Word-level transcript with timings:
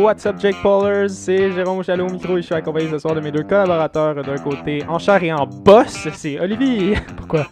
What's 0.00 0.24
up, 0.24 0.36
Jake 0.40 0.56
Paulers? 0.62 1.10
C'est 1.10 1.52
Jérôme 1.52 1.84
Chalot 1.84 2.06
au 2.06 2.10
micro 2.10 2.38
et 2.38 2.40
je 2.40 2.46
suis 2.46 2.54
accompagné 2.54 2.88
ce 2.90 2.98
soir 2.98 3.14
de 3.14 3.20
mes 3.20 3.30
deux 3.30 3.42
collaborateurs. 3.42 4.14
D'un 4.22 4.38
côté, 4.38 4.82
en 4.88 4.98
chair 4.98 5.22
et 5.22 5.30
en 5.30 5.46
boss, 5.46 6.08
c'est 6.14 6.40
Olivier. 6.40 6.96
Pourquoi? 7.18 7.46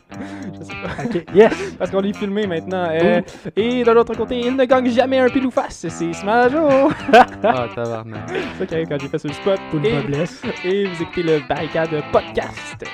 Je 0.58 0.64
sais 0.64 0.72
pas. 0.82 1.04
Ok, 1.04 1.24
yes! 1.34 1.74
Parce 1.78 1.90
qu'on 1.90 2.02
est 2.02 2.16
filmé 2.16 2.46
maintenant. 2.46 2.88
Euh, 2.90 3.20
et 3.54 3.84
de 3.84 3.90
l'autre 3.90 4.14
côté, 4.16 4.40
il 4.40 4.56
ne 4.56 4.64
gagne 4.64 4.88
jamais 4.90 5.18
un 5.18 5.28
pile 5.28 5.44
ou 5.46 5.50
face. 5.50 5.86
C'est 5.88 6.12
Smajo. 6.14 6.68
Ah, 7.12 7.66
tabarnak. 7.74 8.22
c'est 8.30 8.58
ça 8.60 8.66
qui 8.66 8.74
arrive 8.74 8.88
quand 8.88 8.98
j'ai 9.00 9.08
fait 9.08 9.18
ce 9.18 9.28
spot. 9.28 9.60
Pour 9.70 9.80
Et, 9.84 10.68
et 10.68 10.86
vous 10.86 11.02
écoutez 11.02 11.22
le 11.22 11.40
Barricade 11.48 11.90
Podcast. 12.10 12.84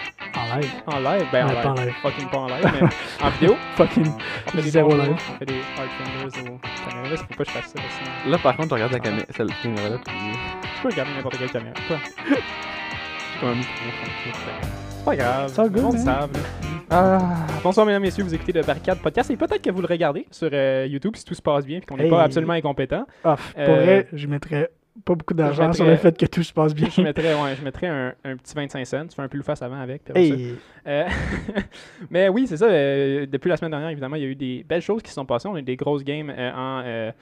En 0.55 0.59
live. 0.61 0.73
En 0.86 0.98
live, 1.00 1.27
ben 1.32 1.45
en 1.45 1.48
live. 1.48 1.62
pas 1.62 1.71
en 1.71 1.75
live. 1.75 1.95
Fucking 2.02 2.29
pas 2.29 2.36
en 2.39 2.46
live, 2.46 2.71
mais 2.80 3.27
en 3.27 3.30
vidéo? 3.30 3.57
Fucking. 3.77 4.07
On 4.46 4.50
fait 4.50 4.62
des 4.62 4.71
Zéro 4.71 4.91
live. 4.96 5.12
On 5.34 5.39
fait 5.39 5.46
des 5.46 5.54
hard 5.79 5.89
fingers 5.98 6.50
aux 6.50 6.59
caméras. 6.91 7.09
Là, 7.11 7.16
faut 7.16 7.25
pas 7.27 7.34
que 7.36 7.45
je 7.45 7.50
fasse 7.50 7.66
ça. 7.73 7.79
Sinon, 7.98 8.30
Là, 8.32 8.39
par 8.39 8.57
contre, 8.57 8.68
tu 8.68 8.75
regardes 8.75 8.93
la 8.93 9.00
caméra, 9.00 9.27
celle 9.36 9.48
caméra 9.62 9.89
là, 9.89 9.96
puis 10.04 10.14
je 10.77 10.82
peux 10.82 10.89
regarder 10.89 11.13
n'importe 11.14 11.39
quelle 11.39 11.50
caméra. 11.50 11.75
Quoi? 11.89 11.96
comme 13.40 13.49
un 13.50 13.54
micro. 13.54 13.72
C'est 14.99 15.04
pas 15.04 15.17
grave. 15.17 15.53
C'est 15.53 15.61
all 15.61 15.71
good, 15.71 15.85
On 15.85 15.94
hein? 15.94 15.99
savent. 15.99 16.30
Ah, 16.91 17.18
bonsoir, 17.63 17.86
mesdames 17.86 18.02
et 18.05 18.07
messieurs. 18.07 18.25
Vous 18.25 18.35
écoutez 18.35 18.52
le 18.52 18.63
Barricade 18.63 18.99
Podcast 18.99 19.30
et 19.30 19.36
peut-être 19.36 19.63
que 19.63 19.71
vous 19.71 19.80
le 19.80 19.86
regardez 19.89 20.27
sur 20.30 20.49
euh, 20.52 20.86
YouTube 20.89 21.16
si 21.16 21.25
tout 21.25 21.35
se 21.35 21.43
passe 21.43 21.64
bien 21.66 21.79
et 21.79 21.80
qu'on 21.80 21.96
n'est 21.96 22.05
Hey. 22.05 22.11
pas 22.11 22.22
absolument 22.22 22.52
incompétent. 22.52 23.05
Off. 23.25 23.52
Pour 23.55 23.63
Euh, 23.75 23.82
vrai, 23.82 24.08
je 24.13 24.27
mettrais 24.27 24.71
pas 25.04 25.14
beaucoup 25.14 25.34
d'argent 25.34 25.72
sur 25.72 25.86
le 25.86 25.96
fait 25.96 26.16
que 26.16 26.26
tout 26.26 26.43
se 26.43 26.53
passe 26.53 26.75
bien. 26.75 26.89
Je 26.89 27.00
mettrais, 27.02 27.35
ouais, 27.35 27.57
je 27.57 27.62
mettrais 27.64 27.89
un, 27.89 28.14
un 28.25 28.36
petit 28.36 28.54
25 28.54 28.85
cents. 28.86 29.07
Tu 29.07 29.14
fais 29.16 29.22
un 29.22 29.29
pull 29.29 29.43
face 29.43 29.62
avant 29.62 29.80
avec. 29.80 30.02
Hey! 30.14 30.54
Euh, 30.86 31.08
mais 32.11 32.28
oui, 32.28 32.47
c'est 32.47 32.56
ça. 32.56 32.66
euh, 32.66 33.27
depuis 33.27 33.48
la 33.48 33.56
semaine 33.56 33.72
dernière, 33.72 33.91
évidemment, 33.91 34.16
il 34.16 34.22
y 34.22 34.27
a 34.27 34.28
eu 34.28 34.36
des 34.36 34.64
belles 34.69 34.83
choses 34.83 35.02
qui 35.02 35.08
se 35.08 35.14
sont 35.14 35.27
passées. 35.27 35.48
On 35.48 35.55
a 35.55 35.61
eu 35.61 35.62
des 35.62 35.77
grosses 35.77 36.05
games 36.05 36.33
euh, 36.36 37.12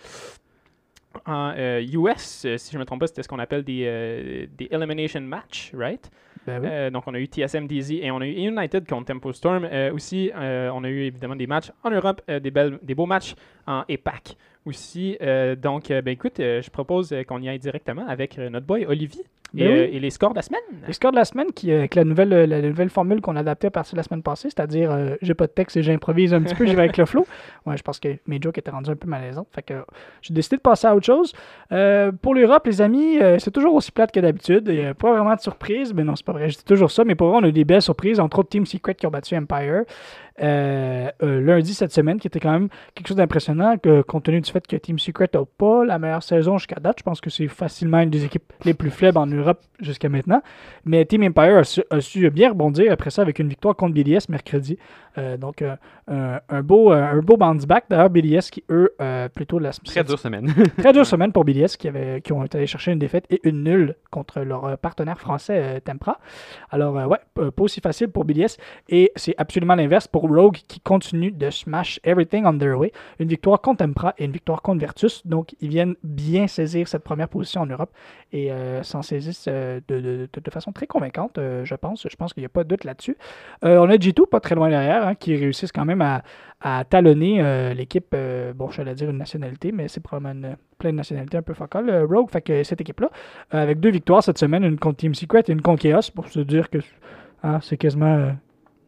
en, 1.26 1.32
en 1.32 1.54
US. 1.80 2.46
si 2.56 2.72
je 2.72 2.76
ne 2.76 2.80
me 2.80 2.84
trompe 2.84 3.00
pas, 3.00 3.06
c'était 3.06 3.22
ce 3.22 3.28
qu'on 3.28 3.38
appelle 3.38 3.64
des, 3.64 4.48
des 4.56 4.68
Elimination 4.70 5.20
Match, 5.22 5.72
right? 5.74 6.10
Ben 6.46 6.60
oui. 6.60 6.68
Euh, 6.70 6.90
donc, 6.90 7.04
on 7.06 7.14
a 7.14 7.18
eu 7.18 7.26
TSM 7.26 7.66
DZ 7.66 7.92
et 7.92 8.10
on 8.10 8.20
a 8.20 8.26
eu 8.26 8.32
United 8.32 8.88
contre 8.88 9.06
Tempo 9.06 9.32
Storm. 9.32 9.66
Euh, 9.70 9.92
aussi, 9.92 10.30
euh, 10.34 10.70
on 10.74 10.82
a 10.84 10.88
eu 10.88 11.02
évidemment 11.02 11.36
des 11.36 11.46
matchs 11.46 11.70
en 11.84 11.90
Europe, 11.90 12.20
des, 12.28 12.50
belles, 12.50 12.78
des 12.82 12.94
beaux 12.94 13.06
matchs 13.06 13.34
en 13.66 13.84
EPAC 13.88 14.36
aussi. 14.64 15.16
Euh, 15.20 15.56
donc, 15.56 15.90
euh, 15.90 16.02
ben 16.02 16.12
écoute, 16.12 16.40
euh, 16.40 16.62
je 16.62 16.70
propose 16.70 17.14
qu'on 17.26 17.40
y 17.40 17.48
aille 17.48 17.58
directement 17.58 18.06
avec 18.06 18.38
notre 18.38 18.66
boy 18.66 18.86
Olivier 18.86 19.24
et, 19.54 19.64
Ben 19.64 19.68
oui. 19.68 19.96
et 19.96 20.00
les 20.00 20.10
scores 20.10 20.30
de 20.30 20.36
la 20.36 20.42
semaine. 20.42 20.60
Les 20.86 20.92
scores 20.94 21.10
de 21.10 21.16
la 21.16 21.24
semaine, 21.24 21.52
qui, 21.52 21.70
avec 21.72 21.94
la 21.94 22.04
nouvelle, 22.04 22.30
la 22.30 22.62
nouvelle 22.62 22.88
formule 22.88 23.20
qu'on 23.20 23.36
a 23.36 23.40
adaptée 23.40 23.66
à 23.66 23.70
partir 23.70 23.94
de 23.94 23.98
la 23.98 24.02
semaine 24.02 24.22
passée, 24.22 24.48
c'est-à-dire 24.48 25.16
j'ai 25.20 25.34
pas 25.34 25.46
de 25.46 25.52
texte 25.52 25.76
et 25.76 25.82
j'improvise 25.82 26.32
un 26.32 26.40
petit 26.40 26.54
peu, 26.54 26.64
j'y 26.64 26.74
vais 26.74 26.82
avec 26.82 26.96
le 26.96 27.06
flow. 27.06 27.26
Ouais, 27.64 27.76
je 27.76 27.82
pense 27.84 28.00
que 28.00 28.08
mes 28.26 28.40
jokes 28.42 28.58
étaient 28.58 28.72
rendus 28.72 28.90
un 28.90 28.96
peu 28.96 29.06
malaisants. 29.06 29.46
Fait 29.52 29.62
que 29.62 29.74
j'ai 30.20 30.34
décidé 30.34 30.56
de 30.56 30.62
passer 30.62 30.88
à 30.88 30.96
autre 30.96 31.06
chose. 31.06 31.32
Pour 32.22 32.34
l'Europe, 32.34 32.66
les 32.66 32.80
amis, 32.80 33.18
c'est 33.38 33.52
toujours 33.52 33.74
aussi 33.74 33.92
plate 33.92 34.10
que 34.10 34.18
d'habitude. 34.20 34.64
Il 34.68 34.80
n'y 34.80 34.86
a 34.86 34.94
pas 34.94 35.12
vraiment 35.12 35.34
de 35.36 35.40
surprise. 35.40 35.94
Mais 35.94 36.02
non, 36.02 36.16
c'est 36.16 36.26
pas 36.26 36.32
vrai. 36.32 36.48
Je 36.48 36.56
dis 36.58 36.64
toujours 36.64 36.90
ça. 36.90 37.04
Mais 37.04 37.14
pour 37.14 37.28
vrai, 37.28 37.38
on 37.40 37.44
a 37.44 37.48
eu 37.48 37.52
des 37.52 37.64
belles 37.64 37.82
surprises. 37.82 38.18
Entre 38.18 38.38
autres, 38.40 38.48
Team 38.48 38.66
Secret 38.66 38.94
qui 38.94 39.06
ont 39.06 39.10
battu 39.10 39.36
Empire. 39.36 39.84
Euh, 40.42 41.10
euh, 41.22 41.40
lundi 41.40 41.72
cette 41.72 41.92
semaine, 41.92 42.18
qui 42.18 42.26
était 42.26 42.40
quand 42.40 42.50
même 42.50 42.68
quelque 42.94 43.06
chose 43.06 43.16
d'impressionnant, 43.16 43.76
que, 43.78 44.02
compte 44.02 44.24
tenu 44.24 44.40
du 44.40 44.50
fait 44.50 44.66
que 44.66 44.76
Team 44.76 44.98
Secret 44.98 45.28
n'a 45.32 45.42
pas 45.56 45.84
la 45.84 45.98
meilleure 46.00 46.22
saison 46.22 46.58
jusqu'à 46.58 46.80
date. 46.80 46.96
Je 46.98 47.04
pense 47.04 47.20
que 47.20 47.30
c'est 47.30 47.46
facilement 47.46 48.00
une 48.00 48.10
des 48.10 48.24
équipes 48.24 48.52
les 48.64 48.74
plus 48.74 48.90
faibles 48.90 49.18
en 49.18 49.26
Europe 49.26 49.60
jusqu'à 49.80 50.08
maintenant. 50.08 50.42
Mais 50.84 51.04
Team 51.04 51.22
Empire 51.22 51.58
a 51.58 51.64
su, 51.64 51.82
a 51.90 52.00
su 52.00 52.28
bien 52.30 52.50
rebondir 52.50 52.90
après 52.90 53.10
ça 53.10 53.22
avec 53.22 53.38
une 53.38 53.48
victoire 53.48 53.76
contre 53.76 53.94
BDS 53.94 54.28
mercredi. 54.28 54.78
Euh, 55.18 55.36
donc, 55.36 55.62
un, 56.08 56.62
beau, 56.62 56.90
un 56.90 57.18
beau 57.18 57.36
bounce 57.36 57.66
back. 57.66 57.84
D'ailleurs, 57.88 58.10
BDS 58.10 58.50
qui, 58.50 58.64
eux, 58.68 58.94
plutôt 59.34 59.60
la 59.60 59.70
Très 59.70 60.02
dure 60.02 60.18
semaine. 60.18 60.52
Très 60.78 60.92
dure 60.92 61.06
semaine 61.06 61.30
pour 61.30 61.44
BDS 61.44 61.76
qui, 61.78 61.86
avait, 61.86 62.20
qui 62.20 62.32
ont 62.32 62.44
été 62.44 62.58
allés 62.58 62.66
chercher 62.66 62.92
une 62.92 62.98
défaite 62.98 63.26
et 63.30 63.40
une 63.44 63.62
nulle 63.62 63.94
contre 64.10 64.40
leur 64.40 64.76
partenaire 64.78 65.20
français 65.20 65.80
Tempra. 65.84 66.18
Alors, 66.70 66.94
ouais, 66.94 67.18
pas 67.34 67.62
aussi 67.62 67.80
facile 67.80 68.08
pour 68.08 68.24
BDS. 68.24 68.56
Et 68.88 69.12
c'est 69.14 69.34
absolument 69.38 69.76
l'inverse 69.76 70.08
pour 70.08 70.31
Rogue 70.34 70.56
qui 70.68 70.80
continue 70.80 71.30
de 71.30 71.50
smash 71.50 72.00
everything 72.04 72.44
on 72.46 72.56
their 72.58 72.78
way. 72.78 72.92
Une 73.18 73.28
victoire 73.28 73.60
contre 73.60 73.78
Tempra 73.84 74.14
et 74.18 74.24
une 74.24 74.32
victoire 74.32 74.62
contre 74.62 74.80
Vertus. 74.80 75.26
Donc, 75.26 75.54
ils 75.60 75.68
viennent 75.68 75.94
bien 76.02 76.46
saisir 76.46 76.88
cette 76.88 77.04
première 77.04 77.28
position 77.28 77.60
en 77.62 77.66
Europe 77.66 77.90
et 78.32 78.50
euh, 78.52 78.82
s'en 78.82 79.02
saisissent 79.02 79.46
euh, 79.48 79.80
de, 79.88 80.00
de- 80.00 80.28
de- 80.32 80.50
façon 80.50 80.72
très 80.72 80.86
convaincante, 80.86 81.38
euh, 81.38 81.64
je 81.64 81.74
pense. 81.74 82.06
Je 82.08 82.16
pense 82.16 82.32
qu'il 82.34 82.42
n'y 82.42 82.46
a 82.46 82.50
pas 82.50 82.64
de 82.64 82.68
doute 82.68 82.84
là-dessus. 82.84 83.16
On 83.62 83.88
a 83.88 83.96
G2 83.96 84.26
pas 84.28 84.40
très 84.40 84.54
loin 84.54 84.68
derrière, 84.68 85.06
hein, 85.06 85.14
qui 85.14 85.34
réussissent 85.36 85.72
quand 85.72 85.84
même 85.84 86.02
à, 86.02 86.22
à 86.60 86.84
talonner 86.84 87.74
l'équipe, 87.74 88.14
bon, 88.54 88.70
je 88.70 88.80
allais 88.82 88.94
dire 88.94 89.08
une 89.10 89.18
nationalité, 89.18 89.72
mais 89.72 89.88
c'est 89.88 90.00
probablement 90.00 90.48
une, 90.48 90.56
plein 90.78 90.90
de 90.90 90.96
nationalités 90.96 91.36
un 91.38 91.42
peu 91.42 91.54
focales, 91.54 91.88
euh, 91.88 92.04
Rogue. 92.06 92.30
Fait 92.30 92.42
que 92.42 92.62
cette 92.64 92.80
équipe-là, 92.80 93.08
avec 93.50 93.80
deux 93.80 93.90
victoires 93.90 94.22
cette 94.22 94.38
semaine, 94.38 94.64
une 94.64 94.78
contre 94.78 94.96
Team 94.98 95.14
Secret 95.14 95.44
et 95.48 95.52
une 95.52 95.62
contre 95.62 95.82
Chaos, 95.82 96.10
pour 96.14 96.28
se 96.28 96.40
dire 96.40 96.68
que 96.70 96.78
hein, 97.42 97.60
c'est 97.62 97.76
quasiment 97.76 98.32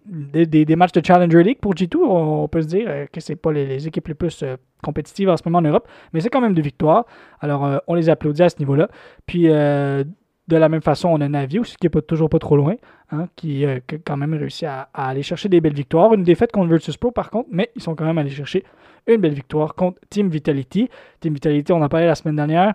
des, 0.04 0.46
des- 0.46 0.64
des 0.64 0.76
matchs 0.76 0.92
de 0.92 1.04
Challenger 1.04 1.42
League 1.42 1.58
pour 1.60 1.74
G2. 1.74 1.96
On, 1.96 2.48
peut 2.48 2.62
se 2.62 2.66
dire 2.66 2.86
euh, 2.88 3.06
que 3.12 3.20
c'est 3.20 3.36
pas 3.36 3.52
les, 3.52 3.86
équipes 3.86 4.08
les 4.08 4.14
plus 4.14 4.42
euh, 4.42 4.56
compétitives 4.82 5.28
en 5.30 5.36
ce 5.36 5.42
moment 5.46 5.58
en 5.58 5.62
Europe, 5.62 5.88
mais 6.12 6.20
c'est 6.20 6.28
quand 6.30 6.40
même 6.40 6.54
deux 6.54 6.62
victoires. 6.62 7.06
Alors, 7.40 7.64
euh, 7.64 7.78
on 7.86 7.94
les 7.94 8.08
applaudit 8.08 8.42
à 8.42 8.48
ce 8.48 8.58
niveau-là. 8.58 8.88
Puis, 9.26 9.48
euh, 9.48 10.04
de 10.46 10.56
la 10.56 10.68
même 10.68 10.82
façon, 10.82 11.08
on 11.08 11.20
a 11.22 11.28
Navi 11.28 11.58
aussi, 11.58 11.76
qui 11.76 11.86
n'est 11.86 11.90
pas, 11.90 12.02
toujours 12.02 12.28
pas 12.28 12.38
trop 12.38 12.56
loin, 12.56 12.74
hein, 13.10 13.28
qui 13.34 13.64
a 13.64 13.80
quand 14.04 14.16
même 14.18 14.34
réussi 14.34 14.66
à, 14.66 14.90
aller 14.92 15.22
chercher 15.22 15.48
des 15.48 15.60
belles 15.62 15.74
victoires. 15.74 16.12
Une 16.12 16.22
défaite 16.22 16.52
contre 16.52 16.68
Virtus 16.68 16.98
Pro, 16.98 17.10
par 17.10 17.30
contre, 17.30 17.48
mais 17.50 17.70
ils 17.74 17.82
sont 17.82 17.94
quand 17.94 18.04
même 18.04 18.18
allés 18.18 18.28
chercher 18.30 18.62
une 19.06 19.22
belle 19.22 19.32
victoire 19.32 19.74
contre 19.74 19.98
Team 20.10 20.28
Vitality. 20.28 20.90
Team 21.20 21.32
Vitality, 21.34 21.72
on 21.72 21.80
en 21.82 21.88
parlait 21.88 22.06
la 22.06 22.14
semaine 22.14 22.36
dernière. 22.36 22.74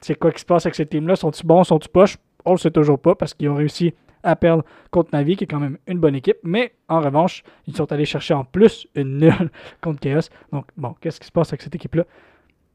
C'est 0.00 0.14
quoi 0.14 0.32
qui 0.32 0.40
se 0.40 0.46
passe 0.46 0.64
avec 0.64 0.74
ce 0.76 0.82
team-là? 0.82 1.14
Sont-ils 1.14 1.46
bons? 1.46 1.62
Sont-ils 1.62 1.90
poches? 1.90 2.16
On 2.46 2.52
le 2.52 2.58
sait 2.58 2.70
toujours 2.70 2.98
pas 2.98 3.14
parce 3.14 3.34
qu'ils 3.34 3.50
ont 3.50 3.54
réussi 3.54 3.92
à 4.22 4.36
perdre 4.36 4.64
contre 4.90 5.10
Navi, 5.12 5.36
qui 5.36 5.44
est 5.44 5.46
quand 5.46 5.60
même 5.60 5.78
une 5.86 5.98
bonne 5.98 6.14
équipe. 6.14 6.38
Mais 6.42 6.74
en 6.88 7.00
revanche, 7.00 7.42
ils 7.66 7.76
sont 7.76 7.90
allés 7.92 8.04
chercher 8.04 8.34
en 8.34 8.44
plus 8.44 8.86
une 8.94 9.18
nulle 9.18 9.50
contre 9.80 10.00
Chaos. 10.00 10.28
Donc, 10.52 10.66
bon, 10.76 10.94
qu'est-ce 11.00 11.20
qui 11.20 11.26
se 11.26 11.32
passe 11.32 11.48
avec 11.50 11.62
cette 11.62 11.74
équipe-là? 11.74 12.04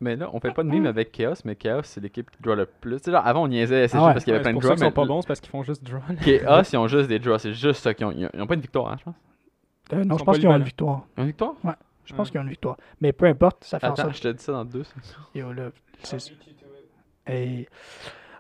Mais 0.02 0.16
là, 0.18 0.30
on 0.34 0.40
fait 0.42 0.52
pas 0.52 0.64
de 0.64 0.68
mime 0.70 0.86
avec 0.88 1.12
Chaos, 1.14 1.36
mais 1.46 1.56
Chaos, 1.56 1.84
c'est 1.84 2.02
l'équipe 2.02 2.30
qui 2.30 2.38
draw 2.42 2.54
le 2.56 2.66
plus. 2.66 2.98
Tu 2.98 3.04
sais, 3.06 3.12
genre, 3.12 3.26
avant, 3.26 3.44
on 3.44 3.48
niaisait 3.48 3.88
SSG 3.88 3.98
Ah 4.02 4.08
ouais. 4.08 4.14
parce 4.14 4.26
qu'il 4.26 4.32
y 4.32 4.34
Ouais, 4.34 4.40
avait 4.42 4.44
plein 4.52 4.54
de 4.54 4.60
draws. 4.62 4.76
qu'ils 4.76 4.84
sont 4.86 4.92
pas 4.92 5.06
bons, 5.06 5.22
c'est 5.22 5.28
parce 5.28 5.40
qu'ils 5.40 5.50
font 5.52 5.64
juste 5.64 5.84
draw. 5.84 6.00
Chaos, 6.24 6.64
ils 6.74 6.78
ont 6.78 6.88
juste 6.88 7.08
des 7.08 7.20
draws. 7.20 7.38
C'est 7.40 7.54
juste 7.54 7.82
ça 7.82 7.94
qu'ils 7.94 8.06
ont. 8.06 8.12
Ils 8.12 8.42
ont 8.42 8.48
pas 8.48 8.56
une 8.56 8.62
victoire, 8.62 8.92
hein, 8.92 8.96
je 9.00 9.04
pense. 9.06 9.16
Euh, 9.94 10.04
non, 10.04 10.16
Ils 10.16 10.20
je 10.20 10.24
pense 10.26 10.38
qu'ils 10.38 10.48
ont 10.48 10.56
une 10.56 10.64
victoire. 10.64 11.06
Une 11.18 11.28
victoire? 11.28 11.54
Je 12.04 12.14
pense 12.14 12.28
Ouais. 12.28 12.32
qu'ils 12.32 12.40
ont 12.40 12.44
une 12.44 12.50
victoire. 12.50 12.78
Mais 13.02 13.14
peu 13.14 13.26
importe, 13.26 13.64
ça 13.64 13.80
fait 13.80 13.88
en 13.88 13.92
Attends, 13.94 14.04
sorte 14.04 14.16
je 14.18 14.22
te 14.22 14.28
dis 14.28 14.44
ça 14.44 14.52
dans 14.52 14.66
deux. 14.66 14.84
secondes. 14.84 15.04
Yo, 15.34 15.54
là, 15.54 15.70
c'est- 16.04 16.34
Et- 17.28 17.68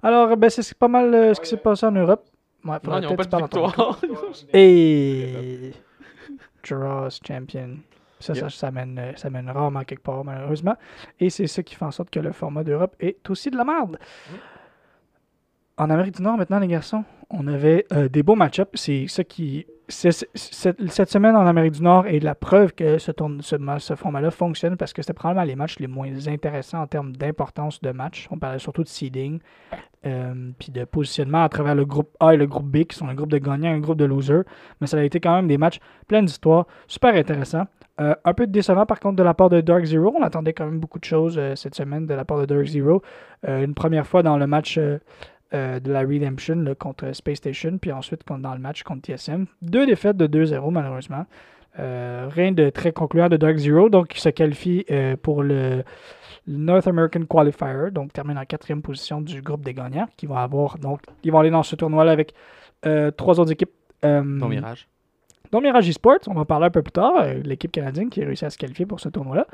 Alors, 0.03 0.35
ben, 0.37 0.49
c'est 0.49 0.77
pas 0.77 0.87
mal 0.87 1.13
euh, 1.13 1.33
ce 1.33 1.41
qui 1.41 1.47
s'est 1.47 1.57
passé 1.57 1.85
en 1.85 1.91
Europe. 1.91 2.25
Ouais, 2.65 2.77
Non, 2.83 2.99
ils 3.09 3.15
pas 3.15 3.15
de 3.15 3.21
tu 3.23 3.29
parles 3.29 3.43
en 3.43 3.47
ton 3.47 3.67
victoire. 3.67 3.99
Et 4.53 5.71
Draws 6.67 7.09
Champion. 7.25 7.77
Ça, 8.19 8.33
ça, 8.33 8.41
Yep. 8.41 8.51
ça, 8.51 8.71
mène, 8.71 8.97
euh, 8.97 9.11
ça 9.15 9.29
mène 9.29 9.49
rarement 9.49 9.83
quelque 9.83 10.01
part, 10.01 10.23
malheureusement. 10.23 10.75
Et 11.19 11.29
c'est 11.29 11.47
ça 11.47 11.61
qui 11.61 11.75
fait 11.75 11.85
en 11.85 11.91
sorte 11.91 12.09
que 12.09 12.19
le 12.19 12.31
format 12.31 12.63
d'Europe 12.63 12.95
est 12.99 13.29
aussi 13.29 13.51
de 13.51 13.57
la 13.57 13.65
merde. 13.65 13.99
En 15.77 15.89
Amérique 15.89 16.15
du 16.15 16.23
Nord, 16.23 16.37
maintenant, 16.37 16.59
les 16.59 16.67
garçons, 16.67 17.03
on 17.29 17.45
avait 17.47 17.85
euh, 17.91 18.07
des 18.07 18.23
beaux 18.23 18.35
match-ups. 18.35 18.69
C'est 18.73 19.07
ça 19.07 19.23
qui. 19.23 19.67
Cette, 19.87 21.09
semaine 21.09 21.35
en 21.35 21.45
Amérique 21.45 21.73
du 21.73 21.83
Nord 21.83 22.07
est 22.07 22.19
la 22.19 22.33
preuve 22.33 22.73
que 22.73 22.97
ce, 22.97 23.11
format-là 23.95 24.31
fonctionne 24.31 24.77
parce 24.77 24.93
que 24.93 25.03
c'était 25.03 25.13
probablement 25.13 25.45
les 25.45 25.55
matchs 25.55 25.77
les 25.77 25.85
moins 25.85 26.09
intéressants 26.27 26.81
en 26.81 26.87
termes 26.87 27.15
d'importance 27.15 27.79
de 27.81 27.91
match. 27.91 28.27
On 28.31 28.39
parlait 28.39 28.57
surtout 28.57 28.83
de 28.83 28.87
seeding, 28.87 29.39
euh, 30.07 30.51
puis 30.57 30.71
de 30.71 30.85
positionnement 30.85 31.43
à 31.43 31.49
travers 31.49 31.75
le 31.75 31.85
groupe 31.85 32.09
A 32.19 32.33
et 32.33 32.37
le 32.37 32.47
groupe 32.47 32.65
B, 32.65 32.85
qui 32.85 32.97
sont 32.97 33.07
un 33.07 33.13
groupe 33.13 33.31
de 33.31 33.37
gagnants 33.37 33.69
et 33.69 33.75
un 33.75 33.79
groupe 33.79 33.97
de 33.97 34.05
losers. 34.05 34.43
Mais 34.81 34.87
ça 34.87 34.97
a 34.97 35.03
été 35.03 35.19
quand 35.19 35.35
même 35.35 35.47
des 35.47 35.59
matchs 35.59 35.79
pleins 36.07 36.23
d'histoires, 36.23 36.65
super 36.87 37.13
intéressants. 37.13 37.65
Euh, 38.01 38.13
un 38.25 38.33
peu 38.33 38.45
décevant 38.45 38.85
par 38.85 38.99
contre 38.99 39.15
de 39.15 39.23
la 39.23 39.33
part 39.33 39.49
de 39.49 39.61
Dark 39.61 39.85
Zero. 39.85 40.13
On 40.17 40.23
attendait 40.23 40.51
quand 40.51 40.65
même 40.65 40.79
beaucoup 40.79 40.99
de 40.99 41.05
choses 41.05 41.37
euh, 41.37 41.55
cette 41.55 41.75
semaine 41.75 42.07
de 42.07 42.13
la 42.13 42.25
part 42.25 42.39
de 42.39 42.45
Dark 42.45 42.65
Zero. 42.65 43.01
Une 43.47 43.75
première 43.75 44.07
fois 44.07 44.23
dans 44.23 44.39
le 44.39 44.47
match 44.47 44.79
euh, 45.55 45.79
de 45.79 45.91
la 45.91 46.01
Redemption 46.01 46.55
là, 46.57 46.75
contre 46.75 47.11
Space 47.15 47.37
Station, 47.37 47.77
puis 47.79 47.91
ensuite 47.91 48.23
contre- 48.23 48.41
dans 48.41 48.53
le 48.53 48.59
match 48.59 48.83
contre 48.83 49.01
TSM. 49.07 49.45
Deux 49.61 49.85
défaites 49.85 50.17
de 50.17 50.27
2-0 50.27 50.69
malheureusement. 50.71 51.25
Euh, 51.79 52.27
rien 52.29 52.51
de 52.51 52.69
très 52.69 52.91
concluant 52.91 53.27
de 53.29 53.37
Dark 53.37 53.57
Zero, 53.57 53.89
donc 53.89 54.15
il 54.15 54.19
se 54.19 54.29
qualifie 54.29 54.85
euh, 54.91 55.15
pour 55.21 55.41
le 55.43 55.83
North 56.47 56.87
American 56.87 57.23
Qualifier, 57.25 57.91
donc 57.91 58.13
termine 58.13 58.37
en 58.37 58.45
quatrième 58.45 58.81
position 58.81 59.19
du 59.21 59.41
groupe 59.41 59.63
des 59.65 59.73
gagnants, 59.73 60.07
qui 60.15 60.25
vont 60.25 60.37
avoir 60.37 60.77
donc 60.77 61.01
ils 61.23 61.31
vont 61.31 61.39
aller 61.39 61.49
dans 61.49 61.63
ce 61.63 61.75
tournoi-là 61.75 62.11
avec 62.11 62.33
trois 63.17 63.39
autres 63.39 63.51
équipes. 63.51 63.71
Ton 64.01 64.47
mirage. 64.47 64.87
dont 65.51 65.59
Mirage 65.59 65.89
Esports, 65.89 66.19
on 66.27 66.33
va 66.33 66.41
en 66.41 66.45
parler 66.45 66.67
un 66.67 66.69
peu 66.69 66.83
plus 66.83 66.91
tard, 66.91 67.25
l'équipe 67.43 67.71
canadienne 67.71 68.09
qui 68.09 68.21
a 68.21 68.25
réussi 68.27 68.45
à 68.45 68.49
se 68.51 68.57
qualifier 68.57 68.85
pour 68.85 68.99
ce 68.99 69.09
tournoi-là. 69.09 69.47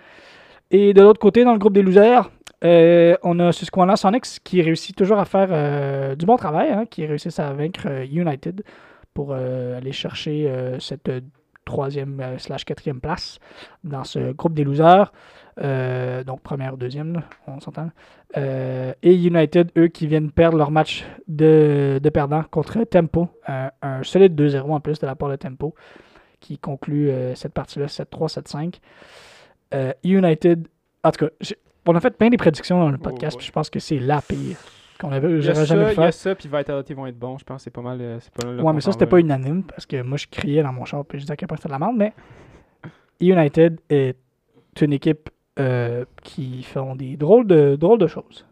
Et 0.71 0.93
de 0.93 1.01
l'autre 1.01 1.19
côté, 1.19 1.43
dans 1.43 1.51
le 1.51 1.59
groupe 1.59 1.73
des 1.73 1.81
losers, 1.81 2.31
euh, 2.63 3.17
on 3.23 3.39
a 3.39 3.95
Sonics 3.97 4.39
qui 4.43 4.61
réussit 4.61 4.95
toujours 4.95 5.19
à 5.19 5.25
faire 5.25 5.49
euh, 5.51 6.15
du 6.15 6.25
bon 6.25 6.37
travail, 6.37 6.71
hein, 6.71 6.85
qui 6.89 7.05
réussissent 7.05 7.39
à 7.39 7.51
vaincre 7.51 7.87
euh, 7.87 8.05
United 8.05 8.63
pour 9.13 9.33
aller 9.33 9.91
chercher 9.91 10.49
cette 10.79 11.11
troisième 11.65 12.23
slash 12.37 12.63
quatrième 12.63 13.01
place 13.01 13.39
dans 13.83 14.05
ce 14.05 14.31
groupe 14.31 14.53
des 14.53 14.63
losers. 14.63 15.11
Donc 15.57 16.39
première, 16.43 16.77
deuxième, 16.77 17.15
là, 17.15 17.23
on 17.45 17.59
s'entend. 17.59 17.89
Et 18.37 19.13
United, 19.13 19.69
eux, 19.77 19.89
qui 19.89 20.07
viennent 20.07 20.31
perdre 20.31 20.57
leur 20.57 20.71
match 20.71 21.05
de, 21.27 21.99
de 22.01 22.09
perdant 22.09 22.43
contre 22.43 22.81
Tempo. 22.85 23.27
Un, 23.49 24.01
solide 24.03 24.39
2-0 24.39 24.61
en 24.61 24.79
plus 24.79 24.97
de 24.97 25.05
la 25.05 25.15
part 25.15 25.27
de 25.27 25.35
Tempo, 25.35 25.75
qui 26.39 26.57
conclut 26.57 27.11
cette 27.35 27.51
partie-là 27.51 27.87
7-3, 27.87 28.33
7-5. 28.33 28.79
Euh, 29.73 29.93
United, 30.03 30.67
en 31.03 31.11
tout 31.11 31.25
cas, 31.25 31.31
on 31.85 31.95
a 31.95 31.99
fait 31.99 32.11
plein 32.17 32.29
des 32.29 32.37
prédictions 32.37 32.79
dans 32.79 32.89
le 32.89 32.97
podcast, 32.97 33.35
ouais. 33.35 33.39
puis 33.39 33.47
je 33.47 33.51
pense 33.51 33.69
que 33.69 33.79
c'est 33.79 33.99
la 33.99 34.21
pire 34.21 34.57
qu'on 34.99 35.11
avait 35.11 35.31
Il 35.31 35.41
j'aurais 35.41 35.65
jamais 35.65 35.91
il 35.91 35.95
pu 35.95 36.01
y 36.01 36.03
a 36.03 36.11
ça, 36.11 36.35
puis 36.35 36.49
Vitality 36.51 36.93
vont 36.93 37.07
être 37.07 37.17
bons. 37.17 37.37
Je 37.37 37.43
pense 37.43 37.57
que 37.57 37.63
c'est 37.63 37.71
pas 37.71 37.81
mal. 37.81 37.99
euh, 38.01 38.19
c'est 38.19 38.33
pas 38.33 38.45
mal 38.45 38.57
là 38.57 38.63
Ouais, 38.63 38.73
mais 38.73 38.81
ça, 38.81 38.91
c'était 38.91 39.07
pas 39.07 39.19
unanime 39.19 39.63
parce 39.63 39.85
que 39.85 40.01
moi, 40.01 40.17
je 40.17 40.27
criais 40.29 40.61
dans 40.61 40.73
mon 40.73 40.85
char 40.85 41.03
puis 41.05 41.17
je 41.17 41.23
disais 41.23 41.33
à 41.33 41.35
quel 41.35 41.47
point 41.47 41.57
c'était 41.57 41.69
de 41.69 41.73
la 41.73 41.79
merde. 41.79 41.95
Mais 41.97 42.13
United 43.19 43.79
est 43.89 44.17
une 44.79 44.93
équipe 44.93 45.29
euh, 45.59 46.05
qui 46.23 46.63
font 46.63 46.95
des 46.95 47.17
drôles 47.17 47.45
de, 47.47 47.75
drôles 47.75 47.99
de 47.99 48.07
choses. 48.07 48.45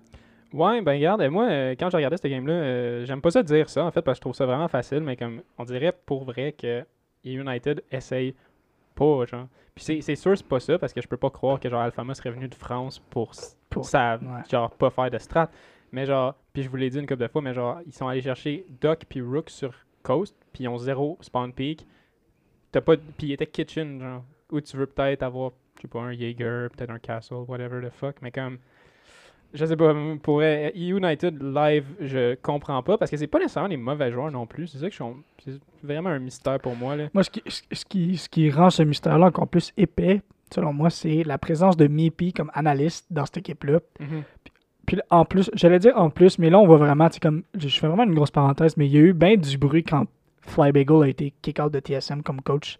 Ouais, 0.51 0.81
ben 0.81 0.93
regarde, 0.93 1.23
moi, 1.27 1.45
euh, 1.45 1.75
quand 1.79 1.89
je 1.89 1.95
regardais 1.95 2.17
ce 2.17 2.27
game-là, 2.27 2.53
euh, 2.53 3.05
j'aime 3.05 3.21
pas 3.21 3.31
ça 3.31 3.43
dire 3.43 3.69
ça, 3.69 3.85
en 3.85 3.91
fait, 3.91 4.01
parce 4.01 4.17
que 4.17 4.19
je 4.19 4.21
trouve 4.21 4.35
ça 4.35 4.45
vraiment 4.45 4.67
facile, 4.67 5.01
mais 5.01 5.15
comme 5.15 5.41
on 5.57 5.63
dirait 5.63 5.93
pour 6.05 6.23
vrai 6.23 6.53
que 6.53 6.83
United 7.23 7.83
essaye 7.91 8.33
pas, 8.99 9.25
genre. 9.25 9.47
Puis 9.73 9.83
c'est- 9.85 10.01
c'est 10.01 10.15
sûr, 10.15 10.37
c'est 10.37 10.45
pas 10.47 10.59
ça, 10.59 10.77
parce 10.77 10.91
que 10.93 11.01
je 11.01 11.07
peux 11.07 11.17
pas 11.17 11.29
croire 11.29 11.59
que 11.59 11.69
genre 11.69 11.81
Alphama 11.81 12.13
serait 12.13 12.31
venu 12.31 12.47
de 12.49 12.55
France 12.55 12.99
pour, 13.09 13.31
Pour- 13.69 13.85
ça, 13.85 14.17
ouais. 14.21 14.41
genre 14.51 14.69
pas 14.71 14.89
faire 14.89 15.09
de 15.09 15.17
strat. 15.17 15.49
Mais 15.91 16.05
genre, 16.05 16.35
puis 16.53 16.61
je 16.63 16.69
vous 16.69 16.75
l'ai 16.75 16.89
dit 16.89 16.99
une 16.99 17.07
couple 17.07 17.21
de 17.23 17.27
fois, 17.27 17.41
mais 17.41 17.53
genre, 17.53 17.79
ils 17.85 17.93
sont 17.93 18.07
allés 18.07 18.21
chercher 18.21 18.65
Doc 18.81 19.03
puis 19.07 19.21
Rook 19.21 19.49
sur 19.49 19.73
Coast, 20.03 20.35
puis 20.53 20.65
ils 20.65 20.67
ont 20.67 20.77
zéro 20.77 21.17
spawn 21.21 21.51
peak. 21.53 21.87
T'as 22.71 22.81
pas, 22.81 22.95
puis 22.97 23.27
il 23.27 23.31
était 23.31 23.47
kitchen, 23.47 23.99
genre, 23.99 24.23
où 24.51 24.59
tu 24.61 24.77
veux 24.77 24.85
peut-être 24.85 25.23
avoir, 25.23 25.51
je 25.77 25.81
sais 25.83 25.87
pas, 25.87 25.99
un 26.01 26.11
Jaeger, 26.13 26.69
peut-être 26.75 26.91
un 26.91 26.99
Castle, 26.99 27.45
whatever 27.47 27.81
the 27.87 27.91
fuck, 27.91 28.17
mais 28.21 28.31
comme. 28.31 28.59
Je 29.53 29.65
sais 29.65 29.75
pas, 29.75 29.95
pour 30.21 30.41
euh, 30.41 30.69
United 30.75 31.41
Live, 31.41 31.85
je 31.99 32.35
comprends 32.35 32.83
pas 32.83 32.97
parce 32.97 33.09
que 33.09 33.17
c'est 33.17 33.27
pas 33.27 33.39
nécessairement 33.39 33.69
des 33.69 33.77
mauvais 33.77 34.11
joueurs 34.11 34.31
non 34.31 34.45
plus. 34.45 34.67
C'est 34.67 34.77
ça 34.77 34.89
que 34.89 34.95
je 34.95 35.03
suis. 35.41 35.59
Vraiment 35.81 36.09
un 36.09 36.19
mystère 36.19 36.59
pour 36.59 36.75
moi. 36.75 36.95
Là. 36.95 37.07
Moi, 37.13 37.23
ce 37.23 37.29
qui, 37.29 37.41
ce 37.47 37.85
qui, 37.85 38.17
ce 38.17 38.29
qui 38.29 38.51
rend 38.51 38.69
ce 38.69 38.83
mystère-là 38.83 39.27
encore 39.27 39.47
plus 39.47 39.73
épais, 39.77 40.21
selon 40.53 40.73
moi, 40.73 40.89
c'est 40.89 41.23
la 41.23 41.37
présence 41.37 41.77
de 41.77 41.87
Mipi 41.87 42.33
comme 42.33 42.51
analyste 42.53 43.07
dans 43.09 43.25
cette 43.25 43.37
équipe-là. 43.37 43.79
Puis 44.85 44.97
là, 44.97 45.03
en 45.09 45.25
plus, 45.25 45.49
j'allais 45.53 45.79
dire 45.79 45.97
en 45.97 46.09
plus, 46.09 46.39
mais 46.39 46.49
là, 46.49 46.59
on 46.59 46.65
voit 46.65 46.77
vraiment, 46.77 47.07
tu 47.09 47.15
sais, 47.15 47.19
comme, 47.19 47.43
je 47.55 47.67
je 47.67 47.79
fais 47.79 47.87
vraiment 47.87 48.03
une 48.03 48.15
grosse 48.15 48.31
parenthèse, 48.31 48.75
mais 48.75 48.87
il 48.87 48.91
y 48.91 48.97
a 48.97 49.01
eu 49.01 49.13
bien 49.13 49.37
du 49.37 49.57
bruit 49.57 49.83
quand 49.83 50.05
Fly 50.41 50.71
Bagel 50.71 51.03
a 51.03 51.07
été 51.07 51.33
kick-out 51.41 51.71
de 51.71 51.79
TSM 51.79 52.23
comme 52.23 52.41
coach. 52.41 52.79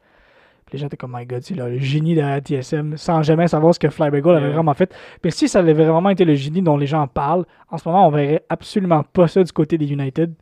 Puis 0.69 0.77
les 0.77 0.81
gens 0.81 0.87
étaient 0.87 0.97
comme, 0.97 1.15
my 1.17 1.25
god, 1.25 1.41
c'est 1.41 1.55
le 1.55 1.79
génie 1.79 2.13
derrière 2.13 2.39
TSM, 2.41 2.95
sans 2.95 3.23
jamais 3.23 3.47
savoir 3.47 3.73
ce 3.73 3.79
que 3.79 3.89
Fly 3.89 4.11
Bagel 4.11 4.35
avait 4.35 4.45
Yeah. 4.47 4.53
vraiment 4.53 4.73
fait. 4.75 4.93
Mais 5.23 5.31
si 5.31 5.47
ça 5.49 5.59
avait 5.59 5.73
vraiment 5.73 6.09
été 6.11 6.25
le 6.25 6.35
génie 6.35 6.61
dont 6.61 6.77
les 6.77 6.85
gens 6.87 7.07
parlent, 7.07 7.45
en 7.69 7.77
ce 7.77 7.87
moment, 7.89 8.07
on 8.07 8.11
verrait 8.11 8.43
absolument 8.49 9.03
pas 9.03 9.27
ça 9.27 9.43
du 9.43 9.51
côté 9.51 9.77
des 9.77 9.91
United. 9.91 10.33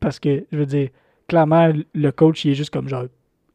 Parce 0.00 0.18
que, 0.18 0.44
je 0.50 0.56
veux 0.58 0.66
dire, 0.66 0.88
clairement, 1.28 1.72
le 1.94 2.10
coach, 2.10 2.44
il 2.44 2.52
est 2.52 2.54
juste 2.54 2.70
comme 2.70 2.88
genre, 2.88 3.04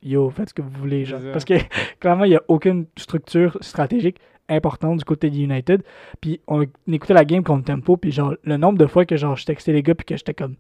yo, 0.02 0.30
faites 0.30 0.50
ce 0.50 0.54
que 0.54 0.62
vous 0.62 0.70
voulez. 0.80 1.04
Genre. 1.06 1.20
Parce 1.34 1.44
que, 1.46 1.56
clairement, 2.00 2.24
il 2.24 2.30
n'y 2.30 2.36
a 2.38 2.44
aucune 2.48 2.86
structure 2.98 3.58
stratégique 3.62 4.18
importante 4.48 5.00
du 5.00 5.04
côté 5.06 5.30
des 5.30 5.42
United. 5.42 5.82
Puis 6.22 6.40
on 6.48 6.64
écoutait 6.88 7.16
la 7.16 7.26
game 7.26 7.44
contre 7.44 7.66
Tempo, 7.66 7.98
puis 7.98 8.12
genre, 8.12 8.36
le 8.44 8.58
nombre 8.58 8.78
de 8.78 8.86
fois 8.86 9.04
que 9.06 9.18
genre, 9.18 9.36
je 9.36 9.46
textais 9.46 9.74
les 9.74 9.82
gars, 9.84 9.96
puis 9.96 10.06
que 10.06 10.16
j'étais 10.16 10.36
comme, 10.36 10.56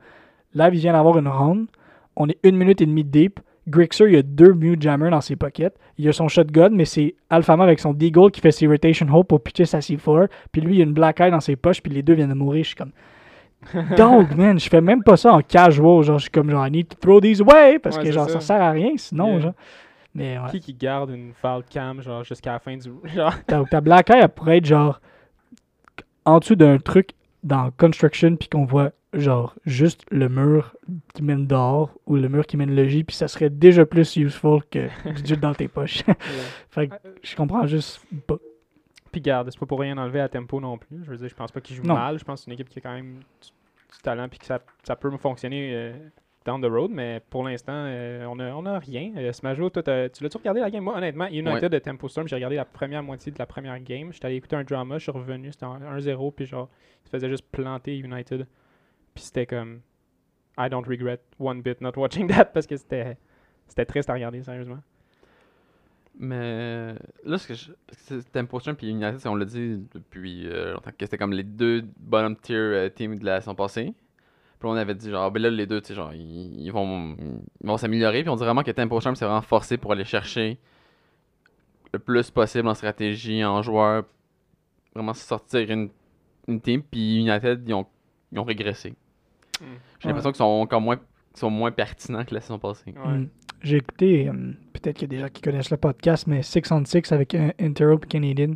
là, 0.53 0.69
il 0.69 0.79
vient 0.79 0.93
d'avoir 0.93 1.17
une 1.19 1.27
round, 1.27 1.67
on 2.15 2.27
est 2.27 2.37
une 2.43 2.55
minute 2.57 2.81
et 2.81 2.85
demie 2.85 3.03
de 3.03 3.09
deep. 3.09 3.39
Grixer, 3.67 4.05
il 4.09 4.15
a 4.17 4.21
deux 4.21 4.53
mute 4.53 4.81
jammers 4.81 5.09
dans 5.11 5.21
ses 5.21 5.35
pockets. 5.35 5.75
Il 5.97 6.07
a 6.07 6.13
son 6.13 6.27
shotgun, 6.27 6.69
mais 6.69 6.85
c'est 6.85 7.15
Alphama 7.29 7.63
avec 7.63 7.79
son 7.79 7.93
Deagle 7.93 8.29
qui 8.31 8.41
fait 8.41 8.51
ses 8.51 8.67
rotation 8.67 9.07
hole 9.11 9.23
pour 9.25 9.41
pitcher 9.41 9.65
sa 9.65 9.79
C4. 9.79 10.27
Puis 10.51 10.61
lui, 10.61 10.75
il 10.77 10.81
a 10.81 10.83
une 10.83 10.93
black 10.93 11.19
eye 11.19 11.31
dans 11.31 11.39
ses 11.39 11.55
poches, 11.55 11.81
puis 11.81 11.91
les 11.91 12.03
deux 12.03 12.13
viennent 12.13 12.29
de 12.29 12.33
mourir. 12.35 12.63
Je 12.63 12.67
suis 12.69 12.75
comme, 12.75 12.91
Dog, 13.97 14.35
man, 14.35 14.59
je 14.59 14.69
fais 14.69 14.81
même 14.81 15.01
pas 15.03 15.17
ça 15.17 15.33
en 15.33 15.41
casual. 15.41 16.03
Genre, 16.03 16.17
je 16.19 16.23
suis 16.23 16.31
comme, 16.31 16.49
genre, 16.51 16.67
I 16.67 16.69
need 16.71 16.89
to 16.89 16.95
throw 16.99 17.19
these 17.19 17.41
away, 17.41 17.79
parce 17.79 17.97
Ouais, 17.97 18.03
que 18.03 18.11
genre, 18.11 18.29
ça. 18.29 18.39
ça 18.39 18.41
sert 18.41 18.61
à 18.61 18.71
rien 18.71 18.91
sinon, 18.97 19.31
Yeah. 19.33 19.39
genre. 19.39 19.53
Mais 20.13 20.37
ouais. 20.37 20.49
Qui 20.51 20.59
qui 20.61 20.73
garde 20.73 21.09
une 21.09 21.33
foul 21.33 21.63
cam 21.69 22.01
genre 22.01 22.23
jusqu'à 22.23 22.53
la 22.53 22.59
fin 22.59 22.77
du. 22.77 22.89
Genre? 23.13 23.33
Ta, 23.47 23.63
ta 23.65 23.81
black 23.81 24.09
eye, 24.11 24.19
elle 24.21 24.29
pourrait 24.29 24.57
être 24.59 24.65
genre 24.65 25.01
en 26.23 26.39
dessous 26.39 26.55
d'un 26.55 26.77
truc 26.77 27.09
dans 27.43 27.69
construction, 27.77 28.35
puis 28.37 28.47
qu'on 28.47 28.63
voit 28.65 28.91
genre 29.15 29.55
juste 29.65 30.05
le 30.11 30.29
mur 30.29 30.75
qui 31.13 31.23
mène 31.23 31.47
dehors 31.47 31.97
ou 32.05 32.15
le 32.15 32.29
mur 32.29 32.45
qui 32.45 32.57
mène 32.57 32.75
logis, 32.75 33.03
puis 33.03 33.15
ça 33.15 33.27
serait 33.27 33.49
déjà 33.49 33.85
plus 33.85 34.15
useful 34.15 34.61
que 34.69 34.87
du 35.11 35.25
jus 35.25 35.37
dans 35.37 35.53
tes 35.53 35.67
poches. 35.67 36.03
fait 36.69 36.87
que 36.87 36.95
je 37.23 37.35
comprends 37.35 37.65
juste 37.67 38.01
pas. 38.27 38.37
Puis 39.11 39.21
garde, 39.21 39.49
c'est 39.49 39.59
pas 39.59 39.65
pour 39.65 39.79
rien 39.79 39.97
enlever 39.97 40.19
à 40.19 40.27
tempo 40.29 40.59
non 40.59 40.77
plus. 40.77 41.03
Je 41.03 41.11
veux 41.11 41.17
dire, 41.17 41.29
je 41.29 41.35
pense 41.35 41.51
pas 41.51 41.61
qu'il 41.61 41.75
joue 41.75 41.83
Non. 41.83 41.93
mal. 41.93 42.19
Je 42.19 42.25
pense 42.25 42.41
que 42.41 42.45
c'est 42.45 42.51
une 42.51 42.55
équipe 42.55 42.69
qui 42.69 42.79
a 42.79 42.81
quand 42.81 42.93
même 42.93 43.15
du, 43.41 43.49
du 43.49 44.01
talent 44.03 44.27
puis 44.27 44.39
que 44.39 44.45
ça, 44.45 44.59
ça 44.83 44.95
peut 44.97 45.09
fonctionner 45.17 45.73
euh, 45.73 45.93
down 46.45 46.61
the 46.61 46.65
road. 46.65 46.91
Mais 46.91 47.21
pour 47.29 47.43
l'instant, 47.45 47.73
euh, 47.73 48.25
on, 48.25 48.37
a, 48.39 48.51
on 48.51 48.65
a 48.65 48.77
rien. 48.77 49.13
Euh, 49.15 49.31
Smajo, 49.31 49.69
toi, 49.69 49.83
tu 49.83 50.23
l'as-tu 50.23 50.37
regardé 50.37 50.59
la 50.59 50.69
game? 50.69 50.83
Moi, 50.83 50.97
honnêtement, 50.97 51.27
United 51.27 51.71
de 51.71 51.79
Tempo 51.79 52.09
Storm, 52.09 52.27
j'ai 52.27 52.35
regardé 52.35 52.57
la 52.57 52.65
première 52.65 53.03
moitié 53.03 53.31
de 53.31 53.39
la 53.39 53.45
première 53.45 53.79
game. 53.79 54.11
J'étais 54.11 54.25
allé 54.25 54.35
écouter 54.35 54.57
un 54.57 54.63
drama, 54.65 54.97
je 54.97 55.03
suis 55.03 55.11
revenu, 55.11 55.49
c'était 55.51 55.65
en 55.65 55.79
1-0, 55.79 56.33
puis 56.33 56.45
genre, 56.45 56.69
il 57.03 57.05
se 57.05 57.09
faisait 57.11 57.29
juste 57.29 57.45
planter 57.51 57.97
United. 57.97 58.45
Puis 59.15 59.23
c'était 59.23 59.47
comme, 59.47 59.81
I 60.57 60.69
don't 60.69 60.85
regret 60.87 61.21
one 61.39 61.61
bit 61.61 61.81
not 61.81 61.93
watching 61.97 62.27
that 62.33 62.45
parce 62.45 62.67
que 62.67 62.77
c'était 62.77 63.17
c'était 63.67 63.85
triste 63.85 64.09
à 64.09 64.13
regarder, 64.13 64.43
sérieusement. 64.43 64.79
Mais 66.17 66.95
là, 67.25 67.37
ce 67.37 67.47
que 67.47 67.53
je. 67.53 67.71
Storm 67.91 68.75
puis 68.75 68.89
United, 68.89 69.19
on 69.27 69.35
l'a 69.35 69.45
dit 69.45 69.85
depuis 69.93 70.47
euh, 70.47 70.73
longtemps 70.73 70.91
que 70.91 71.05
c'était 71.05 71.17
comme 71.17 71.33
les 71.33 71.43
deux 71.43 71.83
bottom 71.99 72.37
tier 72.37 72.55
euh, 72.55 72.89
teams 72.89 73.19
de 73.19 73.25
la 73.25 73.41
saison 73.41 73.55
passée. 73.55 73.93
Puis 74.59 74.69
on 74.69 74.73
avait 74.75 74.95
dit, 74.95 75.09
genre, 75.09 75.29
ben 75.31 75.41
là, 75.41 75.49
les 75.49 75.65
deux, 75.65 75.81
tu 75.81 75.87
sais, 75.87 75.93
genre, 75.93 76.13
ils, 76.13 76.69
vont 76.71 77.17
vont 77.61 77.77
s'améliorer. 77.77 78.21
Puis 78.21 78.29
on 78.29 78.37
dit 78.37 78.43
vraiment 78.43 78.63
que 78.63 78.71
Tempo 78.71 78.99
Storm, 79.01 79.15
c'est 79.15 79.25
vraiment 79.25 79.41
forcé 79.41 79.77
pour 79.77 79.91
aller 79.91 80.05
chercher 80.05 80.57
le 81.91 81.99
plus 81.99 82.31
possible 82.31 82.67
en 82.69 82.73
stratégie, 82.73 83.43
en 83.43 83.61
joueur, 83.61 84.05
vraiment 84.93 85.13
sortir 85.13 85.69
une, 85.69 85.89
une 86.47 86.61
team. 86.61 86.81
Puis 86.81 87.17
United, 87.17 87.67
ils 87.67 87.73
ont, 87.73 87.85
ils 88.31 88.39
ont 88.39 88.45
régressé. 88.45 88.95
J'ai 89.99 90.07
l'impression 90.07 90.31
qu'ils 90.31 90.37
sont 90.37 90.43
encore 90.45 90.81
moins, 90.81 90.97
sont 91.33 91.49
moins 91.49 91.71
pertinents 91.71 92.23
que 92.25 92.33
la 92.33 92.41
saison 92.41 92.59
passée. 92.59 92.93
Ouais. 92.95 93.13
Mm. 93.13 93.29
J'ai 93.61 93.77
écouté, 93.77 94.27
euh, 94.29 94.53
peut-être 94.73 94.97
qu'il 94.97 95.11
y 95.11 95.15
a 95.15 95.17
des 95.17 95.19
gens 95.23 95.29
qui 95.33 95.41
connaissent 95.41 95.71
le 95.71 95.77
podcast, 95.77 96.27
mais 96.27 96.43
6 96.43 96.71
on 96.71 96.85
6 96.85 97.11
avec 97.11 97.33
un 97.35 97.51
Interrupt 97.59 98.05
Canadian. 98.07 98.53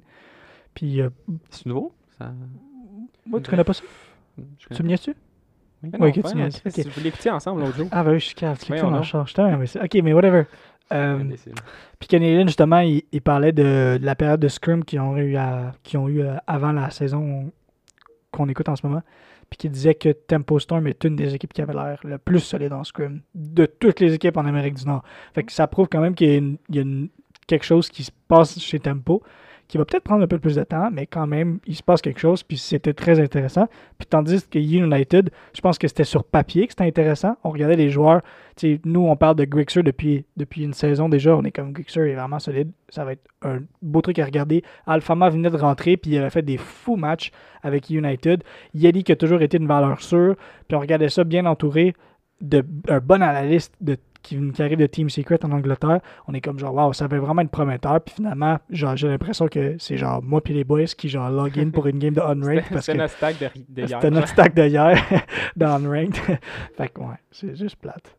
Puis, 0.76 1.02
euh, 1.02 1.10
C'est 1.50 1.66
nouveau? 1.66 1.94
Ça... 2.18 2.32
ouais, 3.32 3.42
tu 3.42 3.50
connais 3.50 3.64
pas 3.64 3.74
ça? 3.74 3.84
Tu 4.70 4.84
me 4.84 4.88
niaises-tu? 4.88 5.16
Ouais, 5.82 5.90
non, 5.98 6.08
ok, 6.08 6.14
tu 6.14 6.36
niaises. 6.36 6.62
non, 6.64 6.72
Chris, 6.72 6.82
Ok. 6.86 6.94
Vous 6.96 7.04
l'écoutiez 7.04 7.32
ensemble 7.32 7.62
l'autre 7.62 7.78
jour. 7.78 7.88
Ah, 7.92 8.04
bah 8.04 8.12
oui, 8.12 8.20
je 8.20 8.26
suis 8.26 8.36
calme. 8.36 8.56
Tu 8.58 8.74
en 8.80 9.02
charge. 9.04 9.34
Ok, 9.38 9.96
mais 10.04 10.14
whatever. 10.14 10.44
Euh. 10.92 11.24
Puis 12.00 12.08
Canadian, 12.08 12.48
justement, 12.48 12.80
il, 12.80 13.04
il 13.12 13.22
parlait 13.22 13.52
de, 13.52 13.98
de 14.00 14.06
la 14.06 14.16
période 14.16 14.40
de 14.40 14.48
scrum 14.48 14.84
qu'ils 14.84 15.00
ont 15.00 15.18
eu, 15.18 15.36
à- 15.36 15.72
qu'ils 15.84 16.00
ont 16.00 16.08
eu 16.10 16.22
euh, 16.22 16.36
avant 16.48 16.72
la 16.72 16.90
saison 16.90 17.52
qu'on 18.32 18.50
écoute 18.50 18.70
en 18.70 18.76
ce 18.76 18.86
moment. 18.86 19.04
Puis 19.50 19.58
qui 19.58 19.70
disait 19.70 19.96
que 19.96 20.10
Tempo 20.10 20.60
Storm 20.60 20.86
est 20.88 21.04
une 21.04 21.16
des 21.16 21.34
équipes 21.34 21.54
qui 21.54 21.62
avait 21.62 21.74
l'air 21.74 22.00
le 22.04 22.18
plus 22.20 22.40
solide 22.40 22.72
en 22.74 22.84
scrum 22.84 23.22
de 23.34 23.66
toutes 23.66 24.00
les 24.00 24.14
équipes 24.14 24.38
en 24.38 24.46
Amérique 24.46 24.76
du 24.76 24.86
Nord. 24.86 25.04
Fait 25.34 25.44
que 25.44 25.52
ça 25.52 25.66
prouve 25.68 25.88
quand 25.92 26.02
même 26.02 26.14
qu'il 26.14 26.30
y 26.30 26.34
a, 26.34 26.38
une- 26.38 26.58
il 26.70 26.76
y 26.76 26.80
a 26.80 26.82
une- 26.84 27.10
quelque 27.48 27.66
chose 27.66 27.90
qui 27.90 28.04
se 28.04 28.12
passe 28.28 28.60
chez 28.60 28.80
Tempo 28.80 29.24
qui 29.70 29.78
va 29.78 29.86
peut-être 29.86 30.04
prendre 30.04 30.24
un 30.24 30.28
peu 30.28 30.40
plus 30.40 30.56
de 30.56 30.64
temps, 30.64 30.90
mais 30.92 31.06
quand 31.06 31.28
même, 31.28 31.60
il 31.66 31.76
se 31.76 31.84
passe 31.84 32.02
quelque 32.02 32.20
chose, 32.20 32.44
puis 32.44 32.58
c'était 32.58 32.94
très 32.94 33.20
intéressant. 33.20 33.68
Puis 33.98 34.08
tandis 34.08 34.46
que 34.50 34.60
United, 34.60 35.30
je 35.54 35.62
pense 35.62 35.78
que 35.78 35.88
c'était 35.88 36.04
sur 36.04 36.24
papier 36.24 36.66
que 36.66 36.74
c'était 36.74 36.86
intéressant. 36.86 37.38
On 37.44 37.52
regardait 37.52 37.76
les 37.76 37.90
joueurs, 37.90 38.22
nous, 38.84 39.08
on 39.08 39.16
parle 39.16 39.36
de 39.36 39.46
Grixer 39.46 39.84
depuis, 39.84 40.26
une 40.58 40.74
saison 40.74 41.10
déjà. 41.10 41.36
On 41.36 41.44
est 41.44 41.52
comme 41.52 41.72
Grixer 41.72 42.02
est 42.02 42.16
vraiment 42.16 42.40
solide. 42.40 42.72
Ça 42.90 43.06
va 43.06 43.14
être 43.14 43.28
un 43.44 43.60
beau 43.82 44.02
truc 44.02 44.20
à 44.20 44.26
regarder. 44.26 44.64
Alphama 44.86 45.30
venait 45.30 45.50
de 45.50 45.58
rentrer, 45.58 45.98
puis 45.98 46.12
il 46.12 46.18
avait 46.18 46.30
fait 46.30 46.42
des 46.42 46.58
fous 46.58 46.96
matchs 46.96 47.32
avec 47.62 47.90
United. 47.90 48.44
Yeli 48.74 49.04
qui 49.04 49.12
a 49.12 49.16
toujours 49.16 49.42
été 49.42 49.58
une 49.58 49.68
valeur 49.68 50.02
sûre. 50.02 50.36
Puis 50.68 50.76
on 50.76 50.80
regardait 50.80 51.10
ça 51.10 51.24
bien 51.24 51.46
entouré 51.46 51.94
de 52.42 52.66
un 52.88 53.00
bon 53.00 53.22
analyste 53.22 53.74
de, 53.82 53.98
qui, 54.22 54.52
qui 54.52 54.62
arrive 54.62 54.78
de 54.78 54.86
Team 54.86 55.10
Secret 55.10 55.44
en 55.46 55.52
Angleterre. 55.52 56.00
On 56.28 56.34
est 56.34 56.42
comme 56.42 56.60
genre, 56.60 56.74
waouh, 56.74 56.94
ça 56.94 57.08
va 57.08 57.20
vraiment 57.20 57.42
être 57.42 57.50
prometteur. 57.52 58.00
Puis 58.02 58.16
finalement, 58.16 58.58
genre, 58.70 58.96
j'ai 58.96 59.08
l'impression 59.08 59.48
que 59.48 59.76
c'est 59.80 59.98
genre 59.98 60.22
moi 60.24 60.42
puis 60.42 60.54
les 60.54 60.64
boys 60.64 60.86
qui 60.86 61.10
genre 61.10 61.30
log 61.30 61.58
in 61.60 61.70
pour 61.70 61.88
une 61.88 62.00
game 62.00 62.14
de 62.14 62.22
Unranked 62.22 62.64
C'était 62.64 62.74
parce 62.74 62.86
c'était 62.86 62.98
que 62.98 63.02
notre 63.02 63.14
stack 63.16 63.40
de, 63.40 63.50
de 63.70 63.82
hier. 63.88 64.00
c'était 64.02 64.12
notre 64.12 64.28
stack 64.28 64.54
de 64.54 64.64
hier 64.68 64.98
dans 65.56 65.76
Unranked. 65.76 66.16
fait 66.78 66.90
que 66.90 67.00
ouais, 67.02 67.16
c'est 67.32 67.56
juste 67.56 67.76
plate. 67.78 68.16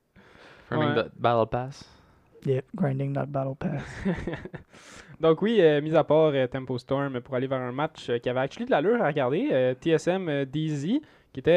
Farming 0.68 0.88
Ouais. 0.90 0.94
Dot- 0.94 1.12
Battle 1.18 1.48
Pass. 1.50 1.84
Yeah, 2.46 2.62
grinding 2.74 3.12
that 3.12 3.26
battle 3.26 3.54
pass. 3.54 3.82
Donc 5.20 5.42
oui, 5.42 5.58
euh, 5.60 5.82
mis 5.82 5.94
à 5.94 6.04
part 6.04 6.30
euh, 6.34 6.46
Tempo 6.46 6.78
Storm 6.78 7.20
pour 7.20 7.34
aller 7.34 7.46
vers 7.46 7.60
un 7.60 7.72
match 7.72 8.08
euh, 8.08 8.18
qui 8.18 8.30
avait 8.30 8.40
actually 8.40 8.64
de 8.64 8.70
l'allure 8.70 9.02
à 9.02 9.06
regarder, 9.08 9.48
euh, 9.52 9.74
TSM 9.74 10.26
euh, 10.30 10.44
DZ, 10.46 11.00
qui 11.32 11.40
était 11.40 11.50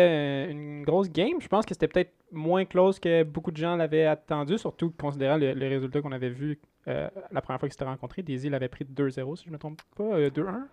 euh, 0.47 0.51
une 0.51 0.83
grosse 0.83 1.09
game. 1.11 1.39
Je 1.41 1.47
pense 1.47 1.65
que 1.65 1.73
c'était 1.73 1.87
peut-être 1.87 2.13
moins 2.31 2.65
close 2.65 2.99
que 2.99 3.23
beaucoup 3.23 3.51
de 3.51 3.57
gens 3.57 3.75
l'avaient 3.75 4.05
attendu, 4.05 4.57
surtout 4.57 4.91
considérant 4.91 5.37
le, 5.37 5.53
le 5.53 5.67
résultat 5.67 6.01
qu'on 6.01 6.11
avait 6.11 6.29
vu 6.29 6.59
euh, 6.87 7.09
la 7.31 7.41
première 7.41 7.59
fois 7.59 7.67
qu'ils 7.69 7.73
s'étaient 7.73 7.85
rencontrés. 7.85 8.21
Daisy 8.23 8.49
l'avait 8.49 8.67
pris 8.67 8.85
2-0, 8.85 9.35
si 9.37 9.43
je 9.45 9.49
ne 9.49 9.53
me 9.53 9.57
trompe 9.59 9.81
pas. 9.95 10.03
euh, 10.03 10.29
2-1 10.29 10.65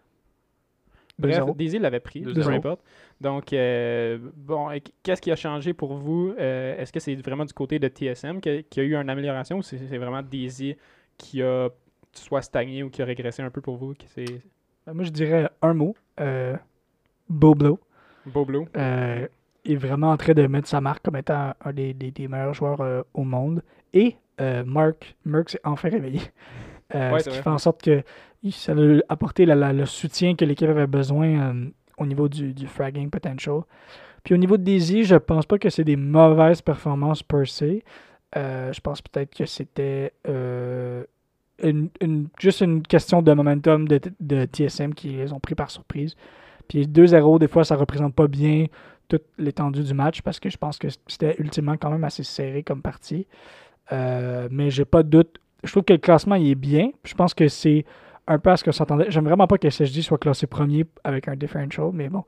Bref, 1.18 1.38
2-0. 1.38 1.56
Daisy 1.56 1.78
l'avait 1.78 2.00
pris, 2.00 2.22
peu 2.22 2.32
2-0. 2.32 2.54
importe. 2.54 2.80
Donc, 3.20 3.52
euh, 3.52 4.18
bon, 4.36 4.68
qu'est-ce 5.02 5.20
qui 5.20 5.30
a 5.30 5.36
changé 5.36 5.74
pour 5.74 5.94
vous? 5.94 6.34
Euh, 6.38 6.78
Est-ce 6.78 6.92
que 6.92 7.00
c'est 7.00 7.14
vraiment 7.16 7.44
du 7.44 7.52
côté 7.52 7.78
de 7.78 7.88
TSM 7.88 8.40
qu'il 8.40 8.64
y 8.76 8.80
a 8.80 8.82
eu 8.82 8.94
une 8.96 9.10
amélioration 9.10 9.58
ou 9.58 9.62
c'est 9.62 9.76
vraiment 9.98 10.22
Daisy 10.22 10.76
qui 11.18 11.42
a 11.42 11.68
soit 12.12 12.40
stagné 12.42 12.82
ou 12.82 12.88
qui 12.90 13.02
a 13.02 13.04
régressé 13.04 13.42
un 13.42 13.50
peu 13.50 13.60
pour 13.60 13.76
vous? 13.76 13.92
Ben, 14.86 14.94
Moi, 14.94 15.04
je 15.04 15.10
dirais 15.10 15.50
un 15.60 15.74
mot. 15.74 15.94
Euh, 16.20 16.56
Boblo 18.26 18.60
Boblo. 18.60 18.68
euh, 18.76 19.26
est 19.64 19.76
vraiment 19.76 20.10
en 20.10 20.16
train 20.16 20.32
de 20.34 20.46
mettre 20.46 20.68
sa 20.68 20.80
marque 20.80 21.02
comme 21.04 21.16
étant 21.16 21.54
un 21.64 21.72
des, 21.72 21.92
des- 21.94 22.10
des 22.10 22.28
meilleurs 22.28 22.54
joueurs 22.54 22.80
euh, 22.80 23.02
au 23.14 23.24
monde. 23.24 23.62
Et 23.92 24.16
euh, 24.40 24.62
Mark, 24.64 25.16
Mark 25.24 25.50
s'est 25.50 25.60
enfin 25.64 25.88
réveillé. 25.90 26.20
Euh, 26.94 27.12
Ouais, 27.12 27.20
ce 27.20 27.24
qui 27.24 27.30
vrai. 27.30 27.42
fait 27.42 27.50
en 27.50 27.58
sorte 27.58 27.82
que 27.82 28.02
ça 28.50 28.72
a 28.72 28.76
apporté 29.08 29.46
la- 29.46 29.54
la- 29.54 29.72
le 29.72 29.86
soutien 29.86 30.34
que 30.34 30.44
l'équipe 30.44 30.68
avait 30.68 30.86
besoin 30.86 31.28
euh, 31.54 31.68
au 31.98 32.06
niveau 32.06 32.28
du, 32.28 32.52
du 32.52 32.66
fragging 32.66 33.10
potential. 33.10 33.60
Puis 34.24 34.34
au 34.34 34.38
niveau 34.38 34.56
de 34.56 34.62
Daisy, 34.64 35.04
je 35.04 35.14
pense 35.16 35.46
pas 35.46 35.58
que 35.58 35.70
c'est 35.70 35.84
des 35.84 35.96
mauvaises 35.96 36.62
performances 36.62 37.22
per 37.22 37.44
se. 37.46 37.80
Je 38.34 38.80
pense 38.80 39.02
peut-être 39.02 39.34
que 39.36 39.46
c'était 39.46 40.12
une- 41.62 41.90
une- 42.00 42.28
juste 42.38 42.60
une 42.62 42.82
question 42.82 43.22
de 43.22 43.32
momentum 43.32 43.86
de, 43.86 44.00
de 44.20 44.44
TSM 44.46 44.94
qui 44.94 45.08
les 45.10 45.32
ont 45.32 45.40
pris 45.40 45.54
par 45.54 45.70
surprise. 45.70 46.14
Puis 46.70 46.86
2-0, 46.86 47.40
des 47.40 47.48
fois, 47.48 47.64
ça 47.64 47.74
représente 47.74 48.14
pas 48.14 48.28
bien 48.28 48.66
toute 49.08 49.24
l'étendue 49.38 49.82
du 49.82 49.92
match 49.92 50.22
parce 50.22 50.38
que 50.38 50.48
je 50.48 50.56
pense 50.56 50.78
que 50.78 50.86
c'était 51.08 51.34
ultimement 51.40 51.76
quand 51.76 51.90
même 51.90 52.04
assez 52.04 52.22
serré 52.22 52.62
comme 52.62 52.80
partie. 52.80 53.26
Euh, 53.92 54.46
mais 54.52 54.70
j'ai 54.70 54.84
pas 54.84 55.02
de 55.02 55.08
doute. 55.08 55.38
Je 55.64 55.70
trouve 55.72 55.82
que 55.82 55.92
le 55.94 55.98
classement 55.98 56.36
il 56.36 56.48
est 56.50 56.54
bien. 56.54 56.90
Je 57.04 57.14
pense 57.14 57.34
que 57.34 57.48
c'est 57.48 57.84
un 58.28 58.38
peu 58.38 58.50
à 58.50 58.56
ce 58.56 58.62
que 58.62 58.70
s'entendait. 58.70 59.06
J'aime 59.10 59.24
vraiment 59.24 59.48
pas 59.48 59.58
que 59.58 59.68
SSG 59.68 60.02
soit 60.02 60.18
classé 60.18 60.46
premier 60.46 60.84
avec 61.02 61.26
un 61.26 61.34
differential, 61.34 61.90
mais 61.92 62.08
bon, 62.08 62.22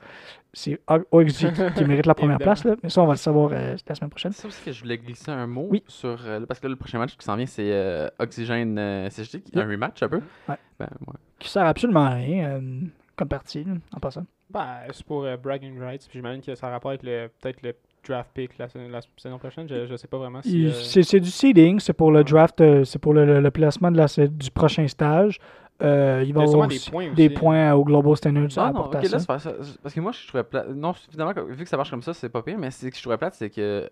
c'est 0.52 0.80
OXG 0.88 1.52
qui, 1.52 1.75
qui 1.76 1.84
mérite 1.84 2.06
la 2.06 2.16
première 2.16 2.38
place. 2.38 2.64
Là. 2.64 2.75
Mais 2.82 2.88
ça, 2.88 3.00
on 3.02 3.06
va 3.06 3.12
le 3.12 3.18
savoir 3.18 3.50
euh, 3.52 3.76
la 3.88 3.94
semaine 3.94 4.11
prochaine. 4.11 4.32
C'est 4.32 4.49
aussi 4.49 4.61
que 4.64 4.72
je 4.72 4.82
voulais 4.82 4.99
glisser 4.99 5.30
un 5.30 5.46
mot 5.46 5.68
Oui. 5.70 5.84
sur. 5.87 6.18
euh, 6.26 6.44
parce 6.46 6.58
que 6.58 6.66
là, 6.66 6.70
le 6.70 6.76
prochain 6.76 6.99
match 6.99 7.16
qui 7.16 7.25
s'en 7.25 7.37
vient, 7.37 7.46
c'est 7.46 7.70
euh, 7.72 8.08
Oxygène 8.18 8.76
euh, 8.76 9.08
CSG, 9.08 9.42
qui- 9.42 9.56
un 9.56 9.64
rematch 9.68 10.02
un 10.02 10.08
peu. 10.08 10.20
Ouais. 10.49 10.56
Ben, 10.80 10.88
ouais. 11.06 11.14
Qui 11.38 11.49
sert 11.49 11.64
absolument 11.64 12.06
à 12.06 12.14
rien 12.14 12.49
euh, 12.56 12.61
comme 13.22 13.28
partie, 13.28 13.64
là, 13.64 13.72
en 13.94 14.00
passant. 14.00 14.24
Ben, 14.50 14.78
c'est 14.92 15.04
pour 15.06 15.24
euh, 15.24 15.36
bragging 15.36 15.78
rights. 15.80 16.06
Puis 16.08 16.18
j'imagine 16.18 16.42
que 16.42 16.54
ça 16.54 16.68
a 16.68 16.70
rapport 16.70 16.90
avec 16.90 17.02
le 17.02 17.28
peut-être 17.40 17.62
le 17.62 17.74
draft 18.06 18.30
pick 18.34 18.58
la, 18.58 18.68
sa- 18.68 18.78
la 18.80 19.00
saison 19.16 19.38
prochaine. 19.38 19.68
Je, 19.68 19.86
je 19.86 19.96
sais 19.96 20.08
pas 20.08 20.18
vraiment 20.18 20.42
si. 20.42 20.66
Euh, 20.66 20.70
C'est 20.72 21.02
c'est 21.02 21.20
du 21.20 21.30
seeding, 21.30 21.80
c'est 21.80 21.92
pour 21.92 22.10
le 22.12 22.22
draft, 22.24 22.60
euh, 22.60 22.84
c'est 22.84 22.98
pour 22.98 23.14
le, 23.14 23.24
le- 23.24 23.40
le 23.40 23.50
placement 23.50 23.90
de 23.90 23.96
la, 23.96 24.06
du 24.26 24.50
prochain 24.50 24.86
stage. 24.88 25.38
Euh, 25.82 26.22
il 26.24 26.32
va 26.34 26.42
avoir 26.42 26.68
des 26.68 26.78
points 26.90 27.06
aussi. 27.06 27.14
des 27.14 27.30
points 27.30 27.72
au 27.72 27.84
Global 27.84 28.16
Standards 28.16 28.56
à 28.56 28.68
Ah 28.68 28.72
non, 28.72 28.80
apporter 28.80 28.98
ok, 28.98 29.14
à 29.14 29.18
ça. 29.18 29.26
Parce 29.82 29.94
que 29.94 30.00
moi, 30.00 30.12
je 30.12 30.28
trouvais 30.28 30.44
plate. 30.44 30.68
Non, 30.68 30.92
finalement, 30.92 31.32
vu 31.48 31.64
que 31.64 31.68
ça 31.68 31.76
marche 31.76 31.90
comme 31.90 32.02
ça, 32.02 32.12
c'est 32.14 32.28
pas 32.28 32.42
pire, 32.42 32.58
mais 32.58 32.70
c'est 32.70 32.88
que 32.90 32.96
je 32.96 33.02
trouvais 33.02 33.16
plate, 33.16 33.34
c'est 33.34 33.50
que 33.50 33.90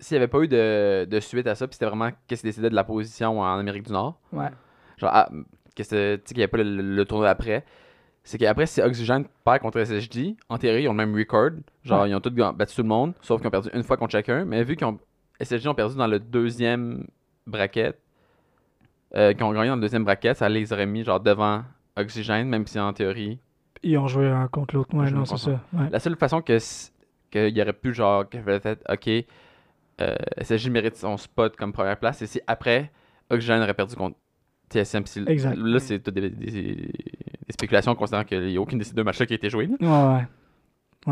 s'il 0.00 0.16
n'y 0.16 0.22
avait 0.22 0.28
pas 0.28 0.40
eu 0.40 0.48
de, 0.48 1.04
de 1.04 1.20
suite 1.20 1.46
à 1.46 1.54
ça, 1.54 1.68
puis 1.68 1.74
c'était 1.74 1.86
vraiment 1.86 2.10
qu'est-ce 2.26 2.40
qui 2.40 2.46
décidait 2.48 2.70
de 2.70 2.74
la 2.74 2.84
position 2.84 3.40
en 3.40 3.58
Amérique 3.58 3.84
du 3.86 3.92
Nord, 3.92 4.18
Ouais. 4.32 4.48
genre, 4.96 5.10
ah, 5.12 5.28
qu'il 5.76 5.84
n'y 6.36 6.42
avait 6.42 6.48
pas 6.48 6.58
le 6.62 7.04
tournoi 7.04 7.28
après, 7.28 7.64
c'est 8.22 8.38
qu'après, 8.38 8.66
si 8.66 8.80
Oxygène 8.82 9.24
perd 9.44 9.60
contre 9.60 9.78
SSG, 9.84 10.36
en 10.48 10.58
théorie, 10.58 10.82
ils 10.84 10.88
ont 10.88 10.92
le 10.92 10.96
même 11.06 11.14
record. 11.16 11.50
Genre, 11.82 12.02
Ouais. 12.02 12.10
ils 12.10 12.14
ont 12.14 12.20
tous 12.20 12.30
battu 12.30 12.74
tout 12.76 12.82
le 12.82 12.88
monde, 12.88 13.14
sauf 13.22 13.40
qu'ils 13.40 13.48
ont 13.48 13.50
perdu 13.50 13.70
une 13.72 13.82
fois 13.82 13.96
contre 13.96 14.12
chacun, 14.12 14.44
mais 14.44 14.62
vu 14.62 14.76
qu'ils 14.76 14.86
ont. 14.86 14.98
SSG 15.40 15.68
ont 15.68 15.74
perdu 15.74 15.96
dans 15.96 16.06
le 16.06 16.18
deuxième 16.20 17.06
bracket, 17.46 17.98
euh, 19.16 19.32
qu'ils 19.32 19.42
ont 19.44 19.52
gagné 19.52 19.68
dans 19.68 19.76
le 19.76 19.80
deuxième 19.80 20.04
bracket, 20.04 20.36
ça 20.36 20.48
les 20.48 20.72
aurait 20.72 20.86
mis, 20.86 21.02
genre, 21.04 21.18
devant 21.20 21.64
Oxygène, 21.96 22.48
même 22.48 22.66
si 22.66 22.78
en 22.78 22.92
théorie. 22.92 23.38
Ils 23.82 23.96
ont 23.98 24.06
joué 24.06 24.28
un 24.28 24.46
contre 24.48 24.74
l'autre. 24.76 24.94
Ouais, 24.94 25.10
non, 25.10 25.24
c'est 25.24 25.38
ça. 25.38 25.60
Ouais. 25.72 25.88
La 25.90 25.98
seule 25.98 26.16
façon 26.16 26.42
que 26.42 26.58
qu'il 27.30 27.56
y 27.56 27.62
aurait 27.62 27.72
pu, 27.72 27.94
genre, 27.94 28.28
que 28.28 28.36
peut-être, 28.38 28.82
ok, 28.92 29.08
euh, 30.02 30.14
SSG 30.38 30.68
mérite 30.70 30.96
son 30.96 31.16
spot 31.16 31.56
comme 31.56 31.72
première 31.72 31.98
place, 31.98 32.18
c'est 32.18 32.26
si 32.26 32.40
après, 32.46 32.90
Oxygène 33.30 33.62
aurait 33.62 33.74
perdu 33.74 33.94
contre 33.96 34.16
TSM. 34.68 35.04
Exact. 35.28 35.56
Là, 35.56 35.78
c'est 35.78 36.00
tout 36.00 36.10
des, 36.10 36.28
des- 36.30 36.92
des 37.50 37.54
spéculations 37.54 37.94
considérant 37.94 38.24
qu'il 38.24 38.40
n'y 38.46 38.56
a 38.56 38.60
aucune 38.60 38.78
de 38.78 38.84
ces 38.84 38.94
deux 38.94 39.04
matchs-là 39.04 39.26
qui 39.26 39.32
a 39.34 39.36
été 39.36 39.50
joué. 39.50 39.66
là. 39.66 39.76
Ouais, 39.80 40.14
ouais. 40.16 40.26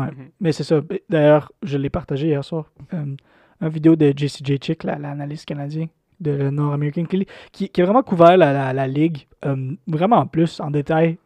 Ouais. 0.03 0.11
Mhm. 0.11 0.29
Mais 0.39 0.51
c'est 0.51 0.63
ça. 0.63 0.81
D'ailleurs, 1.09 1.51
je 1.63 1.77
l'ai 1.77 1.89
partagé 1.89 2.27
hier 2.27 2.43
soir. 2.43 2.71
Euh, 2.93 3.15
une 3.61 3.69
vidéo 3.69 3.95
de 3.95 4.13
JCJ 4.15 4.57
Chick, 4.61 4.83
la- 4.83 4.97
l'analyste 4.97 5.45
canadien 5.45 5.87
de 6.19 6.31
le 6.31 6.49
North 6.51 6.73
American 6.73 7.05
League, 7.11 7.27
qui, 7.51 7.69
qui 7.69 7.81
a 7.81 7.85
vraiment 7.85 8.03
couvert 8.03 8.37
la, 8.37 8.53
la, 8.53 8.73
la 8.73 8.87
ligue 8.87 9.27
euh, 9.45 9.71
vraiment 9.87 10.17
en 10.17 10.27
plus, 10.27 10.59
en 10.59 10.69
détail. 10.71 11.17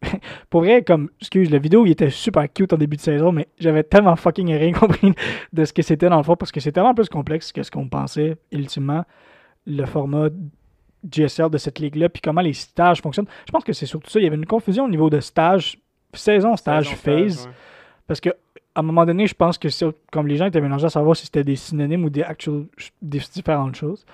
Pour 0.50 0.60
vrai, 0.62 0.82
comme, 0.84 1.10
excuse, 1.20 1.50
la 1.50 1.58
vidéo, 1.58 1.84
il 1.86 1.90
était 1.90 2.08
super 2.10 2.50
cute 2.52 2.72
en 2.72 2.76
début 2.78 2.96
de 2.96 3.00
saison, 3.02 3.32
mais 3.32 3.48
j'avais 3.58 3.82
tellement 3.82 4.14
fucking 4.16 4.52
rien 4.54 4.72
compris 4.82 5.12
de 5.52 5.64
ce 5.64 5.72
que 5.72 5.82
c'était 5.82 6.08
dans 6.08 6.16
le 6.18 6.22
fond, 6.22 6.36
parce 6.36 6.52
que 6.52 6.60
c'est 6.60 6.72
tellement 6.72 6.94
plus 6.94 7.08
complexe 7.08 7.52
que 7.52 7.62
ce 7.64 7.70
qu'on 7.70 7.88
pensait, 7.88 8.36
ultimement, 8.52 9.04
le 9.66 9.84
format 9.86 10.28
GSL 11.04 11.50
de 11.50 11.58
cette 11.58 11.78
ligue-là, 11.78 12.08
puis 12.08 12.20
comment 12.22 12.40
les 12.40 12.52
stages 12.52 13.00
fonctionnent. 13.02 13.26
Je 13.46 13.52
pense 13.52 13.64
que 13.64 13.72
c'est 13.72 13.86
surtout 13.86 14.10
ça. 14.10 14.18
Il 14.20 14.24
y 14.24 14.26
avait 14.26 14.36
une 14.36 14.46
confusion 14.46 14.84
au 14.84 14.88
niveau 14.88 15.10
de 15.10 15.20
stage, 15.20 15.78
saison, 16.12 16.56
stage, 16.56 16.88
Saison, 16.88 16.96
phase. 16.96 17.46
ouais. 17.46 17.52
Parce 18.06 18.20
que 18.20 18.30
à 18.74 18.80
un 18.80 18.82
moment 18.82 19.04
donné, 19.04 19.26
je 19.26 19.34
pense 19.34 19.58
que 19.58 19.68
c'est- 19.68 19.86
comme 20.12 20.26
les 20.28 20.36
gens 20.36 20.46
étaient 20.46 20.60
mélangés 20.60 20.86
à 20.86 20.90
savoir 20.90 21.16
si 21.16 21.24
c'était 21.24 21.42
des 21.44 21.56
synonymes 21.56 22.04
ou 22.04 22.10
des 22.10 22.22
actual 22.22 22.64
des 23.02 23.18
différentes 23.18 23.74
choses. 23.74 24.04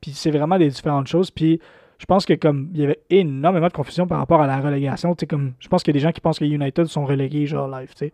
Puis 0.00 0.10
c'est 0.12 0.30
vraiment 0.30 0.58
des 0.58 0.68
différentes 0.68 1.06
choses. 1.06 1.30
Puis 1.30 1.60
je 1.98 2.04
pense 2.06 2.26
que 2.26 2.34
comme 2.34 2.68
il 2.74 2.80
y 2.80 2.84
avait 2.84 3.00
énormément 3.10 3.68
de 3.68 3.72
confusion 3.72 4.06
par 4.06 4.18
rapport 4.18 4.40
à 4.40 4.46
la 4.46 4.60
relégation, 4.60 5.14
comme 5.28 5.52
je 5.60 5.68
pense 5.68 5.82
qu'il 5.82 5.92
y 5.94 5.96
a 5.96 5.98
des 6.00 6.02
gens 6.04 6.12
qui 6.12 6.20
pensent 6.20 6.38
que 6.38 6.44
United 6.44 6.86
sont 6.86 7.04
relégués 7.06 7.46
genre 7.46 7.68
live, 7.68 7.92
sais. 7.96 8.12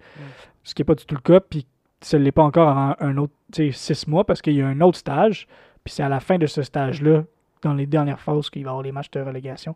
Ce 0.63 0.75
qui 0.75 0.83
n'est 0.83 0.87
pas 0.87 0.95
du 0.95 1.05
tout 1.07 1.15
le 1.15 1.21
cas, 1.21 1.41
puis 1.41 1.67
ça 2.01 2.19
ne 2.19 2.25
l'est 2.25 2.33
pas 2.33 2.43
encore 2.43 2.69
avant 2.69 2.95
un 3.01 3.17
autre, 3.17 3.33
six 3.73 4.07
mois 4.07 4.25
parce 4.25 4.43
qu'il 4.43 4.55
y 4.55 4.63
a 4.63 4.67
un 4.67 4.81
autre 4.83 4.99
stage. 4.99 5.47
Puis 5.85 5.95
c'est 5.95 6.03
à 6.03 6.09
la 6.09 6.21
fin 6.21 6.39
de 6.39 6.47
ce 6.47 6.63
stage-là, 6.63 7.25
dans 7.65 7.75
les 7.75 7.87
dernières 7.87 8.21
phases, 8.21 8.51
qu'il 8.51 8.63
va 8.65 8.69
y 8.69 8.71
avoir 8.71 8.83
les 8.83 8.93
matchs 8.93 9.11
de 9.11 9.21
relégation. 9.21 9.75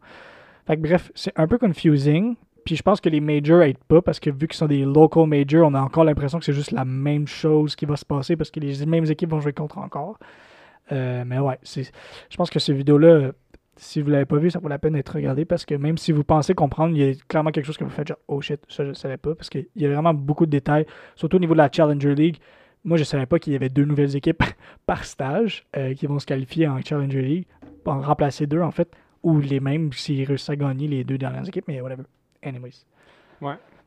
Fait 0.66 0.76
que 0.76 0.82
bref, 0.82 1.10
c'est 1.14 1.32
un 1.36 1.46
peu 1.46 1.58
confusing. 1.58 2.36
Puis 2.64 2.76
je 2.76 2.82
pense 2.82 3.00
que 3.00 3.08
les 3.08 3.20
majors 3.20 3.62
aident 3.62 3.78
pas 3.88 4.02
parce 4.02 4.20
que 4.20 4.28
vu 4.28 4.46
qu'ils 4.46 4.58
sont 4.58 4.66
des 4.66 4.84
local 4.84 5.26
majors, 5.26 5.66
on 5.66 5.74
a 5.74 5.80
encore 5.80 6.04
l'impression 6.04 6.38
que 6.38 6.44
c'est 6.44 6.52
juste 6.52 6.72
la 6.72 6.84
même 6.84 7.26
chose 7.26 7.74
qui 7.74 7.86
va 7.86 7.96
se 7.96 8.04
passer 8.04 8.36
parce 8.36 8.50
que 8.50 8.60
les 8.60 8.84
mêmes 8.84 9.06
équipes 9.06 9.30
vont 9.30 9.40
jouer 9.40 9.54
contre 9.54 9.78
encore. 9.78 10.18
Euh, 10.92 11.24
mais 11.26 11.38
ouais, 11.38 11.58
je 11.64 12.36
pense 12.36 12.50
que 12.50 12.58
cette 12.58 12.76
vidéo-là, 12.76 13.08
euh, 13.08 13.32
si 13.76 14.02
vous 14.02 14.10
l'avez 14.10 14.26
pas 14.26 14.36
vu, 14.36 14.50
ça 14.50 14.58
vaut 14.58 14.68
la 14.68 14.78
peine 14.78 14.94
d'être 14.94 15.14
regardé 15.14 15.44
parce 15.44 15.64
que 15.64 15.74
même 15.74 15.96
si 15.96 16.12
vous 16.12 16.24
pensez 16.24 16.54
comprendre, 16.54 16.94
il 16.96 17.02
y 17.02 17.10
a 17.10 17.14
clairement 17.28 17.50
quelque 17.50 17.64
chose 17.64 17.76
que 17.76 17.84
vous 17.84 17.90
faites 17.90 18.08
genre 18.08 18.18
oh 18.28 18.40
shit, 18.40 18.60
ça 18.68 18.84
je 18.84 18.92
savais 18.92 19.16
pas 19.16 19.34
parce 19.34 19.48
qu'il 19.48 19.66
y 19.76 19.86
a 19.86 19.88
vraiment 19.88 20.12
beaucoup 20.12 20.46
de 20.46 20.50
détails, 20.50 20.86
surtout 21.14 21.36
au 21.36 21.40
niveau 21.40 21.54
de 21.54 21.58
la 21.58 21.70
Challenger 21.72 22.14
League. 22.14 22.38
Moi, 22.84 22.96
je 22.96 23.04
savais 23.04 23.26
pas 23.26 23.38
qu'il 23.38 23.52
y 23.52 23.56
avait 23.56 23.68
deux 23.68 23.84
nouvelles 23.84 24.16
équipes 24.16 24.42
par 24.86 25.04
stage 25.04 25.66
euh, 25.76 25.94
qui 25.94 26.06
vont 26.06 26.18
se 26.18 26.26
qualifier 26.26 26.68
en 26.68 26.80
Challenger 26.80 27.22
League, 27.22 27.46
en 27.88 28.00
remplacer 28.00 28.46
deux 28.46 28.60
en 28.62 28.70
fait, 28.70 28.90
ou 29.22 29.40
les 29.40 29.60
mêmes 29.60 29.92
s'ils 29.92 30.24
réussissent 30.26 30.50
à 30.50 30.56
gagner 30.56 30.88
les 30.88 31.04
deux 31.04 31.18
dernières 31.18 31.46
équipes, 31.48 31.66
mais 31.68 31.80
whatever. 31.80 32.04
Anyways. 32.42 32.84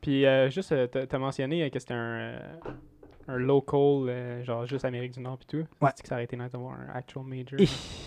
Puis 0.01 0.25
euh, 0.25 0.49
juste, 0.49 0.71
euh, 0.71 0.87
t'as 0.87 1.17
mentionné 1.19 1.63
euh, 1.63 1.69
que 1.69 1.77
c'était 1.77 1.93
un, 1.93 2.33
un 3.27 3.37
local, 3.37 4.43
genre 4.43 4.65
juste 4.65 4.83
Amérique 4.85 5.13
du 5.13 5.19
Nord 5.19 5.37
puis 5.37 5.47
tout. 5.47 5.67
Ouais. 5.83 5.91
C'est 5.95 6.01
que 6.03 6.07
ça 6.09 6.15
aurait 6.15 6.23
été 6.23 6.35
nice 6.35 6.51
d'avoir 6.51 6.73
un 6.79 6.89
actual 6.93 7.23
major? 7.25 7.59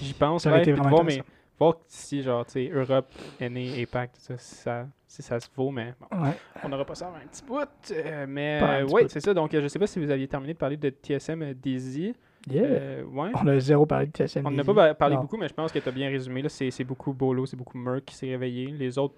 J'y 0.03 0.13
pense, 0.15 0.43
Ça 0.43 0.49
aurait 0.51 0.59
ouais, 0.59 0.63
été 0.63 0.73
vraiment 0.73 0.91
voir, 0.91 1.05
mais 1.05 1.23
voir 1.57 1.77
si, 1.87 2.21
genre, 2.23 2.45
tu 2.47 2.53
sais, 2.53 2.69
Europe, 2.69 3.07
NA, 3.41 3.81
APAC, 3.83 4.13
tout 4.13 4.21
ça, 4.21 4.37
si 4.39 4.55
ça, 4.57 4.87
si 5.07 5.23
ça 5.23 5.39
se 5.39 5.49
vaut, 5.55 5.71
mais 5.71 5.95
bon, 6.01 6.21
Ouais. 6.25 6.33
on 6.65 6.69
n'aura 6.69 6.85
pas 6.85 6.97
ça 6.97 7.07
avant 7.07 7.17
un 7.19 7.27
petit 7.29 7.45
bout. 7.45 7.93
euh, 7.93 8.27
mais 8.29 8.61
euh, 8.61 8.87
ouais, 8.89 9.03
bout. 9.05 9.09
c'est 9.09 9.21
ça. 9.21 9.33
Donc, 9.33 9.55
euh, 9.55 9.63
je 9.63 9.69
sais 9.69 9.79
pas 9.79 9.87
si 9.87 10.01
vous 10.01 10.11
aviez 10.11 10.27
terminé 10.27 10.53
de 10.55 10.59
parler 10.59 10.77
de 10.77 10.91
TSM 10.91 11.55
Daisy. 11.55 12.13
Yeah. 12.51 12.63
Euh, 12.65 13.03
ouais. 13.05 13.31
On 13.35 13.47
a 13.47 13.59
zéro 13.59 13.87
parlé 13.87 14.07
de 14.07 14.13
TSM. 14.13 14.47
On 14.47 14.51
n'a 14.51 14.65
pas 14.65 14.95
parlé 14.95 15.15
Non. 15.17 15.23
beaucoup, 15.23 15.37
mais 15.39 15.49
je 15.49 15.55
pense 15.55 15.73
que 15.73 15.79
tu 15.79 15.89
as 15.89 15.93
bien 15.93 16.09
résumé. 16.11 16.43
là. 16.43 16.49
C'est 16.49 16.71
c'est 16.71 16.85
beaucoup 16.85 17.13
Bolo, 17.13 17.47
c'est 17.47 17.57
beaucoup 17.57 17.79
Merck 17.79 18.05
qui 18.05 18.15
s'est 18.15 18.29
réveillé. 18.29 18.67
Les 18.67 18.99
autres 18.99 19.15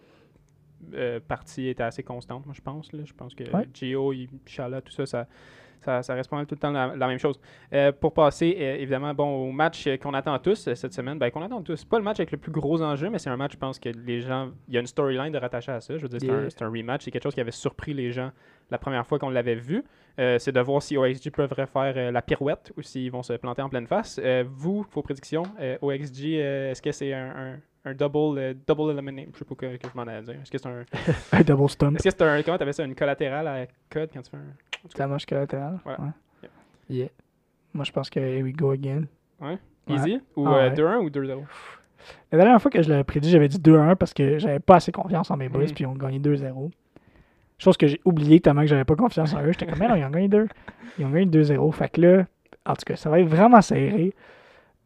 euh, 0.95 1.19
parties 1.27 1.69
étaient 1.69 1.83
assez 1.83 2.03
constantes, 2.03 2.45
moi, 2.47 2.55
je 2.57 2.61
pense. 2.61 2.93
Là. 2.93 3.03
Je 3.05 3.13
pense 3.15 3.35
que 3.35 3.45
Ouais. 3.45 3.67
Gio, 3.75 4.13
Chala, 4.45 4.81
tout 4.81 4.93
ça, 4.93 5.07
ça, 5.07 5.27
ça, 5.87 6.03
ça 6.03 6.15
reste 6.15 6.29
pas 6.29 6.37
mal 6.37 6.47
tout 6.47 6.55
le 6.55 6.61
temps 6.61 6.71
la, 6.71 6.95
la 6.95 7.07
même 7.07 7.19
chose. 7.19 7.41
Euh, 7.73 7.93
pour 7.93 8.13
passer, 8.13 8.57
euh, 8.61 8.77
évidemment, 8.77 9.15
bon, 9.15 9.49
au 9.49 9.53
match 9.53 9.87
euh, 9.87 9.97
qu'on 9.97 10.13
attend 10.15 10.39
tous 10.39 10.69
cette 10.75 10.93
semaine, 10.93 11.19
ben, 11.19 11.31
qu'on 11.31 11.43
attend 11.43 11.63
tous. 11.63 11.85
Pas 11.85 11.97
le 11.99 12.05
match 12.05 12.19
avec 12.21 12.33
le 12.33 12.39
plus 12.39 12.53
gros 12.53 12.83
enjeu, 12.83 13.09
mais 13.09 13.19
c'est 13.19 13.31
un 13.31 13.37
match, 13.37 13.53
je 13.53 13.59
pense 13.59 13.79
que 13.79 13.89
les 13.89 14.21
gens. 14.21 14.51
Il 14.69 14.75
y 14.75 14.77
a 14.77 14.81
une 14.81 14.87
storyline 14.87 15.33
de 15.33 15.39
rattacher 15.39 15.73
à 15.73 15.81
ça. 15.81 15.97
Je 15.97 16.03
veux 16.03 16.09
dire, 16.09 16.21
c'est 16.21 16.31
un- 16.31 16.41
Yeah. 16.41 16.51
c'est 16.51 16.63
un, 16.63 16.69
rematch. 16.69 17.05
C'est 17.05 17.11
quelque 17.11 17.23
chose 17.23 17.35
qui 17.35 17.41
avait 17.41 17.51
surpris 17.51 17.95
les 17.95 18.13
gens 18.13 18.31
la 18.71 18.79
première 18.79 19.07
fois 19.07 19.19
qu'on 19.19 19.31
l'avait 19.31 19.55
vu. 19.55 19.85
Euh, 20.19 20.39
c'est 20.39 20.53
de 20.53 20.61
voir 20.61 20.83
si 20.83 20.97
OXG 20.97 21.31
peuvent 21.31 21.55
faire 21.55 21.69
euh, 21.97 22.11
la 22.11 22.23
pirouette 22.23 22.73
ou 22.77 22.83
s'ils 22.83 23.11
vont 23.13 23.23
se 23.23 23.33
planter 23.35 23.63
en 23.63 23.69
pleine 23.69 23.87
face. 23.87 24.21
Vous, 24.47 24.85
vos 24.93 25.03
prédictions, 25.03 25.45
OXG, 25.83 26.25
est-ce 26.35 26.83
que 26.83 26.91
c'est 26.93 27.13
un, 27.13 27.29
un- 27.55 27.57
un 27.89 27.95
double, 27.95 28.39
euh, 28.39 28.55
double 28.67 28.91
eliminate? 28.93 29.29
Je 29.35 29.39
sais 29.39 29.45
pas 29.45 29.55
que, 29.55 29.77
que 29.77 29.89
je 29.89 29.97
m'en 29.97 30.05
ai 30.11 30.15
à 30.17 30.23
dire. 30.23 30.35
Est-ce 30.43 30.51
que 30.51 30.59
c'est 30.59 30.67
un. 30.69 30.85
Un 31.39 31.43
double 31.43 31.69
stump. 31.71 31.95
Est-ce 31.97 32.03
que 32.05 32.11
c'est 32.11 32.23
un. 32.23 32.43
Comment 32.43 32.59
t'appelles 32.59 32.75
ça? 32.75 32.83
Une 32.85 32.97
collatérale 32.97 33.47
à 33.47 33.67
code 33.89 34.11
quand 34.13 34.23
tu 34.23 34.31
fais 34.31 34.37
un. 34.37 34.41
C'est 34.93 34.99
la 34.99 35.09
moche 35.09 35.27
collatérale. 35.27 35.79
Voilà. 35.85 35.99
Ouais. 36.01 36.11
Yep. 36.43 36.51
Yeah. 36.91 37.09
Moi, 37.75 37.85
je 37.85 37.93
pense 37.93 38.09
que 38.11 38.21
here 38.21 38.43
we 38.43 38.55
go 38.55 38.71
again. 38.71 39.03
Ouais. 39.41 39.59
Ouais. 39.89 39.95
Easy? 39.95 40.21
Ou 40.37 40.47
Ah 40.49 40.65
euh. 40.65 40.71
2-1 40.71 40.99
ou 41.05 41.11
2-0 41.11 41.43
La 42.33 42.39
dernière 42.39 42.61
fois 42.61 42.71
que 42.71 42.83
je 42.83 42.89
l'avais 42.89 43.05
prédit, 43.05 43.31
j'avais 43.31 43.49
dit 43.49 43.59
2-1 43.59 43.95
parce 43.97 44.13
que 44.15 44.39
j'avais 44.39 44.59
pas 44.61 44.77
assez 44.77 44.93
confiance 44.93 45.31
en 45.31 45.37
mes 45.37 45.49
boys, 45.49 45.63
Mhm. 45.65 45.73
puis 45.75 45.85
ils 45.85 45.87
ont 45.87 45.95
gagné 45.95 46.19
2-0. 46.19 46.71
Chose 47.59 47.77
que 47.77 47.87
j'ai 47.87 48.01
oublié 48.05 48.41
tellement 48.41 48.63
que 48.63 48.67
j'avais 48.67 48.85
pas 48.85 48.97
confiance 48.97 49.33
en 49.35 49.43
eux. 49.43 49.53
J'étais 49.53 49.67
comme, 49.67 49.79
mais 49.81 49.89
non, 49.89 49.95
ils 49.97 50.05
ont 50.05 50.11
gagné 50.11 50.29
2. 50.29 50.49
Ils 50.99 51.07
ont 51.07 51.11
gagné 51.11 51.27
2-0. 51.27 51.73
Fait 51.73 51.89
que 51.89 52.01
là, 52.01 52.27
en 52.67 52.75
tout 52.75 52.85
cas, 52.87 52.97
ça 52.97 53.11
va 53.11 53.21
être 53.21 53.29
vraiment 53.29 53.61
serré. 53.63 54.13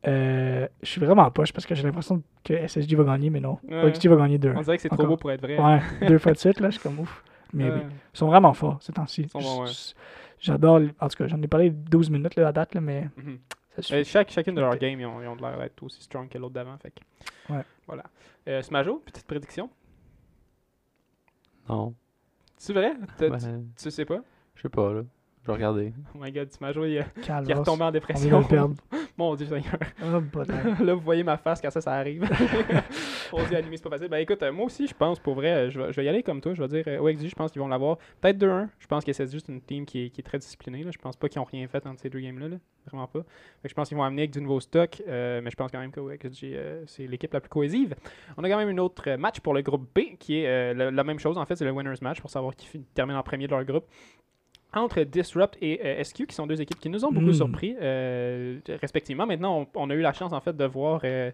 Euh, 0.06 0.66
je 0.82 0.88
suis 0.88 1.00
vraiment 1.00 1.30
poche 1.30 1.52
parce 1.52 1.66
que 1.66 1.74
j'ai 1.74 1.82
l'impression 1.82 2.22
que 2.42 2.54
SSG 2.66 2.94
va 2.96 3.04
gagner, 3.04 3.28
mais 3.28 3.40
non. 3.40 3.58
Ouais. 3.68 3.84
OXG 3.84 4.06
va 4.08 4.16
gagner 4.16 4.38
2. 4.38 4.54
On 4.56 4.60
dirait 4.62 4.76
que 4.76 4.82
c'est 4.82 4.88
trop 4.88 5.06
beau 5.06 5.16
pour 5.16 5.30
être 5.30 5.42
vrai. 5.42 5.58
Ouais, 5.58 5.80
deux 6.08 6.18
fois 6.18 6.32
de 6.32 6.38
suite, 6.38 6.58
là, 6.60 6.70
je 6.70 6.78
suis 6.78 6.82
comme 6.82 6.98
ouf. 7.00 7.22
Mais 7.52 7.64
Ouais. 7.70 7.70
oui, 7.76 7.80
ils 8.14 8.18
sont 8.18 8.26
vraiment 8.28 8.52
forts 8.52 8.78
ces 8.82 8.92
temps-ci. 8.92 9.26
ouais. 9.34 9.42
J'adore, 10.38 10.80
en 11.00 11.08
tout 11.08 11.16
cas, 11.18 11.26
j'en 11.26 11.40
ai 11.42 11.48
parlé 11.48 11.70
12 11.70 12.08
minutes 12.10 12.34
là, 12.36 12.48
à 12.48 12.52
date, 12.52 12.74
là, 12.74 12.80
mais 12.80 13.08
Mhm. 13.16 13.38
suffit. 13.78 13.94
Euh, 13.94 14.04
chaque, 14.04 14.30
chacune 14.30 14.54
de 14.54 14.60
leurs 14.60 14.76
games, 14.78 14.98
ils 14.98 15.04
ont, 15.06 15.20
ils 15.22 15.26
ont 15.28 15.36
de 15.36 15.42
l'air 15.42 15.58
d'être 15.58 15.82
aussi 15.82 16.02
strong 16.02 16.28
que 16.28 16.38
l'autre 16.38 16.54
d'avant. 16.54 16.76
Fait 16.78 16.90
que, 16.92 17.52
Ouais. 17.52 17.62
Voilà. 17.86 18.04
Euh, 18.48 18.62
Smajo, 18.62 19.02
petite 19.04 19.26
prédiction? 19.26 19.68
Non. 21.68 21.94
C'est 22.56 22.72
vrai? 22.72 22.94
Ben, 23.18 23.64
tu, 23.76 23.90
sais 23.90 24.04
pas? 24.04 24.20
je 24.54 24.62
sais 24.62 24.68
pas, 24.68 24.92
là. 24.92 25.02
Je 25.42 25.46
vais 25.46 25.52
regarder. 25.54 25.92
Oh 26.14 26.18
my 26.20 26.30
god, 26.32 26.50
Smajo, 26.52 26.84
il, 26.84 26.90
il 26.92 26.96
est 27.50 27.54
retombé 27.54 27.82
en 27.84 27.88
On 27.88 27.90
dépression. 27.90 28.40
le 28.40 28.46
perdre. 28.46 28.74
Mon 29.16 29.34
dieu, 29.34 29.46
Seigneur. 29.46 29.78
Oh. 30.02 30.20
Là, 30.84 30.94
vous 30.94 31.00
voyez 31.00 31.22
ma 31.22 31.36
face 31.38 31.60
quand 31.60 31.70
ça, 31.70 31.80
ça 31.80 31.92
arrive. 31.94 32.22
C'est 33.38 33.82
pas 33.82 33.90
facile. 33.90 34.08
Ben 34.08 34.18
écoute, 34.18 34.42
euh, 34.42 34.52
moi 34.52 34.66
aussi, 34.66 34.86
je 34.86 34.94
pense, 34.94 35.18
pour 35.18 35.34
vrai, 35.34 35.50
euh, 35.50 35.70
je 35.70 35.80
vais, 35.80 35.92
je 35.92 35.96
vais 36.00 36.04
y 36.04 36.08
aller 36.08 36.22
comme 36.22 36.40
toi. 36.40 36.54
Je 36.54 36.62
vais 36.62 36.68
dire, 36.68 36.84
euh, 36.86 36.98
OXG, 36.98 37.28
je 37.28 37.34
pense 37.34 37.50
qu'ils 37.52 37.60
vont 37.60 37.68
l'avoir. 37.68 37.98
Peut-être 38.20 38.38
2-1. 38.38 38.68
Je 38.78 38.86
pense 38.86 39.04
que 39.04 39.12
c'est 39.12 39.30
juste 39.30 39.48
une 39.48 39.60
team 39.60 39.86
qui 39.86 40.06
est, 40.06 40.10
qui 40.10 40.20
est 40.20 40.24
très 40.24 40.38
disciplinée. 40.38 40.82
Là. 40.82 40.90
Je 40.92 40.98
pense 40.98 41.16
pas 41.16 41.28
qu'ils 41.28 41.40
ont 41.40 41.44
rien 41.44 41.66
fait 41.68 41.86
entre 41.86 42.00
ces 42.00 42.10
deux 42.10 42.20
games-là. 42.20 42.48
là. 42.48 42.56
Vraiment 42.86 43.06
pas. 43.06 43.20
Fait 43.20 43.64
que 43.64 43.68
je 43.68 43.74
pense 43.74 43.88
qu'ils 43.88 43.96
vont 43.96 44.02
amener 44.04 44.22
avec 44.22 44.32
du 44.32 44.40
nouveau 44.40 44.60
stock. 44.60 45.02
mais 45.06 45.50
je 45.50 45.56
pense 45.56 45.70
quand 45.70 45.80
même 45.80 45.92
que 45.92 46.00
OXG, 46.00 46.86
c'est 46.86 47.06
l'équipe 47.06 47.32
la 47.32 47.40
plus 47.40 47.50
cohésive. 47.50 47.94
On 48.36 48.44
a 48.44 48.48
quand 48.48 48.56
même 48.58 48.70
une 48.70 48.80
autre 48.80 49.16
match 49.16 49.40
pour 49.40 49.54
le 49.54 49.62
groupe 49.62 49.86
B 49.94 50.16
qui 50.18 50.38
est 50.40 50.74
la 50.74 51.04
même 51.04 51.18
chose. 51.18 51.36
En 51.38 51.44
fait, 51.44 51.56
c'est 51.56 51.64
le 51.64 51.72
winners 51.72 51.94
match 52.00 52.20
pour 52.20 52.30
savoir 52.30 52.56
qui 52.56 52.80
termine 52.94 53.16
en 53.16 53.22
premier 53.22 53.46
de 53.46 53.52
leur 53.52 53.64
groupe 53.64 53.84
entre 54.72 55.02
Disrupt 55.02 55.56
et 55.60 55.80
euh, 55.84 56.02
SQ, 56.04 56.26
qui 56.26 56.34
sont 56.34 56.46
deux 56.46 56.60
équipes 56.60 56.78
qui 56.78 56.88
nous 56.88 57.04
ont 57.04 57.10
beaucoup 57.12 57.26
Mm. 57.30 57.34
surpris, 57.34 57.76
euh, 57.80 58.58
respectivement. 58.80 59.26
Maintenant, 59.26 59.66
on, 59.74 59.80
on 59.82 59.90
a 59.90 59.94
eu 59.94 60.00
la 60.00 60.12
chance, 60.12 60.32
en 60.32 60.40
fait, 60.40 60.56
de 60.56 60.64
voir 60.64 61.00
euh, 61.04 61.30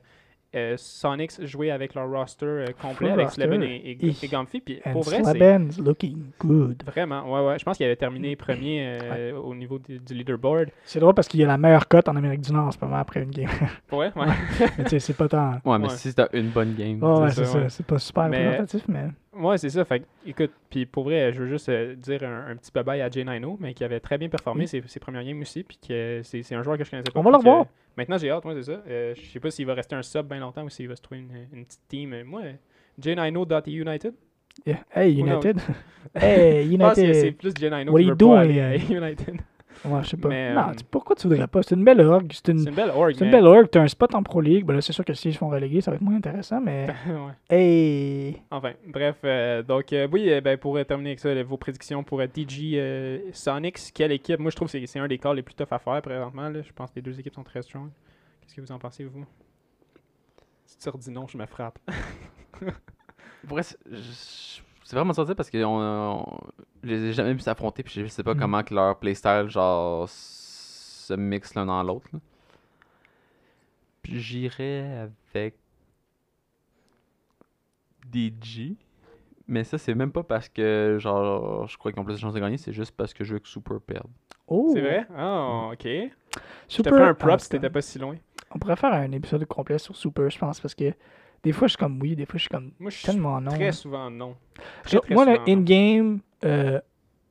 euh, 0.55 0.75
Sonics 0.77 1.45
jouer 1.45 1.71
avec 1.71 1.95
leur 1.95 2.09
roster 2.11 2.47
euh, 2.47 2.67
complet, 2.81 2.95
Full 3.09 3.11
avec 3.11 3.27
roster. 3.27 3.43
Sleben 3.43 3.63
et, 3.63 3.91
et. 3.91 3.97
Puis 3.97 4.81
And 4.87 4.93
pour 4.93 5.03
vrai, 5.03 5.17
c'est 5.25 5.31
Slaben's 5.33 5.79
looking 5.79 6.31
good. 6.39 6.83
vraiment... 6.87 7.31
Ouais, 7.31 7.47
ouais. 7.47 7.59
Je 7.59 7.65
pense 7.65 7.77
qu'il 7.77 7.85
avait 7.87 7.97
terminé 7.97 8.37
premier 8.37 8.99
euh, 9.03 9.37
au 9.37 9.55
niveau 9.55 9.79
du, 9.79 9.99
du 9.99 10.15
leaderboard. 10.15 10.71
C'est 10.85 11.01
drôle 11.01 11.15
parce 11.15 11.29
qu'il 11.29 11.41
y 11.41 11.45
a 11.45 11.47
la 11.47 11.59
meilleure 11.59 11.89
cote 11.89 12.09
en 12.09 12.17
Amérique 12.17 12.41
du 12.43 12.53
Nord 12.53 12.67
en 12.69 12.71
ce 12.71 12.79
moment 12.81 12.97
après 12.97 13.23
une 13.23 13.31
game. 13.31 13.49
Vrai, 13.91 14.13
ouais. 14.17 14.27
mais 14.79 14.85
tu 14.85 14.91
sais, 14.91 14.99
c'est 15.01 15.17
pas 15.17 15.29
tant. 15.29 15.53
Ouais, 15.65 15.79
mais 15.79 15.89
Ouais. 15.89 15.95
si 15.97 16.15
t'as 16.15 16.29
une 16.33 16.49
bonne 16.49 16.75
game. 16.75 16.99
Oh, 17.03 17.21
ouais, 17.23 17.31
c'est 17.31 17.37
c'est 17.37 17.45
ça, 17.45 17.53
ça. 17.53 17.59
ouais. 17.59 17.69
C'est 17.69 17.87
pas 17.87 17.99
super 17.99 18.29
Mais- 18.29 18.39
représentatif, 18.47 18.83
mais. 18.89 19.05
Ouais, 19.39 19.59
c'est 19.59 19.71
ça. 19.71 19.85
Fait 19.85 20.03
écoute, 20.27 20.51
puis 20.71 20.87
pour 20.87 21.05
vrai, 21.05 21.33
je 21.33 21.43
veux 21.43 21.49
juste 21.49 21.69
euh, 21.69 21.95
dire 21.95 22.23
un, 22.23 22.49
un 22.51 22.57
petit 22.57 22.71
bye-bye 22.73 23.01
à 23.03 23.11
Jay 23.11 23.25
Nino, 23.25 23.57
mais 23.61 23.75
qui 23.75 23.85
avait 23.85 24.01
très 24.01 24.19
bien 24.19 24.29
performé 24.29 24.63
Oui. 24.63 24.69
ses, 24.69 24.83
ses 24.87 25.01
premières 25.01 25.25
games 25.25 25.41
aussi, 25.41 25.63
puis 25.63 25.79
que 25.87 26.21
c'est 26.25 26.55
un 26.55 26.63
joueur 26.63 26.79
que 26.79 26.85
je 26.85 26.91
connaissais 26.91 27.11
pas. 27.13 27.21
On 27.21 27.23
va 27.23 27.31
le 27.31 27.37
revoir. 27.37 27.67
Maintenant, 27.97 28.19
j'ai 28.19 28.31
hâte, 28.31 28.45
moi, 28.45 28.55
c'est 28.55 28.63
ça. 28.73 28.83
Euh, 28.89 29.15
je 29.15 29.21
sais 29.31 29.41
pas 29.41 29.51
s'il 29.51 29.67
va 29.67 29.75
rester 29.75 29.95
un 29.95 30.03
sub 30.03 30.27
bien 30.29 30.39
longtemps 30.41 30.65
ou 30.65 30.69
s'il 30.69 30.89
va 30.89 30.97
se 30.97 31.03
trouver 31.03 31.21
une, 31.21 31.31
une 31.59 31.65
petite 31.65 31.81
team. 31.89 32.13
Euh, 32.13 32.25
Moi, 32.25 32.43
jnino.united. 32.99 34.15
Yeah. 34.67 34.79
Hey, 34.95 35.15
Who 35.21 35.27
knows? 35.27 35.43
United. 35.45 35.61
hey, 36.15 36.71
Je 36.71 36.77
pense 36.77 36.95
que 36.95 37.13
c'est 37.13 37.21
United. 37.21 37.37
plus 37.37 37.53
Jay 37.59 37.71
Nino 37.71 37.93
What 37.93 38.01
qui 38.01 38.09
are 38.11 38.17
veut 38.17 38.23
you 38.23 38.29
pas 38.29 38.41
aller 38.41 38.61
à 38.61 38.75
United. 38.91 39.41
Ouais, 39.85 40.03
je 40.03 40.09
sais 40.09 40.17
pas. 40.17 40.29
Mais, 40.29 40.53
non, 40.55 40.69
euh, 40.71 40.75
tu- 40.77 40.85
pourquoi 40.85 41.15
tu 41.15 41.29
voudrais 41.29 41.47
pas? 41.47 41.63
C'est 41.63 41.75
une 41.75 41.85
belle 41.85 42.01
org. 42.01 42.27
C'est 42.33 42.49
une, 42.53 42.65
belle 42.75 42.91
org, 42.91 43.13
c'est 43.17 43.25
une 43.25 43.31
belle 43.31 43.47
org. 43.47 43.69
T'as 43.71 43.83
un 43.83 43.89
spot 43.89 44.15
en 44.15 44.23
Pro 44.23 44.41
League. 44.41 44.65
Ben 44.65 44.75
là, 44.75 44.81
c'est 44.81 44.93
sûr 44.93 45.05
que 45.05 45.15
s'ils 45.15 45.33
se 45.33 45.39
font 45.39 45.49
reléguer, 45.49 45.81
ça 45.81 45.91
va 45.91 45.97
être 45.97 46.03
moins 46.03 46.17
intéressant, 46.17 46.61
mais. 46.61 46.87
Ouais. 47.07 47.33
Hey. 47.57 48.43
Enfin, 48.51 48.73
bref, 48.87 49.17
euh, 49.25 49.63
donc 49.63 49.93
euh, 49.93 50.09
oui, 50.11 50.31
euh, 50.31 50.41
ben, 50.41 50.57
pour 50.59 50.79
terminer 50.85 51.11
avec 51.11 51.21
ça, 51.21 51.43
vos 51.45 51.57
prédictions 51.57 52.03
pour 52.03 52.21
euh, 52.21 52.27
DG 52.27 52.73
euh, 52.81 53.19
Sonics, 53.33 53.79
quelle 53.95 54.13
équipe? 54.13 54.41
Moi, 54.41 54.51
je 54.51 54.57
trouve 54.57 54.67
que 54.69 54.73
c'est- 54.73 54.87
c'est 54.87 54.99
un 54.99 55.07
des 55.09 55.19
calls 55.19 55.37
les 55.37 55.43
plus 55.43 55.55
tough 55.55 55.67
à 55.71 55.79
faire 55.79 56.01
présentement. 56.03 56.49
là. 56.49 56.63
Je 56.63 56.73
pense 56.73 56.91
que 56.91 56.97
les 56.97 57.03
deux 57.03 57.19
équipes 57.21 57.35
sont 57.35 57.45
très 57.45 57.63
strong. 57.63 57.91
Qu'est-ce 58.41 58.55
que 58.55 58.61
vous 58.61 58.73
en 58.73 58.79
pensez, 58.79 59.05
vous? 59.05 59.25
Si 60.65 60.79
tu 60.79 60.89
redis 60.89 61.11
non, 61.11 61.27
je 61.29 61.39
me 61.39 61.47
frappe. 61.47 61.79
Pour 63.47 63.57
vrai, 63.59 63.63
je- 63.91 64.61
c'est 64.89 64.95
vraiment 64.97 65.13
sorti 65.13 65.35
parce 65.35 65.51
que 65.51 65.63
on, 65.65 65.81
on- 66.21 66.39
je 66.85 66.89
les 66.89 67.05
ai 67.07 67.13
jamais 67.13 67.33
vus 67.33 67.41
s'affronter 67.41 67.83
puis 67.83 67.93
je 68.03 68.07
sais 68.07 68.23
pas 68.23 68.35
Mhm. 68.35 68.41
comment 68.41 68.63
que 68.63 68.73
leur 68.75 68.97
playstyle 68.99 69.47
genre 69.49 70.09
se 70.09 71.13
mixe 71.15 71.55
l'un 71.55 71.67
dans 71.67 71.83
l'autre. 71.83 72.07
Puis 74.03 74.21
j'irais 74.21 75.09
avec 75.35 75.57
DG. 78.11 78.77
Mais 79.49 79.65
ça 79.65 79.79
c'est 79.79 79.95
même 79.95 80.13
pas 80.13 80.23
parce 80.23 80.49
que 80.49 80.97
genre 81.01 81.67
je 81.69 81.77
crois 81.77 81.93
qu'ils 81.93 82.01
ont 82.01 82.05
plus 82.05 82.15
de 82.15 82.19
chances 82.21 82.35
de 82.35 82.41
gagner, 82.41 82.57
c'est 82.57 82.73
juste 82.73 82.93
parce 82.97 83.15
que 83.15 83.25
je 83.25 83.35
veux 83.35 83.39
que 83.41 83.49
Super 83.49 83.81
perde. 83.81 84.09
Oh. 84.49 84.71
C'est 84.73 84.81
vrai? 84.81 85.07
Ah, 85.17 85.71
ok. 85.73 85.83
Je 85.85 86.11
Super. 86.69 86.93
ferais 86.93 87.09
un 87.09 87.15
prop 87.15 87.33
Ah, 87.35 87.39
si 87.39 87.49
t'étais 87.49 87.71
pas 87.71 87.83
si 87.83 87.99
loin. 87.99 88.17
On 88.53 88.59
pourrait 88.61 88.77
faire 88.77 88.93
un 88.93 89.11
épisode 89.13 89.45
complet 89.47 89.79
sur 89.79 89.97
Super, 89.97 90.31
je 90.31 90.39
pense, 90.39 90.61
parce 90.61 90.75
que 90.75 90.93
des 91.47 91.53
fois, 91.53 91.69
je 91.69 91.73
suis 91.75 91.79
comme 91.79 92.01
oui, 92.03 92.17
des 92.17 92.27
fois, 92.27 92.35
je 92.39 92.41
suis 92.43 92.49
comme 92.49 92.73
Moi, 92.81 92.91
je 92.91 92.97
suis 92.97 93.07
tellement 93.07 93.41
non. 93.41 93.53
très 93.53 93.71
souvent 93.73 94.11
non. 94.11 94.35
Très, 94.83 94.93
Genre, 94.97 95.03
très 95.03 95.15
moi, 95.15 95.25
le 95.25 95.35
souvent, 95.37 95.45
in-game, 95.49 96.19
euh, 96.45 96.81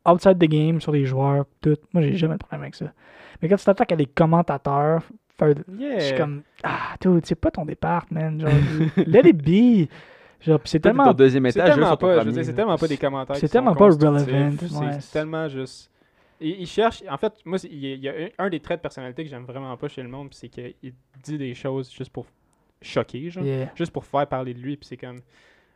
outside 0.08 0.38
the 0.40 0.46
game, 0.50 0.80
sur 0.80 0.94
les 0.94 1.06
joueurs, 1.06 1.46
tout, 1.62 1.76
moi, 1.94 2.02
j'ai 2.02 2.16
jamais 2.16 2.36
de 2.36 2.40
problème 2.40 2.62
avec 2.62 2.76
ça. 2.76 2.94
Mais 3.42 3.50
quand 3.50 3.58
tu 3.58 3.66
t'attaques 3.66 3.92
à 3.92 3.96
des 3.98 4.06
commentateurs, 4.06 5.04
faire, 5.38 5.50
je 5.68 5.76
Yeah. 5.78 6.00
suis 6.00 6.16
comme 6.18 6.44
ah, 6.64 6.96
dude, 7.02 7.26
c'est 7.26 7.36
pas 7.36 7.52
ton 7.52 7.66
départ, 7.66 8.06
man. 8.10 8.40
Genre, 8.40 8.50
let 9.06 9.28
it 9.30 9.38
be. 9.38 9.90
Genre, 10.40 10.60
c'est 10.64 10.80
tellement. 10.80 11.14
deuxième 11.14 11.46
étage, 11.48 11.72
tellement 11.72 11.98
pas, 11.98 12.08
je 12.08 12.12
veux 12.14 12.20
premier, 12.20 12.32
dire, 12.34 12.46
c'est 12.46 12.54
tellement 12.54 12.78
pas 12.78 12.88
des 12.88 12.98
commentaires. 12.98 13.36
c'est 13.36 13.50
tellement 13.50 13.76
pas 13.76 13.86
relevant, 13.86 14.18
C'est 14.20 14.32
ouais. 14.32 14.98
c'est 15.02 15.12
tellement 15.12 15.48
juste. 15.50 15.92
Il, 16.40 16.62
il 16.62 16.68
cherche. 16.68 17.04
En 17.10 17.18
fait, 17.18 17.34
moi, 17.46 17.58
il 17.70 17.80
y 18.04 18.08
a, 18.10 18.14
un, 18.14 18.46
un 18.46 18.50
des 18.50 18.60
traits 18.60 18.80
de 18.80 18.82
personnalité 18.82 19.24
que 19.24 19.30
j'aime 19.30 19.46
vraiment 19.46 19.76
pas 19.78 19.88
chez 19.88 20.04
le 20.04 20.10
monde, 20.10 20.30
c'est 20.32 20.48
qu'il 20.50 20.74
dit 21.24 21.38
des 21.38 21.54
choses 21.54 21.92
juste 21.92 22.12
pour 22.12 22.26
choquer, 22.86 23.30
genre. 23.30 23.44
Yeah. 23.44 23.72
Juste 23.76 23.92
pour 23.92 24.06
faire 24.06 24.28
parler 24.28 24.54
de 24.54 24.60
lui, 24.60 24.78
puis 24.78 24.88
c'est 24.88 24.98
comme. 24.98 25.20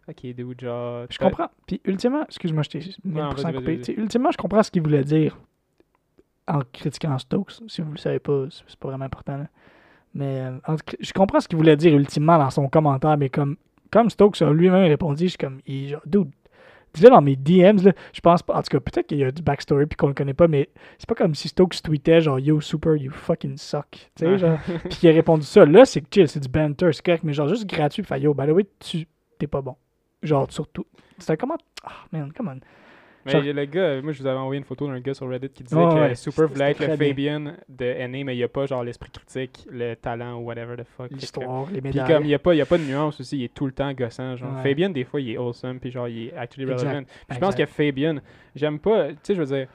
Ok, 0.07 0.21
dude, 0.21 0.61
genre. 0.61 1.05
Je 1.09 1.17
comprends. 1.17 1.49
Puis 1.67 1.81
ultimement, 1.85 2.23
excuse-moi, 2.23 2.63
je 2.63 2.69
t'ai 2.69 2.79
1000% 2.79 2.95
Non, 3.05 3.29
vas-y, 3.29 3.43
vas-y, 3.43 3.53
coupé. 3.53 3.93
Ultimement, 3.97 4.31
je 4.31 4.37
comprends 4.37 4.63
ce 4.63 4.71
qu'il 4.71 4.81
voulait 4.81 5.03
dire 5.03 5.37
en 6.47 6.61
critiquant 6.73 7.17
Stokes. 7.17 7.61
Si 7.67 7.81
vous 7.81 7.91
le 7.91 7.97
savez 7.97 8.19
pas, 8.19 8.45
c'est 8.49 8.79
pas 8.79 8.89
vraiment 8.89 9.05
important. 9.05 9.37
là. 9.37 9.47
Mais 10.13 10.39
euh, 10.39 10.57
en 10.67 10.75
je 10.99 11.13
comprends 11.13 11.39
ce 11.39 11.47
qu'il 11.47 11.57
voulait 11.57 11.77
dire 11.77 11.95
ultimement 11.95 12.37
dans 12.37 12.49
son 12.49 12.67
commentaire, 12.67 13.17
mais 13.17 13.29
comme, 13.29 13.57
comme 13.91 14.09
Stokes 14.09 14.41
a 14.41 14.51
lui-même 14.51 14.87
répondu, 14.87 15.25
je 15.25 15.29
suis 15.29 15.37
comme, 15.37 15.61
il, 15.67 15.89
genre, 15.89 16.01
dude, 16.05 16.31
dis-le 16.93 17.09
dans 17.09 17.21
mes 17.21 17.35
DMs, 17.35 17.81
là, 17.83 17.93
je 18.13 18.21
pense 18.21 18.43
pas. 18.43 18.55
En 18.55 18.61
tout 18.61 18.69
cas, 18.69 18.79
peut-être 18.79 19.07
qu'il 19.07 19.17
y 19.17 19.23
a 19.23 19.31
du 19.31 19.41
backstory 19.41 19.85
puis 19.85 19.97
qu'on 19.97 20.07
le 20.07 20.13
connaît 20.13 20.33
pas, 20.33 20.47
mais 20.47 20.69
c'est 20.97 21.07
pas 21.07 21.15
comme 21.15 21.35
si 21.35 21.47
Stokes 21.47 21.81
tweetait 21.83 22.21
genre, 22.21 22.39
yo, 22.39 22.61
super, 22.61 22.95
you 22.95 23.11
fucking 23.11 23.57
suck. 23.57 23.87
Tu 24.15 24.25
sais, 24.25 24.37
genre, 24.37 24.57
puis 24.89 24.99
qu'il 24.99 25.09
a 25.09 25.13
répondu 25.13 25.45
ça. 25.45 25.65
Là, 25.65 25.85
c'est 25.85 26.03
chill, 26.13 26.27
c'est 26.27 26.39
du 26.39 26.49
banter, 26.49 26.91
c'est 26.93 27.05
correct, 27.05 27.23
mais 27.23 27.33
genre, 27.33 27.47
juste 27.47 27.65
gratuit, 27.67 28.03
fait 28.03 28.19
yo, 28.19 28.33
by 28.33 28.47
the 28.47 28.51
way, 28.51 28.65
tu 28.79 29.07
t'es 29.37 29.47
pas 29.47 29.61
bon. 29.61 29.75
Genre, 30.21 30.51
surtout. 30.51 30.85
C'est 31.17 31.31
un 31.31 31.35
comment. 31.35 31.57
Ah, 31.83 32.05
man, 32.11 32.31
come 32.33 32.49
on. 32.49 32.59
Mais 33.25 33.31
Genre- 33.33 33.41
le 33.43 33.65
gars, 33.65 34.01
moi, 34.01 34.11
je 34.13 34.21
vous 34.21 34.27
avais 34.27 34.39
envoyé 34.39 34.59
une 34.59 34.63
photo 34.65 34.87
d'un 34.87 34.99
gars 34.99 35.13
sur 35.13 35.27
Reddit 35.29 35.49
qui 35.49 35.63
disait 35.63 35.75
que 35.75 35.93
ouais, 35.93 36.15
Super 36.15 36.47
voulait 36.47 36.71
être 36.71 36.79
le 36.79 36.95
Fabian 36.95 37.53
de 37.67 37.85
NA, 38.07 38.23
mais 38.23 38.33
il 38.33 38.37
n'y 38.37 38.43
a 38.43 38.47
pas 38.47 38.65
genre 38.65 38.83
l'esprit 38.83 39.11
critique, 39.11 39.67
le 39.69 39.95
talent 39.95 40.37
ou 40.37 40.45
whatever 40.45 40.75
the 40.77 40.85
fuck. 40.85 41.11
L'histoire, 41.11 41.65
les 41.71 41.81
Puis 41.81 41.91
médailles. 41.91 42.07
comme 42.07 42.23
il 42.23 42.27
n'y 42.27 42.33
a, 42.33 42.39
pas- 42.39 42.55
y 42.55 42.61
a 42.61 42.65
pas 42.65 42.77
de 42.77 42.83
nuance 42.83 43.19
aussi, 43.19 43.37
il 43.39 43.43
est 43.43 43.53
tout 43.53 43.65
le 43.65 43.73
temps 43.73 43.91
gossant. 43.93 44.35
Genre. 44.37 44.55
Ouais. 44.55 44.63
Fabian, 44.63 44.89
des 44.89 45.03
fois, 45.03 45.19
il 45.19 45.31
est 45.31 45.37
awesome, 45.37 45.79
puis 45.79 45.91
genre, 45.91 46.07
il 46.07 46.27
est 46.27 46.33
actually 46.33 46.71
Exact. 46.71 46.87
relevant. 46.87 47.03
Puis 47.05 47.35
je 47.35 47.39
pense 47.39 47.55
que. 47.55 47.65
Fabian, 47.65 48.15
j'aime 48.55 48.79
pas, 48.79 49.09
tu 49.09 49.15
sais, 49.23 49.35
je 49.35 49.41
veux 49.41 49.57
dire, 49.57 49.67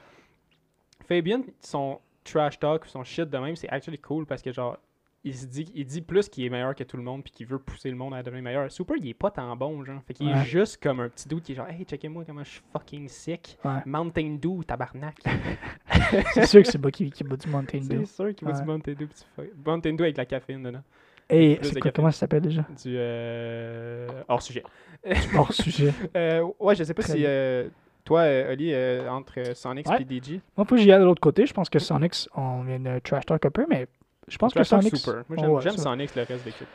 Fabian, 1.07 1.41
son 1.59 1.99
trash 2.23 2.57
talk, 2.59 2.85
son 2.85 3.03
shit 3.03 3.29
de 3.29 3.37
même, 3.37 3.55
c'est 3.55 3.69
actually 3.69 3.99
cool 3.99 4.25
parce 4.25 4.41
que 4.41 4.51
genre, 4.51 4.77
il 5.25 5.35
se 5.35 5.45
dit, 5.47 5.69
il 5.75 5.85
dit 5.85 6.01
plus 6.01 6.29
qu'il 6.29 6.45
est 6.45 6.49
meilleur 6.49 6.73
que 6.75 6.83
tout 6.83 6.95
le 6.97 7.03
monde 7.03 7.23
puis 7.23 7.31
qu'il 7.31 7.47
veut 7.47 7.57
pousser 7.59 7.89
le 7.89 7.95
monde 7.97 8.13
à 8.13 8.21
devenir 8.23 8.43
meilleur. 8.43 8.71
Super, 8.71 8.95
il 8.95 9.09
est 9.09 9.13
pas 9.13 9.31
tant 9.31 9.55
bon, 9.55 9.83
genre. 9.83 9.99
Fait 10.07 10.13
qu'il 10.13 10.29
est 10.29 10.45
juste 10.45 10.81
comme 10.81 10.99
un 11.01 11.09
petit 11.09 11.27
doute 11.27 11.43
qui 11.43 11.51
est 11.51 11.55
genre, 11.55 11.67
hey, 11.67 11.83
checkez-moi 11.83 12.23
comment 12.25 12.43
je 12.43 12.49
suis 12.51 12.61
fucking 12.71 13.09
sick. 13.09 13.57
Ouais. 13.65 13.81
Mountain 13.85 14.37
Dew, 14.41 14.63
tabarnak. 14.65 15.17
C'est 16.33 16.45
sûr 16.45 16.61
que 16.63 16.69
c'est 16.69 16.77
Bucky 16.77 17.09
qui 17.11 17.23
bat 17.23 17.35
du 17.37 17.49
Mountain 17.49 17.79
Dew. 17.79 18.05
c'est 18.05 18.15
sûr 18.15 18.35
qu'il 18.35 18.47
Ouais. 18.47 18.53
du 18.53 18.63
Mountain 18.63 18.93
Dew. 18.93 19.07
petit 19.07 19.25
fuck- 19.35 19.51
Mountain 19.65 19.93
Dew 19.93 20.01
avec 20.03 20.17
la 20.17 20.25
caféine 20.25 20.61
dedans. 20.63 20.83
Et 21.29 21.55
Plus 21.55 21.71
de 21.73 21.89
comment 21.89 22.11
ça 22.11 22.19
s'appelle 22.19 22.41
déjà? 22.43 22.61
Du 22.83 22.95
euh, 22.97 24.07
hors 24.27 24.41
sujet. 24.43 24.63
Hors 25.35 25.51
sujet. 25.53 25.91
Euh, 26.15 26.47
ouais, 26.59 26.75
je 26.75 26.83
sais 26.83 26.93
pas 26.93 27.01
Très 27.01 27.13
si 27.13 27.23
euh, 27.25 27.67
toi, 28.03 28.21
euh, 28.21 28.53
Oli, 28.53 28.75
entre 29.09 29.55
Sonic 29.55 29.87
et 29.99 30.03
DG, 30.05 30.41
Moi, 30.55 30.65
que 30.67 30.77
j'y 30.77 30.91
aille 30.91 30.99
de 30.99 31.05
l'autre 31.05 31.21
côté. 31.21 31.45
Je 31.47 31.53
pense 31.53 31.69
que 31.69 31.79
Sonics, 31.79 32.27
on 32.35 32.61
vient 32.63 32.79
de 32.79 32.99
trash 32.99 33.25
talk 33.25 33.43
un 33.45 33.49
peu, 33.49 33.65
mais 33.67 33.87
je 34.27 34.37
pense 34.37 34.53
que 34.53 34.63
Sonics. 34.63 34.95
super. 34.97 35.23
Moi, 35.29 35.37
Oh, 35.47 35.59
j'aime 35.61 35.71
ouais, 35.73 35.77
ça. 35.77 35.83
Sonic, 35.83 36.15
le 36.15 36.21
reste 36.23 36.43
de 36.45 36.49
l'équipe. 36.49 36.67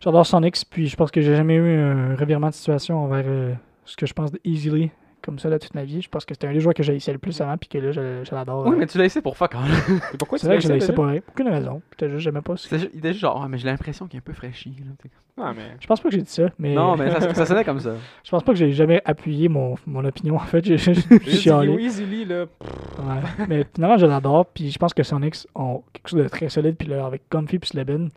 J'adore 0.00 0.26
Sonics, 0.26 0.56
puis 0.70 0.88
je 0.88 0.96
pense 0.96 1.10
que 1.10 1.20
j'ai 1.20 1.34
jamais 1.36 1.54
eu 1.54 1.78
un 1.80 2.14
revirement 2.16 2.48
de 2.48 2.54
situation 2.54 2.98
envers 3.02 3.24
euh, 3.26 3.54
ce 3.84 3.96
que 3.96 4.06
je 4.06 4.12
pense 4.12 4.30
de 4.32 4.40
Easily 4.44 4.90
comme 5.26 5.38
ça 5.38 5.50
là, 5.50 5.58
toute 5.58 5.74
ma 5.74 5.84
vie. 5.84 6.00
Je 6.00 6.08
pense 6.08 6.24
que 6.24 6.32
c'était 6.32 6.46
un 6.46 6.52
des 6.54 6.60
joueurs 6.60 6.74
que 6.74 6.82
j'haïssais 6.82 7.12
le 7.12 7.18
plus 7.18 7.38
avant, 7.42 7.58
puis 7.58 7.68
que 7.68 7.76
là, 7.76 7.90
je, 7.92 8.24
je 8.24 8.34
l'adore. 8.34 8.66
Oui, 8.66 8.76
mais 8.78 8.86
tu 8.86 8.96
l'as 8.96 9.04
essayé 9.04 9.20
pour 9.20 9.36
fuck. 9.36 9.54
Et 9.54 10.16
pourquoi 10.18 10.38
C'est 10.38 10.42
tu 10.42 10.46
vrai 10.46 10.54
l'as 10.54 10.60
que 10.60 10.64
je 10.64 10.68
l'haïssais 10.68 10.84
essayé, 10.86 10.94
pour 10.94 11.04
rien. 11.06 11.20
Aucune 11.28 11.48
raison. 11.48 11.82
Juste, 12.00 12.18
j'aimais 12.18 12.40
pas. 12.40 12.54
ju- 12.56 12.88
Il 12.94 12.98
était 13.00 13.08
juste 13.08 13.20
genre, 13.20 13.40
Ah, 13.44 13.48
mais 13.48 13.58
j'ai 13.58 13.66
l'impression 13.66 14.06
qu'il 14.06 14.16
est 14.16 14.20
un 14.20 14.24
peu 14.24 14.32
fraîchi. 14.32 14.70
là. 14.78 15.08
Ah, 15.38 15.52
mais... 15.54 15.76
Je 15.80 15.86
pense 15.86 16.00
pas 16.00 16.08
que 16.08 16.14
j'ai 16.14 16.22
dit 16.22 16.30
ça, 16.30 16.44
mais. 16.58 16.74
Non, 16.74 16.96
mais 16.96 17.10
ça, 17.10 17.34
ça 17.34 17.44
sonnait 17.44 17.64
comme 17.64 17.80
ça. 17.80 17.92
Je 18.24 18.30
pense 18.30 18.42
pas 18.42 18.52
que 18.52 18.58
j'ai 18.58 18.72
jamais 18.72 19.02
appuyé 19.04 19.48
mon, 19.48 19.74
mon 19.86 20.02
opinion, 20.06 20.36
en 20.36 20.38
fait. 20.38 20.64
J'ai 20.64 20.78
j'ai- 20.78 20.94
J'ai 20.94 21.02
j'ai 21.24 21.30
chialé. 21.32 22.24
Là. 22.24 22.44
Ouais. 22.98 23.44
Mais 23.48 23.66
finalement, 23.74 23.98
je 23.98 24.06
l'adore. 24.06 24.46
Puis 24.46 24.70
je 24.70 24.78
pense 24.78 24.94
que 24.94 25.02
Sonics 25.02 25.46
ont 25.54 25.82
quelque 25.92 26.08
chose 26.08 26.22
de 26.22 26.28
très 26.28 26.48
solide. 26.48 26.76
Puis 26.78 26.88
là, 26.88 27.04
avec 27.04 27.28
Comfy 27.28 27.58
puis 27.58 27.68
Slebin, 27.68 28.08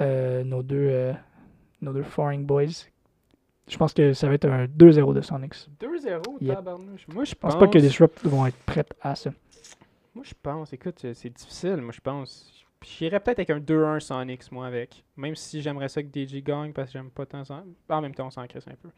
euh, 0.00 0.42
nos 0.44 0.62
deux, 0.62 0.88
euh, 0.90 1.12
nos 1.80 1.92
deux 1.92 2.02
foreign 2.02 2.44
boys, 2.44 2.86
je 3.68 3.76
pense 3.76 3.92
que 3.92 4.12
ça 4.12 4.28
va 4.28 4.34
être 4.34 4.46
un 4.46 4.66
2-0 4.66 5.14
de 5.14 5.20
Sonics. 5.20 5.68
2-0, 5.80 6.38
Yep. 6.40 6.54
tabarnouche. 6.56 7.06
Moi, 7.08 7.24
je 7.24 7.30
Je 7.30 7.34
pense... 7.34 7.52
pense 7.52 7.60
pas 7.60 7.68
que 7.68 7.78
Disrupt 7.78 8.24
vont 8.26 8.46
être 8.46 8.56
prêts 8.66 8.84
à 9.00 9.14
ça. 9.14 9.30
Moi, 10.14 10.24
je 10.26 10.34
pense, 10.42 10.72
écoute, 10.72 11.06
c'est 11.14 11.30
difficile, 11.30 11.76
moi, 11.76 11.92
je 11.92 12.00
pense. 12.00 12.48
J'irais 12.84 13.20
peut-être 13.20 13.38
avec 13.38 13.50
un 13.50 13.60
2-1 13.60 14.00
Sonics, 14.00 14.50
moi, 14.50 14.66
avec. 14.66 15.04
Même 15.16 15.36
si 15.36 15.62
j'aimerais 15.62 15.88
ça 15.88 16.02
que 16.02 16.08
DJ 16.08 16.42
gagne, 16.42 16.72
parce 16.72 16.88
que 16.88 16.94
j'aime 16.98 17.10
pas 17.10 17.24
tant 17.24 17.44
ça. 17.44 17.62
En 17.88 18.00
même 18.00 18.14
temps, 18.14 18.26
on 18.26 18.30
s'en 18.30 18.46
crisse 18.46 18.66
un 18.66 18.74
peu. 18.74 18.88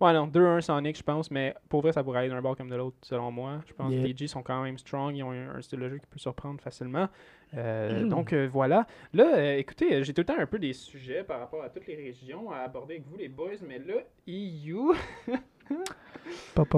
Ouais, 0.00 0.12
non, 0.12 0.26
2-1 0.26 0.60
Sonics, 0.62 0.96
je 0.98 1.02
pense, 1.02 1.30
mais 1.30 1.54
pour 1.68 1.82
vrai, 1.82 1.92
ça 1.92 2.02
pourrait 2.02 2.20
aller 2.20 2.28
d'un 2.28 2.42
bord 2.42 2.56
comme 2.56 2.68
de 2.70 2.74
l'autre, 2.76 2.96
selon 3.02 3.30
moi. 3.30 3.60
Je 3.66 3.72
pense 3.74 3.92
Yeah. 3.92 4.12
que 4.12 4.24
DJ 4.24 4.26
sont 4.28 4.42
quand 4.42 4.62
même 4.62 4.76
strong, 4.78 5.14
ils 5.14 5.22
ont 5.22 5.30
un, 5.32 5.54
un 5.56 5.62
style 5.62 5.78
de 5.80 5.88
jeu 5.88 5.98
qui 5.98 6.06
peut 6.06 6.18
surprendre 6.18 6.60
facilement. 6.60 7.08
Euh, 7.54 8.04
Mm. 8.04 8.08
Donc, 8.08 8.32
euh, 8.32 8.48
voilà. 8.52 8.86
Là, 9.12 9.36
euh, 9.36 9.56
écoutez, 9.56 10.02
j'ai 10.04 10.12
tout 10.12 10.20
le 10.22 10.26
temps 10.26 10.38
un 10.38 10.46
peu 10.46 10.58
des 10.58 10.72
sujets 10.72 11.22
par 11.24 11.40
rapport 11.40 11.62
à 11.62 11.68
toutes 11.68 11.86
les 11.86 11.96
régions 11.96 12.50
à 12.50 12.58
aborder 12.58 12.94
avec 12.94 13.06
vous, 13.06 13.16
les 13.16 13.28
boys, 13.28 13.50
mais 13.66 13.78
là, 13.78 13.94
EU, 14.26 14.92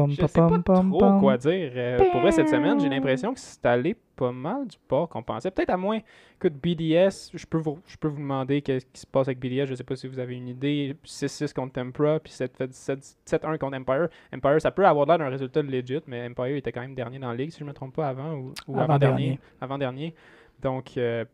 je 0.08 0.14
sais 0.26 0.40
pas 0.62 0.82
trop 0.98 1.20
quoi 1.20 1.36
dire. 1.38 1.96
Pour 2.12 2.20
vrai, 2.20 2.32
cette 2.32 2.48
semaine, 2.48 2.78
j'ai 2.80 2.88
l'impression 2.88 3.32
que 3.32 3.40
c'est 3.40 3.64
allé 3.66 3.96
pas 4.16 4.32
mal 4.32 4.66
du 4.66 4.76
bord 4.88 5.08
qu'on 5.08 5.22
pensait. 5.22 5.50
Peut-être 5.50 5.70
à 5.70 5.76
moins 5.76 6.00
que 6.38 6.48
de 6.48 6.54
BDS, 6.54 7.30
je 7.34 7.46
peux 7.46 7.58
vous, 7.58 7.78
je 7.86 7.96
peux 7.96 8.08
vous 8.08 8.18
demander 8.18 8.62
qu'est-ce 8.62 8.86
qui 8.86 9.00
se 9.00 9.06
passe 9.06 9.28
avec 9.28 9.38
BDS. 9.38 9.66
Je 9.66 9.74
sais 9.74 9.84
pas 9.84 9.96
si 9.96 10.06
vous 10.08 10.18
avez 10.18 10.36
une 10.36 10.48
idée. 10.48 10.96
6-6 11.04 11.52
contre 11.54 11.72
Tempra, 11.74 12.18
puis 12.20 12.32
7-1 12.32 13.58
contre 13.58 13.76
Empire. 13.76 14.08
Empire, 14.34 14.60
ça 14.60 14.70
peut 14.70 14.86
avoir 14.86 15.06
l'air 15.06 15.18
d'un 15.18 15.28
résultat 15.28 15.62
legit, 15.62 16.00
mais 16.06 16.26
Empire 16.28 16.56
était 16.56 16.72
quand 16.72 16.80
même 16.80 16.94
dernier 16.94 17.18
dans 17.18 17.28
la 17.28 17.36
ligue, 17.36 17.50
si 17.50 17.60
je 17.60 17.64
me 17.64 17.72
trompe 17.72 17.94
pas, 17.94 18.08
avant 18.08 18.34
ou, 18.34 18.52
ou 18.66 18.78
Avant-dernier. 18.78 18.88
avant-dernier. 18.88 19.40
Avant-dernier. 19.60 20.14
Donc, 20.62 20.96
euh, 20.96 21.24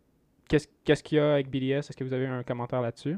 qu'est-ce 0.48 0.68
qu'est-ce 0.84 1.02
qu'il 1.02 1.18
y 1.18 1.20
a 1.20 1.32
avec 1.34 1.48
BDS 1.50 1.78
Est-ce 1.78 1.96
que 1.96 2.04
vous 2.04 2.12
avez 2.12 2.26
un 2.26 2.42
commentaire 2.42 2.80
là-dessus? 2.82 3.16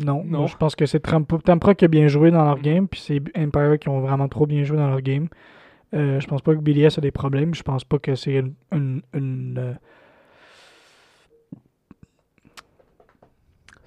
Non, 0.00 0.22
Non. 0.24 0.38
moi, 0.40 0.46
je 0.46 0.56
pense 0.56 0.76
que 0.76 0.86
c'est 0.86 1.00
Tampra 1.00 1.74
qui 1.74 1.84
a 1.84 1.88
bien 1.88 2.06
joué 2.08 2.30
dans 2.30 2.44
leur 2.44 2.56
Mhm. 2.56 2.62
game, 2.62 2.88
puis 2.88 3.00
c'est 3.00 3.20
Empire 3.36 3.78
qui 3.80 3.88
ont 3.88 4.00
vraiment 4.00 4.28
trop 4.28 4.46
bien 4.46 4.62
joué 4.62 4.76
dans 4.76 4.88
leur 4.88 5.00
game. 5.00 5.28
Euh, 5.94 6.20
je 6.20 6.26
pense 6.26 6.42
pas 6.42 6.54
que 6.54 6.60
BDS 6.60 6.98
a 6.98 7.00
des 7.00 7.10
problèmes. 7.10 7.54
Je 7.54 7.62
pense 7.62 7.82
pas 7.84 7.98
que 7.98 8.14
c'est 8.14 8.34
une. 8.36 8.54
une- 8.72 9.02
une, 9.14 9.58
euh, 9.58 9.74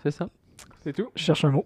C'est 0.03 0.11
ça. 0.11 0.27
C'est 0.83 0.93
tout? 0.93 1.09
Je 1.15 1.23
cherche 1.23 1.45
un 1.45 1.51
mot. 1.51 1.65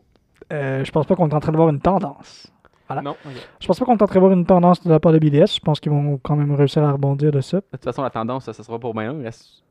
Euh, 0.51 0.83
je 0.83 0.91
pense 0.91 1.05
pas 1.05 1.15
qu'on 1.15 1.29
est 1.29 1.33
en 1.33 1.39
train 1.39 1.51
de 1.51 1.57
voir 1.57 1.69
une 1.69 1.79
tendance. 1.79 2.51
Voilà. 2.87 3.01
Non. 3.01 3.15
Je 3.59 3.67
pense 3.67 3.79
pas 3.79 3.85
qu'on 3.85 3.95
est 3.97 4.01
en 4.03 4.05
train 4.07 4.15
de 4.15 4.19
voir 4.19 4.31
une 4.33 4.45
tendance 4.45 4.83
de 4.83 4.89
la 4.89 4.99
part 4.99 5.11
de 5.11 5.19
BDS. 5.19 5.55
Je 5.55 5.59
pense 5.59 5.79
qu'ils 5.79 5.91
vont 5.91 6.17
quand 6.21 6.35
même 6.35 6.53
réussir 6.53 6.83
à 6.83 6.91
rebondir 6.91 7.31
de 7.31 7.41
ça. 7.41 7.57
De 7.57 7.63
toute 7.71 7.83
façon, 7.83 8.03
la 8.03 8.09
tendance, 8.09 8.45
ça, 8.45 8.53
ça 8.53 8.63
sera 8.63 8.77
pour 8.79 8.93
maintenant. 8.93 9.19
Il 9.19 9.23
reste 9.25 9.63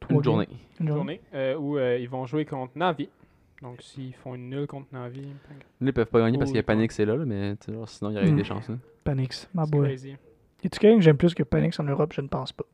Trois 0.00 0.16
une 0.16 0.24
journée. 0.24 0.48
Une 0.80 0.88
journée. 0.88 1.20
Euh, 1.34 1.56
où 1.56 1.78
euh, 1.78 1.98
ils 1.98 2.08
vont 2.08 2.26
jouer 2.26 2.44
contre 2.44 2.72
Navi. 2.76 3.08
Donc, 3.62 3.80
s'ils 3.80 4.12
font 4.14 4.34
une 4.34 4.50
nulle 4.50 4.66
contre 4.66 4.88
Navi, 4.92 5.22
ils 5.80 5.92
peuvent 5.92 6.06
pas 6.06 6.18
gagner 6.20 6.36
parce 6.36 6.50
qu'il 6.50 6.56
y 6.56 6.58
a 6.58 6.62
oui. 6.62 6.66
Panic, 6.66 6.90
c'est 6.92 7.04
là, 7.04 7.14
là, 7.16 7.24
mais 7.24 7.54
genre, 7.68 7.88
sinon, 7.88 8.10
il 8.10 8.14
y 8.14 8.16
aurait 8.18 8.28
eu 8.28 8.32
Hmm. 8.32 8.36
des 8.36 8.44
chances. 8.44 8.68
hein. 8.70 8.78
Panix, 9.04 9.48
ma 9.54 9.64
boy. 9.66 9.86
crazy. 9.86 10.16
Y 10.62 10.66
a-tu 10.66 10.78
quelqu'un 10.80 10.96
que 10.96 11.02
j'aime 11.02 11.16
plus 11.16 11.32
que 11.34 11.44
Panix 11.44 11.78
en 11.78 11.84
Europe? 11.84 12.12
Je 12.12 12.20
ne 12.20 12.28
pense 12.28 12.52
pas. 12.52 12.64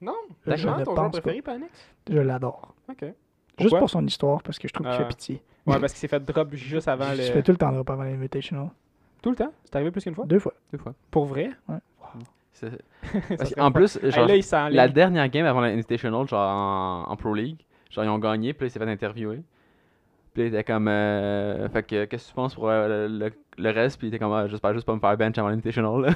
Non, 0.00 0.14
Je 0.46 0.50
ne 0.52 0.54
ton 0.56 0.62
joueur 0.62 0.76
pense 0.84 0.94
pas. 0.94 1.20
préféré, 1.20 1.42
Panix? 1.42 1.70
Je 2.08 2.18
l'adore. 2.18 2.74
Ok. 2.88 3.04
Juste 3.58 3.76
pour 3.76 3.90
son 3.90 4.06
histoire, 4.06 4.40
parce 4.44 4.58
que 4.60 4.68
je 4.68 4.72
trouve 4.72 4.86
qu'il 4.86 4.94
Ah. 4.94 4.98
fait 4.98 5.08
pitié. 5.08 5.42
Ouais, 5.68 5.80
parce 5.80 5.92
qu'il 5.92 6.00
s'est 6.00 6.08
fait 6.08 6.20
drop 6.24 6.54
juste 6.54 6.88
avant 6.88 7.12
Je 7.12 7.18
le. 7.18 7.22
fais 7.22 7.42
tout 7.42 7.52
le 7.52 7.56
temps 7.58 7.72
drop 7.72 7.88
avant 7.90 8.02
l'Invitational. 8.04 8.68
Tout 9.22 9.30
le 9.30 9.36
temps? 9.36 9.52
C'est 9.64 9.74
arrivé 9.76 9.90
plus 9.90 10.02
qu'une 10.04 10.14
fois? 10.14 10.24
Deux 10.26 10.38
fois. 10.38 10.54
Deux 10.72 10.78
fois. 10.78 10.94
Pour 11.10 11.26
vrai? 11.26 11.50
Parce 13.38 13.54
qu'en 13.54 13.66
fun. 13.66 13.72
plus, 13.72 13.98
Hey, 14.02 14.10
genre, 14.10 14.26
là, 14.26 14.70
la 14.70 14.88
dernière 14.88 15.28
game 15.28 15.46
avant 15.46 15.60
l'Invitational, 15.60 16.26
genre 16.26 16.50
en, 16.50 17.04
en 17.10 17.16
Pro 17.16 17.32
League, 17.34 17.58
genre 17.90 18.04
ils 18.04 18.08
ont 18.08 18.18
gagné, 18.18 18.52
puis 18.52 18.64
là, 18.64 18.66
il 18.68 18.70
s'est 18.70 18.78
fait 18.80 18.90
interviewer. 18.90 19.42
Puis 20.34 20.42
il 20.44 20.46
était 20.48 20.64
comme, 20.64 20.86
euh, 20.88 21.68
fait 21.70 21.82
que, 21.82 22.04
qu'est-ce 22.04 22.24
que 22.26 22.28
tu 22.30 22.34
penses 22.34 22.54
pour 22.54 22.68
euh, 22.68 23.08
le, 23.08 23.30
le- 23.58 23.70
reste? 23.70 23.98
Puis 23.98 24.06
il 24.06 24.08
était 24.08 24.18
comme, 24.18 24.32
ah, 24.32 24.46
j'espère 24.46 24.72
juste 24.74 24.86
pas 24.86 24.94
me 24.94 25.00
faire 25.00 25.16
bench 25.16 25.36
avant 25.38 25.48
l'Invitational. 25.48 26.02
là. 26.02 26.10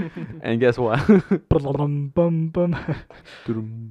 And 0.44 0.56
guess 0.56 0.78
what? 0.78 0.96
Pum, 1.48 2.10
pum, 2.14 2.50
pum. 2.50 2.74
Tudum. 3.44 3.90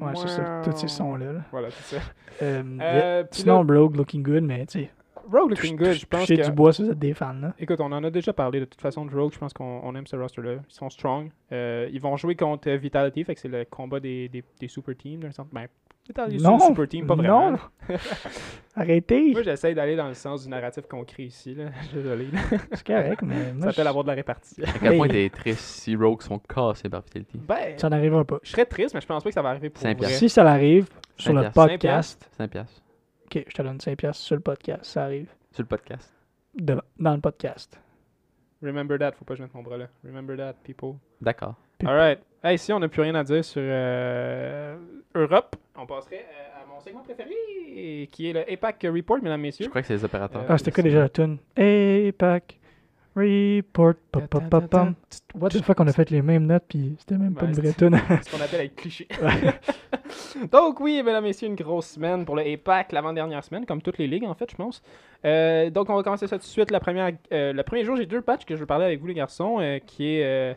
Ouais, 0.00 0.12
c'est 0.16 0.28
ça, 0.28 0.60
tous 0.64 0.76
ces 0.76 0.88
sons-là. 0.88 1.32
là. 1.32 1.40
Voilà, 1.50 1.70
c'est 1.70 1.96
ça. 1.96 2.02
Euh, 2.42 2.62
Euh, 2.80 3.24
Sinon, 3.30 3.62
là, 3.62 3.78
Rogue 3.80 3.96
looking 3.96 4.22
good, 4.22 4.42
mais 4.42 4.66
tu 4.66 4.80
sais, 4.80 4.90
Rogue 5.30 5.50
looking 5.50 5.76
good, 5.76 5.92
je 5.92 6.06
pense 6.06 6.26
que. 6.26 6.34
du 6.34 6.52
bois 6.52 6.72
si 6.72 6.82
vous 6.84 6.90
êtes 6.90 6.98
des 6.98 7.14
fans. 7.14 7.32
Là. 7.34 7.54
Écoute, 7.58 7.80
on 7.80 7.90
en 7.92 8.02
a 8.04 8.10
déjà 8.10 8.32
parlé 8.32 8.60
de 8.60 8.64
toute 8.64 8.80
façon 8.80 9.04
de 9.06 9.14
Rogue. 9.14 9.32
Je 9.32 9.38
pense 9.38 9.52
qu'on 9.52 9.80
on 9.82 9.94
aime 9.94 10.06
ce 10.06 10.16
roster-là. 10.16 10.54
Ils 10.68 10.74
sont 10.74 10.90
strong. 10.90 11.30
Euh, 11.52 11.88
ils 11.92 12.00
vont 12.00 12.16
jouer 12.16 12.34
contre 12.36 12.68
euh, 12.70 12.76
Vitality, 12.76 13.24
fait 13.24 13.34
que 13.34 13.40
c'est 13.40 13.48
le 13.48 13.64
combat 13.64 14.00
des, 14.00 14.28
des, 14.28 14.42
des 14.60 14.68
super 14.68 14.96
teams 14.96 15.20
d'un 15.20 15.32
sens. 15.32 15.46
Ben, 15.52 15.66
Vitality 16.06 16.42
Non, 16.42 16.58
super 16.58 16.86
team, 16.88 17.06
pas 17.06 17.14
vraiment. 17.14 17.52
non. 17.52 17.58
Arrêtez, 18.76 19.30
Moi, 19.32 19.42
j'essaie 19.42 19.72
d'aller 19.74 19.96
dans 19.96 20.08
le 20.08 20.14
sens 20.14 20.42
du 20.44 20.50
narratif 20.50 20.86
qu'on 20.86 21.04
crée 21.04 21.24
ici. 21.24 21.54
Là. 21.54 21.66
Désolé. 21.94 22.26
là. 22.32 22.40
c'est 22.72 22.86
correct, 22.86 23.22
mais 23.22 23.54
Ça 23.60 23.70
s'appelle 23.70 23.86
avoir 23.86 24.04
de 24.04 24.08
la 24.08 24.14
répartie. 24.14 24.62
À 24.64 24.78
quel 24.80 24.96
point 24.98 25.08
t'es 25.08 25.30
triste 25.30 25.60
si 25.60 25.96
Rogue 25.96 26.20
sont 26.22 26.38
cassés 26.40 26.88
par 26.90 27.02
Vitality? 27.02 27.38
Ben, 27.38 27.78
ça 27.78 27.88
n'arrivera 27.88 28.24
pas. 28.24 28.38
je 28.42 28.50
serais 28.50 28.66
triste, 28.66 28.94
mais 28.94 29.00
je 29.00 29.06
pense 29.06 29.22
pas 29.22 29.30
que 29.30 29.34
ça 29.34 29.42
va 29.42 29.50
arriver 29.50 29.70
pour 29.70 29.82
vrai. 29.82 29.96
Si 30.08 30.28
ça 30.28 30.44
arrive 30.50 30.88
sur 31.16 31.32
le 31.32 31.50
podcast, 31.50 32.28
5 32.36 32.50
piastres. 32.50 32.82
Ok, 33.26 33.44
je 33.48 33.54
te 33.54 33.62
donne 33.62 33.80
5 33.80 33.96
piastres 33.96 34.22
sur 34.22 34.36
le 34.36 34.42
podcast, 34.42 34.84
ça 34.84 35.04
arrive 35.04 35.28
Sur 35.52 35.62
le 35.62 35.68
podcast. 35.68 36.12
de- 36.54 36.80
dans 36.98 37.14
le 37.14 37.20
podcast. 37.20 37.80
Remember 38.62 38.98
that, 38.98 39.12
faut 39.12 39.24
pas 39.24 39.34
que 39.34 39.38
je 39.38 39.42
mette 39.42 39.54
mon 39.54 39.62
bras 39.62 39.76
là. 39.76 39.88
Remember 40.04 40.36
that, 40.36 40.54
people. 40.64 40.94
D'accord. 41.20 41.54
Puis- 41.78 41.86
Alright. 41.88 42.20
Hey, 42.42 42.58
si 42.58 42.72
on 42.72 42.78
n'a 42.78 42.88
plus 42.88 43.02
rien 43.02 43.14
à 43.14 43.24
dire 43.24 43.44
sur 43.44 43.60
euh, 43.64 44.76
Europe, 45.14 45.56
on 45.76 45.86
passerait 45.86 46.24
euh, 46.28 46.62
à 46.62 46.66
mon 46.66 46.78
segment 46.80 47.02
préféré, 47.02 48.08
qui 48.12 48.28
est 48.28 48.32
le 48.32 48.50
APAC 48.52 48.86
Report, 48.90 49.18
mesdames, 49.22 49.40
Je 49.40 49.46
messieurs. 49.46 49.68
crois 49.68 49.80
que 49.80 49.86
c'est 49.88 49.94
les 49.94 50.04
opérateurs. 50.04 50.42
Euh, 50.42 50.46
Ah, 50.48 50.58
c'était 50.58 50.70
quoi 50.70 50.82
déjà 50.82 51.00
la 51.00 51.08
tune 51.08 51.38
APAC 51.56 52.58
Report. 53.16 53.94
pam. 54.10 54.94
What 55.38 55.50
the 55.50 55.62
fuck, 55.62 55.78
on 55.80 55.86
a 55.86 55.92
fait 55.92 56.10
les 56.10 56.20
mêmes 56.22 56.46
notes, 56.46 56.64
puis 56.68 56.96
c'était 56.98 57.16
même 57.16 57.34
pas 57.34 57.42
Ouais, 57.42 57.48
une 57.48 57.54
vraie 57.54 57.68
c'est- 57.68 57.76
tune. 57.88 57.96
ce 58.24 58.30
qu'on 58.36 58.42
appelle 58.42 58.62
être 58.66 58.74
cliché. 58.76 59.06
Donc 60.52 60.80
oui, 60.80 61.02
mesdames 61.02 61.24
et 61.24 61.28
messieurs, 61.28 61.48
une 61.48 61.54
grosse 61.54 61.86
semaine 61.90 62.24
pour 62.24 62.36
le 62.36 62.42
APAC, 62.42 62.92
l'avant-dernière 62.92 63.42
semaine, 63.44 63.66
comme 63.66 63.82
toutes 63.82 63.98
les 63.98 64.06
ligues 64.06 64.24
en 64.24 64.34
fait, 64.34 64.50
je 64.50 64.56
pense. 64.56 64.82
Euh, 65.24 65.70
donc 65.70 65.88
on 65.90 65.94
va 65.96 66.02
commencer 66.02 66.26
ça 66.26 66.36
tout 66.38 66.42
de 66.44 66.48
suite. 66.48 66.70
La 66.70 66.80
première, 66.80 67.10
euh, 67.32 67.52
le 67.52 67.62
premier 67.62 67.84
jour, 67.84 67.96
j'ai 67.96 68.06
deux 68.06 68.20
patchs 68.20 68.44
que 68.44 68.54
je 68.54 68.60
veux 68.60 68.66
parler 68.66 68.84
avec 68.84 69.00
vous 69.00 69.06
les 69.06 69.14
garçons, 69.14 69.58
euh, 69.60 69.78
qui 69.84 70.16
est 70.18 70.56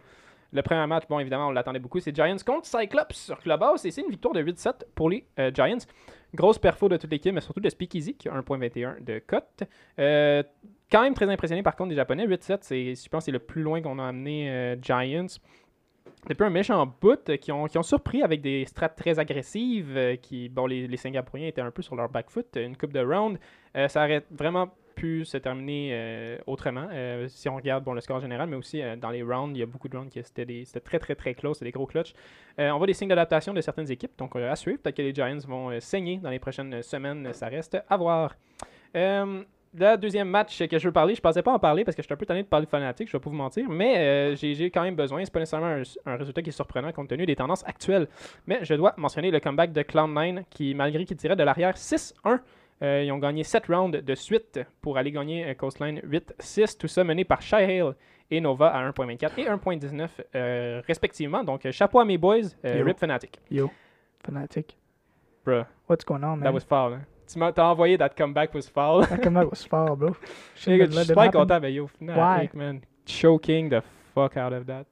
le 0.52 0.62
premier 0.62 0.88
match, 0.88 1.04
bon 1.10 1.20
évidemment 1.20 1.48
on 1.48 1.52
l'attendait 1.52 1.80
beaucoup, 1.80 2.00
c'est 2.00 2.16
Giants 2.16 2.38
contre 2.46 2.66
Cyclops 2.66 3.16
sur 3.16 3.40
Clubhouse 3.40 3.86
et 3.86 3.92
c'est 3.92 4.02
une 4.02 4.10
victoire 4.10 4.34
de 4.34 4.42
8-7 4.42 4.84
pour 4.96 5.10
les 5.10 5.26
euh, 5.40 5.52
Giants. 5.54 5.86
Grosse 6.36 6.60
perfo 6.60 6.90
de 6.90 6.98
toute 6.98 7.10
l'équipe, 7.10 7.34
mais 7.34 7.42
surtout 7.42 7.62
de 7.62 7.70
Speakeasy 7.70 8.16
qui 8.16 8.28
a 8.28 8.34
1.21 8.34 9.04
de 9.04 9.20
cote. 9.26 9.64
Euh, 9.98 10.44
quand 10.92 11.02
même 11.02 11.14
très 11.14 11.30
impressionné 11.30 11.64
par 11.64 11.76
contre 11.76 11.90
des 11.90 11.96
Japonais. 11.96 12.28
8-7, 12.28 12.58
c'est, 12.62 12.96
je 12.96 13.10
pense 13.10 13.22
que 13.22 13.26
c'est 13.26 13.32
le 13.32 13.40
plus 13.40 13.62
loin 13.62 13.82
qu'on 13.82 13.98
a 14.00 14.06
amené 14.06 14.50
euh, 14.50 14.76
Giants 14.82 15.28
depuis 16.28 16.44
un 16.44 16.50
méchant 16.50 16.86
bout 17.00 17.30
euh, 17.30 17.38
qui 17.38 17.52
ont, 17.54 17.68
qui 17.68 17.78
ont 17.78 17.84
surpris 17.84 18.24
avec 18.24 18.42
des 18.42 18.66
strats 18.66 18.90
très 18.90 19.20
agressives. 19.20 20.18
qui, 20.22 20.50
bon, 20.50 20.66
les, 20.66 20.98
Singapouriens 20.98 21.48
étaient 21.48 21.62
un 21.62 21.72
peu 21.72 21.82
sur 21.82 21.96
leur 21.96 22.10
back 22.10 22.30
foot. 22.30 22.58
Une 22.58 22.76
coupe 22.76 22.92
de 22.92 23.00
round. 23.00 23.40
Ça 23.88 24.04
aurait 24.04 24.26
vraiment 24.32 24.70
pu 24.98 25.26
se 25.26 25.38
terminer 25.38 25.92
euh, 25.94 26.38
autrement. 26.48 26.88
euh, 26.92 27.28
si 27.30 27.48
on 27.48 27.56
regarde 27.56 27.84
bon, 27.84 27.94
le 27.94 28.02
score 28.02 28.20
général, 28.20 28.50
mais 28.50 28.58
aussi 28.58 28.82
euh, 28.82 28.96
dans 28.96 29.12
les 29.12 29.22
rounds, 29.22 29.56
il 29.56 29.60
y 29.60 29.64
a 29.64 29.68
beaucoup 29.68 29.88
de 29.88 29.96
rounds 29.96 30.12
qui 30.12 30.22
c'était, 30.24 30.82
très 30.82 30.98
très 31.00 31.16
très 31.16 31.36
close, 31.36 31.56
c'était 31.58 31.66
des 31.66 31.72
gros 31.72 31.86
clutches. 31.86 32.14
On 32.58 32.78
voit 32.78 32.88
des 32.88 32.94
signes 32.94 33.10
d'adaptation 33.10 33.54
de 33.54 33.62
certaines 33.62 33.92
équipes, 33.92 34.12
donc 34.18 34.36
à 34.36 34.56
suivre. 34.56 34.80
Peut-être 34.82 34.98
que 34.98 35.04
les 35.04 35.14
Giants 35.14 35.38
vont 35.48 35.80
saigner 35.80 36.18
dans 36.18 36.32
les 36.32 36.40
prochaines 36.40 36.82
semaines, 36.82 37.32
ça 37.32 37.48
reste 37.48 37.78
à 37.88 37.98
voir. 37.98 38.36
Le 38.96 39.96
deuxième 39.98 40.28
match 40.28 40.66
que 40.68 40.80
je 40.80 40.88
veux 40.88 40.92
parler, 40.92 41.14
je 41.14 41.22
pensais 41.22 41.44
pas 41.44 41.54
en 41.54 41.60
parler 41.60 41.84
parce 41.86 41.96
que 41.96 42.02
je 42.02 42.08
suis 42.08 42.14
un 42.14 42.18
peu 42.18 42.26
tanné 42.26 42.42
de 42.42 42.48
parler 42.48 42.66
Fnatic, 42.66 43.08
je 43.08 43.14
vais 43.14 43.20
pas 43.20 43.30
vous 43.30 43.36
mentir, 43.36 43.70
mais 43.70 44.36
j'ai 44.36 44.72
quand 44.72 44.82
même 44.82 44.96
besoin. 44.96 45.24
C'est 45.24 45.32
pas 45.32 45.40
nécessairement 45.40 45.68
un, 45.68 46.12
un 46.12 46.16
résultat 46.16 46.42
qui 46.42 46.50
est 46.50 46.54
surprenant 46.54 46.92
compte 46.92 47.10
tenu 47.10 47.28
des 47.28 47.36
tendances 47.36 47.64
actuelles. 47.68 48.08
Mais 48.48 48.60
je 48.64 48.74
dois 48.74 48.96
mentionner 48.98 49.30
le 49.30 49.40
comeback 49.40 49.72
de 49.72 49.82
Cloud9 49.84 50.46
qui, 50.50 50.74
malgré 50.74 51.06
qu'il 51.06 51.18
tirait 51.18 51.36
de 51.36 51.44
l'arrière 51.44 51.76
6-1, 51.76 52.40
euh, 52.84 53.04
ils 53.04 53.12
ont 53.12 53.18
gagné 53.18 53.44
7 53.44 53.66
rounds 53.68 53.92
de 54.04 54.16
suite 54.16 54.60
pour 54.82 54.98
aller 54.98 55.12
gagner 55.12 55.46
euh, 55.50 55.54
Coastline 55.54 56.00
8-6. 56.00 56.78
Tout 56.78 56.88
ça 56.88 57.04
mené 57.04 57.24
par 57.26 57.42
Shy 57.42 57.56
Hale 57.56 57.96
et 58.30 58.40
Nova 58.42 58.68
à 58.68 58.90
1.24 58.92 59.32
et 59.38 59.46
1.19 59.46 60.08
euh, 60.36 60.82
respectivement. 60.88 61.44
Donc 61.44 61.70
chapeau 61.72 62.00
à 62.00 62.06
mes 62.06 62.18
boys, 62.18 62.42
euh. 62.66 62.84
Rip 62.84 62.98
Fnatic. 63.00 63.40
Yo, 63.50 63.72
Fnatic. 64.26 64.78
Bruh, 65.46 65.64
What's 65.90 66.04
going 66.06 66.24
on, 66.24 66.38
that 66.40 66.46
man? 66.46 66.54
was 66.54 66.62
foul. 66.68 66.94
hein. 66.94 67.02
Tu 67.32 67.40
m'as 67.40 67.52
t'as 67.52 67.66
envoyé 67.66 67.98
that 67.98 68.10
comeback 68.10 68.54
was 68.54 68.70
foul. 68.74 69.06
Ah, 69.10 69.18
comment 69.18 69.44
was 69.46 69.66
fort, 69.68 69.98
bro? 69.98 70.16
Je 70.56 70.62
suis 70.62 70.82
happened. 70.82 71.32
content, 71.32 71.60
mais 71.62 71.74
yo, 71.74 71.88
Fnatic, 71.88 72.54
man. 72.54 72.82
Choking 73.06 73.70
the 73.70 73.82
fuck 74.14 74.36
out 74.38 74.54
of 74.54 74.66
that. 74.66 74.86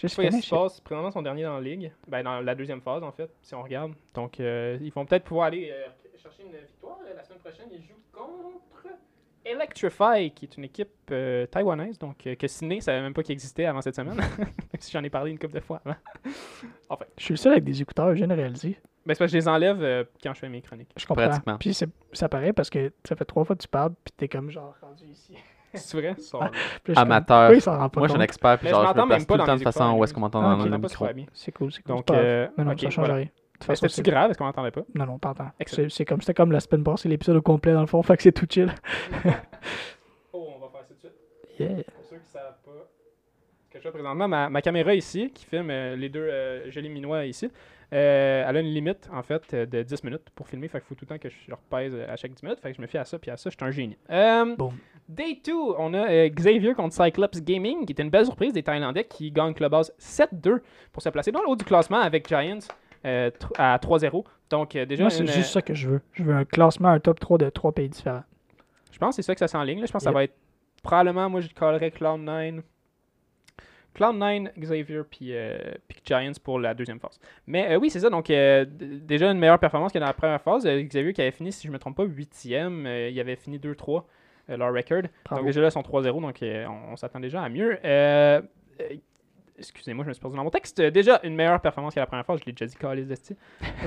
Just 0.00 0.16
pas 0.16 0.22
finish 0.24 0.44
se 0.48 0.54
passe. 0.54 0.80
Présentement, 0.80 1.10
ils 1.10 1.12
sont 1.12 1.22
derniers 1.22 1.44
dans 1.44 1.54
la 1.54 1.60
ligue. 1.60 1.92
Ben, 2.08 2.22
dans 2.24 2.40
la 2.40 2.54
deuxième 2.56 2.80
phase, 2.80 3.02
en 3.04 3.12
fait, 3.12 3.30
si 3.42 3.54
on 3.54 3.62
regarde. 3.62 3.92
Donc, 4.14 4.40
euh, 4.40 4.76
ils 4.80 4.92
vont 4.92 5.06
peut-être 5.06 5.24
pouvoir 5.24 5.46
aller 5.46 5.72
chercher 6.24 6.42
une 6.42 6.52
victoire. 6.66 6.98
Euh, 7.06 7.14
La 7.14 7.22
semaine 7.24 7.38
prochaine, 7.38 7.66
ils 7.72 7.82
jouent 7.82 8.02
contre 8.12 8.88
Electrify, 9.44 10.30
qui 10.34 10.46
est 10.46 10.56
une 10.56 10.64
équipe 10.64 10.88
euh, 11.10 11.46
taïwanaise. 11.46 11.98
Donc, 11.98 12.26
euh, 12.26 12.34
que 12.34 12.46
Sydney 12.46 12.76
ne 12.76 12.80
savait 12.80 13.02
même 13.02 13.12
pas 13.12 13.22
qu'il 13.22 13.32
existait 13.32 13.66
avant 13.66 13.82
cette 13.82 13.94
semaine. 13.96 14.16
Même 14.16 14.48
si 14.78 14.90
j'en 14.90 15.04
ai 15.04 15.10
parlé 15.10 15.30
une 15.32 15.38
couple 15.38 15.54
de 15.54 15.60
fois 15.60 15.82
avant. 15.84 15.96
enfin, 16.88 17.04
Je 17.18 17.24
suis 17.24 17.34
le 17.34 17.38
seul 17.38 17.52
avec 17.52 17.64
des 17.64 17.80
écouteurs, 17.82 18.08
je 18.10 18.14
viens 18.14 18.26
de 18.26 18.34
réaliser. 18.34 18.78
ben, 19.04 19.14
c'est 19.14 19.18
parce 19.18 19.18
que 19.18 19.26
je 19.28 19.36
les 19.36 19.48
enlève 19.48 19.82
euh, 19.82 20.04
quand 20.22 20.32
je 20.32 20.38
fais 20.40 20.48
mes 20.48 20.62
chroniques. 20.62 20.88
Je 20.96 21.06
comprends. 21.06 21.28
Pratiquement. 21.28 21.58
Puis 21.58 21.76
ça 22.14 22.28
paraît 22.28 22.54
parce 22.54 22.70
que 22.70 22.90
ça 23.06 23.16
fait 23.16 23.26
trois 23.26 23.44
fois 23.44 23.54
que 23.54 23.60
tu 23.62 23.68
parles, 23.68 23.92
puis 24.02 24.14
t'es 24.16 24.28
comme 24.28 24.50
genre 24.50 24.74
rendu 24.80 25.04
ici. 25.04 25.34
C'est 25.74 25.98
vrai? 26.00 26.14
Je 26.18 26.30
comme, 26.30 26.96
Amateur. 26.96 27.50
Moi, 27.50 27.58
je 27.58 28.12
suis 28.12 28.18
un 28.18 28.20
expert, 28.22 28.58
puis 28.58 28.68
Mais 28.68 28.70
je 28.70 28.74
genre, 28.76 28.82
je 28.84 28.86
m'entends 28.88 29.02
me 29.02 29.08
place 29.08 29.18
même 29.20 29.26
pas 29.26 29.34
tout 29.34 29.34
le 29.34 29.38
dans 29.38 29.46
temps 29.46 29.56
de 29.58 29.62
façon 29.62 29.92
où 29.98 30.04
est-ce 30.04 30.14
qu'on 30.14 30.20
m'entend 30.20 30.40
Ah, 30.40 30.56
dans 30.56 30.64
le 30.64 30.78
micro. 30.78 31.06
bien. 31.12 31.26
C'est 31.34 31.52
cool, 31.52 31.70
c'est 31.72 31.82
cool. 31.82 31.96
Donc, 31.96 32.10
euh, 32.12 32.48
non, 32.56 32.64
non, 32.64 32.72
ok, 32.72 32.80
ça 32.80 32.90
change 32.90 32.98
voilà. 32.98 33.14
rien. 33.16 33.28
De 33.54 33.58
toute 33.58 33.64
façon, 33.66 33.86
C'était-tu 33.88 33.94
c'est- 34.06 34.10
grave? 34.10 34.30
Est-ce 34.30 34.38
qu'on 34.38 34.44
n'entendait 34.46 34.70
pas? 34.72 34.82
Non, 34.94 35.06
non, 35.06 35.18
t'entends. 35.18 35.50
C'est 35.66 35.88
c'est 35.88 36.04
comme, 36.04 36.20
c'était 36.20 36.34
comme 36.34 36.52
la 36.52 36.60
semaine 36.60 36.82
passée, 36.84 37.08
l'épisode 37.08 37.36
au 37.36 37.42
complet, 37.42 37.72
dans 37.72 37.80
le 37.80 37.86
fond, 37.86 38.02
fait 38.04 38.16
que 38.16 38.22
c'est 38.22 38.32
tout 38.32 38.46
chill. 38.48 38.72
Oh, 40.32 40.48
on 40.56 40.58
va 40.60 40.68
faire 40.68 40.80
ça 40.82 40.88
tout 40.88 40.94
de 40.94 40.98
suite. 40.98 41.58
Yeah. 41.60 41.84
Pour 41.84 42.04
ceux 42.04 42.16
qui 42.16 42.22
ne 42.26 42.30
savent 42.32 42.56
pas 42.64 42.88
ce 43.62 43.70
que 43.70 43.78
je 43.78 43.82
fais 43.82 43.90
présentement, 43.92 44.26
ma, 44.28 44.48
ma 44.50 44.60
caméra 44.62 44.94
ici, 44.94 45.30
qui 45.32 45.44
filme 45.46 45.70
euh, 45.70 45.94
les 45.96 46.08
deux 46.08 46.20
euh, 46.28 46.70
jolis 46.70 46.88
minois 46.88 47.24
ici, 47.26 47.48
euh, 47.92 48.44
elle 48.48 48.56
a 48.56 48.60
une 48.60 48.66
limite, 48.72 49.08
en 49.12 49.22
fait, 49.22 49.42
euh, 49.54 49.66
de 49.66 49.82
10 49.82 50.02
minutes 50.02 50.28
pour 50.34 50.48
filmer. 50.48 50.66
Fait 50.68 50.78
qu'il 50.78 50.88
faut 50.88 50.94
tout 50.96 51.04
le 51.08 51.14
temps 51.14 51.18
que 51.18 51.28
je 51.28 51.52
repèse 51.54 51.92
euh, 51.94 52.12
à 52.12 52.16
chaque 52.16 52.32
10 52.32 52.42
minutes. 52.42 52.60
Fait 52.60 52.70
que 52.70 52.76
je 52.76 52.82
me 52.82 52.86
fie 52.88 52.98
à 52.98 53.04
ça, 53.04 53.18
puis 53.20 53.30
à 53.30 53.36
ça, 53.36 53.50
je 53.50 53.56
suis 53.56 53.64
un 53.64 53.70
génie. 53.70 53.96
Euh, 54.10 54.56
Boom. 54.56 54.72
Day 55.08 55.38
2, 55.44 55.52
on 55.78 55.94
a 55.94 56.10
euh, 56.10 56.28
Xavier 56.28 56.74
contre 56.74 56.94
Cyclops 56.94 57.40
Gaming, 57.42 57.84
qui 57.86 57.92
est 57.92 58.02
une 58.02 58.10
belle 58.10 58.24
surprise 58.24 58.52
des 58.52 58.62
Thaïlandais 58.64 59.04
qui 59.04 59.30
gagnent 59.30 59.54
Clubhouse 59.54 59.92
7-2 60.00 60.60
pour 60.92 61.02
se 61.02 61.08
placer 61.10 61.30
dans 61.30 61.42
le 61.42 61.48
haut 61.48 61.56
du 61.56 61.64
classement 61.64 62.00
avec 62.00 62.26
Giants 62.26 62.58
euh, 63.04 63.30
à 63.58 63.78
3-0. 63.78 64.24
Donc, 64.50 64.76
euh, 64.76 64.86
déjà, 64.86 65.04
Moi, 65.04 65.10
c'est 65.10 65.26
juste 65.26 65.38
euh, 65.38 65.42
ça 65.42 65.62
que 65.62 65.74
je 65.74 65.88
veux. 65.88 66.00
Je 66.12 66.22
veux 66.22 66.34
un 66.34 66.44
classement, 66.44 66.88
un 66.88 67.00
top 67.00 67.20
3 67.20 67.38
de 67.38 67.50
trois 67.50 67.72
pays 67.72 67.88
différents. 67.88 68.24
Je 68.92 68.98
pense 68.98 69.16
que 69.16 69.22
c'est 69.22 69.26
ça 69.26 69.34
que 69.34 69.40
ça 69.40 69.48
s'enligne. 69.48 69.84
Je 69.84 69.92
pense 69.92 70.02
que 70.02 70.04
ça 70.04 70.12
va 70.12 70.24
être 70.24 70.36
probablement, 70.82 71.28
moi 71.28 71.40
je 71.40 71.48
callerais 71.48 71.88
Cloud9. 71.88 72.62
Cloud9, 73.96 74.50
Xavier, 74.58 75.02
puis, 75.08 75.28
euh, 75.30 75.56
puis 75.88 76.00
Giants 76.04 76.32
pour 76.42 76.58
la 76.58 76.74
deuxième 76.74 76.98
phase. 76.98 77.18
Mais 77.46 77.72
euh, 77.72 77.78
oui, 77.78 77.90
c'est 77.90 78.00
ça. 78.00 78.10
Donc, 78.10 78.28
euh, 78.28 78.64
déjà 78.68 79.30
une 79.30 79.38
meilleure 79.38 79.58
performance 79.58 79.92
que 79.92 79.98
dans 79.98 80.06
la 80.06 80.12
première 80.12 80.40
phase. 80.40 80.64
Xavier 80.66 81.12
qui 81.12 81.22
avait 81.22 81.30
fini, 81.30 81.52
si 81.52 81.62
je 81.62 81.68
ne 81.68 81.74
me 81.74 81.78
trompe 81.78 81.96
pas, 81.96 82.04
huitième. 82.04 82.86
Il 82.86 83.18
avait 83.20 83.36
fini 83.36 83.58
2-3, 83.58 84.04
euh, 84.50 84.56
leur 84.56 84.72
record. 84.72 85.02
Bravo. 85.24 85.40
Donc, 85.42 85.46
déjà 85.46 85.60
là, 85.60 85.68
ils 85.68 85.72
sont 85.72 85.82
3-0. 85.82 86.20
Donc, 86.20 86.38
on, 86.42 86.92
on 86.92 86.96
s'attend 86.96 87.20
déjà 87.20 87.42
à 87.42 87.48
mieux. 87.48 87.78
Excusez-moi, 89.58 90.04
je 90.04 90.08
me 90.08 90.14
suis 90.14 90.20
perdu 90.20 90.36
dans 90.36 90.44
mon 90.44 90.50
texte. 90.50 90.80
Euh, 90.80 90.90
déjà, 90.90 91.20
une 91.22 91.36
meilleure 91.36 91.60
performance 91.60 91.94
que 91.94 92.00
la 92.00 92.06
première 92.06 92.26
fois. 92.26 92.36
Je 92.36 92.44
l'ai 92.44 92.52
déjà 92.52 92.66
dit, 92.66 92.74
Callis 92.76 93.04
Desti. 93.04 93.36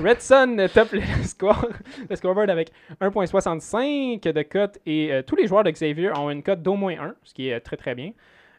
Red 0.02 0.20
Sun 0.20 0.58
euh, 0.60 0.68
top 0.68 0.92
le 0.92 1.00
score, 1.24 1.66
le 2.08 2.16
scoreboard 2.16 2.48
avec 2.48 2.70
1.65 3.00 4.32
de 4.32 4.42
cote 4.42 4.78
et 4.86 5.12
euh, 5.12 5.22
tous 5.22 5.36
les 5.36 5.46
joueurs 5.46 5.64
de 5.64 5.70
Xavier 5.70 6.10
ont 6.16 6.30
une 6.30 6.42
cote 6.42 6.62
d'au 6.62 6.74
moins 6.74 6.98
1, 6.98 7.14
ce 7.22 7.34
qui 7.34 7.48
est 7.50 7.60
très 7.60 7.76
très 7.76 7.94
bien. 7.94 8.12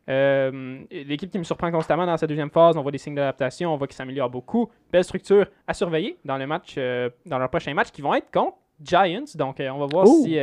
Euh, 0.10 0.80
L'équipe 0.92 1.30
qui 1.32 1.38
me 1.38 1.44
surprend 1.44 1.72
constamment 1.72 2.06
dans 2.06 2.18
sa 2.18 2.28
deuxième 2.28 2.50
phase, 2.50 2.78
on 2.78 2.82
voit 2.82 2.92
des 2.92 2.98
signes 2.98 3.16
d'adaptation, 3.16 3.74
on 3.74 3.78
voit 3.78 3.88
qu'ils 3.88 3.96
s'améliorent 3.96 4.30
beaucoup. 4.30 4.70
Belle 4.92 5.04
structure 5.04 5.46
à 5.68 5.74
surveiller 5.74 6.18
dans 6.26 6.38
le 6.38 6.48
match, 6.48 6.76
euh, 6.78 7.10
dans 7.26 7.38
leur 7.38 7.50
prochain 7.50 7.74
match 7.74 7.92
qui 7.92 8.02
vont 8.02 8.16
être 8.16 8.32
contre 8.32 8.58
Giants. 8.82 9.26
Donc 9.36 9.58
on 9.60 9.78
va 9.78 9.86
voir 9.86 10.08
si 10.08 10.38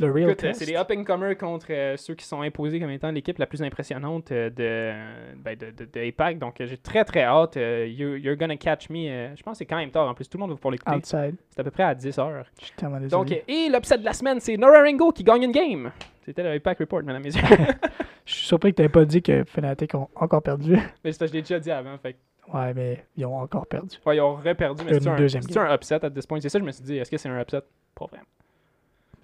Le 0.00 0.10
real 0.12 0.28
écoute, 0.30 0.44
euh, 0.44 0.48
test. 0.48 0.60
c'est 0.60 0.66
des 0.66 0.76
up 0.76 0.90
and 0.96 1.04
comers 1.04 1.36
contre 1.36 1.66
euh, 1.70 1.96
ceux 1.96 2.14
qui 2.14 2.24
sont 2.24 2.40
imposés 2.42 2.78
comme 2.80 2.90
étant 2.90 3.10
l'équipe 3.10 3.36
la 3.38 3.46
plus 3.46 3.62
impressionnante 3.62 4.30
euh, 4.32 4.48
de, 4.50 5.36
ben, 5.36 5.56
de, 5.56 5.70
de, 5.70 5.88
de 5.92 6.08
APAC. 6.08 6.38
Donc 6.38 6.56
j'ai 6.60 6.76
très 6.76 7.04
très 7.04 7.22
hâte. 7.24 7.56
You- 7.56 8.16
you're 8.16 8.36
gonna 8.36 8.56
catch 8.56 8.90
me. 8.90 9.34
je 9.34 9.42
pense 9.42 9.54
que 9.54 9.58
c'est 9.58 9.66
quand 9.66 9.76
même 9.76 9.90
tard. 9.90 10.08
En 10.08 10.14
plus, 10.14 10.28
tout 10.28 10.38
le 10.38 10.42
monde 10.42 10.50
va 10.50 10.56
pouvoir 10.56 10.72
l'écouter. 10.72 10.96
Outside. 10.96 11.34
C'est 11.50 11.60
à 11.60 11.64
peu 11.64 11.70
près 11.70 11.82
à 11.82 11.94
10 11.94 12.18
heures. 12.18 12.44
Je 12.60 12.66
suis 12.66 12.74
tellement 12.74 13.00
Donc, 13.00 13.26
désolé. 13.28 13.44
euh, 13.48 13.52
et 13.52 13.68
l'upset 13.68 13.98
de 13.98 14.04
la 14.04 14.12
semaine, 14.12 14.38
c'est 14.40 14.56
Nora 14.56 14.82
Ringo 14.82 15.10
qui 15.12 15.24
gagne 15.24 15.42
une 15.42 15.52
game. 15.52 15.90
C'était 16.24 16.42
le 16.54 16.60
Pack 16.60 16.78
Report, 16.78 17.02
mesdames 17.02 17.22
et 17.22 17.24
messieurs. 17.26 17.42
Je 18.26 18.34
suis 18.34 18.46
surpris 18.46 18.72
que 18.72 18.76
t'aies 18.82 18.90
pas 18.90 19.06
dit 19.06 19.22
que 19.22 19.42
Fnatic 19.44 19.94
ont 19.94 20.08
encore 20.14 20.42
perdu. 20.42 20.74
mais 21.04 21.12
je 21.12 21.24
l'ai 21.24 21.40
déjà 21.40 21.58
dit 21.58 21.70
avant. 21.70 21.96
Fait 21.96 22.14
Ouais, 22.52 22.74
mais 22.74 23.04
ils 23.16 23.24
ont 23.24 23.36
encore 23.38 23.66
perdu. 23.66 23.96
ouais, 24.04 24.16
ils 24.16 24.20
ont 24.20 24.36
reperdu, 24.36 24.82
mais 24.84 25.00
c'est 25.00 25.08
un, 25.58 25.62
un 25.70 25.74
upset 25.74 26.04
à 26.04 26.10
this 26.10 26.26
point. 26.26 26.38
C'est 26.40 26.50
ça, 26.50 26.58
je 26.58 26.64
me 26.64 26.70
suis 26.70 26.84
dit, 26.84 26.98
est-ce 26.98 27.10
que 27.10 27.16
c'est 27.16 27.28
un 27.30 27.40
upset? 27.40 27.62
Pas 27.94 28.04
vraiment. 28.06 28.24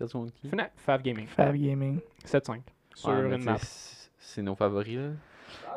Perdu 0.06 0.12
contre 0.12 0.32
qui? 0.34 0.48
Fnac, 0.48 0.72
Fav 0.76 1.02
Gaming, 1.02 1.26
Fab 1.26 1.54
Gaming. 1.56 2.00
7-5 2.24 2.60
sur 2.94 3.08
Ouais, 3.10 3.22
mais 3.22 3.36
une 3.36 3.44
map. 3.44 3.54
tu 3.58 3.66
sais, 3.66 4.08
c'est- 4.18 4.42
nos 4.42 4.54
favoris, 4.54 4.96
là. 4.96 5.08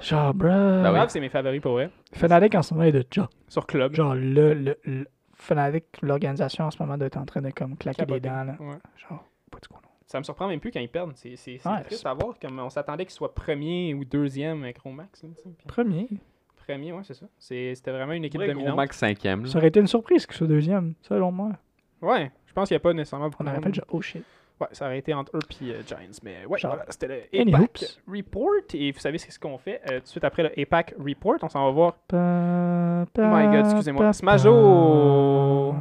Genre, 0.02 0.34
bro. 0.34 0.48
Ben 0.50 0.92
oui. 0.92 0.98
Fav, 1.00 1.10
c'est 1.10 1.20
mes 1.20 1.30
favoris 1.30 1.62
pour 1.62 1.74
vrai. 1.74 1.90
Fnatic 2.14 2.56
en 2.56 2.62
ce 2.62 2.74
moment 2.74 2.86
est 2.86 2.92
de 2.92 3.06
genre, 3.14 3.30
Sur 3.48 3.66
Club. 3.68 3.94
genre 3.94 4.16
le, 4.16 4.54
le, 4.54 4.78
le- 4.86 5.08
Fnatic, 5.34 5.86
l'organisation 6.02 6.66
en 6.66 6.72
ce 6.72 6.82
moment 6.82 6.98
doit 6.98 7.08
être 7.08 7.18
en 7.18 7.26
train 7.26 7.42
de 7.42 7.50
comme 7.52 7.78
claquer 7.78 8.06
des 8.06 8.20
Capoté. 8.20 8.30
dents. 8.30 8.44
Là. 8.44 8.56
Ouais. 8.60 8.78
Genre, 8.98 9.24
pas 9.52 9.60
du 9.60 9.68
coup, 9.68 9.76
non. 9.76 9.90
Ça 10.06 10.18
me 10.20 10.24
surprend 10.24 10.48
même 10.48 10.60
plus 10.60 10.72
quand 10.72 10.80
ils 10.80 10.90
perdent. 10.90 11.12
C'est 11.16 11.36
c'est- 11.36 11.58
c'est 11.58 11.70
Ouais, 11.70 11.82
triste 11.84 12.02
c'est- 12.02 12.08
à 12.08 12.14
voir. 12.14 12.36
Comme 12.42 12.58
on 12.60 12.70
s'attendait 12.70 13.06
qu'ils 13.06 13.14
soient 13.14 13.34
premier 13.36 13.94
ou 13.94 14.04
deuxième, 14.06 14.66
gros 14.72 14.92
max. 14.92 15.22
là, 15.24 15.30
tu 15.36 15.44
sais, 15.44 15.50
puis 15.58 15.68
Premier. 15.68 16.08
Premier, 16.66 16.92
ouais, 16.94 17.04
c'est 17.04 17.14
ça. 17.14 17.26
C'est- 17.38 17.76
C'était 17.76 17.92
vraiment 17.92 18.14
une 18.14 18.26
équipe 18.26 18.42
Gros 18.42 18.52
dominante. 18.52 18.76
max 18.76 18.98
cinquième. 18.98 19.44
là. 19.44 19.50
Ça 19.50 19.58
aurait 19.58 19.68
été 19.68 19.80
une 19.80 19.88
surprise 19.88 20.26
qu'il 20.26 20.36
soit 20.36 20.48
deuxième, 20.48 20.94
selon 21.02 21.32
moi. 21.32 21.52
Ouais, 22.02 22.32
pense 22.58 22.68
qu'il 22.68 22.76
n'y 22.76 22.80
a 22.82 22.82
pas 22.82 22.94
nécessairement 22.94 23.30
beaucoup 23.30 23.44
On 23.44 23.46
de 23.46 23.50
aurait 23.52 23.60
monde. 23.60 23.68
fait 23.70 23.74
genre, 23.76 23.86
oh 23.92 24.02
shit. 24.02 24.24
Ouais, 24.60 24.68
ça 24.72 24.86
aurait 24.86 24.98
été 24.98 25.14
entre 25.14 25.36
eux 25.38 25.40
et 25.62 25.70
euh, 25.72 25.82
Giants. 25.88 25.98
Mais 26.24 26.46
ouais, 26.48 26.58
Genre, 26.58 26.72
voilà, 26.72 26.86
c'était 26.90 27.08
le 27.08 27.54
APAC? 27.56 28.00
Report. 28.12 28.50
Et 28.74 28.92
vous 28.92 29.00
savez 29.00 29.20
ce 29.20 29.38
qu'on 29.40 29.58
fait 29.60 29.80
euh, 29.86 29.98
tout 29.98 30.04
de 30.04 30.08
suite 30.08 30.24
après 30.24 30.42
le 30.44 30.52
APAC 30.60 30.96
Report. 31.00 31.36
On 31.44 31.50
s'en 31.50 31.66
va 31.66 31.72
voir. 31.72 31.94
Pa, 32.08 33.06
Oh 33.18 33.22
my 33.22 33.46
god, 33.56 33.66
excusez-moi. 33.66 34.04
pa, 34.06 34.14
Smajo 34.14 35.76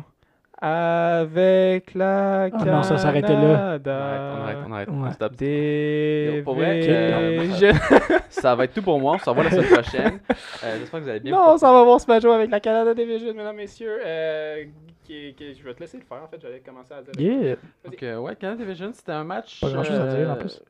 pa. 0.61 0.67
avec 0.69 1.95
la 1.95 2.45
Ah 2.53 2.65
non, 2.67 2.83
ça 2.83 2.99
s'arrêtait 2.99 3.33
là. 3.33 3.79
On 3.83 3.91
arrête, 3.91 4.59
on 4.69 4.73
arrête, 4.73 4.89
on 4.91 4.97
Ouais. 4.99 5.03
arrête. 5.05 5.15
Stop. 5.15 5.37
Des 5.37 6.33
Yo, 6.37 6.43
pour 6.43 6.55
vrai, 6.57 6.81
euh, 6.87 7.73
Ça 8.29 8.55
va 8.55 8.65
être 8.65 8.75
tout 8.75 8.83
pour 8.83 9.01
moi. 9.01 9.15
On 9.15 9.19
se 9.19 9.31
revoit 9.31 9.45
la 9.45 9.51
semaine 9.53 9.69
prochaine. 9.73 10.19
Euh, 10.65 10.77
J'espère 10.81 11.01
que 11.01 11.05
vous 11.05 11.11
allez 11.11 11.21
bien. 11.21 11.33
Non, 11.33 11.45
on 11.55 11.57
s'en 11.59 11.73
va 11.73 11.83
voir 11.83 11.99
Smajo 11.99 12.31
avec 12.31 12.51
la 12.51 12.61
Canada 12.61 12.93
Division, 12.93 13.33
mesdames, 13.33 13.57
messieurs. 13.57 13.99
Euh, 14.05 14.65
qui- 15.07 15.35
qui- 15.35 15.55
je 15.55 15.63
vais 15.65 15.75
te 15.75 15.81
laisser 15.81 15.99
le 15.99 16.05
faire, 16.05 16.23
en 16.23 16.29
fait. 16.29 16.41
J'allais 16.41 16.61
commencer 16.61 16.93
à 16.95 17.03
dire. 17.03 17.13
Yeah. 17.21 17.57
Donc, 17.85 18.03
euh, 18.03 18.19
ouais, 18.19 18.37
Canada 18.37 18.65
Division, 18.65 18.93
c'était 18.93 19.13
un 19.13 19.25
match. 19.25 19.61
Pas 19.61 19.71
grand-chose 19.71 19.99
à 20.01 20.15
dire, 20.17 20.29
en 20.29 20.33
euh, 20.35 20.37
plus. 20.37 20.61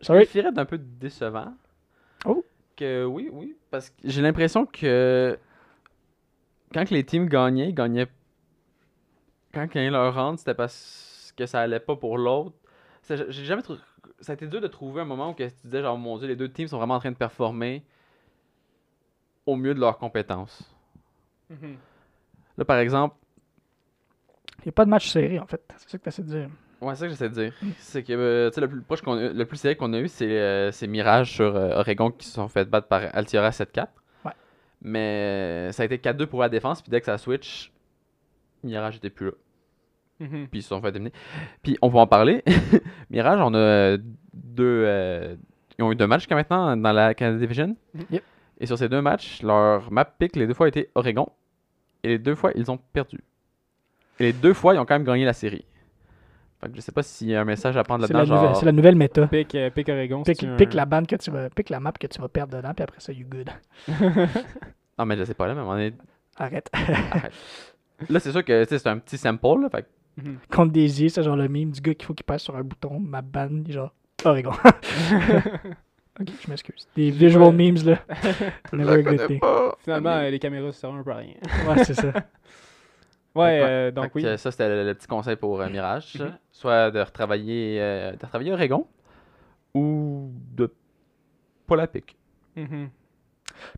Je 0.00 0.06
Sorry. 0.06 0.18
qualifierais 0.20 0.52
d'un 0.52 0.64
peu 0.64 0.78
décevant. 0.78 1.54
Oh. 2.24 2.44
Que 2.76 3.04
oui, 3.04 3.28
oui. 3.32 3.56
Parce 3.70 3.90
que 3.90 3.96
j'ai 4.04 4.22
l'impression 4.22 4.66
que 4.66 5.38
quand 6.72 6.84
que 6.84 6.94
les 6.94 7.04
teams 7.04 7.28
gagnaient, 7.28 7.70
ils 7.70 7.74
gagnaient. 7.74 8.06
Quand 9.52 9.62
ils 9.64 9.68
gagnaient 9.68 9.90
leur 9.90 10.14
round, 10.14 10.38
c'était 10.38 10.54
parce 10.54 11.32
que 11.36 11.46
ça 11.46 11.60
allait 11.60 11.80
pas 11.80 11.96
pour 11.96 12.18
l'autre. 12.18 12.54
J'ai 13.08 13.44
jamais 13.44 13.62
trou- 13.62 13.76
Ça 14.20 14.32
a 14.32 14.34
été 14.34 14.46
dur 14.46 14.60
de 14.60 14.66
trouver 14.66 15.00
un 15.00 15.04
moment 15.04 15.30
où 15.30 15.34
tu 15.34 15.48
disais, 15.64 15.80
genre, 15.80 15.96
mon 15.96 16.18
dieu, 16.18 16.26
les 16.28 16.36
deux 16.36 16.48
teams 16.50 16.68
sont 16.68 16.76
vraiment 16.76 16.94
en 16.96 16.98
train 16.98 17.10
de 17.12 17.16
performer 17.16 17.84
au 19.46 19.56
mieux 19.56 19.74
de 19.74 19.80
leurs 19.80 19.96
compétences. 19.98 20.62
Mhm. 21.48 21.76
Là, 22.58 22.64
par 22.64 22.78
exemple, 22.78 23.14
Il 24.60 24.66
n'y 24.66 24.70
a 24.70 24.72
pas 24.72 24.84
de 24.84 24.90
match 24.90 25.08
serré, 25.08 25.38
en 25.38 25.46
fait. 25.46 25.60
C'est 25.76 25.90
ça 25.90 25.98
que 25.98 26.02
tu 26.02 26.08
essaies 26.08 26.22
de 26.22 26.28
dire. 26.28 26.48
Ouais, 26.80 26.94
c'est 26.94 27.00
ça 27.00 27.06
que 27.06 27.10
j'essaie 27.10 27.28
de 27.28 27.34
dire. 27.34 27.52
C'est 27.78 28.02
que 28.04 28.12
euh, 28.12 28.50
tu 28.50 28.54
sais, 28.54 28.60
le 28.60 28.68
plus 28.68 28.80
proche 28.82 29.02
qu'on 29.02 29.16
a- 29.18 29.28
le 29.32 29.44
plus 29.44 29.56
serré 29.56 29.76
qu'on 29.76 29.92
a 29.94 29.98
eu, 29.98 30.08
c'est 30.08 30.30
euh, 30.30 30.70
c'est 30.70 30.86
Mirage 30.86 31.32
sur 31.32 31.56
euh, 31.56 31.76
Oregon 31.80 32.10
qui 32.12 32.26
se 32.26 32.34
sont 32.34 32.46
fait 32.48 32.64
battre 32.68 32.86
par 32.88 33.02
Altiora 33.14 33.50
7-4. 33.50 33.86
Ouais. 34.24 34.32
Mais 34.82 35.72
ça 35.72 35.82
a 35.82 35.86
été 35.86 35.98
4-2 35.98 36.26
pour 36.26 36.40
la 36.40 36.48
défense, 36.48 36.80
puis 36.82 36.90
dès 36.90 37.00
que 37.00 37.06
ça 37.06 37.18
switch, 37.18 37.72
Mirage 38.62 38.96
était 38.96 39.10
plus 39.10 39.26
là. 39.26 39.32
Mhm. 40.20 40.48
Puis 40.48 40.60
ils 40.60 40.62
se 40.62 40.68
sont 40.68 40.80
fait 40.80 40.92
dominer. 40.92 41.12
Puis 41.62 41.76
on 41.82 41.88
va 41.88 42.00
en 42.00 42.06
parler. 42.06 42.42
Mirage, 43.10 43.40
on 43.42 43.54
a 43.54 43.96
deux. 44.34 44.84
euh, 44.86 45.36
ils 45.78 45.84
ont 45.84 45.92
eu 45.92 45.96
deux 45.96 46.06
matchs 46.08 46.22
jusqu'à 46.22 46.34
maintenant 46.34 46.76
dans 46.76 46.92
la 46.92 47.14
Canada 47.14 47.38
Division. 47.38 47.76
Mhm. 47.94 48.04
Yep. 48.10 48.24
Et 48.60 48.66
sur 48.66 48.76
ces 48.78 48.88
deux 48.88 49.00
matchs, 49.02 49.42
leur 49.42 49.90
map 49.92 50.04
pick 50.04 50.34
les 50.36 50.46
deux 50.46 50.54
fois 50.54 50.66
a 50.66 50.68
été 50.68 50.90
Oregon. 50.96 51.28
Et 52.02 52.08
les 52.08 52.18
deux 52.18 52.34
fois, 52.34 52.50
ils 52.56 52.68
ont 52.70 52.78
perdu. 52.92 53.18
Et 54.20 54.24
les 54.24 54.32
deux 54.32 54.54
fois, 54.54 54.74
ils 54.74 54.78
ont 54.78 54.84
quand 54.84 54.94
même 54.94 55.04
gagné 55.04 55.24
la 55.24 55.32
série. 55.32 55.64
Fait 56.60 56.68
que 56.68 56.74
je 56.76 56.80
sais 56.80 56.90
pas 56.92 57.02
s'il 57.04 57.28
y 57.28 57.36
a 57.36 57.40
un 57.40 57.44
message 57.44 57.76
à 57.76 57.84
prendre 57.84 58.04
C'est 58.06 58.12
la, 58.12 58.20
là-dedans. 58.20 58.42
Genre... 58.42 58.56
c'est 58.56 58.66
la 58.66 58.72
nouvelle 58.72 58.96
méta. 58.96 59.28
Pick, 59.28 59.54
euh, 59.54 59.70
pick 59.70 59.88
Oregon. 59.88 60.22
Pique, 60.24 60.40
c'est-tu 60.40 60.50
un- 60.50 60.56
pique 60.56 60.74
la 60.74 60.86
bande 60.86 61.06
que 61.06 61.14
tu 61.16 61.30
vas, 61.30 61.48
pique 61.50 61.70
la 61.70 61.78
map 61.78 61.92
que 61.92 62.06
tu 62.08 62.20
vas 62.20 62.28
perdre 62.28 62.56
dedans, 62.56 62.72
puis 62.74 62.82
après 62.82 63.00
ça, 63.00 63.12
you 63.12 63.26
good. 63.28 63.48
Non, 64.98 65.04
mais 65.06 65.16
je 65.16 65.22
sais 65.22 65.34
pas 65.34 65.46
là, 65.46 65.54
mais 65.54 65.60
à 65.60 65.62
un 65.62 65.66
moment 65.66 65.76
donné- 65.76 65.92
Arrête. 66.36 66.68
Là, 68.08 68.18
c'est 68.18 68.32
sûr 68.32 68.44
que 68.44 68.64
c'est 68.64 68.86
un 68.88 68.98
petit 68.98 69.16
sample. 69.18 69.60
Là, 69.62 69.68
fait 69.70 69.86
Mhm. 70.16 70.36
Contre 70.50 70.72
des 70.72 71.00
yeux, 71.02 71.08
c'est 71.10 71.22
genre 71.22 71.36
le 71.36 71.48
meme 71.48 71.70
du 71.70 71.80
gars 71.80 71.94
qu'il 71.94 72.04
faut 72.04 72.12
qu'il 72.14 72.24
passe 72.26 72.42
sur 72.42 72.56
un 72.56 72.62
bouton, 72.64 72.98
ma 72.98 73.22
ban, 73.22 73.48
genre 73.68 73.94
Oregon. 74.24 74.50
ok, 76.20 76.26
je 76.44 76.50
m'excuse. 76.50 76.88
Des 76.96 77.10
visual 77.12 77.54
memes, 77.54 77.76
là. 77.84 77.98
Never 78.72 78.94
a 78.94 79.02
good 79.02 79.26
thing. 79.28 79.40
Finalement, 79.84 80.10
euh, 80.16 80.30
les 80.30 80.40
caméras 80.40 80.72
servent 80.72 80.96
un 80.96 81.02
peu 81.04 81.12
à 81.12 81.16
rien. 81.18 81.34
Ouais, 81.68 81.84
c'est 81.84 81.94
ça. 81.94 82.12
Ouais, 83.38 83.60
euh, 83.62 83.90
donc 83.90 84.10
oui. 84.14 84.22
ça, 84.22 84.50
c'était 84.50 84.68
le, 84.68 84.84
le 84.84 84.94
petit 84.94 85.06
conseil 85.06 85.36
pour 85.36 85.60
euh, 85.60 85.68
Mirage. 85.68 86.16
Mhm. 86.18 86.32
Soit 86.50 86.90
de 86.90 87.00
retravailler, 87.00 87.78
euh, 87.80 88.12
de 88.12 88.24
retravailler 88.24 88.52
Oregon 88.52 88.86
ou 89.74 90.30
de 90.56 90.72
pas 91.66 91.76
la 91.76 91.86
pique. 91.86 92.16
Mhm. 92.56 92.88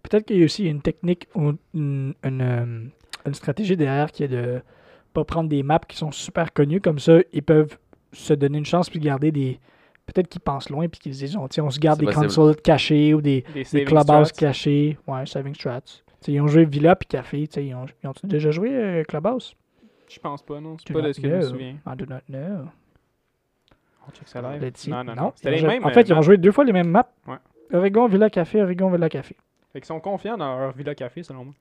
Peut-être 0.02 0.26
qu'il 0.26 0.38
y 0.38 0.42
a 0.42 0.44
aussi 0.44 0.66
une 0.66 0.82
technique 0.82 1.28
ou 1.34 1.52
une, 1.74 2.14
une, 2.24 2.90
une 3.26 3.34
stratégie 3.34 3.76
derrière 3.76 4.10
qui 4.12 4.24
est 4.24 4.28
de 4.28 4.62
pas 5.12 5.24
prendre 5.24 5.48
des 5.48 5.62
maps 5.62 5.78
qui 5.88 5.96
sont 5.96 6.12
super 6.12 6.52
connues. 6.52 6.80
Comme 6.80 6.98
ça, 6.98 7.18
ils 7.32 7.42
peuvent 7.42 7.78
se 8.12 8.34
donner 8.34 8.58
une 8.58 8.66
chance 8.66 8.90
puis 8.90 8.98
garder 9.00 9.32
des. 9.32 9.58
Peut-être 10.06 10.28
qu'ils 10.28 10.40
pensent 10.40 10.70
loin 10.70 10.88
puis 10.88 10.98
qu'ils 11.00 11.14
se 11.14 11.20
disent 11.20 11.36
on, 11.36 11.46
tiens, 11.48 11.64
on 11.64 11.70
se 11.70 11.78
garde 11.78 12.00
des 12.00 12.06
possible. 12.06 12.24
consoles 12.26 12.56
cachées 12.56 13.14
ou 13.14 13.20
des, 13.20 13.42
Des 13.42 13.60
des 13.60 13.64
saving 13.64 13.86
clubhouses 13.86 14.32
cachés. 14.32 14.98
Ouais, 15.06 15.24
saving 15.26 15.54
strats. 15.54 15.80
T'sais, 16.20 16.32
ils 16.32 16.40
ont 16.40 16.46
joué 16.46 16.64
Villa 16.64 16.96
puis 16.96 17.06
Café. 17.06 17.46
t'sais, 17.46 17.66
Ils 17.66 17.74
ont, 17.74 17.86
ils 18.02 18.08
ont 18.08 18.12
déjà 18.24 18.50
joué 18.50 18.74
euh, 18.74 19.04
Clubhouse? 19.04 19.56
Je 20.08 20.18
pense 20.18 20.42
pas, 20.42 20.60
non. 20.60 20.76
C'est 20.84 20.92
pas 20.92 21.02
de 21.02 21.12
ce 21.12 21.20
que 21.20 21.28
je 21.28 21.34
me 21.34 21.42
souviens. 21.42 21.76
I 21.86 21.96
do 21.96 22.04
not 22.06 22.20
know. 22.28 22.66
On 24.06 24.10
check 24.12 24.28
ça 24.28 24.42
live. 24.42 24.62
Let's 24.62 24.80
see. 24.80 24.90
Non, 24.90 25.04
non, 25.04 25.14
non. 25.14 25.32
C'était 25.36 25.52
les 25.52 25.62
mêmes. 25.62 25.84
En 25.84 25.90
fait, 25.90 26.02
ils 26.08 26.12
euh, 26.12 26.16
ont 26.16 26.22
joué 26.22 26.36
deux 26.36 26.52
fois 26.52 26.64
les 26.64 26.72
mêmes 26.72 26.88
maps. 26.88 27.08
Ouais. 27.26 27.36
Oregon, 27.72 28.06
Villa 28.08 28.28
Café, 28.28 28.62
Oregon, 28.62 28.90
Villa 28.90 29.08
Café. 29.08 29.36
Fait 29.72 29.80
qu'ils 29.80 29.86
sont 29.86 30.00
confiants 30.00 30.36
dans 30.36 30.58
leur 30.58 30.72
Villa 30.72 30.94
Café, 30.94 31.22
selon 31.22 31.44
moi. 31.44 31.54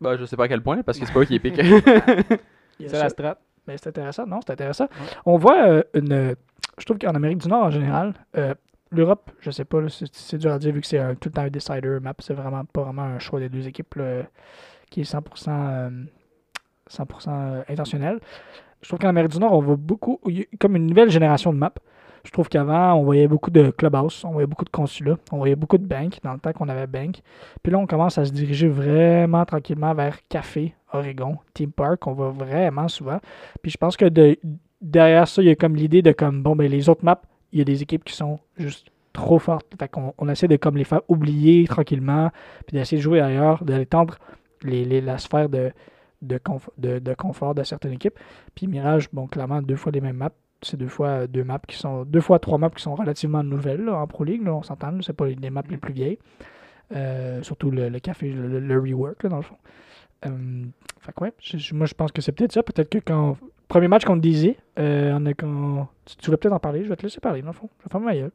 Bah, 0.00 0.16
je 0.16 0.24
sais 0.24 0.36
pas 0.36 0.44
à 0.44 0.48
quel 0.48 0.62
point, 0.62 0.82
parce 0.82 0.98
que 0.98 1.06
c'est 1.06 1.12
pas 1.12 1.20
eux 1.20 1.24
qui 1.24 1.36
a 1.36 1.40
C'est 2.88 2.92
la 2.92 3.08
strat. 3.08 3.38
Ben, 3.66 3.76
c'est 3.76 3.88
intéressant, 3.88 4.26
non? 4.26 4.40
C'est 4.46 4.52
intéressant. 4.52 4.88
On 5.24 5.36
voit 5.36 5.66
euh, 5.66 5.82
une. 5.94 6.36
Je 6.78 6.84
trouve 6.84 6.98
qu'en 6.98 7.14
Amérique 7.14 7.38
du 7.38 7.48
Nord, 7.48 7.64
en 7.64 7.70
général, 7.70 8.14
euh, 8.36 8.54
l'Europe, 8.90 9.30
je 9.40 9.50
sais 9.50 9.64
pas, 9.64 9.78
c'est 9.88 10.38
dur 10.38 10.52
à 10.52 10.58
dire 10.58 10.72
vu 10.72 10.80
que 10.80 10.86
c'est 10.86 11.00
tout 11.20 11.28
le 11.28 11.32
temps 11.32 11.42
un 11.42 11.50
decider 11.50 11.98
map. 12.00 12.14
C'est 12.20 12.34
vraiment 12.34 12.64
pas 12.64 12.82
vraiment 12.82 13.02
un 13.02 13.18
choix 13.18 13.40
des 13.40 13.48
deux 13.48 13.66
équipes 13.66 13.98
qui 14.90 15.00
est 15.00 15.04
100%, 15.04 15.48
euh, 15.50 15.90
100% 16.90 17.28
euh, 17.28 17.62
intentionnel. 17.68 18.20
Je 18.82 18.88
trouve 18.88 18.98
qu'en 19.00 19.08
Amérique 19.08 19.32
du 19.32 19.38
Nord, 19.38 19.52
on 19.52 19.60
voit 19.60 19.76
beaucoup. 19.76 20.20
comme 20.60 20.76
une 20.76 20.86
nouvelle 20.86 21.10
génération 21.10 21.52
de 21.52 21.58
maps. 21.58 21.72
Je 22.24 22.30
trouve 22.32 22.48
qu'avant, 22.48 22.94
on 22.94 23.04
voyait 23.04 23.28
beaucoup 23.28 23.52
de 23.52 23.70
clubhouse, 23.70 24.24
on 24.24 24.32
voyait 24.32 24.48
beaucoup 24.48 24.64
de 24.64 24.70
consulats, 24.70 25.16
on 25.30 25.36
voyait 25.38 25.54
beaucoup 25.54 25.78
de 25.78 25.86
banques 25.86 26.18
dans 26.24 26.32
le 26.32 26.40
temps 26.40 26.52
qu'on 26.52 26.68
avait 26.68 26.88
bank. 26.88 27.20
Puis 27.62 27.70
là, 27.72 27.78
on 27.78 27.86
commence 27.86 28.18
à 28.18 28.24
se 28.24 28.32
diriger 28.32 28.66
vraiment 28.66 29.44
tranquillement 29.44 29.94
vers 29.94 30.18
Café, 30.28 30.74
Oregon, 30.92 31.38
Team 31.54 31.70
Park. 31.70 32.04
On 32.08 32.14
va 32.14 32.30
vraiment 32.30 32.88
souvent. 32.88 33.20
Puis 33.62 33.70
je 33.70 33.76
pense 33.78 33.96
que 33.96 34.06
de- 34.06 34.36
derrière 34.80 35.28
ça, 35.28 35.40
il 35.40 35.48
y 35.48 35.50
a 35.50 35.54
comme 35.54 35.76
l'idée 35.76 36.02
de 36.02 36.10
comme, 36.10 36.42
bon, 36.42 36.56
ben 36.56 36.68
les 36.68 36.88
autres 36.88 37.04
maps, 37.04 37.22
il 37.52 37.58
y 37.58 37.62
a 37.62 37.64
des 37.64 37.82
équipes 37.82 38.04
qui 38.04 38.14
sont 38.14 38.38
juste 38.56 38.90
trop 39.12 39.38
fortes. 39.38 39.66
On 40.18 40.28
essaie 40.28 40.48
de 40.48 40.56
comme 40.56 40.76
les 40.76 40.84
faire 40.84 41.00
oublier 41.08 41.66
tranquillement, 41.66 42.30
puis 42.66 42.76
d'essayer 42.76 42.98
de 42.98 43.02
jouer 43.02 43.20
ailleurs, 43.20 43.64
d'étendre 43.64 44.18
les, 44.62 45.00
la 45.00 45.18
sphère 45.18 45.48
de, 45.48 45.72
de, 46.22 46.38
conf- 46.38 46.68
de, 46.78 46.98
de 46.98 47.14
confort 47.14 47.54
de 47.54 47.62
certaines 47.62 47.92
équipes. 47.92 48.18
Puis 48.54 48.66
Mirage, 48.66 49.08
bon, 49.12 49.26
clairement, 49.26 49.62
deux 49.62 49.76
fois 49.76 49.92
les 49.92 50.00
mêmes 50.00 50.16
maps. 50.16 50.30
C'est 50.62 50.76
deux 50.76 50.88
fois 50.88 51.26
deux 51.26 51.44
maps 51.44 51.60
qui 51.66 51.76
sont. 51.76 52.04
Deux 52.04 52.20
fois 52.20 52.38
trois 52.38 52.58
maps 52.58 52.70
qui 52.70 52.82
sont 52.82 52.94
relativement 52.94 53.42
nouvelles 53.42 53.88
en 53.88 54.06
Pro 54.06 54.24
League, 54.24 54.42
on 54.46 54.62
s'entend. 54.62 54.98
C'est 55.02 55.12
pas 55.12 55.26
les, 55.26 55.50
maps 55.50 55.62
les 55.68 55.76
plus 55.76 55.92
vieilles. 55.92 56.18
Euh, 56.94 57.42
surtout 57.42 57.70
le, 57.70 57.90
café, 57.98 58.30
le, 58.32 58.80
rework, 58.80 59.22
là, 59.22 59.28
dans 59.28 59.36
le 59.36 59.42
fond. 59.42 59.56
Euh, 60.24 60.64
fait 61.00 61.12
que 61.12 61.24
ouais, 61.24 61.32
moi 61.72 61.86
je 61.86 61.94
pense 61.94 62.10
que 62.10 62.22
c'est 62.22 62.32
peut-être 62.32 62.52
ça. 62.52 62.62
Peut-être 62.62 62.88
que 62.88 62.98
quand. 62.98 63.36
Premier 63.68 63.88
match 63.88 64.04
contre 64.04 64.20
Dizzy, 64.20 64.56
euh, 64.78 65.18
on 65.18 65.26
a. 65.26 65.32
Tu, 65.34 66.16
tu 66.16 66.26
voulais 66.26 66.36
peut-être 66.36 66.52
en 66.54 66.60
parler, 66.60 66.84
je 66.84 66.88
vais 66.88 66.96
te 66.96 67.02
laisser 67.02 67.20
parler, 67.20 67.40
dans 67.42 67.48
le 67.48 67.52
fond. 67.52 67.68
Je 67.80 67.84
vais 67.84 67.90
fermer 67.90 68.06
ma 68.06 68.14
gueule. 68.14 68.30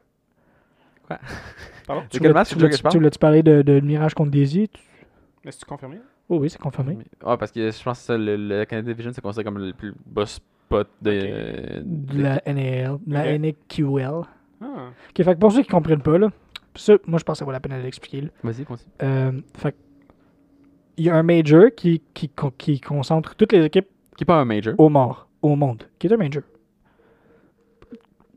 Pardon? 1.88 2.04
De 2.04 2.08
Tu 2.08 2.20
quel 2.20 2.20
voulais- 2.20 2.34
match 2.34 2.50
tu 2.50 2.54
tu 2.54 2.60
veux 2.60 2.60
voulais- 2.62 2.72
que 2.72 2.78
je 2.78 2.82
parle? 2.84 2.92
Tu 2.94 2.98
voulais-tu 2.98 3.20
parler 3.20 3.44
de, 3.44 3.62
de 3.62 3.80
Mirage 3.80 4.14
contre 4.14 4.32
Daisy? 4.32 4.70
Tu- 4.70 4.82
Mais 5.46 5.52
c'est 5.52 5.66
confirmé? 5.66 5.98
Oh 6.30 6.38
oui, 6.40 6.50
c'est 6.50 6.60
confirmé. 6.62 6.98
Ouais, 7.26 7.38
parce 7.38 7.52
que 7.52 7.70
je 7.72 7.84
pense 7.84 8.00
que 8.00 8.06
ça, 8.06 8.18
le, 8.18 8.36
le 8.38 8.66
Canadian 8.66 8.92
Division, 8.94 9.12
c'est 9.14 9.22
considéré 9.22 9.44
comme 9.46 9.58
le 9.58 9.74
plus 9.74 9.94
bas 10.06 10.26
spot 10.26 10.88
de. 11.02 11.12
euh, 11.12 11.82
De 11.84 12.22
la 12.22 12.42
NAL, 12.46 12.98
de 13.06 13.14
la 13.14 13.34
Ok. 13.34 13.40
NAQL. 13.40 14.22
Ah. 14.62 14.66
Ok, 15.10 15.24
fait 15.24 15.34
que 15.36 15.40
pour 15.40 15.52
ceux 15.52 15.64
qui 15.64 15.70
comprennent 15.70 16.02
pas, 16.02 16.18
là, 16.18 16.30
ça, 16.76 16.94
moi 17.06 17.20
je 17.20 17.24
pense 17.26 17.36
que 17.36 17.40
ça 17.40 17.46
vaut 17.46 17.52
la 17.52 17.60
peine 17.60 17.78
de 17.78 17.84
l'expliquer. 17.84 18.30
Vas-y, 18.44 18.64
continue. 18.64 18.90
Euh, 19.04 19.32
fait 19.58 19.72
que 19.74 19.78
il 20.98 21.06
y 21.06 21.10
a 21.10 21.16
un 21.16 21.24
major 21.24 21.66
qui, 21.76 22.02
qui 22.14 22.80
concentre 22.80 23.36
toutes 23.36 23.54
les 23.54 23.66
équipes 23.66 23.88
Qui 24.18 24.24
est 24.24 24.26
pas 24.26 24.36
un 24.40 24.46
major. 24.46 24.74
au 24.78 24.90
mort, 24.90 25.28
au 25.42 25.56
monde, 25.56 25.84
qui 26.00 26.08
est 26.08 26.14
un 26.14 26.18
major. 26.18 26.44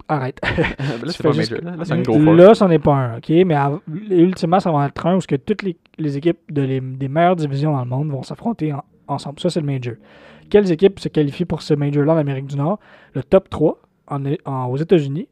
Arrête. 0.06 0.38
Ben 0.42 1.06
là, 1.06 1.12
c'est 1.12 1.22
pas 1.22 1.30
un 1.30 1.32
juste- 1.32 1.50
major. 1.52 1.64
Là, 1.70 1.76
Là, 1.76 1.84
c'est 1.84 1.92
un 1.94 2.02
gros 2.02 2.18
four. 2.20 2.34
Là, 2.34 2.54
c'en 2.54 2.70
est 2.70 2.78
pas 2.78 2.94
un, 2.94 3.16
ok? 3.18 3.28
Mais 3.46 3.56
ultimement, 4.10 4.60
ça 4.60 4.70
va 4.70 4.86
être 4.86 5.06
un 5.06 5.16
où 5.16 5.20
que 5.20 5.36
toutes 5.36 5.62
les, 5.62 5.76
les 5.98 6.16
équipes 6.18 6.40
de 6.52 6.62
les- 6.62 6.80
des 6.80 7.08
meilleures 7.08 7.36
divisions 7.36 7.72
dans 7.72 7.82
le 7.84 7.88
monde 7.88 8.10
vont 8.10 8.22
s'affronter 8.22 8.72
en- 8.72 8.84
ensemble. 9.08 9.40
Ça, 9.40 9.48
c'est 9.48 9.60
le 9.60 9.66
major. 9.66 9.94
Quelles 10.50 10.70
équipes 10.70 11.00
se 11.00 11.08
qualifient 11.08 11.46
pour 11.46 11.62
ce 11.62 11.72
major-là 11.72 12.12
en 12.12 12.16
Amérique 12.18 12.46
du 12.46 12.56
Nord? 12.56 12.78
Le 13.14 13.22
top 13.22 13.48
3 13.48 13.80
en, 14.08 14.22
en- 14.44 14.66
aux 14.66 14.76
États-Unis 14.76 15.26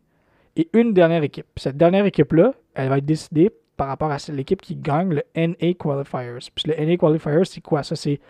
et 0.57 0.69
une 0.73 0.95
dernière 0.95 1.23
équipe. 1.23 1.47
Cette 1.57 1.77
dernière 1.77 2.07
équipe-là, 2.07 2.55
elle 2.75 2.89
va 2.89 2.97
être 2.99 3.05
décidée 3.05 3.51
par 3.77 3.89
rapport 3.89 4.11
à 4.11 4.17
l'équipe 4.33 4.63
qui 4.63 4.75
gagne 4.77 5.11
le 5.13 5.23
NA 5.35 5.75
Qualifiers. 5.75 6.49
Puis 6.55 6.65
le 6.69 6.75
NA 6.87 6.97
Qualifiers, 6.97 7.45
c'est 7.45 7.61
quoi? 7.61 7.83
Ça, 7.83 7.95
c'est 7.95 8.21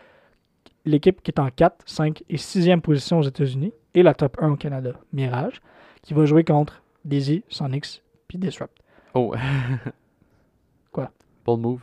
l'équipe 0.84 1.22
qui 1.22 1.30
est 1.30 1.38
en 1.40 1.48
4, 1.50 1.84
5 1.86 2.22
et 2.28 2.36
6e 2.36 2.80
position 2.80 3.18
aux 3.18 3.22
États-Unis 3.22 3.72
et 3.94 4.02
la 4.02 4.14
top 4.14 4.36
1 4.40 4.50
au 4.52 4.56
Canada, 4.56 4.92
Mirage, 5.12 5.60
qui 6.02 6.14
va 6.14 6.24
jouer 6.24 6.44
contre 6.44 6.82
Daisy, 7.04 7.44
Sonics 7.48 8.02
puis 8.28 8.38
Disrupt. 8.38 8.76
Oh. 9.14 9.34
Quoi? 10.92 11.10
Bold 11.44 11.60
move. 11.60 11.80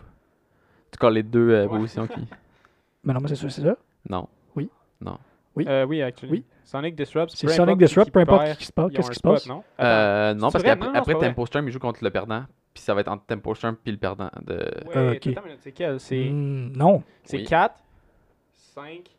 Tu 0.91 0.97
colles 0.97 1.13
les 1.13 1.23
deux 1.23 1.49
euh, 1.51 1.67
Ouais. 1.67 1.77
positions 1.77 2.07
qui. 2.07 2.21
Mais 3.03 3.13
non, 3.13 3.21
mais 3.21 3.29
c'est 3.29 3.35
ça, 3.35 3.49
c'est 3.49 3.61
ça? 3.61 3.77
Non. 4.09 4.27
Oui. 4.57 4.69
Non. 4.99 5.17
Oui. 5.55 5.65
Euh, 5.69 5.85
oui, 5.85 6.01
actually. 6.01 6.31
Oui. 6.31 6.43
Sonic 6.65 6.95
Disrupt. 6.95 7.31
C'est 7.33 7.47
Sonic 7.47 7.77
Disrupt, 7.77 8.11
peu 8.11 8.19
importe 8.19 8.57
qui 8.57 8.65
se 8.65 8.73
passe, 8.73 8.91
qu'est-ce 8.91 9.09
qui 9.09 9.15
se 9.15 9.21
passe? 9.21 9.47
non? 9.47 9.63
Euh, 9.79 10.33
non, 10.33 10.51
parce 10.51 10.63
qu'après. 10.63 11.15
Tempo 11.15 11.45
Storm, 11.45 11.67
il 11.67 11.71
joue 11.71 11.79
contre 11.79 12.03
le 12.03 12.09
perdant. 12.09 12.43
Puis 12.73 12.83
ça 12.83 12.93
va 12.93 13.01
être 13.01 13.07
entre 13.07 13.25
Tempo 13.25 13.55
Storm 13.55 13.77
puis 13.81 13.91
le 13.93 13.97
perdant. 13.97 14.29
De... 14.45 14.53
Ouais, 14.87 14.97
Euh, 14.97 15.13
ok. 15.13 15.29
c'est 15.59 15.71
quel? 15.71 15.99
C'est 15.99 16.29
Hmm, 16.29 16.71
non, 16.75 17.01
c'est 17.23 17.37
Oui. 17.37 17.43
4, 17.45 17.73
5, 18.73 19.09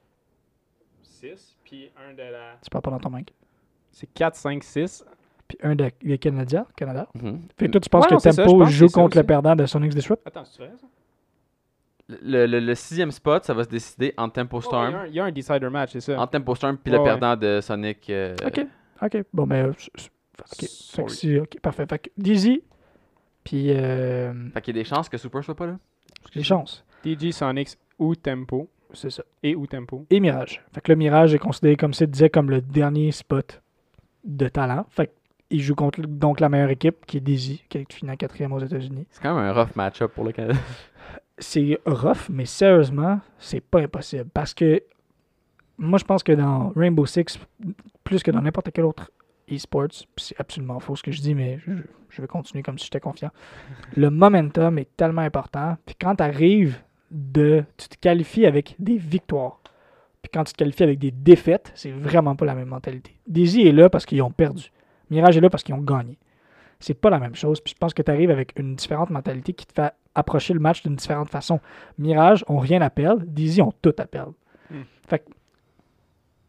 6, 1.03 1.57
puis 1.65 1.91
un 1.97 2.13
de 2.15 2.23
la... 2.23 2.57
tu 2.63 2.71
parles 2.71 2.83
pas 2.83 2.91
dans 2.91 2.99
ton 2.99 3.11
mic. 3.11 3.33
C'est 3.93 4.07
4, 4.13 4.37
5, 4.37 4.63
6. 4.63 5.05
Puis 5.49 5.59
un 5.63 5.75
de, 5.75 5.91
de 6.05 6.17
Canada, 6.17 6.67
Canada. 6.77 7.09
Mhm. 7.15 7.41
Fait 7.59 7.67
que 7.67 7.73
toi, 7.73 7.81
tu 7.81 7.89
penses 7.89 8.05
Ouais, 8.05 8.17
que 8.17 8.19
ça, 8.21 8.33
Tempo 8.33 8.59
que 8.65 8.71
joue 8.71 8.89
ça 8.89 9.01
contre 9.01 9.17
le 9.17 9.25
perdant 9.25 9.57
de 9.57 9.67
Sonics 9.67 9.93
Disrupt? 9.95 10.23
Attends, 10.27 10.45
c'est 10.45 10.59
vrai 10.65 10.73
ça? 10.81 10.87
Le, 12.23 12.47
le, 12.47 12.59
le 12.61 12.75
sixième 12.75 13.11
spot, 13.13 13.45
ça 13.45 13.55
va 13.55 13.63
se 13.65 13.69
décider 13.69 14.15
entre 14.17 14.35
Tempo 14.35 14.57
Oh, 14.57 14.61
il 14.61 14.65
y 14.65 14.67
Storm. 14.67 14.95
un- 14.95 15.07
il 15.07 15.15
y, 15.15 15.21
a 15.21 15.25
un 15.25 15.33
decider 15.33 15.69
match, 15.71 15.91
c'est 15.93 16.01
ça. 16.01 16.19
Entre 16.21 16.33
Tempo 16.33 16.55
Storm 16.55 16.77
puis 16.79 16.91
Ouais, 16.93 16.99
le 16.99 17.03
ouais. 17.05 17.09
perdant 17.11 17.37
de 17.37 17.61
Sonic. 17.61 18.11
euh, 18.11 18.35
Ok, 18.47 18.67
ok. 19.03 19.25
Bon, 19.33 19.47
mais. 19.47 19.63
euh, 19.63 19.71
ok, 19.71 19.77
fait 20.61 21.05
que 21.05 21.11
si- 21.13 21.39
ok, 21.39 21.61
parfait. 21.61 21.87
Fait 21.89 21.99
que 21.99 22.11
Dizzy, 22.17 22.63
puis. 23.45 23.67
Euh, 23.71 24.33
Fait 24.55 24.61
qu'il 24.63 24.77
y 24.77 24.81
a 24.81 24.83
des 24.83 24.89
chances 24.89 25.09
que 25.09 25.19
Super 25.19 25.45
soit 25.45 25.55
pas 25.55 25.67
là. 25.67 25.79
les 26.35 26.43
chances, 26.43 26.85
DG, 27.05 27.31
Sonics 27.33 27.77
ou 27.99 28.15
Tempo. 28.17 28.69
C'est 28.95 29.11
ça. 29.11 29.23
Et 29.43 29.55
ou 29.55 29.67
Tempo? 29.67 30.07
Et 30.11 30.21
Mirage. 30.21 30.63
Fait 30.73 30.81
que 30.81 30.93
le 30.93 30.97
Mirage 30.97 31.35
est 31.35 31.39
considéré, 31.39 31.77
comme 31.77 31.95
ça 31.95 32.07
disait, 32.07 32.31
comme 32.31 32.51
le 32.51 32.61
dernier 32.61 33.13
spot 33.13 33.63
de 34.25 34.49
talent. 34.49 34.87
Fait 34.91 35.13
qu'il 35.49 35.61
joue 35.63 35.75
contre 35.75 36.01
donc 36.03 36.41
la 36.41 36.49
meilleure 36.49 36.71
équipe, 36.71 37.07
qui 37.07 37.19
est 37.19 37.21
Dizzy, 37.21 37.65
qui 37.69 37.79
est 37.79 37.93
finale 37.93 38.17
quatrième 38.17 38.53
aux 38.53 38.61
États-Unis. 38.61 39.07
C'est 39.11 39.23
quand 39.23 39.35
même 39.35 39.45
un 39.45 39.53
rough 39.53 39.75
match-up 39.77 40.13
pour 40.15 40.25
le 40.25 40.33
Canada. 40.33 40.59
c'est 41.39 41.79
rough, 41.87 42.29
mais 42.29 42.45
sérieusement, 42.45 43.21
c'est 43.39 43.61
pas 43.61 43.81
impossible. 43.81 44.29
Parce 44.33 44.55
que 44.55 44.83
moi, 45.79 45.99
je 45.99 46.05
pense 46.05 46.23
que 46.23 46.33
dans 46.33 46.73
Rainbow 46.77 47.07
Six, 47.07 47.39
plus 48.05 48.23
que 48.23 48.31
dans 48.31 48.43
n'importe 48.43 48.71
quel 48.73 48.85
autre 48.85 49.11
e-sports, 49.51 50.07
c'est 50.17 50.39
absolument 50.39 50.79
faux 50.79 50.97
ce 50.97 51.03
que 51.03 51.11
je 51.11 51.21
dis, 51.21 51.35
mais 51.35 51.59
je, 51.67 51.73
je 52.11 52.23
vais 52.23 52.29
continuer 52.29 52.63
comme 52.63 52.79
si 52.79 52.85
j'étais 52.85 53.01
confiant. 53.01 53.31
Le 53.97 54.11
momentum 54.11 54.79
est 54.79 54.97
tellement 54.97 55.23
important. 55.23 55.77
Puis 55.87 55.97
quand 55.99 56.17
tu 56.17 56.23
arrives 56.23 56.81
de. 57.11 57.65
Tu 57.77 57.89
te 57.89 57.97
qualifies 57.99 58.47
avec 58.47 58.75
des 58.79 58.97
victoires. 58.97 59.61
Puis 60.23 60.31
quand 60.33 60.45
tu 60.45 60.53
te 60.53 60.59
qualifies 60.59 60.83
avec 60.83 60.99
des 60.99 61.11
défaites, 61.11 61.73
c'est 61.75 61.91
vraiment 61.93 62.37
pas 62.37 62.45
la 62.45 62.55
même 62.55 62.69
mentalité. 62.69 63.17
Daisy 63.27 63.63
est 63.67 63.73
là 63.73 63.89
parce 63.89 64.05
qu'ils 64.07 64.21
ont 64.23 64.31
perdu. 64.31 64.71
Mirage 65.11 65.37
est 65.37 65.41
là 65.41 65.49
parce 65.51 65.63
qu'ils 65.63 65.75
ont 65.75 65.81
gagné. 65.81 66.19
C'est 66.79 66.95
pas 66.95 67.11
la 67.11 67.19
même 67.19 67.35
chose. 67.35 67.61
Puis 67.61 67.73
je 67.75 67.79
pense 67.79 67.95
que 67.95 68.03
tu 68.03 68.11
arrives 68.11 68.31
avec 68.31 68.59
une 68.59 68.75
différente 68.77 69.11
mentalité 69.11 69.53
qui 69.55 69.67
te 69.67 69.73
fait 69.73 69.93
approcher 70.15 70.53
le 70.55 70.61
match 70.61 70.83
d'une 70.83 70.97
différente 70.97 71.31
façon. 71.31 71.61
Mirage 71.99 72.45
ont 72.49 72.59
rien 72.59 72.81
à 72.83 72.91
perdre. 72.91 73.23
Daisy 73.27 73.61
ont 73.63 73.73
tout 73.83 73.95
à 73.99 74.07
perdre. 74.07 74.35
Hmm. 74.71 74.83
Fait 75.09 75.19
que- 75.21 75.31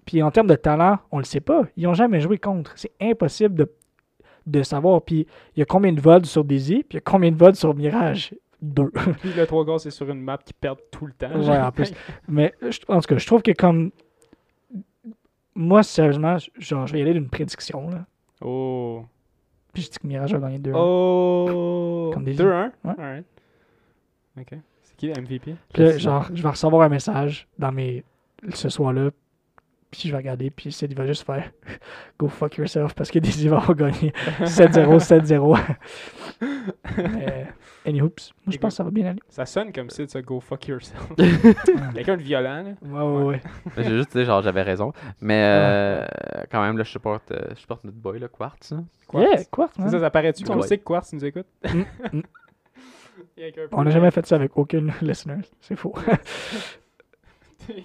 Puis 0.06 0.22
en 0.22 0.32
termes 0.32 0.48
de 0.48 0.56
talent, 0.56 1.00
on 1.12 1.18
le 1.20 1.24
sait 1.26 1.40
pas. 1.42 1.64
Ils 1.78 1.88
ont 1.88 1.94
jamais 1.94 2.20
joué 2.20 2.38
contre. 2.38 2.74
C'est 2.76 2.92
impossible 3.02 3.56
de, 3.56 3.72
de 4.48 4.64
savoir. 4.64 5.02
Puis 5.02 5.28
il 5.56 5.60
y 5.60 5.62
a 5.62 5.66
combien 5.66 5.94
de 5.94 6.02
vols 6.02 6.26
sur 6.26 6.44
Daisy, 6.44 6.84
puis 6.84 6.92
il 6.92 6.96
y 6.96 6.98
a 6.98 7.02
combien 7.02 7.32
de 7.32 7.38
vols 7.38 7.56
sur 7.56 7.74
Mirage? 7.76 8.34
Deux. 8.62 8.92
Puis 9.22 9.34
le 9.34 9.46
3 9.48 9.66
gars, 9.66 9.80
c'est 9.80 9.90
sur 9.92 10.08
une 10.10 10.22
map 10.22 10.38
qui 10.38 10.54
perd 10.54 10.78
tout 10.92 11.08
le 11.08 11.14
temps. 11.14 11.32
Ouais, 11.40 11.60
en 11.60 11.72
plus. 11.72 11.92
Mais 12.28 12.54
je- 12.62 12.80
en 12.88 13.00
tout 13.02 13.08
cas, 13.08 13.18
je 13.18 13.26
trouve 13.26 13.42
que 13.42 13.52
comme. 13.52 13.92
Moi, 15.56 15.84
sérieusement, 15.84 16.38
genre, 16.58 16.88
je 16.88 16.94
vais 16.94 17.00
y 17.00 17.02
aller 17.02 17.14
d'une 17.14 17.28
prédiction. 17.30 17.90
Là. 17.90 18.06
Oh. 18.42 19.04
Puis 19.74 19.84
je 19.84 19.90
dis 19.90 20.00
que 20.00 20.08
Mirage 20.08 20.34
va 20.34 20.40
gagner 20.40 20.60
2 20.60 20.72
Oh. 20.76 22.12
Comme 22.14 22.24
des 22.24 22.34
2-1. 22.36 22.72
Ouais. 22.84 22.92
Alright. 22.98 23.26
Ok. 24.40 24.54
C'est 24.84 24.96
qui 24.96 25.08
le 25.08 25.22
MVP? 25.22 25.56
Puis 25.74 25.84
là, 25.84 25.98
genre, 25.98 26.28
je 26.34 26.42
vais 26.42 26.50
recevoir 26.50 26.84
un 26.84 26.90
message 26.90 27.48
dans 27.60 27.72
mes 27.72 28.04
ce 28.54 28.70
soir-là, 28.70 29.10
puis 29.92 30.02
je 30.06 30.12
vais 30.12 30.18
regarder, 30.18 30.50
puis 30.50 30.72
Sid 30.72 30.90
il 30.92 30.98
va 30.98 31.06
juste 31.06 31.26
faire 31.26 31.52
Go 32.20 32.28
fuck 32.30 32.58
yourself 32.58 32.94
parce 32.94 33.12
que 33.12 33.20
Daisy 33.20 33.48
va 33.50 33.62
gagner 33.76 34.14
7-0, 34.40 35.00
7-0. 35.00 35.60
Mais, 36.98 37.48
any 37.86 38.02
hoops. 38.02 38.32
Moi, 38.46 38.54
je 38.54 38.58
pense 38.58 38.74
que 38.74 38.78
ça 38.78 38.84
va 38.84 38.92
bien 38.92 39.06
aller. 39.08 39.20
Ça 39.28 39.46
sonne 39.46 39.72
comme 39.72 39.90
si 39.90 40.06
tu 40.08 40.22
go 40.22 40.40
fuck 40.40 40.68
yourself. 40.68 41.12
Quelqu'un 41.94 42.18
de 42.18 42.22
violent, 42.22 42.64
là. 42.64 42.72
Ouais, 42.82 43.18
ouais, 43.18 43.24
ouais. 43.26 43.42
J'ai 43.78 43.98
juste 43.98 44.16
dit, 44.18 44.24
genre, 44.26 44.42
j'avais 44.42 44.62
raison. 44.62 44.94
Mais 45.20 45.42
euh, 45.44 46.06
quand 46.52 46.62
même, 46.62 46.78
là, 46.78 46.84
je 46.84 46.92
supporte, 46.92 47.32
euh, 47.32 47.40
je 47.52 47.60
supporte 47.60 47.84
notre 47.84 47.98
boy, 47.98 48.20
là, 48.20 48.28
Quartz. 48.28 48.72
là. 48.72 48.80
Quartz. 49.08 49.28
Yeah, 49.28 49.44
Quartz, 49.52 49.76
ça, 49.78 50.00
ça 50.00 50.10
paraît-tu? 50.10 50.44
Qu'on 50.44 50.60
Ouais. 50.60 50.68
sait 50.68 50.78
que 50.78 50.84
Quartz 50.84 51.12
nous 51.14 51.26
écoute? 51.26 51.48
Mm, 51.66 52.18
mm. 52.18 52.22
On 53.72 53.84
n'a 53.84 53.92
jamais 53.92 54.12
fait 54.12 54.26
ça 54.26 54.36
avec 54.36 54.56
aucun 54.58 54.88
listener. 55.02 55.38
C'est 55.60 55.76
faux. 55.76 55.94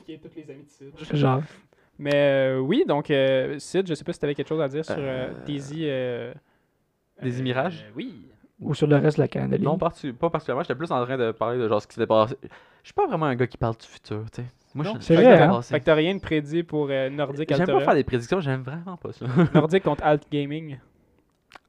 qui 0.04 0.12
est 0.12 0.18
tous 0.18 0.30
les 0.36 0.50
amis 0.50 0.64
de 0.64 0.68
Sid. 0.68 1.16
Genre, 1.16 1.42
Mais 1.98 2.12
euh, 2.14 2.58
oui, 2.58 2.84
donc, 2.86 3.10
euh, 3.10 3.58
Sid, 3.58 3.86
je 3.86 3.94
sais 3.94 4.04
pas 4.04 4.12
si 4.12 4.18
tu 4.18 4.24
avais 4.26 4.34
quelque 4.34 4.48
chose 4.48 4.60
à 4.60 4.68
dire 4.68 4.84
sur 4.84 4.96
euh, 4.98 5.28
Euh, 5.30 5.44
Daisy. 5.46 5.82
euh, 5.84 6.32
Daisy 7.22 7.40
euh, 7.40 7.44
Mirage? 7.44 7.86
Oui. 7.96 8.28
ou 8.60 8.74
sur 8.74 8.86
le 8.86 8.96
reste 8.96 9.16
de 9.16 9.22
la 9.22 9.28
Canada 9.28 9.56
League? 9.56 9.64
Non, 9.66 9.78
pas 9.78 9.90
particulièrement. 10.30 10.62
J'étais 10.62 10.74
plus 10.74 10.90
en 10.92 11.04
train 11.04 11.16
de 11.16 11.32
parler 11.32 11.58
de 11.58 11.66
genre 11.68 11.80
ce 11.80 11.86
qui 11.86 11.94
s'était 11.94 12.06
passé. 12.06 12.36
Je 12.42 12.48
suis 12.88 12.94
pas 12.94 13.06
vraiment 13.06 13.26
un 13.26 13.34
gars 13.34 13.46
qui 13.46 13.56
parle 13.56 13.76
du 13.76 13.86
futur, 13.86 14.24
tu 14.30 14.42
sais. 14.42 14.48
Moi, 14.74 14.84
Non, 14.84 14.94
je 14.96 15.00
c'est 15.00 15.16
je 15.16 15.22
vrai, 15.22 15.34
suis 15.34 15.42
hein? 15.44 15.48
passé. 15.48 15.74
Fait 15.74 15.80
que 15.80 15.84
t'as 15.86 15.94
rien 15.94 16.14
de 16.14 16.20
prédit 16.20 16.62
pour 16.62 16.88
euh, 16.90 17.08
Nordic 17.08 17.48
J'aime 17.54 17.66
pas 17.66 17.80
faire 17.80 17.94
des 17.94 18.04
prédictions, 18.04 18.40
j'aime 18.40 18.62
vraiment 18.62 18.96
pas 18.98 19.12
ça. 19.12 19.24
Nordic 19.54 19.82
contre 19.82 20.04
Alt 20.04 20.24
Gaming. 20.30 20.78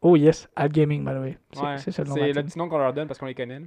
Oh 0.02 0.16
yes, 0.18 0.50
Ad 0.58 0.74
Gaming, 0.74 1.06
by 1.06 1.12
the 1.12 1.20
way. 1.22 1.38
C'est 1.78 2.00
Ouais, 2.10 2.28
le 2.28 2.34
le 2.34 2.44
petit 2.44 2.58
nom 2.60 2.68
qu'on 2.68 2.78
leur 2.78 2.94
donne 2.94 3.08
parce 3.08 3.18
qu'on 3.20 3.26
les 3.26 3.34
connaît. 3.34 3.62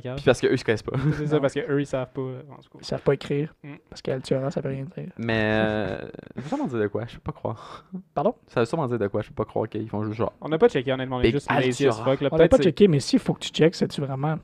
Puis 0.00 0.24
parce 0.24 0.40
qu'eux, 0.40 0.52
ils 0.52 0.58
se 0.58 0.64
connaissent 0.64 0.82
pas. 0.82 0.96
C'est 1.16 1.26
ça, 1.26 1.40
parce 1.40 1.54
qu'eux, 1.54 1.80
ils 1.80 1.86
savent 1.86 2.12
pas. 2.12 2.20
en 2.20 2.56
tout 2.56 2.70
cas. 2.70 2.78
Ils 2.80 2.84
savent 2.84 3.02
pas 3.02 3.14
écrire. 3.14 3.54
Mm. 3.62 3.74
Parce 3.88 4.02
qu'Altura, 4.02 4.50
ça 4.50 4.60
veut 4.60 4.70
rien 4.70 4.84
dire. 4.84 5.08
Mais 5.18 5.42
euh, 5.42 5.98
ça 6.00 6.06
veut 6.36 6.48
sûrement 6.48 6.66
dire 6.66 6.78
de 6.78 6.86
quoi, 6.86 7.04
je 7.06 7.14
peux 7.14 7.20
pas 7.20 7.32
croire. 7.32 7.84
Pardon? 8.14 8.34
Ça 8.46 8.60
veut 8.60 8.66
sûrement 8.66 8.86
dire 8.86 8.98
de 8.98 9.06
quoi, 9.08 9.22
je 9.22 9.28
peux 9.28 9.34
pas 9.34 9.44
croire 9.44 9.68
qu'ils 9.68 9.88
font 9.88 10.04
juste 10.04 10.16
genre. 10.18 10.32
On 10.40 10.48
n'a 10.48 10.58
pas 10.58 10.68
checké, 10.68 10.92
honnêtement. 10.92 11.16
On 11.16 11.20
est 11.20 11.30
juste 11.30 11.50
lazy 11.50 11.86
as 11.86 11.92
fuck. 11.92 12.20
là. 12.20 12.28
On 12.32 12.36
Peut-être 12.36 12.50
pas 12.50 12.58
checké, 12.62 12.88
mais 12.88 13.00
s'il 13.00 13.18
faut 13.18 13.34
que 13.34 13.40
tu 13.40 13.50
checkes, 13.50 13.74
c'est-tu 13.74 14.00
vraiment 14.00 14.36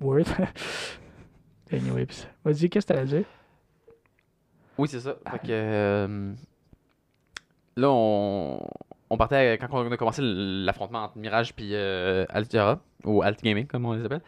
worth? 0.00 0.32
anyway, 1.72 2.06
pis- 2.06 2.26
vas-y, 2.44 2.68
qu'est-ce 2.68 2.86
que 2.86 2.92
t'allais 2.92 3.06
dire? 3.06 3.24
Oui, 4.78 4.88
c'est 4.88 5.00
ça. 5.00 5.16
Fait 5.30 5.38
que. 5.38 5.44
euh, 5.50 6.32
là, 7.76 7.88
on, 7.90 8.60
on 9.10 9.16
partait 9.16 9.58
quand 9.58 9.68
on 9.72 9.90
a 9.92 9.96
commencé 9.96 10.22
l'affrontement 10.24 11.04
entre 11.04 11.18
Mirage 11.18 11.54
puis 11.54 11.70
euh, 11.72 12.24
ou 13.04 13.22
Alt 13.22 13.42
Gaming, 13.42 13.66
comme 13.66 13.84
on 13.84 13.92
les 13.92 14.04
appelle. 14.04 14.22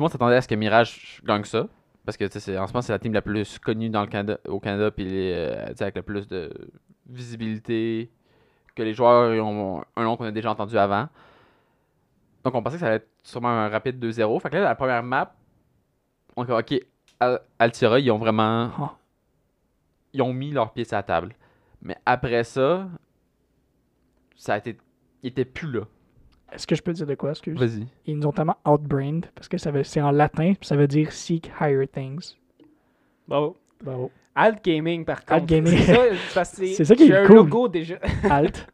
Tout 0.00 0.04
le 0.04 0.06
monde 0.06 0.12
s'attendait 0.12 0.36
à 0.36 0.40
ce 0.40 0.48
que 0.48 0.54
Mirage 0.54 1.20
gagne 1.26 1.44
ça. 1.44 1.68
Parce 2.06 2.16
que 2.16 2.24
en 2.24 2.66
ce 2.66 2.72
moment, 2.72 2.80
c'est 2.80 2.90
la 2.90 2.98
team 2.98 3.12
la 3.12 3.20
plus 3.20 3.58
connue 3.58 3.90
dans 3.90 4.00
le 4.00 4.06
Canada, 4.06 4.38
au 4.48 4.58
Canada, 4.58 4.90
puis 4.90 5.06
euh, 5.10 5.66
avec 5.78 5.94
le 5.94 6.00
plus 6.00 6.26
de 6.26 6.50
visibilité, 7.06 8.10
que 8.74 8.82
les 8.82 8.94
joueurs 8.94 9.44
ont 9.44 9.84
un 9.96 10.04
nom 10.04 10.16
qu'on 10.16 10.24
a 10.24 10.30
déjà 10.30 10.50
entendu 10.52 10.78
avant. 10.78 11.06
Donc 12.44 12.54
on 12.54 12.62
pensait 12.62 12.76
que 12.76 12.80
ça 12.80 12.86
allait 12.86 12.96
être 12.96 13.10
sûrement 13.22 13.50
un 13.50 13.68
rapide 13.68 14.02
2-0. 14.02 14.40
Fait 14.40 14.48
que 14.48 14.56
là, 14.56 14.62
la 14.62 14.74
première 14.74 15.02
map, 15.02 15.34
on 16.34 16.44
a 16.44 16.60
ok, 16.60 16.80
Al- 17.20 17.42
Altira, 17.58 18.00
ils 18.00 18.10
ont 18.10 18.16
vraiment. 18.16 18.70
Ah. 18.78 18.96
Ils 20.14 20.22
ont 20.22 20.32
mis 20.32 20.50
leurs 20.50 20.72
pieds 20.72 20.84
sur 20.84 20.96
la 20.96 21.02
table. 21.02 21.34
Mais 21.82 21.98
après 22.06 22.44
ça, 22.44 22.88
ça 24.34 24.54
a 24.54 24.56
été. 24.56 24.78
Ils 25.22 25.28
étaient 25.28 25.44
plus 25.44 25.70
là. 25.70 25.82
Est-ce 26.52 26.66
que 26.66 26.74
je 26.74 26.82
peux 26.82 26.92
dire 26.92 27.06
de 27.06 27.14
quoi, 27.14 27.30
excuse? 27.30 27.58
Vas-y. 27.58 27.86
Ils 28.06 28.16
nous 28.18 28.26
ont 28.26 28.32
tellement 28.32 28.56
outbrained, 28.66 29.26
parce 29.34 29.48
que 29.48 29.58
ça 29.58 29.70
veut- 29.70 29.84
c'est 29.84 30.00
en 30.00 30.10
latin, 30.10 30.54
puis 30.54 30.66
ça 30.66 30.76
veut 30.76 30.86
dire 30.88 31.12
seek 31.12 31.50
higher 31.60 31.86
things. 31.88 32.34
Bravo. 33.28 33.56
Bravo. 33.82 34.10
Alt 34.34 34.64
Gaming, 34.64 35.04
par 35.04 35.20
contre. 35.20 35.32
Alt 35.34 35.46
Gaming. 35.46 35.76
C'est 35.78 35.94
ça, 35.94 36.02
c'est 36.12 36.34
parce 36.34 36.56
que 36.56 36.66
C'est 36.74 36.84
ça 36.84 36.94
qui 36.94 37.04
est 37.04 37.06
j'ai 37.08 37.16
un 37.16 37.26
cool. 37.26 37.36
logo 37.36 37.68
déjà. 37.68 37.96
Alt 38.30 38.66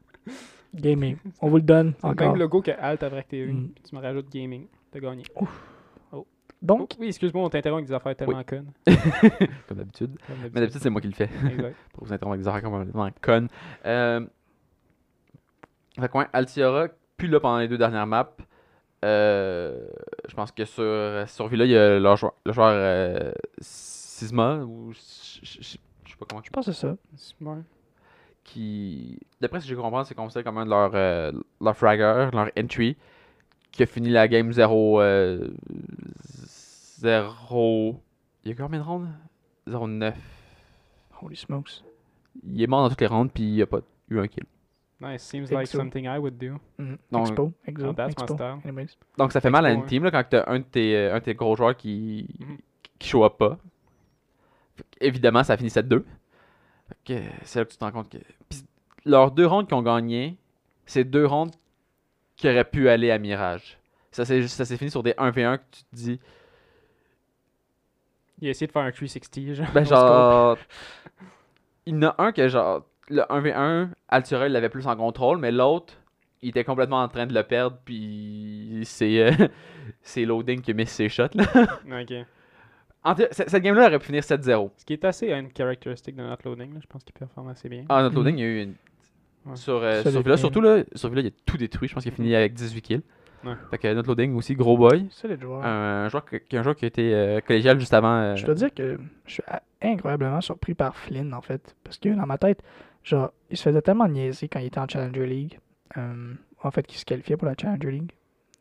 Gaming. 0.73 1.17
On 1.41 1.49
vous 1.49 1.57
le 1.57 1.61
donne 1.63 1.93
C'est 1.99 2.07
le 2.07 2.13
encore. 2.13 2.27
même 2.31 2.39
logo 2.39 2.61
que 2.61 2.71
Alt 2.71 3.03
avec 3.03 3.27
TV. 3.27 3.51
Mm. 3.51 3.69
Tu 3.87 3.95
me 3.95 4.01
rajoutes 4.01 4.29
Gaming. 4.31 4.67
T'as 4.91 4.99
gagné. 4.99 5.23
Donc, 6.59 6.91
Oh, 6.93 6.97
oui, 7.01 7.07
excuse-moi, 7.09 7.43
on 7.43 7.49
t'interrompt 7.49 7.77
avec 7.81 7.87
des 7.87 7.93
affaires 7.93 8.15
tellement 8.15 8.43
connes. 8.43 8.71
Comme 9.67 9.77
d'habitude. 9.77 10.17
Comme 10.25 10.35
Mais 10.41 10.49
d'habitude, 10.61 10.81
c'est 10.81 10.89
moi 10.89 11.01
qui 11.01 11.07
le 11.07 11.13
fais. 11.13 11.29
Exact. 11.51 11.75
pour 11.93 12.05
vous 12.07 12.13
interrompre 12.13 12.33
avec 12.33 12.41
des 12.43 12.47
affaires 12.47 12.63
complètement 12.63 13.09
connes. 13.21 13.47
Euh, 13.85 14.25
fait 15.99 16.07
que 16.09 16.17
ouais, 16.17 16.25
Altiora, 16.33 16.87
plus 17.17 17.27
là 17.27 17.39
pendant 17.39 17.57
les 17.59 17.67
deux 17.67 17.77
dernières 17.77 18.07
maps. 18.07 18.35
Euh, 19.05 19.87
je 20.27 20.33
pense 20.35 20.51
que 20.51 20.65
sur, 20.65 21.29
sur 21.29 21.47
Villa, 21.47 21.65
il 21.65 21.71
y 21.71 21.77
a 21.77 21.99
leur 21.99 22.15
joueur, 22.17 22.33
le 22.45 22.53
joueur 22.53 22.71
euh, 22.73 23.31
Sisma, 23.59 24.57
ou 24.57 24.91
je 24.93 25.61
sais 25.63 25.77
pas 26.19 26.25
comment 26.27 26.41
je 26.43 26.49
pense 26.49 26.65
que 26.65 26.71
c'est 26.71 26.81
ça. 26.87 26.95
Ouais. 27.41 27.57
qui, 28.43 29.19
d'après 29.39 29.59
ce 29.59 29.65
que 29.65 29.69
j'ai 29.69 29.75
compris, 29.75 30.05
c'est 30.05 30.15
considéré 30.15 30.43
comme 30.43 30.57
un 30.57 30.65
de 30.65 30.69
leurs 30.71 30.91
euh, 30.95 31.31
leur 31.61 31.75
fraggers, 31.77 32.29
leur 32.33 32.49
entry, 32.57 32.97
qui 33.71 33.83
a 33.83 33.85
fini 33.85 34.09
la 34.09 34.27
game 34.27 34.51
0. 34.51 35.01
euh, 35.01 35.47
0. 36.99 38.01
Il 38.43 38.49
y 38.49 38.53
a 38.53 38.55
combien 38.55 38.79
de 38.79 38.85
rounds? 38.85 39.07
0-9. 39.67 40.13
Holy 41.21 41.35
smokes. 41.35 41.83
Il 42.43 42.61
est 42.61 42.67
mort 42.67 42.81
dans 42.83 42.89
toutes 42.89 43.01
les 43.01 43.07
rounds, 43.07 43.31
puis 43.33 43.43
il 43.43 43.61
a 43.61 43.65
pas 43.67 43.79
eu 44.09 44.19
un 44.19 44.27
kill. 44.27 44.45
Nice. 44.99 45.21
Seems 45.23 45.43
Exo. 45.45 45.53
like 45.55 45.67
something 45.67 46.05
I 46.05 46.17
would 46.17 46.37
do. 46.37 46.59
Mhm. 46.79 46.97
Donc- 47.11 47.27
Expo. 47.29 47.53
Exo. 47.67 47.87
Oh, 47.89 47.93
that's 47.93 48.15
my 48.17 48.23
Expo. 48.23 48.33
style. 48.33 48.59
Anyways. 48.65 48.97
Donc 49.17 49.31
ça 49.31 49.41
fait 49.41 49.49
mal 49.51 49.65
à 49.65 49.71
une 49.71 49.85
team 49.85 50.03
là, 50.03 50.11
quand 50.11 50.23
t'as 50.27 50.43
un 50.47 50.59
de 50.59 50.63
tes, 50.63 50.95
euh, 50.95 51.13
un 51.15 51.19
de 51.19 51.23
tes 51.23 51.35
gros 51.35 51.55
joueurs 51.55 51.75
qui, 51.77 52.27
Mhm. 52.39 52.57
qui 52.97 53.07
show 53.09 53.23
up 53.23 53.37
pas. 53.37 53.57
Fait 54.75 54.83
que, 54.83 55.05
évidemment, 55.05 55.43
ça 55.43 55.53
a 55.53 55.57
fini 55.57 55.69
7-2. 55.69 56.03
Fait 56.87 56.95
que, 57.05 57.13
euh, 57.13 57.29
c'est 57.43 57.59
là 57.59 57.65
que 57.65 57.71
tu 57.71 57.77
te 57.77 57.83
rends 57.83 57.91
compte 57.91 58.09
que. 58.09 58.17
Puis, 58.49 58.63
leurs 59.05 59.31
deux 59.31 59.45
rounds 59.45 59.67
qui 59.67 59.73
ont 59.75 59.81
gagné, 59.83 60.37
c'est 60.85 61.03
deux 61.03 61.25
rounds 61.25 61.55
qui 62.35 62.47
auraient 62.49 62.63
pu 62.69 62.89
aller 62.89 63.11
à 63.11 63.17
Mirage. 63.19 63.77
Ça 64.11 64.25
s'est 64.25 64.47
ça 64.47 64.65
s'est 64.65 64.77
fini 64.77 64.89
sur 64.89 65.03
des 65.03 65.13
1v1 65.17 65.57
que 65.57 65.63
tu 65.71 65.83
te 65.83 65.95
dis. 65.95 66.19
Il 68.39 68.47
a 68.47 68.51
essayé 68.51 68.67
de 68.67 68.71
faire 68.71 68.83
un 68.83 68.91
360. 68.91 69.53
Genre. 69.55 69.67
Ben 69.73 69.83
genre. 69.85 70.57
Il 71.85 71.95
y 71.95 71.97
en 71.97 72.03
a 72.09 72.15
un 72.19 72.31
que 72.31 72.47
genre. 72.47 72.83
Le 73.09 73.21
1v1, 73.21 73.89
Altura 74.09 74.47
il 74.47 74.51
l'avait 74.53 74.69
plus 74.69 74.85
en 74.87 74.95
contrôle, 74.95 75.37
mais 75.37 75.51
l'autre, 75.51 75.93
il 76.41 76.49
était 76.49 76.63
complètement 76.63 77.01
en 77.01 77.07
train 77.07 77.25
de 77.25 77.33
le 77.33 77.43
perdre, 77.43 77.77
puis 77.85 78.81
c'est. 78.83 79.19
euh, 79.21 79.47
c'est 80.01 80.25
Loading 80.25 80.61
qui 80.61 80.71
a 80.71 80.73
mis 80.73 80.85
ses 80.85 81.09
shots 81.09 81.23
là. 81.35 81.45
Ok. 82.01 82.13
En 83.03 83.15
c- 83.15 83.27
cette 83.31 83.63
game-là 83.63 83.87
aurait 83.87 83.99
pu 83.99 84.07
finir 84.07 84.21
7-0. 84.23 84.71
Ce 84.75 84.83
qui 84.83 84.91
est 84.93 85.05
assez 85.05 85.31
une 85.31 85.49
caractéristique 85.49 86.15
de 86.15 86.23
notre 86.23 86.45
loading. 86.49 86.73
là. 86.73 86.79
Je 86.81 86.87
pense 86.87 87.03
qu'il 87.05 87.13
performe 87.13 87.47
assez 87.47 87.69
bien. 87.69 87.85
Ah, 87.87 88.01
notre 88.01 88.15
loading, 88.15 88.37
il 88.37 88.41
y 88.41 88.43
a 88.43 88.47
eu 88.47 88.63
une. 88.63 88.73
Ouais. 89.45 89.55
Sur, 89.55 89.75
euh, 89.81 90.01
sur 90.03 90.37
surtout 90.39 90.59
là, 90.59 90.83
sur 90.93 91.17
il 91.17 91.27
a 91.27 91.29
tout 91.45 91.55
détruit. 91.55 91.87
Je 91.87 91.93
pense 91.93 92.03
qu'il 92.03 92.11
a 92.11 92.15
fini 92.15 92.35
avec 92.35 92.53
18 92.53 92.81
kills. 92.81 93.01
Ouais. 93.45 93.53
Fait 93.69 93.77
que 93.77 93.93
notre 93.93 94.09
loading 94.09 94.35
aussi, 94.35 94.55
gros 94.55 94.77
boy. 94.77 95.07
C'est 95.11 95.29
les 95.29 95.39
joueurs. 95.39 95.63
Un, 95.63 96.09
joueur, 96.09 96.25
un 96.51 96.63
joueur 96.63 96.75
qui 96.75 96.83
a 96.83 96.87
été 96.89 97.13
euh, 97.13 97.39
collégial 97.39 97.79
juste 97.79 97.93
avant. 97.93 98.13
euh, 98.17 98.35
Je 98.35 98.45
dois 98.45 98.55
dire 98.55 98.73
que 98.73 98.99
je 99.25 99.33
suis 99.35 99.43
incroyablement 99.81 100.41
surpris 100.41 100.73
par 100.73 100.97
Flynn, 100.97 101.33
en 101.33 101.41
fait. 101.41 101.75
Parce 101.85 101.97
que 101.97 102.09
dans 102.09 102.25
ma 102.25 102.37
tête, 102.37 102.61
genre, 103.07 103.31
il 103.49 103.57
se 103.57 103.63
faisait 103.63 103.81
tellement 103.81 104.07
niaiser 104.07 104.47
quand 104.47 104.59
il 104.59 104.65
était 104.67 104.79
en 104.79 104.87
Challenger 104.87 105.25
League. 105.25 105.59
Euh, 105.97 106.33
en 106.63 106.71
fait, 106.71 106.85
qu'il 106.85 106.97
se 106.99 107.05
qualifiait 107.05 107.37
pour 107.37 107.47
la 107.47 107.55
Challenger 107.59 107.91
League. 107.91 108.11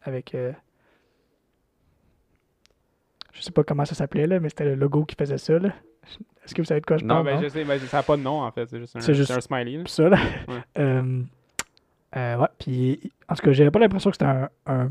Avec. 0.03 0.35
euh, 0.35 0.53
je 3.33 3.43
sais 3.43 3.51
pas 3.51 3.65
comment 3.65 3.85
ça 3.85 3.95
s'appelait, 3.95 4.27
là, 4.27 4.41
mais 4.41 4.49
c'était 4.49 4.65
le 4.65 4.75
logo 4.75 5.05
qui 5.05 5.15
faisait 5.17 5.39
ça, 5.39 5.59
là. 5.59 5.71
Est-ce 6.45 6.55
que 6.55 6.63
vous 6.63 6.67
savez 6.67 6.81
de 6.81 6.87
quoi 6.87 6.97
je 6.97 7.05
Non, 7.05 7.17
parle? 7.17 7.25
ben 7.27 7.35
non? 7.37 7.43
je 7.43 7.49
sais, 7.49 7.65
ben, 7.65 7.79
ça 7.81 7.97
n'a 7.99 8.03
pas 8.05 8.17
de 8.17 8.23
nom 8.23 8.41
en 8.43 8.51
fait. 8.53 8.67
C'est 8.69 8.79
juste 8.79 8.97
juste- 9.13 9.31
un 9.33 9.41
smiley. 9.41 9.79
là. 9.79 9.85
Puis 9.85 9.93
ça, 9.93 10.09
là. 10.09 10.19
Ouais. 10.49 10.55
Euh, 10.79 11.23
euh, 12.17 12.37
ouais, 12.39 12.47
puis 12.59 13.13
en 13.29 13.35
tout 13.35 13.43
cas, 13.45 13.53
j'avais 13.53 13.71
pas 13.73 13.81
l'impression 13.81 14.11
que 14.11 14.17
c'était 14.17 14.31
un, 14.31 14.49
un, 14.67 14.91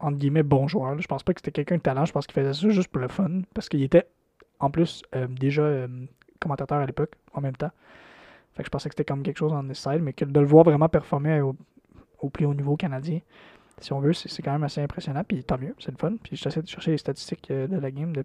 entre 0.00 0.18
guillemets, 0.18 0.42
bon 0.42 0.66
joueur. 0.68 0.94
là. 0.96 1.00
Je 1.00 1.06
pense 1.06 1.22
pas 1.22 1.32
que 1.32 1.40
c'était 1.40 1.52
quelqu'un 1.52 1.76
de 1.76 1.80
talent. 1.82 2.04
Je 2.04 2.12
pense 2.12 2.26
qu'il 2.26 2.34
faisait 2.34 2.52
ça 2.52 2.68
juste 2.68 2.88
pour 2.88 3.00
le 3.00 3.08
fun. 3.08 3.42
Parce 3.54 3.68
qu'il 3.68 3.82
était, 3.82 4.06
en 4.58 4.70
plus, 4.70 5.02
euh, 5.14 5.28
déjà 5.28 5.62
euh, 5.62 5.86
commentateur 6.40 6.78
à 6.78 6.84
l'époque, 6.86 7.12
en 7.32 7.40
même 7.40 7.56
temps. 7.56 7.70
Fait 8.60 8.64
que 8.64 8.66
je 8.66 8.70
pensais 8.70 8.90
que 8.90 8.94
c'était 8.94 9.10
comme 9.10 9.22
quelque 9.22 9.38
chose 9.38 9.54
en 9.54 9.62
side, 9.72 10.02
mais 10.02 10.12
que 10.12 10.26
de 10.26 10.38
le 10.38 10.44
voir 10.44 10.64
vraiment 10.64 10.90
performer 10.90 11.40
au, 11.40 11.56
au 12.18 12.28
plus 12.28 12.44
haut 12.44 12.52
niveau 12.52 12.76
canadien, 12.76 13.20
si 13.78 13.94
on 13.94 14.00
veut, 14.00 14.12
c'est 14.12 14.42
quand 14.42 14.52
même 14.52 14.64
assez 14.64 14.82
impressionnant. 14.82 15.22
Puis 15.26 15.42
tant 15.44 15.56
mieux, 15.56 15.74
c'est 15.78 15.90
le 15.90 15.96
fun. 15.96 16.16
Puis 16.22 16.36
j'essaie 16.36 16.60
de 16.60 16.68
chercher 16.68 16.90
les 16.90 16.98
statistiques 16.98 17.50
euh, 17.50 17.66
de 17.66 17.78
la 17.78 17.90
game 17.90 18.14
de, 18.14 18.22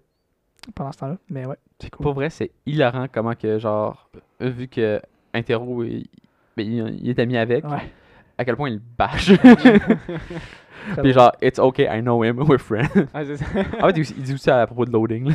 pendant 0.74 0.92
ce 0.92 0.98
temps-là. 0.98 1.16
Mais 1.30 1.46
ouais, 1.46 1.56
c'est 1.78 1.88
cool. 1.90 2.04
Pour 2.04 2.12
vrai, 2.12 2.28
c'est 2.28 2.50
hilarant 2.66 3.06
comment 3.10 3.34
que, 3.34 3.58
genre, 3.58 4.10
vu 4.40 4.68
que 4.68 5.00
Intero, 5.32 5.82
il, 5.84 6.06
ben, 6.54 6.66
il, 6.66 6.98
il 7.02 7.08
est 7.08 7.18
ami 7.18 7.38
avec, 7.38 7.64
Ouais. 7.64 7.90
à 8.36 8.44
quel 8.44 8.56
point 8.56 8.68
il 8.68 8.78
bâche. 8.98 9.32
Puis 11.02 11.12
genre, 11.12 11.32
it's 11.42 11.58
okay, 11.58 11.84
I 11.90 12.00
know 12.02 12.22
him, 12.22 12.36
we're 12.46 12.60
friends. 12.60 13.08
Ah, 13.14 13.24
c'est 13.24 13.38
ça. 13.38 13.46
en 13.80 13.88
fait, 13.88 13.96
il, 13.98 14.10
il 14.18 14.22
dit 14.22 14.34
aussi 14.34 14.50
à 14.50 14.66
propos 14.66 14.84
de 14.84 14.92
loading. 14.92 15.30
là. 15.30 15.34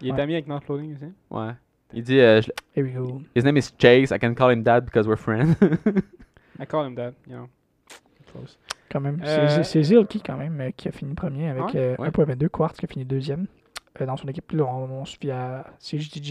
Il 0.00 0.08
est 0.08 0.12
Ouais. 0.12 0.20
ami 0.20 0.34
avec 0.34 0.46
notre 0.46 0.70
loading 0.72 0.94
aussi. 0.94 1.12
ouais. 1.30 1.50
Il 1.94 2.02
dit, 2.02 2.20
euh, 2.20 2.40
je- 2.42 2.50
Here 2.76 2.86
we 2.86 2.94
go. 2.94 3.22
his 3.34 3.42
name 3.44 3.56
is 3.56 3.70
Chase, 3.78 4.10
I 4.14 4.18
can 4.18 4.34
call 4.34 4.52
him 4.52 4.62
dad 4.62 4.84
because 4.84 5.06
we're 5.06 5.16
friends. 5.18 5.54
I 6.60 6.66
call 6.66 6.86
him 6.86 6.94
that. 6.96 7.12
You 7.26 7.34
know. 7.36 7.48
Close. 8.32 8.58
Quand 8.90 9.00
même. 9.00 9.20
Euh, 9.24 9.48
C'est- 9.48 9.62
C'est 9.64 9.64
c'est 9.64 9.82
Zilki 9.94 10.20
quand 10.22 10.36
même 10.36 10.60
euh, 10.60 10.70
qui 10.76 10.88
a 10.88 10.92
fini 10.92 11.14
premier 11.14 11.48
avec 11.48 11.64
Ouais, 11.64 11.70
euh, 11.76 11.96
ouais. 11.98 12.08
1.22. 12.08 12.48
Quartz 12.48 12.76
qui 12.78 12.84
a 12.84 12.88
fini 12.88 13.04
deuxième. 13.04 13.46
euh, 14.00 14.06
dans 14.06 14.16
son 14.16 14.28
équipe. 14.28 14.46
Puis 14.46 14.56
là, 14.58 14.64
on, 14.64 14.84
on 15.00 15.04
se 15.04 15.16
fie 15.18 15.30
à 15.30 15.64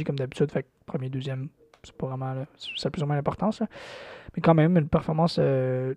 comme 0.06 0.16
d'habitude. 0.18 0.52
Fait 0.52 0.64
que 0.64 0.68
premier, 0.86 1.10
deuxième, 1.10 1.50
c'est 1.84 1.96
pas 1.96 2.08
vraiment. 2.08 2.34
là, 2.34 2.46
ça 2.76 2.88
a 2.88 2.92
plus 2.92 3.04
ou 3.04 3.06
moins 3.08 3.16
l'importance. 3.16 3.60
là. 3.60 3.68
Mais 4.36 4.42
quand 4.42 4.54
même, 4.54 4.78
une 4.78 4.88
performance 4.88 5.38
euh, 5.40 5.96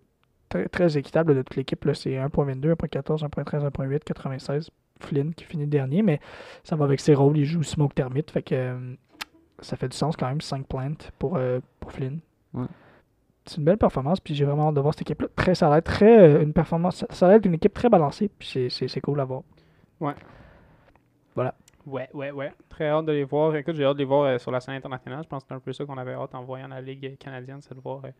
très, 0.49 0.67
très 0.69 0.97
équitable 0.99 1.35
de 1.35 1.43
toute 1.43 1.57
l'équipe. 1.57 1.85
là. 1.85 1.95
C'est 1.95 2.17
1.22, 2.17 2.73
1.14, 2.75 3.23
1.13, 3.25 3.65
1.8, 3.67 4.01
96. 4.05 4.71
Flynn 5.01 5.33
qui 5.35 5.45
finit 5.45 5.67
dernier, 5.67 6.03
mais 6.03 6.19
ça 6.65 6.77
va 6.77 6.85
avec 6.87 6.99
ses 7.01 7.15
rôles. 7.15 7.39
Il 7.39 7.45
joue 7.45 7.63
Smoke 7.63 7.95
Termite. 7.95 8.31
Fait 8.31 8.43
que 8.43 8.55
euh, 8.55 8.95
ça 9.61 9.77
fait 9.77 9.89
du 9.89 9.97
sens 9.97 10.17
quand 10.17 10.29
même. 10.29 10.41
5 10.41 10.67
plantes 10.67 11.11
pour, 11.19 11.37
euh, 11.37 11.61
pour 11.81 11.93
Flynn. 11.93 12.21
Ouais. 12.55 12.67
C'est 13.47 13.57
une 13.57 13.65
belle 13.65 13.79
performance, 13.79 14.21
puis 14.21 14.35
j'ai 14.35 14.45
vraiment 14.45 14.69
hâte 14.69 14.75
de 14.75 14.81
voir 14.81 14.93
cette 14.95 15.03
équipe-là. 15.03 15.29
Très, 15.35 15.55
ça 15.55 15.69
va 15.69 15.79
être 15.79 15.85
très 15.85 16.19
euh, 16.37 16.43
une 16.43 16.53
performance. 16.53 16.97
Ça, 16.97 17.07
ça 17.11 17.27
va 17.27 17.37
être 17.37 17.47
une 17.47 17.55
équipe 17.55 17.73
très 17.75 17.89
balancée, 17.89 18.31
puis 18.39 18.47
c'est- 18.49 18.69
c'est 18.69 18.87
c'est 18.89 19.01
cool 19.01 19.19
à 19.21 19.25
voir. 19.25 19.43
Ouais, 21.87 22.09
ouais, 22.13 22.31
ouais. 22.31 22.53
Très 22.69 22.89
hâte 22.91 23.07
de 23.07 23.13
les 23.13 23.25
voir. 23.25 23.57
Écoute, 23.57 23.75
j'ai 23.75 23.85
hâte 23.85 23.95
de 23.95 24.01
les 24.01 24.05
voir 24.05 24.25
euh, 24.25 24.39
sur 24.39 24.51
la 24.51 24.61
scène 24.61 24.75
internationale. 24.75 25.23
Je 25.25 25.29
pense 25.29 25.43
que 25.43 25.49
c'est 25.49 25.55
un 25.55 25.61
peu 25.61 25.73
ça 25.73 25.85
qu'on 25.87 25.97
avait 25.97 26.13
hâte 26.13 26.35
en 26.35 26.45
voyant 26.45 26.69
la 26.69 26.81
Ligue 26.81 27.17
canadienne, 27.19 27.61
c'est 27.63 27.75
de 27.75 27.81
voir 27.81 28.05
euh, 28.05 28.09
un 28.09 28.13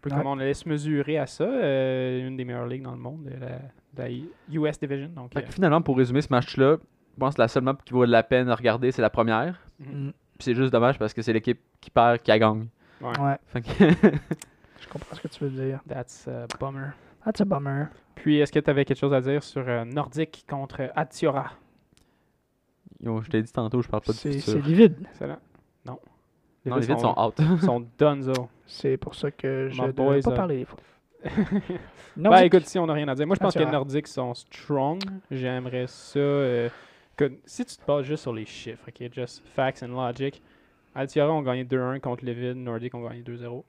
peu 0.00 0.10
Ouais. 0.10 0.16
comment 0.16 0.32
on 0.32 0.38
allait 0.38 0.54
se 0.54 0.68
mesurer 0.68 1.18
à 1.18 1.26
ça. 1.26 1.44
Euh, 1.44 2.26
une 2.26 2.36
des 2.36 2.44
meilleures 2.44 2.66
ligues 2.66 2.82
dans 2.82 2.92
le 2.92 2.98
monde, 2.98 3.24
de 3.24 3.30
la, 3.38 3.58
de 3.58 4.24
la 4.52 4.58
US 4.60 4.78
Division. 4.80 5.10
Donc, 5.14 5.34
Fait 5.34 5.40
euh, 5.40 5.42
que 5.42 5.52
finalement, 5.52 5.82
pour 5.82 5.96
résumer 5.98 6.22
ce 6.22 6.28
match-là, 6.30 6.78
je 7.14 7.18
pense 7.20 7.34
que 7.34 7.40
la 7.42 7.48
seule 7.48 7.62
map 7.64 7.76
qui 7.84 7.92
vaut 7.92 8.04
la 8.06 8.22
peine 8.22 8.48
à 8.48 8.54
regarder, 8.54 8.90
c'est 8.90 9.02
la 9.02 9.10
première. 9.10 9.60
mhm. 9.78 10.06
Mm. 10.08 10.12
Puis 10.12 10.14
c'est 10.38 10.54
juste 10.54 10.72
dommage 10.72 10.98
parce 10.98 11.12
que 11.14 11.22
c'est 11.22 11.32
l'équipe 11.32 11.60
qui 11.80 11.90
perd 11.90 12.20
qui 12.22 12.30
a 12.30 12.38
gagne. 12.38 12.66
Ouais, 13.00 13.36
Fait 13.46 13.60
que 13.60 13.68
je 14.80 14.88
comprends 14.88 15.14
ce 15.16 15.20
que 15.20 15.28
tu 15.28 15.44
veux 15.44 15.50
dire. 15.50 15.80
that's 15.88 16.26
a 16.28 16.46
bummer. 16.58 16.92
That's 17.24 17.40
a 17.40 17.44
bummer. 17.44 17.86
Puis, 18.14 18.38
est-ce 18.38 18.52
que 18.52 18.58
tu 18.60 18.70
avais 18.70 18.84
quelque 18.84 18.98
chose 18.98 19.12
à 19.12 19.20
dire 19.20 19.42
sur 19.42 19.66
euh, 19.68 19.84
Nordique 19.84 20.44
contre 20.48 20.90
Atiora 20.94 21.50
Yo, 23.02 23.20
je 23.22 23.28
t'ai 23.30 23.42
dit 23.42 23.52
tantôt, 23.52 23.82
je 23.82 23.88
parle 23.88 24.02
pas 24.02 24.12
du 24.12 24.18
C'est 24.18 24.32
c'est 24.32 24.52
futur. 24.52 24.66
livide. 24.66 24.96
Excellent. 25.10 25.38
Non. 25.84 25.98
Non, 26.64 26.76
les 26.76 26.86
vides 26.86 26.98
sont 27.00 27.14
out. 27.18 27.34
sont 27.62 27.86
donezo. 27.98 28.48
C'est 28.66 28.96
pour 28.96 29.14
ça 29.14 29.30
que 29.30 29.68
je 29.70 29.82
ne 29.82 29.90
boys, 29.92 30.16
devrais 30.16 30.20
pas 30.22 30.30
euh, 30.30 30.36
parler 30.36 30.56
des 30.58 30.64
fois. 30.64 30.78
ben 31.24 31.50
Nordique. 32.16 32.44
écoute, 32.54 32.66
si 32.66 32.78
on 32.78 32.86
n'a 32.86 32.92
rien 32.94 33.08
à 33.08 33.14
dire. 33.14 33.26
Moi, 33.26 33.36
je 33.36 33.40
pense 33.40 33.54
que 33.54 33.58
les. 33.58 33.66
Nordiques 33.66 34.06
sont 34.08 34.32
strong. 34.34 35.00
J'aimerais 35.30 35.86
ça. 35.86 36.18
euh, 36.18 36.68
si 37.44 37.64
tu 37.64 37.76
te 37.76 37.84
bases 37.86 38.04
juste 38.06 38.22
sur 38.22 38.32
les 38.32 38.46
chiffres, 38.46 38.84
ok, 38.88 39.12
just 39.12 39.42
facts 39.54 39.82
and 39.82 39.88
logic. 39.88 40.42
Altiora 40.94 41.32
ont 41.32 41.42
gagné 41.42 41.64
2-1 41.64 42.00
contre 42.00 42.24
Levid. 42.24 42.54
Nordique 42.56 42.94
ont 42.94 43.06
gagné 43.06 43.22
2-0. 43.22 43.64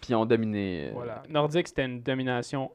Puis 0.00 0.10
ils 0.10 0.14
ont 0.14 0.24
dominé. 0.26 0.86
euh, 0.88 0.90
Voilà. 0.94 1.22
Nordique, 1.28 1.68
c'était 1.68 1.84
une 1.84 2.00
domination 2.00 2.70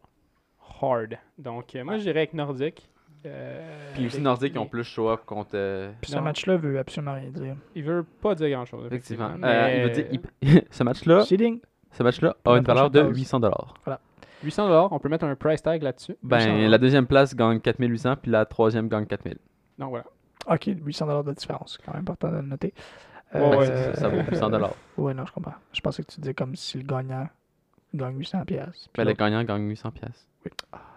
hard. 0.81 1.17
Donc, 1.37 1.75
euh, 1.75 1.83
moi, 1.83 1.97
je 1.97 2.03
dirais 2.03 2.27
que 2.27 2.35
Nordique. 2.35 2.89
euh, 3.25 3.91
Puis 3.93 4.05
aussi 4.07 4.21
Nordiques 4.21 4.51
qui 4.53 4.59
ont 4.59 4.67
plus 4.67 4.83
show 4.83 5.09
up 5.09 5.21
contre. 5.25 5.51
euh, 5.55 5.91
Puis 6.01 6.11
ce 6.11 6.17
match-là 6.17 6.57
veut 6.57 6.77
absolument 6.77 7.13
rien 7.15 7.29
dire. 7.29 7.55
Il 7.73 7.83
veut 7.83 8.03
pas 8.21 8.35
dire 8.35 8.49
grand-chose. 8.49 8.85
Effectivement. 8.87 9.27
effectivement. 9.29 9.47
Euh, 9.47 9.65
mais 9.67 9.77
il 9.77 9.83
veut 9.83 9.89
dire, 9.89 10.05
il- 10.41 10.63
ce 10.71 10.83
match-là, 10.83 11.21
Seeding. 11.23 11.59
ce 11.91 12.03
match-là 12.03 12.35
a 12.45 12.51
une 12.57 12.63
valeur 12.63 12.89
de 12.89 12.99
prochaine 12.99 13.13
pause. 13.15 13.97
800 14.43 14.67
dollars. 14.67 14.83
800 14.85 14.95
on 14.95 14.99
peut 14.99 15.09
mettre 15.09 15.25
un 15.25 15.35
price 15.35 15.61
tag 15.61 15.81
là-dessus. 15.83 16.15
Ben, 16.23 16.37
800 16.57 16.69
la 16.69 16.77
deuxième 16.77 17.07
place 17.07 17.35
gagne 17.35 17.59
4800, 17.59 18.15
puis 18.21 18.31
la 18.31 18.45
troisième 18.45 18.87
gagne 18.87 19.05
4000. 19.05 19.37
Donc, 19.79 19.89
voilà. 19.89 20.05
Ok, 20.47 20.69
800 20.83 21.23
de 21.23 21.33
différence. 21.33 21.77
C'est 21.77 21.85
quand 21.85 21.93
même 21.93 22.01
important 22.03 22.29
de 22.29 22.35
le 22.37 22.41
noter. 22.43 22.73
Ouais, 23.33 23.57
ouais, 23.57 23.65
ça, 23.65 23.95
ça 23.95 24.07
vaut 24.09 24.21
800 24.21 24.49
dollars. 24.49 24.73
Ouais, 24.97 25.13
non, 25.13 25.25
je 25.25 25.33
comprends. 25.33 25.55
Je 25.73 25.81
pensais 25.81 26.03
que 26.03 26.11
tu 26.11 26.21
disais 26.21 26.33
comme 26.33 26.55
si 26.55 26.77
le 26.77 26.83
gagnant 26.83 27.27
gagne 27.93 28.17
800 28.17 28.45
pièces. 28.45 28.87
Ben, 28.95 29.05
le 29.05 29.13
gagnant 29.13 29.43
gagne 29.43 29.67
800 29.67 29.91
pièces. 29.91 30.27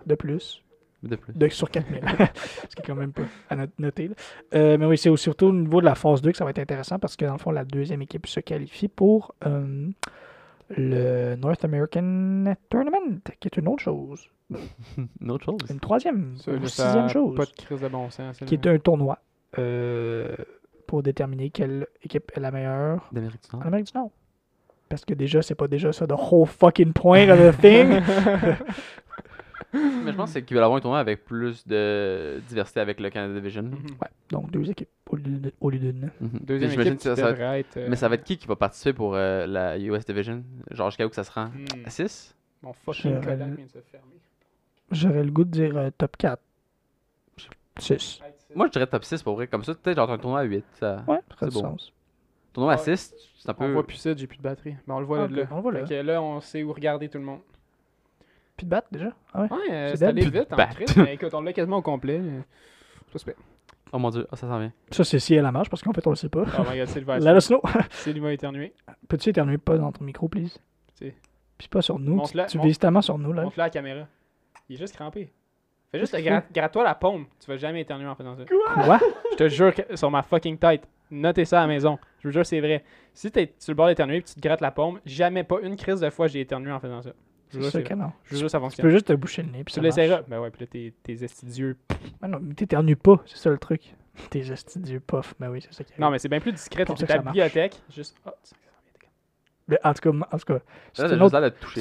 De 0.07 0.14
plus. 0.14 0.62
De 1.03 1.16
plus. 1.16 1.32
De, 1.32 1.49
sur 1.49 1.70
4000. 1.70 2.01
Ce 2.68 2.74
qui 2.76 2.82
est 2.82 2.86
quand 2.86 2.95
même 2.95 3.12
pas 3.12 3.22
à 3.51 3.57
not- 3.57 3.66
noter. 3.78 4.11
Euh, 4.55 4.76
mais 4.78 4.86
oui, 4.86 4.99
c'est 4.99 5.14
surtout 5.16 5.47
au 5.47 5.53
niveau 5.53 5.80
de 5.80 5.86
la 5.86 5.95
phase 5.95 6.20
2 6.22 6.32
que 6.32 6.36
ça 6.36 6.45
va 6.45 6.51
être 6.51 6.59
intéressant 6.59 6.99
parce 6.99 7.16
que 7.16 7.24
dans 7.24 7.32
le 7.34 7.39
fond, 7.39 7.51
la 7.51 7.64
deuxième 7.64 8.03
équipe 8.03 8.26
se 8.26 8.41
qualifie 8.41 8.89
pour 8.89 9.34
euh, 9.47 9.89
le 10.76 11.36
North 11.36 11.64
American 11.64 12.54
Tournament, 12.70 13.20
qui 13.40 13.48
est 13.48 13.56
une 13.56 13.68
autre 13.68 13.82
chose. 13.82 14.28
Une 15.20 15.30
autre 15.30 15.44
chose. 15.44 15.58
Une 15.70 15.78
troisième, 15.80 16.36
Ça, 16.38 16.52
une 16.52 16.66
sixième 16.66 17.04
a 17.04 17.08
chose. 17.08 17.36
Pas 17.36 17.44
de 17.44 17.50
crise 17.50 17.80
de 17.80 17.88
bon 17.88 18.08
sens. 18.10 18.36
ça, 18.38 18.46
qui 18.46 18.54
est 18.54 18.66
un 18.66 18.78
tournoi 18.78 19.18
euh, 19.58 20.34
pour 20.86 21.02
déterminer 21.02 21.50
quelle 21.50 21.86
équipe 22.02 22.32
est 22.34 22.40
la 22.40 22.50
meilleure 22.50 23.08
D'Amérique 23.12 23.42
du 23.42 23.54
en 23.54 23.58
Nord. 23.58 23.66
Amérique 23.66 23.86
du 23.92 23.98
Nord. 23.98 24.10
Parce 24.88 25.04
que 25.04 25.12
déjà, 25.12 25.42
c'est 25.42 25.54
pas 25.54 25.68
déjà 25.68 25.92
ça, 25.92 26.06
the 26.06 26.12
whole 26.12 26.46
fucking 26.46 26.94
point 26.94 27.28
of 27.28 27.38
the 27.38 27.60
thing. 27.60 28.00
Mais 29.72 30.12
je 30.12 30.16
pense 30.16 30.30
que 30.30 30.34
c'est 30.34 30.42
qu'ils 30.44 30.54
veulent 30.54 30.64
avoir 30.64 30.78
un 30.78 30.80
tournoi 30.80 30.98
avec 30.98 31.24
plus 31.24 31.66
de 31.66 32.40
diversité 32.48 32.80
avec 32.80 33.00
le 33.00 33.10
Canada 33.10 33.34
Division. 33.34 33.62
Mhm. 33.62 33.72
ouais, 34.00 34.08
donc 34.30 34.50
deux 34.50 34.70
équipes 34.70 34.88
au 35.10 35.16
lieu 35.16 35.24
de- 35.38 35.52
au 35.60 35.68
lieu 35.70 35.78
d'une. 35.78 36.10
Mhm. 36.20 36.30
Deuxième 36.40 36.70
équipe 36.80 36.96
que 36.96 37.02
ça, 37.02 37.14
qui 37.14 37.20
ça 37.20 37.32
va 37.32 37.58
être- 37.58 37.68
être. 37.70 37.76
euh, 37.76 37.86
Mais 37.90 37.96
ça 37.96 38.08
va 38.08 38.14
être 38.14 38.24
qui 38.24 38.38
qui 38.38 38.46
va 38.46 38.56
participer 38.56 38.92
pour 38.94 39.14
euh, 39.14 39.46
la 39.46 39.76
US 39.78 40.04
Division? 40.06 40.42
Genre 40.70 40.88
jusqu'à 40.90 41.04
où 41.06 41.08
que 41.10 41.14
ça 41.14 41.24
se 41.24 41.30
rend 41.32 41.46
hmm, 41.46 41.84
À 41.86 41.90
6 41.90 42.34
Mon 42.62 42.72
fucking 42.72 43.16
Je- 43.16 43.20
Kodak 43.28 43.38
vient 43.56 43.64
de 43.66 43.70
se 43.70 43.78
fermer. 43.90 44.14
J'aurais 44.90 45.22
le 45.24 45.30
goût 45.30 45.44
de 45.44 45.50
dire 45.50 45.76
euh, 45.76 45.90
top 45.96 46.16
4. 46.16 46.40
6. 47.78 48.20
Moi 48.54 48.66
je 48.66 48.72
dirais 48.72 48.86
top 48.86 49.04
6 49.04 49.22
pour 49.22 49.34
vrai. 49.34 49.46
Comme 49.46 49.64
ça, 49.64 49.74
peut-être 49.74 49.96
genre 49.96 50.10
un 50.10 50.18
tournoi 50.18 50.40
à 50.40 50.44
8. 50.44 50.64
Ça... 50.80 51.04
Ouais, 51.06 51.16
ça 51.16 51.22
C'est 51.30 51.38
fait 51.40 51.46
du 51.50 51.54
beau. 51.54 51.60
sens. 51.60 51.92
Tournoi 52.52 52.72
à 52.72 52.76
Ouais. 52.76 52.82
6, 52.96 53.14
c'est 53.38 53.48
un 53.50 53.52
On 53.52 53.54
peu. 53.56 53.72
voit 53.72 53.86
plus 53.86 53.96
ça, 53.98 54.16
j'ai 54.16 54.26
plus 54.26 54.38
de 54.38 54.42
batterie. 54.42 54.74
Mais 54.86 54.94
on 54.94 55.00
le 55.00 55.06
voit 55.06 55.20
Ah, 55.20 55.24
ok, 55.26 55.30
là. 55.32 55.42
on 55.50 55.56
le 55.56 55.62
voit 55.62 55.72
là. 55.72 55.82
Que 55.82 55.94
là, 55.94 56.22
on 56.22 56.40
sait 56.40 56.62
où 56.62 56.72
regarder 56.72 57.08
tout 57.08 57.18
le 57.18 57.24
monde. 57.24 57.40
Puis 58.59 58.66
de 58.66 58.70
battre 58.70 58.88
déjà. 58.90 59.12
Ah 59.32 59.42
ouais. 59.42 59.48
Ouais, 59.52 59.59
euh, 59.72 59.92
C'est 59.94 60.04
allé 60.04 60.28
vite 60.28 60.52
en 60.52 60.56
crise, 60.66 60.96
mais 60.96 61.14
écoute, 61.14 61.32
on 61.32 61.40
l'a 61.40 61.52
quasiment 61.54 61.78
au 61.78 61.82
complet. 61.82 62.18
euh, 62.18 62.40
C'est 63.06 63.12
pas 63.12 63.18
super. 63.20 63.34
Oh 63.92 63.98
mon 63.98 64.11
dieu, 64.11 64.26
oh, 64.30 64.36
ça 64.36 64.46
s'en 64.48 64.59
vient. 64.59 64.72
Ça, 64.90 65.04
c'est 65.04 65.18
si 65.18 65.34
elle 65.34 65.44
la 65.44 65.52
marche 65.52 65.70
parce 65.70 65.80
qu'en 65.80 65.92
fait, 65.92 66.06
on 66.06 66.11
le 66.11 66.16
sait 66.16 66.28
pas. 66.28 66.44
Oh 66.59 66.62
my 66.70 66.76
god, 66.76 66.88
Sylvain. 66.88 67.18
Let 67.20 67.36
us 67.36 67.46
know. 67.46 67.62
Sylvain 67.90 68.30
éternué. 68.30 68.74
Peux-tu 69.09 69.30
éternuer 69.30 69.56
pas 69.56 69.78
dans 69.78 69.92
ton 69.92 70.04
micro, 70.04 70.28
please? 70.28 70.59
C'est- 70.94 71.14
Puis 71.56 71.68
pas 71.68 71.80
sur 71.80 71.98
nous. 71.98 72.20
Tu, 72.48 72.59
vises 72.59 72.78
tellement 72.78 73.00
sur 73.00 73.16
nous, 73.16 73.32
là. 73.32 73.44
Montre-le 73.44 73.62
à 73.62 73.66
la 73.66 73.70
caméra. 73.70 74.06
Il 74.68 74.74
est 74.74 74.78
juste 74.78 74.94
crampé. 74.94 75.32
Fais 75.90 76.00
juste 76.00 76.14
gratte-toi 76.52 76.84
la 76.84 76.94
paume. 76.96 77.26
Tu 77.40 77.46
vas 77.50 77.56
jamais 77.56 77.80
éternuer 77.80 78.09
en 78.09 78.14
faisant 78.14 78.36
ça. 78.36 78.42
Quoi? 78.44 78.98
Je 79.30 79.36
te 79.36 79.48
jure 79.48 79.72
que 79.74 79.96
sur 79.96 80.11
ma 80.11 80.22
fucking 80.22 80.59
tête. 80.59 80.86
Notez 81.11 81.46
ça 81.46 81.59
à 81.59 81.62
la 81.62 81.68
maison. 81.68 81.98
Je 82.20 82.28
vous 82.28 82.32
jure, 82.32 82.44
c'est 82.44 82.61
vrai. 82.61 82.84
Si 83.14 83.30
t'es 83.30 83.54
sur 83.59 83.70
le 83.72 83.76
bord 83.76 83.86
d'éternuer 83.86 84.16
et 84.18 84.22
tu 84.22 84.34
te 84.34 84.40
grattes 84.40 84.61
la 84.61 84.70
paume, 84.70 85.00
jamais 85.06 85.44
pas 85.44 85.61
une 85.62 85.76
crise 85.76 86.00
de 86.00 86.11
fois 86.11 86.26
j'ai 86.26 86.40
éternué 86.40 86.70
en 86.70 86.80
faisant 86.80 87.00
ça. 87.00 87.11
C'est 87.51 87.70
sûr 87.70 87.84
que 87.84 87.94
non. 87.94 88.12
Je 88.24 88.34
vous 88.34 88.40
jure, 88.40 88.51
ça 88.51 88.61
Tu 88.74 88.82
peux 88.82 88.90
juste 88.90 89.07
te 89.07 89.12
boucher 89.12 89.42
le 89.42 89.51
nez. 89.51 89.64
Puis 89.64 89.74
Tu 89.74 89.80
marche. 89.80 89.96
Ben 90.28 90.40
ouais, 90.40 90.51
puis 90.51 90.61
là, 90.62 90.66
tes, 90.66 90.94
tes 91.03 91.24
estudieux. 91.24 91.76
Ah 92.22 92.28
non, 92.28 92.38
mais 92.40 92.55
t'éternues 92.55 92.96
pas. 92.96 93.22
C'est 93.26 93.38
ça 93.38 93.51
le 93.51 93.59
truc. 93.59 93.94
Tes 94.30 94.51
astidieux 94.51 95.01
puffs. 95.01 95.34
Ben 95.38 95.49
oui, 95.49 95.61
c'est 95.62 95.72
ça 95.72 95.84
qui 95.84 95.92
Non, 95.99 96.11
mais 96.11 96.18
c'est 96.18 96.28
bien 96.28 96.40
plus 96.40 96.53
discret. 96.53 96.84
T'es 96.84 97.07
ta 97.07 97.18
bibliothèque. 97.18 97.80
Juste. 97.94 98.16
Oh, 98.26 98.30
en 99.84 99.92
tout 99.94 100.12
cas, 100.12 100.18
en 100.32 100.38
tout 100.38 100.44
cas 100.46 100.58
c'est 100.92 101.04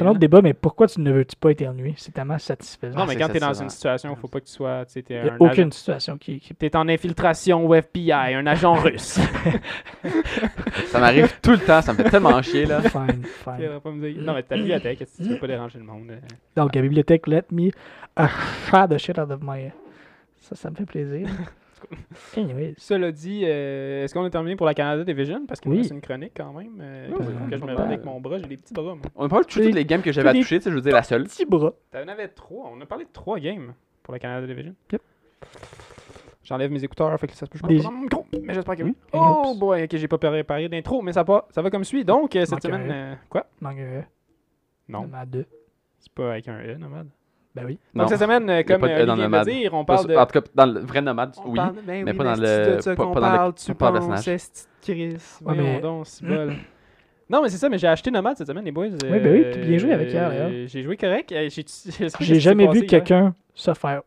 un 0.01 0.07
autre, 0.07 0.19
débat, 0.19 0.41
mais 0.41 0.53
pourquoi 0.53 0.88
tu 0.88 0.99
ne 0.99 1.11
veux-tu 1.11 1.35
pas 1.35 1.51
éternuer? 1.51 1.93
C'est 1.97 2.11
tellement 2.11 2.38
satisfaisant. 2.38 2.99
Non, 2.99 3.05
mais 3.05 3.15
quand 3.15 3.27
t'es 3.27 3.39
dans 3.39 3.47
satisfaisant. 3.47 3.63
une 3.63 3.69
situation, 3.69 4.15
faut 4.15 4.27
pas 4.27 4.41
que 4.41 4.45
tu 4.45 4.51
sois. 4.51 4.85
Tu 4.85 4.93
sais, 4.93 5.05
Il 5.09 5.15
n'y 5.23 5.29
a 5.29 5.33
un 5.33 5.38
aucune 5.39 5.67
agent- 5.67 5.71
situation 5.71 6.17
qui... 6.17 6.39
qui... 6.39 6.53
T'es 6.53 6.75
en 6.75 6.88
infiltration 6.89 7.65
au 7.65 7.73
FBI, 7.73 8.11
un 8.11 8.45
agent 8.45 8.73
russe. 8.81 9.19
Ça 10.88 10.99
m'arrive 10.99 11.33
tout 11.41 11.51
le 11.51 11.59
temps, 11.59 11.81
ça 11.81 11.93
me 11.93 11.97
fait 11.97 12.09
tellement 12.09 12.41
chier 12.41 12.65
là. 12.65 12.81
Fine, 12.81 13.21
Tu 13.23 13.27
fine. 13.27 14.23
Non, 14.23 14.33
mais 14.33 14.43
ta 14.43 14.55
bibliothèque, 14.55 14.99
que 14.99 15.03
tu 15.05 15.29
veux 15.29 15.38
pas 15.38 15.47
déranger 15.47 15.79
le 15.79 15.85
monde? 15.85 16.11
Donc, 16.55 16.75
la 16.75 16.81
bibliothèque, 16.81 17.27
let 17.27 17.43
me 17.51 17.67
uh, 18.19 18.88
the 18.89 18.97
shit 18.97 19.17
out 19.17 19.31
of 19.31 19.39
my... 19.41 19.71
Ça, 20.41 20.55
ça 20.55 20.69
me 20.69 20.75
fait 20.75 20.85
plaisir. 20.85 21.27
Anyways. 22.36 22.73
Cela 22.78 23.11
dit, 23.11 23.41
euh, 23.45 24.03
est-ce 24.03 24.13
qu'on 24.13 24.25
est 24.25 24.30
terminé 24.30 24.55
pour 24.55 24.65
la 24.65 24.73
Canada 24.73 25.03
Division? 25.03 25.45
Parce 25.47 25.59
qu'il 25.59 25.71
Oui. 25.71 25.78
me 25.78 25.82
reste 25.84 25.93
une 25.93 26.01
chronique 26.01 26.34
quand 26.36 26.51
même. 26.53 26.80
euh, 26.82 27.07
Oui, 27.11 27.25
que 27.49 27.57
je 27.57 27.61
me 27.61 27.67
mal. 27.67 27.75
rende 27.78 27.86
avec 27.88 28.03
mon 28.05 28.19
bras. 28.19 28.38
J'ai 28.39 28.45
des 28.47 28.57
petits 28.57 28.73
bras, 28.73 28.95
moi. 28.95 29.01
On 29.15 29.25
a 29.25 29.30
pas 29.30 29.43
touché 29.43 29.63
toutes 29.65 29.75
les 29.75 29.86
games 29.86 30.01
que 30.01 30.11
j'avais 30.11 30.30
à 30.30 30.34
toucher, 30.34 30.57
tu 30.59 30.63
sais, 30.63 30.69
je 30.71 30.75
veux 30.75 30.82
dire 30.82 30.93
la 30.93 31.03
seule. 31.03 31.23
Petit 31.25 31.45
bras. 31.45 31.73
T'en 31.91 32.07
avais 32.07 32.28
trois. 32.30 32.71
On 32.73 32.80
a 32.82 32.86
parlé 32.86 33.05
de 33.05 33.11
trois 33.11 33.39
games 33.39 33.73
pour 34.03 34.13
la 34.13 34.19
Canada 34.19 34.47
Division. 34.47 34.73
Yep. 34.91 35.01
J'enlève 36.43 36.71
mes 36.71 36.84
écouteurs, 36.84 37.19
fait 37.19 37.28
que 37.28 37.34
ça 37.34 37.45
se 37.45 37.51
peut 37.51 37.59
pas 37.59 37.67
mon 37.91 38.01
micro, 38.03 38.25
mais 38.41 38.53
j'espère 38.53 38.78
que 38.78 38.84
oui. 38.84 38.95
Oh 39.11 39.53
boy, 39.59 39.84
ok, 39.84 39.95
j'ai 39.97 40.07
pas 40.07 40.17
préparé 40.17 40.69
d'intro, 40.69 41.01
mais 41.01 41.11
ça, 41.11 41.23
va, 41.23 41.45
ça 41.49 41.61
va 41.61 41.69
comme 41.69 41.84
suit. 41.84 42.05
Donc, 42.05 42.36
euh, 42.38 42.41
cette 42.45 42.51
Manque 42.51 42.61
semaine. 42.63 42.89
un. 42.91 42.93
euh, 43.11 43.15
quoi? 43.30 43.47
Manque 43.59 43.80
un 43.80 43.99
E. 43.99 44.03
Non, 44.88 45.07
Ma 45.07 45.25
deux. 45.25 45.45
c'est 45.99 46.11
pas 46.13 46.32
avec 46.32 46.47
un 46.47 46.57
E, 46.61 46.75
nomade? 46.78 47.09
Ben 47.58 47.66
oui. 47.66 47.80
Non. 47.93 48.03
Donc, 48.03 48.10
cette 48.12 48.20
semaine, 48.22 48.49
euh, 48.49 48.64
comme 48.64 48.84
euh, 48.84 49.05
dans 49.05 49.14
Olivier 49.14 49.28
vient 49.30 49.39
de 49.43 49.49
dire, 49.49 49.74
on 49.74 49.84
parle 49.86 50.08
de. 50.08 50.16
En 50.16 50.26
tout 50.26 50.39
cas, 50.41 50.47
dans 50.53 50.66
le 50.68 50.80
vrai 50.82 51.01
nomade, 51.01 51.34
On 51.43 51.49
oui. 51.49 51.55
parle- 51.55 51.74
ben 51.86 52.05
mais 52.05 52.12
oui, 52.12 52.18
pas 52.18 52.24
dans 52.24 52.36
c'est 52.36 52.41
le- 52.41 52.95
pas- 52.95 53.08
pas 53.14 53.20
dans 53.20 53.45
le- 53.47 53.53
tu 53.53 53.74
pas 53.74 53.91
le 53.91 53.99
penses, 53.99 54.26
de 54.26 54.32
Chris. 54.82 55.18
Ouais, 55.43 55.55
mais- 55.58 55.82
donc, 55.82 56.05
c'est 56.08 56.26
bol. 56.28 56.53
Non, 57.30 57.41
mais 57.41 57.49
c'est 57.49 57.58
ça, 57.58 57.68
mais 57.68 57.78
j'ai 57.78 57.88
acheté 57.88 58.10
Nomade 58.12 58.38
cette 58.38 58.47
semaine, 58.47 58.64
les 58.64 58.72
boys. 58.72 58.86
Oui, 58.86 59.20
ben 59.20 59.34
oui, 59.34 59.45
puis 59.51 59.62
bien 59.62 59.78
joué 59.78 59.91
avec 59.93 60.10
hier, 60.12 60.30
d'ailleurs. 60.30 60.49
Euh, 60.49 60.66
J'ai 60.68 60.82
joué 60.84 60.95
correct. 60.95 61.32
euh, 61.32 61.49
j'ai- 62.22 62.39
jamais 62.39 62.68
vu 62.68 62.86
quelqu'un 62.86 63.34
se 63.53 63.74
faire 63.74 64.01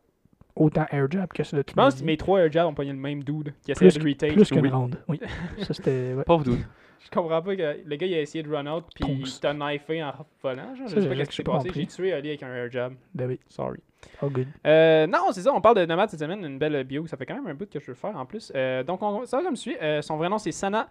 autant 0.57 0.87
air 0.91 1.07
jab 1.11 1.29
que 1.33 1.43
ça 1.43 1.57
de 1.57 1.63
toute 1.63 1.71
Je 1.71 1.75
pense 1.75 2.01
que 2.01 2.05
mes 2.05 2.17
trois 2.17 2.41
air 2.41 2.51
jabs 2.53 2.67
ont 2.67 2.75
pogné 2.75 2.93
le 2.93 2.99
même 2.99 3.23
dude 3.25 3.55
qui 3.63 3.73
essayait 3.73 3.91
Plus 3.91 3.99
de 3.99 4.09
retake. 4.09 4.33
Plus 4.35 4.51
qu'une 4.51 4.61
Oui. 4.63 4.69
ronde. 4.71 4.97
Oui. 5.09 5.21
Ça, 5.59 5.75
c'était... 5.75 6.15
ouais. 6.15 6.25
Pauvre 6.25 6.45
dude. 6.45 6.61
Je 7.03 7.09
comprends 7.11 7.41
pas 7.41 7.57
que 7.57 7.81
le 7.85 7.97
gars 7.97 8.07
il 8.07 8.15
a 8.15 8.21
essayé 8.21 8.45
de 8.45 8.55
run 8.55 8.67
out 8.67 8.85
puis 8.95 9.05
il 9.09 9.41
t'a 9.41 9.55
knifé 9.55 10.03
en 10.03 10.13
volant. 10.43 10.75
Genre. 10.75 10.89
Ça, 10.89 10.95
Je 10.97 11.01
sais 11.01 11.01
j'ai- 11.03 11.09
pas 11.09 11.15
qu'est-ce 11.17 11.31
qui 11.31 11.37
s'est 11.37 11.43
pas 11.43 11.53
passé. 11.53 11.71
J'ai 11.75 11.87
tué 11.87 12.13
Ali 12.13 12.29
avec 12.29 12.43
un 12.43 12.55
air 12.55 12.71
jab. 12.71 12.93
Ben 13.15 13.27
oui. 13.29 13.41
Sorry. 13.49 13.81
Oh, 14.23 14.29
good. 14.31 14.47
Euh, 14.67 15.07
non, 15.07 15.27
c'est 15.33 15.41
ça, 15.43 15.53
on 15.53 15.61
parle 15.61 15.77
de 15.77 15.85
Nomade 15.87 16.09
cette 16.11 16.21
semaine, 16.21 16.45
une 16.45 16.59
belle 16.59 16.85
bio. 16.85 17.07
Ça 17.07 17.17
fait 17.17 17.27
quand 17.27 17.35
même 17.35 17.47
un 17.47 17.55
bout 17.55 17.69
que 17.71 17.79
je 17.81 17.85
veux 17.87 17.93
le 17.93 17.97
faire 17.97 18.17
en 18.17 18.25
plus. 18.27 18.51
Euh, 18.55 18.83
donc, 18.83 19.03
on, 19.03 19.25
ça 19.27 19.39
va 19.39 19.43
comme 19.43 19.57
suit. 19.57 19.77
Euh, 19.81 20.01
son 20.03 20.17
vrai 20.17 20.29
nom, 20.29 20.39
c'est 20.39 20.53
Sana 20.53 20.89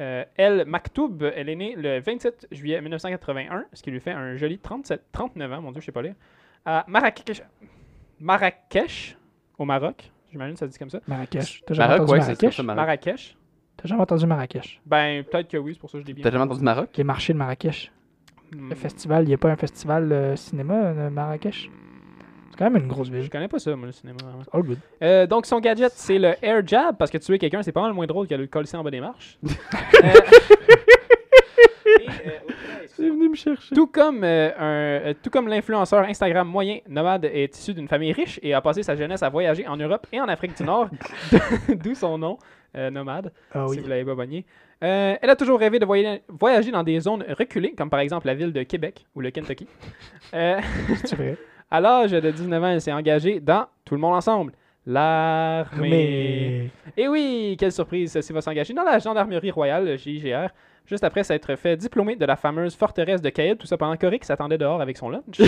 euh, 0.00 0.24
El 0.36 0.64
Maktoub. 0.64 1.22
Elle 1.36 1.48
est 1.50 1.56
née 1.56 1.74
le 1.76 2.00
27 2.00 2.48
juillet 2.52 2.80
1981, 2.80 3.64
ce 3.72 3.82
qui 3.82 3.90
lui 3.90 4.00
fait 4.00 4.10
un 4.12 4.36
joli 4.36 4.58
37, 4.58 5.02
39 5.12 5.52
ans, 5.52 5.62
mon 5.62 5.70
Dieu, 5.72 5.80
je 5.80 5.86
sais 5.86 5.92
pas 5.92 6.02
lire, 6.02 6.14
à 6.64 6.84
Marrakech, 6.88 7.42
Marrakech 8.20 9.16
au 9.58 9.64
Maroc. 9.64 10.10
J'imagine 10.30 10.54
que 10.54 10.60
ça 10.60 10.66
dit 10.66 10.78
comme 10.78 10.90
ça. 10.90 11.00
Marrakech. 11.06 11.62
T'as 11.66 11.74
jamais 11.74 11.88
Maroc, 11.88 12.02
entendu 12.02 12.12
ouais, 12.12 12.20
c'est 12.20 12.26
Marrakech? 12.42 12.56
ça, 12.56 12.62
Maroc. 12.62 12.76
Marrakech. 12.80 13.36
T'as 13.76 13.88
jamais 13.88 14.02
entendu 14.02 14.26
Marrakech? 14.26 14.80
Ben, 14.86 15.24
peut-être 15.24 15.48
que 15.48 15.56
oui, 15.56 15.72
c'est 15.74 15.80
pour 15.80 15.90
ça 15.90 15.98
que 15.98 16.02
je 16.02 16.06
l'ai 16.08 16.14
bien. 16.14 16.22
T'as 16.24 16.30
jamais 16.30 16.44
entendu 16.44 16.62
Maroc? 16.62 16.90
Les 16.96 17.04
marchés 17.04 17.32
de 17.32 17.38
Marrakech. 17.38 17.92
Hmm. 18.54 18.68
Le 18.70 18.74
festival, 18.74 19.24
il 19.24 19.28
n'y 19.28 19.34
a 19.34 19.38
pas 19.38 19.50
un 19.50 19.56
festival 19.56 20.10
euh, 20.12 20.36
cinéma 20.36 20.92
de 20.94 21.08
Marrakech? 21.08 21.70
C'est 22.50 22.56
quand 22.58 22.70
même 22.70 22.82
une 22.82 22.88
grosse 22.88 23.08
Je 23.08 23.12
ville. 23.12 23.30
connais 23.30 23.46
pas 23.48 23.58
ça, 23.58 23.74
moi, 23.76 23.86
le 23.86 23.92
cinéma. 23.92 24.18
vraiment. 24.22 24.42
All 24.52 24.62
good. 24.62 24.78
Euh, 25.02 25.26
donc, 25.26 25.46
son 25.46 25.60
gadget, 25.60 25.92
c'est 25.94 26.18
le 26.18 26.34
Air 26.42 26.66
Jab, 26.66 26.96
parce 26.96 27.10
que 27.10 27.18
tuer 27.18 27.38
quelqu'un, 27.38 27.62
c'est 27.62 27.72
pas 27.72 27.82
mal 27.82 27.92
moins 27.92 28.06
drôle 28.06 28.26
que 28.26 28.34
de 28.34 28.40
le 28.40 28.46
coller 28.48 28.74
en 28.74 28.82
bas 28.82 28.90
des 28.90 29.00
marches. 29.00 29.38
Euh, 30.04 30.12
et, 32.00 32.08
euh, 32.08 32.86
C'est 32.98 33.08
venu 33.08 33.28
me 33.28 33.34
chercher. 33.36 33.74
Tout 33.76 33.86
comme, 33.86 34.24
euh, 34.24 34.50
un- 34.58 34.62
euh, 35.10 35.14
tout 35.22 35.30
comme 35.30 35.46
l'influenceur 35.48 36.04
Instagram 36.04 36.48
moyen, 36.48 36.78
Nomade 36.88 37.26
est 37.26 37.56
issu 37.56 37.72
d'une 37.72 37.86
famille 37.86 38.12
riche 38.12 38.40
et 38.42 38.54
a 38.54 38.60
passé 38.60 38.82
sa 38.82 38.96
jeunesse 38.96 39.22
à 39.22 39.28
voyager 39.28 39.66
en 39.68 39.76
Europe 39.76 40.06
et 40.12 40.20
en 40.20 40.26
Afrique 40.28 40.56
du 40.56 40.64
Nord, 40.64 40.88
d'où 41.68 41.94
son 41.94 42.18
nom, 42.18 42.38
euh, 42.76 42.90
Nomade, 42.90 43.32
Ah 43.54 43.66
si 43.68 43.78
vous 43.78 43.86
l'avez 43.88 44.04
pas 44.04 44.16
elle 45.22 45.30
a 45.30 45.36
toujours 45.36 45.58
rêvé 45.60 45.78
de 45.78 45.86
voya- 45.86 46.18
voyager 46.28 46.70
dans 46.72 46.82
des 46.82 46.98
zones 47.00 47.24
reculées, 47.38 47.72
comme 47.76 47.88
par 47.90 48.00
exemple 48.00 48.26
la 48.26 48.34
ville 48.34 48.52
de 48.52 48.62
Québec 48.64 49.06
ou 49.14 49.20
le 49.20 49.30
Kentucky. 49.30 49.66
C'est 50.32 51.14
vrai. 51.16 51.36
à 51.70 51.80
l'âge 51.80 52.10
de 52.12 52.30
19 52.30 52.62
ans, 52.64 52.68
elle 52.68 52.80
s'est 52.80 52.92
engagée 52.92 53.40
dans 53.40 53.66
Tout 53.84 53.94
le 53.94 54.00
monde 54.00 54.14
ensemble, 54.14 54.52
l'armée. 54.86 56.70
Et 56.96 57.08
oui, 57.08 57.56
quelle 57.58 57.72
surprise, 57.72 58.12
celle-ci 58.12 58.32
va 58.32 58.40
s'engager 58.40 58.74
dans 58.74 58.82
la 58.82 58.98
gendarmerie 58.98 59.50
royale, 59.50 59.84
le 59.86 59.96
JGR, 59.96 60.48
juste 60.88 61.04
après 61.04 61.22
s'être 61.22 61.54
fait 61.56 61.76
diplômer 61.76 62.16
de 62.16 62.24
la 62.24 62.36
fameuse 62.36 62.74
forteresse 62.74 63.22
de 63.22 63.28
Caïd, 63.30 63.58
tout 63.58 63.66
ça 63.66 63.76
pendant 63.76 63.96
qu'Oric 63.96 64.24
s'attendait 64.24 64.58
dehors 64.58 64.80
avec 64.80 64.96
son 64.96 65.10
lunch. 65.10 65.22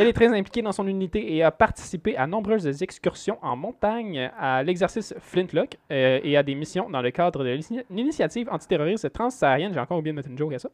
Elle 0.00 0.06
est 0.06 0.12
très 0.12 0.28
impliquée 0.28 0.62
dans 0.62 0.70
son 0.72 0.86
unité 0.86 1.34
et 1.34 1.42
a 1.42 1.50
participé 1.50 2.16
à 2.16 2.26
nombreuses 2.26 2.82
excursions 2.82 3.36
en 3.42 3.56
montagne, 3.56 4.30
à 4.38 4.62
l'exercice 4.62 5.12
Flintlock 5.20 5.76
euh, 5.90 6.20
et 6.22 6.36
à 6.36 6.42
des 6.44 6.54
missions 6.54 6.88
dans 6.88 7.02
le 7.02 7.10
cadre 7.10 7.42
de 7.44 7.50
l'ini- 7.50 7.82
l'initiative 7.90 8.48
antiterroriste 8.50 9.12
transsaharienne. 9.12 9.72
J'ai 9.74 9.80
encore 9.80 9.98
oublié 9.98 10.12
de 10.12 10.16
mettre 10.16 10.28
une 10.30 10.38
joke 10.38 10.54
à 10.54 10.58
ça. 10.60 10.68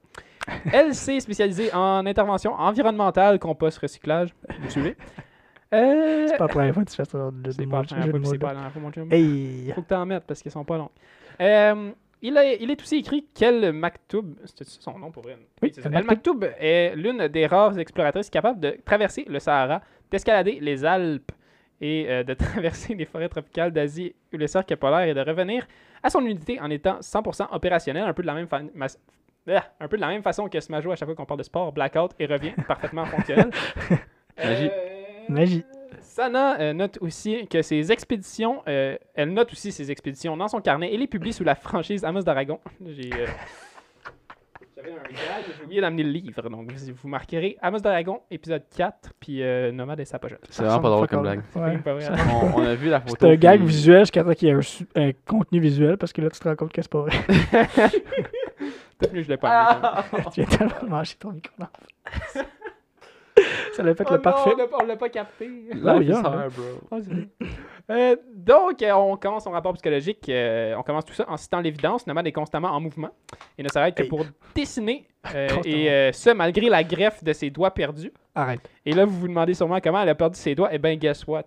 Elle 0.72 0.94
s'est 0.94 1.18
spécialisée 1.20 1.72
en 1.74 2.04
intervention 2.06 2.52
environnementale, 2.52 3.38
compost, 3.38 3.78
recyclage. 3.78 4.28
Vous 4.60 4.70
suivez? 4.70 4.94
Euh, 5.74 6.26
C'est 6.28 6.36
pas 6.36 6.44
la 6.44 6.48
première 6.48 6.74
fois 6.74 6.84
que 6.84 6.90
tu 6.90 6.96
fais 6.96 7.04
ça. 7.04 7.30
c'est 7.50 7.66
pas 7.66 7.76
la 7.78 7.84
première 7.84 8.08
fois, 8.10 8.20
c'est 8.24 8.38
pas 8.38 8.46
la 8.48 8.52
dernière 8.54 8.72
fois, 8.72 8.82
mon 8.82 8.90
chum. 8.92 9.12
Hey! 9.12 9.72
Faut 9.74 9.82
que 9.82 9.88
t'en 9.88 10.06
mettes 10.06 10.24
parce 10.26 10.42
qu'ils 10.42 10.50
sont 10.52 10.64
pas 10.64 10.78
longs. 10.78 10.90
Euh, 11.40 11.90
il, 12.22 12.38
a- 12.38 12.54
il 12.54 12.70
est 12.70 12.80
aussi 12.80 12.96
écrit 12.96 13.26
qu'El 13.34 13.72
Maktoub, 13.72 14.34
c'est 14.44 14.66
son 14.68 14.98
nom 14.98 15.10
pour 15.10 15.24
elle. 15.28 15.38
Oui, 15.62 15.72
c'est 15.74 15.82
ça. 15.82 15.90
El 15.92 16.04
Maktoub 16.04 16.44
est 16.58 16.94
l'une 16.96 17.28
des 17.28 17.46
rares 17.46 17.78
exploratrices 17.78 18.30
capables 18.30 18.60
de 18.60 18.78
traverser 18.84 19.24
le 19.28 19.38
Sahara, 19.38 19.82
d'escalader 20.10 20.58
les 20.60 20.84
Alpes 20.84 21.32
et 21.80 22.06
euh, 22.08 22.22
de 22.22 22.34
traverser 22.34 22.94
les 22.94 23.04
forêts 23.04 23.28
tropicales 23.28 23.72
d'Asie 23.72 24.14
ou 24.32 24.36
le 24.36 24.46
cercle 24.46 24.76
polaire 24.76 25.08
et 25.08 25.14
de 25.14 25.20
revenir 25.20 25.66
à 26.02 26.08
son 26.10 26.20
unité 26.24 26.60
en 26.60 26.70
étant 26.70 27.00
100% 27.00 27.48
opérationnel, 27.52 28.04
un 28.04 28.12
peu 28.14 28.22
de 28.22 28.26
la 28.28 28.34
même 28.34 28.46
fa- 28.46 28.62
mas- 28.74 28.98
Ah, 29.48 29.64
un 29.80 29.88
peu 29.88 29.96
de 29.96 30.00
la 30.02 30.08
même 30.08 30.22
façon 30.22 30.48
que 30.48 30.60
Smajo 30.60 30.92
à 30.92 30.96
chaque 30.96 31.08
fois 31.08 31.14
qu'on 31.16 31.26
parle 31.26 31.38
de 31.40 31.44
sport, 31.44 31.72
blackout 31.72 32.12
et 32.18 32.26
revient 32.26 32.52
parfaitement 32.68 33.04
fonctionnel. 33.06 33.50
Magie. 34.38 34.70
Euh, 34.80 34.93
Magie. 35.28 35.64
Sana 36.00 36.60
euh, 36.60 36.72
note 36.72 36.98
aussi 37.00 37.46
que 37.48 37.62
ses 37.62 37.90
expéditions, 37.90 38.62
euh, 38.68 38.96
elle 39.14 39.32
note 39.32 39.52
aussi 39.52 39.72
ses 39.72 39.90
expéditions 39.90 40.36
dans 40.36 40.48
son 40.48 40.60
carnet 40.60 40.92
et 40.92 40.96
les 40.96 41.06
publie 41.06 41.32
sous 41.32 41.44
la 41.44 41.54
franchise 41.54 42.04
Amos 42.04 42.22
d'Aragon. 42.22 42.60
J'ai, 42.86 43.10
euh, 43.12 43.26
J'avais 44.76 44.90
un 44.92 45.02
gag, 45.02 45.44
j'ai 45.58 45.64
oublié 45.64 45.80
d'amener 45.80 46.02
le 46.02 46.10
livre, 46.10 46.48
donc 46.48 46.70
vous, 46.70 46.92
vous 46.94 47.08
marquerez 47.08 47.56
Amos 47.62 47.78
d'Aragon, 47.78 48.20
épisode 48.30 48.62
4, 48.76 49.12
puis 49.18 49.42
euh, 49.42 49.72
Nomade 49.72 50.00
et 50.00 50.04
sa 50.04 50.18
pochette. 50.18 50.44
C'est 50.50 50.62
vraiment 50.62 50.80
pas 50.80 50.90
drôle 50.90 51.08
comme 51.08 51.22
blague. 51.22 51.42
Ouais. 51.56 51.78
Pas 51.78 51.94
vrai, 51.94 52.02
Ça- 52.02 52.12
hein? 52.12 52.50
On, 52.54 52.60
on 52.60 52.64
a 52.64 52.74
vu 52.74 52.90
la 52.90 53.00
photo. 53.00 53.16
C'est 53.18 53.30
un 53.30 53.34
gag 53.36 53.58
puis- 53.60 53.68
visuel 53.68 54.00
jusqu'à 54.00 54.22
temps 54.24 54.34
qu'il 54.34 54.48
y 54.48 54.50
ait 54.50 54.54
un, 54.54 54.60
su- 54.62 54.86
un 54.94 55.10
contenu 55.26 55.58
visuel 55.60 55.96
parce 55.96 56.12
que 56.12 56.20
là, 56.22 56.28
tu 56.30 56.38
te 56.38 56.46
rends 56.48 56.56
compte 56.56 56.72
que 56.72 56.82
c'est 56.82 56.90
pas 56.90 57.00
vrai. 57.00 57.12
Peut-être 58.98 59.12
mieux 59.12 59.20
que 59.20 59.26
je 59.26 59.28
l'ai 59.30 59.36
pas 59.36 59.50
amené. 59.50 60.24
tu 60.34 60.42
viens 60.42 60.56
tellement 60.58 60.88
manger 60.98 61.14
ton 61.18 61.32
micro. 61.32 61.52
Ça 63.72 63.82
l'a 63.82 63.94
fait 63.94 64.04
Oh 64.06 64.12
le 64.12 64.16
non, 64.16 64.22
parfait. 64.22 64.50
on 64.54 64.58
l'a 64.58 64.66
pas- 64.66 64.76
on 64.82 64.86
l'a 64.86 64.96
pas 64.96 65.08
capté. 65.08 65.50
La 65.74 65.96
oui, 65.96 66.04
vie, 66.06 66.12
hein, 66.12 66.22
ça, 66.22 66.30
bro. 66.48 66.64
Ah, 66.90 66.96
Euh, 67.90 68.16
donc, 68.34 68.82
euh, 68.82 68.92
on 68.92 69.16
commence 69.16 69.44
son 69.44 69.50
rapport 69.50 69.72
psychologique. 69.74 70.26
euh, 70.28 70.74
on 70.76 70.82
commence 70.82 71.04
tout 71.04 71.12
ça 71.12 71.24
en 71.28 71.36
citant 71.36 71.60
l'évidence. 71.60 72.06
Nomade 72.06 72.26
est 72.26 72.32
constamment 72.32 72.68
en 72.68 72.80
mouvement 72.80 73.10
et 73.58 73.62
ne 73.62 73.68
s'arrête 73.68 73.94
que 73.96 74.02
Hey. 74.04 74.08
pour 74.08 74.24
dessiner. 74.54 75.06
euh, 75.34 75.48
et 75.64 75.90
euh, 75.90 76.12
ce, 76.12 76.30
malgré 76.30 76.68
la 76.68 76.82
greffe 76.84 77.22
de 77.24 77.32
ses 77.32 77.50
doigts 77.50 77.72
perdus. 77.72 78.12
Arrête. 78.34 78.60
Et 78.86 78.92
là, 78.92 79.04
vous 79.04 79.18
vous 79.20 79.28
demandez 79.28 79.54
sûrement 79.54 79.80
comment 79.82 80.00
elle 80.00 80.08
a 80.08 80.14
perdu 80.14 80.38
ses 80.38 80.54
doigts. 80.54 80.68
Eh 80.72 80.78
bien, 80.78 80.94
guess 80.96 81.26
what? 81.26 81.44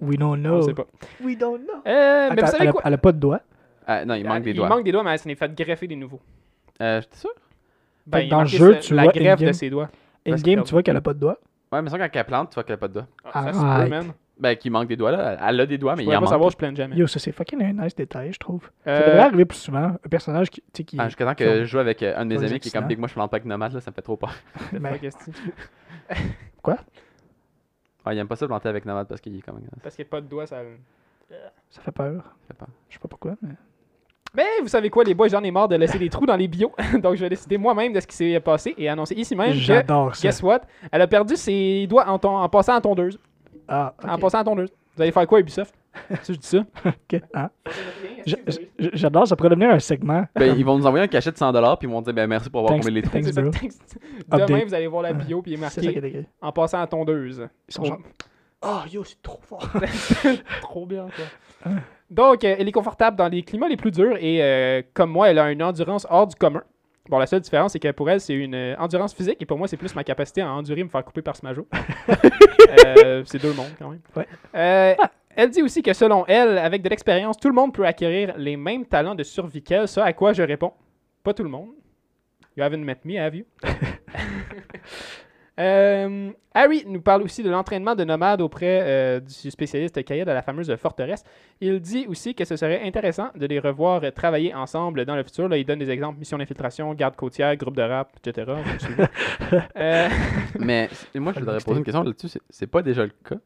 We 0.00 0.16
don't 0.18 0.32
On 0.32 0.36
know. 0.36 0.62
sait 0.62 0.74
pas. 0.74 0.86
We 1.22 1.36
don't 1.36 1.58
know. 1.60 1.74
Euh, 1.86 2.30
mais 2.34 2.40
vous 2.42 2.46
savez 2.48 2.62
elle, 2.64 2.68
a, 2.68 2.72
quoi? 2.72 2.82
elle 2.84 2.94
a 2.94 2.98
pas 2.98 3.12
de 3.12 3.18
doigts? 3.18 3.40
Non, 4.06 4.14
il 4.14 4.26
manque 4.26 4.42
des 4.42 4.50
Il 4.50 4.56
doigts. 4.56 4.68
manque 4.68 4.84
des 4.84 4.92
doigts, 4.92 5.02
mais 5.04 5.12
elle 5.12 5.18
s'en 5.18 5.28
est 5.30 5.34
fait 5.34 5.54
greffer 5.54 5.86
des 5.86 5.96
nouveaux. 5.96 6.20
Euh, 6.80 7.00
J'étais 7.02 7.16
sûr? 7.18 7.30
Ben, 8.06 8.20
il 8.20 8.28
dans 8.30 8.40
le 8.40 8.46
jeu, 8.46 8.72
ça, 8.74 8.78
tu 8.80 8.94
la 8.94 9.04
vois 9.04 9.12
greffe 9.12 9.40
de 9.40 9.52
ses 9.52 9.68
doigts. 9.70 9.88
Que- 10.24 10.62
tu 10.62 10.70
vois 10.72 10.82
qu'elle 10.82 10.96
a 10.96 11.00
pas 11.00 11.14
de 11.14 11.18
doigts. 11.20 11.38
Ouais, 11.72 11.82
mais 11.82 11.90
ça, 11.90 11.98
quand 11.98 12.08
elle 12.12 12.24
plante, 12.24 12.50
tu 12.50 12.54
vois 12.54 12.64
qu'elle 12.64 12.74
a 12.74 12.78
pas 12.78 12.88
de 12.88 12.94
doigts. 12.94 13.06
Ah, 13.32 13.52
ça 13.52 13.86
man. 13.88 14.12
Ben, 14.38 14.56
qu'il 14.56 14.72
manque 14.72 14.88
des 14.88 14.96
doigts, 14.96 15.12
là. 15.12 15.36
Elle 15.48 15.60
a 15.60 15.66
des 15.66 15.78
doigts, 15.78 15.94
mais 15.94 16.02
Je 16.02 16.08
il 16.08 16.10
en 16.10 16.14
pas 16.16 16.20
manque. 16.22 16.28
savoir, 16.30 16.50
je 16.50 16.56
plane 16.56 16.74
jamais. 16.76 16.96
Yo, 16.96 17.06
ça 17.06 17.20
c'est 17.20 17.30
fucking 17.30 17.62
un 17.62 17.84
nice 17.84 17.94
détail, 17.94 18.32
je 18.32 18.38
trouve. 18.38 18.68
Ça 18.84 18.90
Euh, 18.90 19.06
devrait 19.06 19.18
arriver 19.20 19.44
plus 19.44 19.58
souvent. 19.58 19.96
Un 20.04 20.08
personnage 20.10 20.50
qui. 20.50 20.60
tu 20.60 20.66
sais, 20.78 20.84
qui 20.84 20.96
Ah, 20.98 21.06
jusqu'à 21.06 21.24
temps 21.24 21.34
que 21.36 21.60
je 21.60 21.64
joue 21.64 21.78
avec 21.78 22.02
euh, 22.02 22.14
un 22.16 22.26
de 22.26 22.34
mes 22.36 22.44
amis 22.44 22.58
qui 22.58 22.68
est 22.68 22.72
comme. 22.72 22.86
Big 22.88 22.98
Moi, 22.98 23.06
je 23.08 23.14
plante 23.14 23.30
pas 23.30 23.36
avec 23.36 23.46
Nomade, 23.46 23.72
là, 23.72 23.80
ça 23.80 23.90
me 23.90 23.94
fait 23.94 24.02
trop 24.02 24.16
peur. 24.16 24.34
Ben, 24.72 24.80
pas 24.82 24.98
question. 24.98 25.32
Ah, 28.06 28.12
il 28.12 28.18
aime 28.18 28.28
pas 28.28 28.36
ça 28.36 28.46
planter 28.46 28.68
avec 28.68 28.84
Nomade 28.84 29.08
parce 29.08 29.20
qu'il 29.20 29.34
est 29.36 29.40
comme. 29.40 29.60
Parce 29.82 29.94
qu'il 29.96 30.04
n'y 30.04 30.08
a 30.08 30.10
pas 30.10 30.20
de 30.20 30.26
doigts, 30.26 30.46
ça. 30.46 30.58
Ça 31.70 31.80
fait 31.80 31.90
peur. 31.92 32.34
fait 32.46 32.54
peur. 32.54 32.68
Je 32.88 32.94
sais 32.94 33.00
pas 33.00 33.08
pourquoi, 33.08 33.34
mais. 33.40 33.54
Mais 34.36 34.46
vous 34.60 34.68
savez 34.68 34.90
quoi, 34.90 35.04
les 35.04 35.14
boys, 35.14 35.28
j'en 35.28 35.42
ai 35.42 35.50
marre 35.50 35.68
de 35.68 35.76
laisser 35.76 35.98
des 35.98 36.08
trous 36.10 36.26
dans 36.26 36.36
les 36.36 36.48
bios. 36.48 36.72
Donc, 37.02 37.14
je 37.14 37.20
vais 37.20 37.28
décider 37.28 37.56
moi-même 37.58 37.92
de 37.92 38.00
ce 38.00 38.06
qui 38.06 38.16
s'est 38.16 38.40
passé 38.40 38.74
et 38.76 38.88
annoncer 38.88 39.14
ici 39.14 39.36
même 39.36 39.50
que, 39.52 39.54
J'adore 39.58 40.14
ça. 40.16 40.22
guess 40.28 40.42
what, 40.42 40.60
elle 40.90 41.02
a 41.02 41.06
perdu 41.06 41.36
ses 41.36 41.86
doigts 41.86 42.08
en, 42.08 42.18
ton- 42.18 42.36
en 42.36 42.48
passant 42.48 42.74
à 42.74 42.80
tondeuse. 42.80 43.18
Ah, 43.68 43.94
En 44.06 44.18
passant 44.18 44.38
à 44.38 44.44
tondeuse. 44.44 44.70
Vous 44.96 45.02
allez 45.02 45.12
faire 45.12 45.26
quoi, 45.26 45.40
Ubisoft? 45.40 45.74
Si 46.22 46.34
je 46.34 46.38
dis 46.40 46.46
ça. 46.48 46.58
ok, 46.84 47.20
hein. 47.34 47.50
J- 48.26 48.36
j- 48.48 48.90
J'adore, 48.94 49.28
ça 49.28 49.36
pourrait 49.36 49.50
devenir 49.50 49.70
un 49.70 49.78
segment. 49.78 50.24
Ben, 50.34 50.56
ils 50.56 50.64
vont 50.64 50.76
nous 50.76 50.86
envoyer 50.86 51.04
un 51.04 51.08
cachet 51.08 51.30
de 51.30 51.36
100$ 51.36 51.78
puis 51.78 51.86
ils 51.86 51.90
vont 51.92 52.02
dire 52.02 52.12
ben 52.12 52.26
merci 52.26 52.50
pour 52.50 52.60
avoir 52.62 52.74
comblé 52.74 52.90
les 52.90 53.02
trous. 53.02 53.12
Thanks, 53.20 53.32
bro. 53.32 53.50
Demain, 54.38 54.64
vous 54.66 54.74
allez 54.74 54.86
voir 54.88 55.02
la 55.02 55.12
bio, 55.12 55.40
puis 55.40 55.52
il 55.52 55.62
est 55.62 55.68
C'est 55.68 55.82
ça 55.82 55.92
qui 55.92 55.98
est 55.98 56.00
marqué 56.00 56.26
en 56.40 56.50
passant 56.50 56.80
à 56.80 56.86
tondeuse. 56.88 57.46
Ils 57.68 57.74
sont 57.74 57.82
Trop- 57.82 57.92
genre. 57.92 57.98
Oh, 58.62 58.78
yo, 58.90 59.04
c'est 59.04 59.20
trop 59.22 59.40
fort. 59.42 59.68
Trop 60.62 60.86
bien, 60.86 61.06
quoi. 61.14 61.72
Donc, 62.14 62.44
euh, 62.44 62.54
elle 62.56 62.68
est 62.68 62.72
confortable 62.72 63.16
dans 63.16 63.26
les 63.26 63.42
climats 63.42 63.68
les 63.68 63.76
plus 63.76 63.90
durs 63.90 64.16
et, 64.20 64.40
euh, 64.40 64.82
comme 64.94 65.10
moi, 65.10 65.30
elle 65.30 65.38
a 65.40 65.50
une 65.50 65.62
endurance 65.62 66.06
hors 66.08 66.28
du 66.28 66.36
commun. 66.36 66.62
Bon, 67.08 67.18
la 67.18 67.26
seule 67.26 67.40
différence, 67.40 67.72
c'est 67.72 67.80
que 67.80 67.90
pour 67.90 68.08
elle, 68.08 68.20
c'est 68.20 68.34
une 68.34 68.54
euh, 68.54 68.76
endurance 68.78 69.12
physique 69.12 69.36
et 69.40 69.44
pour 69.46 69.58
moi, 69.58 69.66
c'est 69.66 69.76
plus 69.76 69.94
ma 69.96 70.04
capacité 70.04 70.40
à 70.40 70.50
endurer 70.52 70.84
me 70.84 70.88
faire 70.88 71.04
couper 71.04 71.22
par 71.22 71.36
Smajo. 71.36 71.66
Euh, 72.86 73.22
c'est 73.26 73.40
deux 73.40 73.52
mondes, 73.52 73.70
quand 73.78 73.90
même. 73.90 74.00
Ouais. 74.16 74.26
Euh, 74.54 74.94
Elle 75.36 75.50
dit 75.50 75.62
aussi 75.62 75.82
que 75.82 75.92
selon 75.92 76.24
elle, 76.26 76.56
avec 76.58 76.82
de 76.82 76.88
l'expérience, 76.88 77.38
tout 77.38 77.48
le 77.48 77.54
monde 77.54 77.74
peut 77.74 77.86
acquérir 77.86 78.34
les 78.36 78.56
mêmes 78.56 78.86
talents 78.86 79.14
de 79.14 79.22
survie 79.22 79.62
qu'elle. 79.62 79.86
Ça, 79.86 80.04
à 80.04 80.12
quoi 80.12 80.32
je 80.32 80.42
réponds? 80.42 80.72
Pas 81.22 81.34
tout 81.34 81.44
le 81.44 81.50
monde. 81.50 81.70
You 82.56 82.64
haven't 82.64 82.82
met 82.82 82.96
me, 83.04 83.18
have 83.18 83.34
you? 83.34 83.44
Euh, 85.60 86.30
Harry 86.52 86.84
nous 86.86 87.00
parle 87.00 87.22
aussi 87.22 87.42
de 87.44 87.50
l'entraînement 87.50 87.94
de 87.94 88.02
nomades 88.02 88.40
auprès 88.40 88.80
euh, 88.82 89.20
du 89.20 89.50
spécialiste 89.50 90.02
Kayed 90.04 90.28
à 90.28 90.34
la 90.34 90.42
fameuse 90.42 90.74
forteresse. 90.76 91.22
Il 91.60 91.78
dit 91.80 92.06
aussi 92.08 92.34
que 92.34 92.44
ce 92.44 92.56
serait 92.56 92.82
intéressant 92.84 93.28
de 93.36 93.46
les 93.46 93.60
revoir 93.60 94.02
travailler 94.14 94.52
ensemble 94.54 95.04
dans 95.04 95.14
le 95.14 95.22
futur. 95.22 95.48
Là, 95.48 95.56
il 95.56 95.64
donne 95.64 95.78
des 95.78 95.90
exemples 95.90 96.18
mission 96.18 96.38
d'infiltration, 96.38 96.92
garde 96.94 97.14
côtière, 97.14 97.54
groupe 97.56 97.76
de 97.76 97.82
rap, 97.82 98.10
etc. 98.24 98.52
Euh, 99.76 100.08
Mais 100.58 100.88
moi, 101.14 101.32
je 101.34 101.40
voudrais 101.40 101.58
poser 101.58 101.78
une 101.78 101.84
question 101.84 102.02
là-dessus. 102.02 102.38
c'est- 102.50 102.66
pas 102.66 102.82
déjà 102.82 103.04
le 103.04 103.12
cas? 103.28 103.36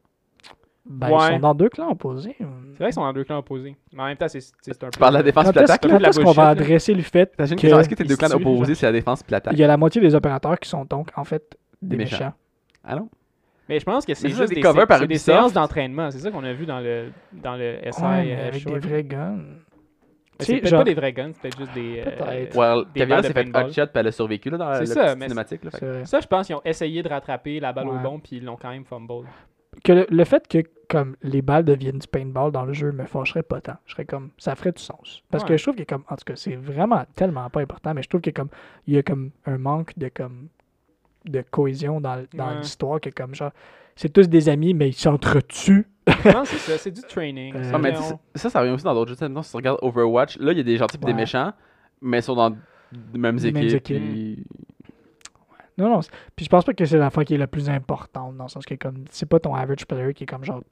Ben, 0.85 1.09
Ouais. 1.11 1.17
ils 1.27 1.33
sont 1.33 1.39
dans 1.39 1.53
deux 1.53 1.69
clans 1.69 1.91
opposés. 1.91 2.35
c'est 2.39 2.45
vrai 2.77 2.85
qu'ils 2.85 2.93
sont 2.93 3.01
dans 3.03 3.13
deux 3.13 3.23
clans 3.23 3.37
opposés. 3.37 3.75
Mais 3.93 4.01
en 4.01 4.05
même 4.07 4.17
temps, 4.17 4.27
c'est 4.27 4.39
un 4.39 4.73
peu. 4.79 4.89
Tu 4.91 4.99
parles 4.99 5.13
de 5.13 5.17
la 5.17 5.23
défense 5.23 5.47
est-ce 5.49 5.59
l'attaque? 5.59 5.81
quand 5.87 5.99
est-ce 5.99 6.19
qu'on 6.19 6.31
va 6.31 6.47
adresser 6.49 6.93
le 6.95 7.03
fait 7.03 7.31
T'as 7.37 7.45
une 7.45 7.55
que 7.55 7.61
question, 7.61 7.79
est-ce 7.79 7.89
que 7.89 7.95
tes 7.95 8.03
deux 8.05 8.15
clans 8.15 8.31
opposés, 8.31 8.73
c'est 8.73 8.87
la 8.87 8.91
défense 8.91 9.21
puis 9.21 9.31
l'attaque? 9.31 9.53
Il 9.53 9.59
y 9.59 9.63
a 9.63 9.67
la 9.67 9.77
moitié 9.77 10.01
des 10.01 10.15
opérateurs 10.15 10.57
qui 10.59 10.67
sont 10.67 10.85
donc 10.85 11.09
en 11.15 11.23
fait 11.25 11.57
des, 11.81 11.89
Des 11.89 11.97
méchants. 11.97 12.17
méchants. 12.17 12.33
Ah 12.83 12.95
non? 12.95 13.09
Mais 13.67 13.79
je 13.79 13.85
pense 13.85 14.05
que 14.05 14.13
c'est 14.15 14.29
juste 14.29 14.49
des 14.49 14.55
des, 14.55 14.61
covers 14.61 14.81
sé- 14.83 14.87
par 14.87 14.99
c'est 14.99 15.07
des 15.07 15.17
séances 15.19 15.53
d'entraînement. 15.53 16.09
C'est 16.11 16.19
ça 16.19 16.31
qu'on 16.31 16.43
a 16.43 16.53
vu 16.53 16.65
dans 16.65 16.79
le, 16.79 17.11
dans 17.33 17.55
le 17.55 17.77
SI. 17.91 18.01
Ouais, 18.01 18.23
mais 18.25 18.35
euh, 18.35 18.47
avec 18.47 18.65
des 18.65 18.79
vrais 18.79 19.03
guns. 19.03 19.39
C'est 20.41 20.65
genre- 20.65 20.79
pas 20.79 20.83
des 20.85 20.93
vrais 20.93 21.11
guns, 21.13 21.31
c'est 21.33 21.41
peut-être 21.41 21.59
juste 21.59 21.73
des. 21.73 21.99
euh, 21.99 22.03
Peut-être. 22.17 22.55
Well, 22.57 22.85
des 22.93 22.99
Caviar 23.01 23.23
s'est 23.23 23.33
fait 23.33 23.47
hotshot 23.55 23.87
puis 23.87 23.91
elle 23.95 24.07
a 24.07 24.11
survécu 24.11 24.49
là, 24.49 24.57
dans 24.57 24.69
la, 24.69 24.85
ça, 24.85 25.13
cinématique. 25.13 25.63
Là, 25.65 25.71
fait 25.71 25.79
que-. 25.79 26.05
Ça, 26.05 26.19
je 26.21 26.27
pense 26.27 26.47
qu'ils 26.47 26.55
ont 26.55 26.61
essayé 26.63 27.03
de 27.03 27.09
rattraper 27.09 27.59
la 27.59 27.73
balle 27.73 27.89
au 27.89 27.93
Ouais. 27.95 28.01
bon, 28.01 28.19
puis 28.19 28.37
ils 28.37 28.45
l'ont 28.45 28.55
quand 28.55 28.69
même 28.69 28.85
fumble. 28.85 29.27
Que 29.83 29.91
le, 29.91 30.07
le 30.09 30.23
fait 30.23 30.47
que 30.47 30.59
comme 30.87 31.15
les 31.21 31.41
balles 31.41 31.65
deviennent 31.65 31.99
du 31.99 32.07
paintball 32.07 32.51
dans 32.51 32.65
le 32.65 32.73
jeu 32.73 32.91
me 32.91 33.05
fâcherait 33.05 33.43
pas 33.43 33.61
tant. 33.61 33.75
Je 33.85 33.91
serais 33.91 34.05
comme 34.05 34.31
ça 34.37 34.55
ferait 34.55 34.71
du 34.71 34.81
sens. 34.81 35.21
Parce 35.29 35.43
que 35.43 35.51
Ouais. 35.51 35.57
je 35.57 35.63
trouve 35.63 35.75
que 35.75 35.83
comme 35.83 36.03
en 36.09 36.15
tout 36.15 36.23
cas 36.25 36.35
c'est 36.35 36.55
vraiment 36.55 37.03
tellement 37.15 37.49
pas 37.49 37.59
important, 37.61 37.93
mais 37.93 38.01
je 38.01 38.09
trouve 38.09 38.21
que 38.21 38.31
comme 38.31 38.49
il 38.87 38.95
y 38.95 38.97
a 38.97 39.03
comme 39.03 39.31
un 39.45 39.57
manque 39.57 39.91
de 39.99 40.07
comme 40.09 40.47
de 41.25 41.41
cohésion 41.49 41.99
dans, 42.01 42.23
dans 42.33 42.47
Ouais. 42.49 42.59
l'histoire 42.59 42.99
que 43.01 43.09
comme 43.09 43.35
genre 43.35 43.51
c'est 43.95 44.09
tous 44.13 44.27
des 44.29 44.49
amis 44.49 44.73
mais 44.73 44.89
ils 44.89 44.93
s'entretuent. 44.93 45.87
non, 46.25 46.43
c'est 46.45 46.57
ça, 46.57 46.77
c'est 46.77 46.91
du 46.91 47.01
training. 47.01 47.53
Euh, 47.55 47.77
mais 47.77 47.93
tu 47.93 47.99
ça, 48.35 48.49
ça 48.49 48.61
revient 48.61 48.71
aussi 48.71 48.83
dans 48.85 48.93
d'autres 48.95 49.11
jeux. 49.11 49.17
Maintenant, 49.21 49.43
si 49.43 49.51
tu 49.51 49.57
regardes 49.57 49.77
Overwatch, 49.83 50.37
là, 50.39 50.53
il 50.53 50.57
y 50.57 50.61
a 50.61 50.63
des 50.63 50.77
gentils 50.77 50.97
et 51.01 51.05
des 51.05 51.13
méchants, 51.13 51.51
mais 52.01 52.19
ils 52.19 52.23
sont 52.23 52.33
dans 52.35 52.49
les 53.13 53.19
mêmes 53.19 53.37
Les 53.37 53.51
mêmes 53.51 53.63
équipes. 53.65 53.77
équipes. 53.97 53.97
puis- 54.09 54.43
Non 55.77 55.89
non, 55.89 55.99
puis 56.35 56.45
je 56.45 56.49
pense 56.49 56.65
pas 56.65 56.73
que 56.73 56.83
c'est 56.85 56.97
l'affaire 56.97 57.23
qui 57.25 57.35
est 57.35 57.37
la 57.37 57.47
plus 57.47 57.69
importante 57.69 58.35
dans 58.37 58.43
le 58.45 58.49
sens 58.49 58.65
que 58.65 58.73
comme 58.75 59.05
c'est 59.11 59.27
pas 59.27 59.39
ton 59.39 59.53
average 59.53 59.85
player 59.85 60.13
qui 60.13 60.23
est 60.23 60.27
comme 60.27 60.43
genre 60.43 60.63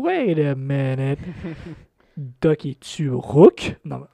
wait 0.00 0.44
a 0.46 0.54
minute. 0.54 1.18
Doc 2.40 2.64
es-tu 2.64 3.10
Rook? 3.10 3.76
Non. 3.84 4.06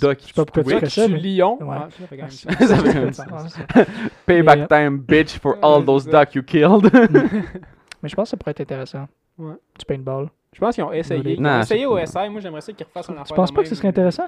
Doc, 0.00 0.18
je 0.20 0.26
sais 0.26 0.32
pas 0.34 0.44
pourquoi 0.44 0.80
tu. 0.80 0.86
Tu 0.88 1.00
mais- 1.08 1.18
lion. 1.18 1.58
Ouais. 1.60 1.76
Ah, 1.78 1.88
ça 1.90 2.06
fait 2.06 2.16
quand 2.16 2.22
même 2.22 2.30
Ça 2.30 2.52
fait 2.52 3.12
ça. 3.12 3.24
c'est 3.48 3.74
ça. 3.74 3.84
Payback 4.26 4.68
time, 4.68 4.98
bitch, 4.98 5.38
for 5.38 5.56
all 5.62 5.84
those 5.84 6.04
ça. 6.04 6.24
duck 6.24 6.34
you 6.34 6.42
killed. 6.42 6.90
Mais 8.02 8.08
je 8.08 8.14
pense 8.14 8.24
que 8.26 8.30
ça 8.30 8.36
pourrait 8.36 8.50
être 8.52 8.60
intéressant. 8.60 9.06
Ouais. 9.38 9.54
Du 9.78 9.84
paintball. 9.86 10.28
Je 10.52 10.60
pense 10.60 10.74
qu'ils 10.74 10.84
ont 10.84 10.92
essayé. 10.92 11.34
Ils 11.34 11.42
Non, 11.42 11.50
ont 11.50 11.60
essayé 11.60 11.86
au 11.86 11.98
SI. 12.04 12.28
Moi, 12.30 12.40
j'aimerais 12.40 12.60
ça 12.62 12.72
qu'ils 12.72 12.86
refassent 12.86 13.10
un 13.10 13.14
Tu 13.14 13.20
affaire 13.20 13.36
penses 13.36 13.50
de 13.50 13.54
pas 13.54 13.62
que 13.62 13.68
ce 13.68 13.74
même. 13.74 13.78
serait 13.78 13.88
intéressant? 13.88 14.26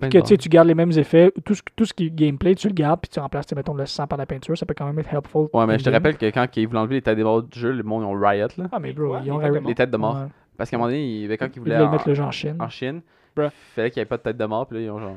Que 0.00 0.18
tu 0.18 0.26
sais, 0.26 0.36
tu 0.36 0.48
gardes 0.48 0.68
les 0.68 0.74
mêmes 0.74 0.92
effets, 0.92 1.32
tout 1.44 1.54
ce, 1.54 1.62
tout 1.74 1.84
ce 1.84 1.92
qui 1.92 2.06
est 2.06 2.10
gameplay, 2.10 2.54
tu 2.54 2.68
le 2.68 2.74
gardes, 2.74 3.00
puis 3.00 3.08
tu 3.10 3.18
remplaces, 3.18 3.46
tu 3.46 3.50
sais, 3.50 3.56
mettons, 3.56 3.74
le 3.74 3.86
sang 3.86 4.06
par 4.06 4.18
la 4.18 4.24
peinture, 4.24 4.56
ça 4.56 4.64
peut 4.64 4.72
quand 4.76 4.86
même 4.86 4.98
être 5.00 5.12
helpful. 5.12 5.48
Ouais, 5.52 5.66
mais 5.66 5.78
je 5.80 5.84
te 5.84 5.90
rappelle 5.90 6.16
que 6.16 6.26
quand 6.26 6.46
ils 6.56 6.66
voulaient 6.66 6.78
enlever 6.78 6.94
les 6.96 7.02
têtes 7.02 7.16
des 7.16 7.24
morts 7.24 7.42
du 7.42 7.58
jeu, 7.58 7.72
le 7.72 7.82
monde, 7.82 8.02
ils 8.02 8.06
ont 8.06 8.12
riot, 8.18 8.46
là. 8.56 8.64
Ah, 8.70 8.78
mais 8.78 8.92
bro, 8.92 9.16
ils 9.24 9.32
ont 9.32 9.38
Les 9.38 9.42
têtes 9.42 9.50
de 9.52 9.56
arrêté- 9.56 9.68
Les 9.68 9.74
têtes 9.74 9.90
de 9.90 9.96
mort. 9.96 10.14
Ouais. 10.14 10.28
Parce 10.56 10.70
qu'à 10.70 10.76
un 10.76 10.78
moment 10.78 10.90
donné, 10.90 11.04
il- 11.04 11.36
quand 11.36 11.46
ils 11.46 11.50
Ils 11.56 11.58
voulaient 11.60 11.74
voulaient 11.76 11.88
en, 11.88 11.90
mettre 11.90 12.08
le 12.08 12.14
jeu 12.14 12.22
en 12.22 12.30
Chine. 12.30 12.56
en 12.60 12.68
Chine, 12.68 13.00
Bruh. 13.36 13.46
il 13.46 13.50
fallait 13.74 13.90
qu'il 13.90 14.00
n'y 14.00 14.02
ait 14.02 14.06
pas 14.06 14.16
de 14.16 14.22
tête 14.22 14.36
de 14.36 14.44
mort, 14.44 14.66
puis 14.66 14.78
là, 14.78 14.84
ils 14.84 14.90
ont 14.90 15.00
genre. 15.00 15.16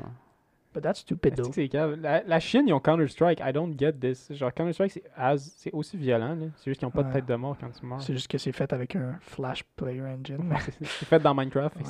But 0.74 0.82
that's 0.82 1.02
stupid, 1.02 1.36
though. 1.36 1.52
c'est 1.54 1.68
cave? 1.68 2.00
La, 2.02 2.24
la 2.24 2.40
Chine, 2.40 2.64
ils 2.68 2.74
ont 2.74 2.80
Counter-Strike. 2.80 3.40
I 3.46 3.54
don't 3.54 3.76
get 3.78 3.94
this. 3.94 4.34
Genre, 4.34 4.52
Counter-Strike, 4.52 5.04
c'est 5.38 5.72
aussi 5.72 5.98
violent. 5.98 6.34
là. 6.34 6.48
C'est 6.56 6.72
juste 6.72 6.80
qu'ils 6.80 6.88
n'ont 6.88 6.92
pas 6.92 7.04
de 7.04 7.14
tête 7.14 7.28
de 7.28 7.36
mort 7.36 7.56
quand 7.60 7.70
tu 7.70 7.86
meurs. 7.86 8.02
C'est 8.02 8.14
juste 8.14 8.28
que 8.28 8.40
c'est 8.40 8.52
fait 8.52 8.74
avec 8.74 8.96
un 8.96 9.18
Flash 9.22 9.64
Player 9.76 10.02
Engine. 10.02 10.52
C'est 10.82 11.06
fait 11.06 11.20
dans 11.20 11.36
Minecraft. 11.36 11.76
Ouais. 11.76 11.84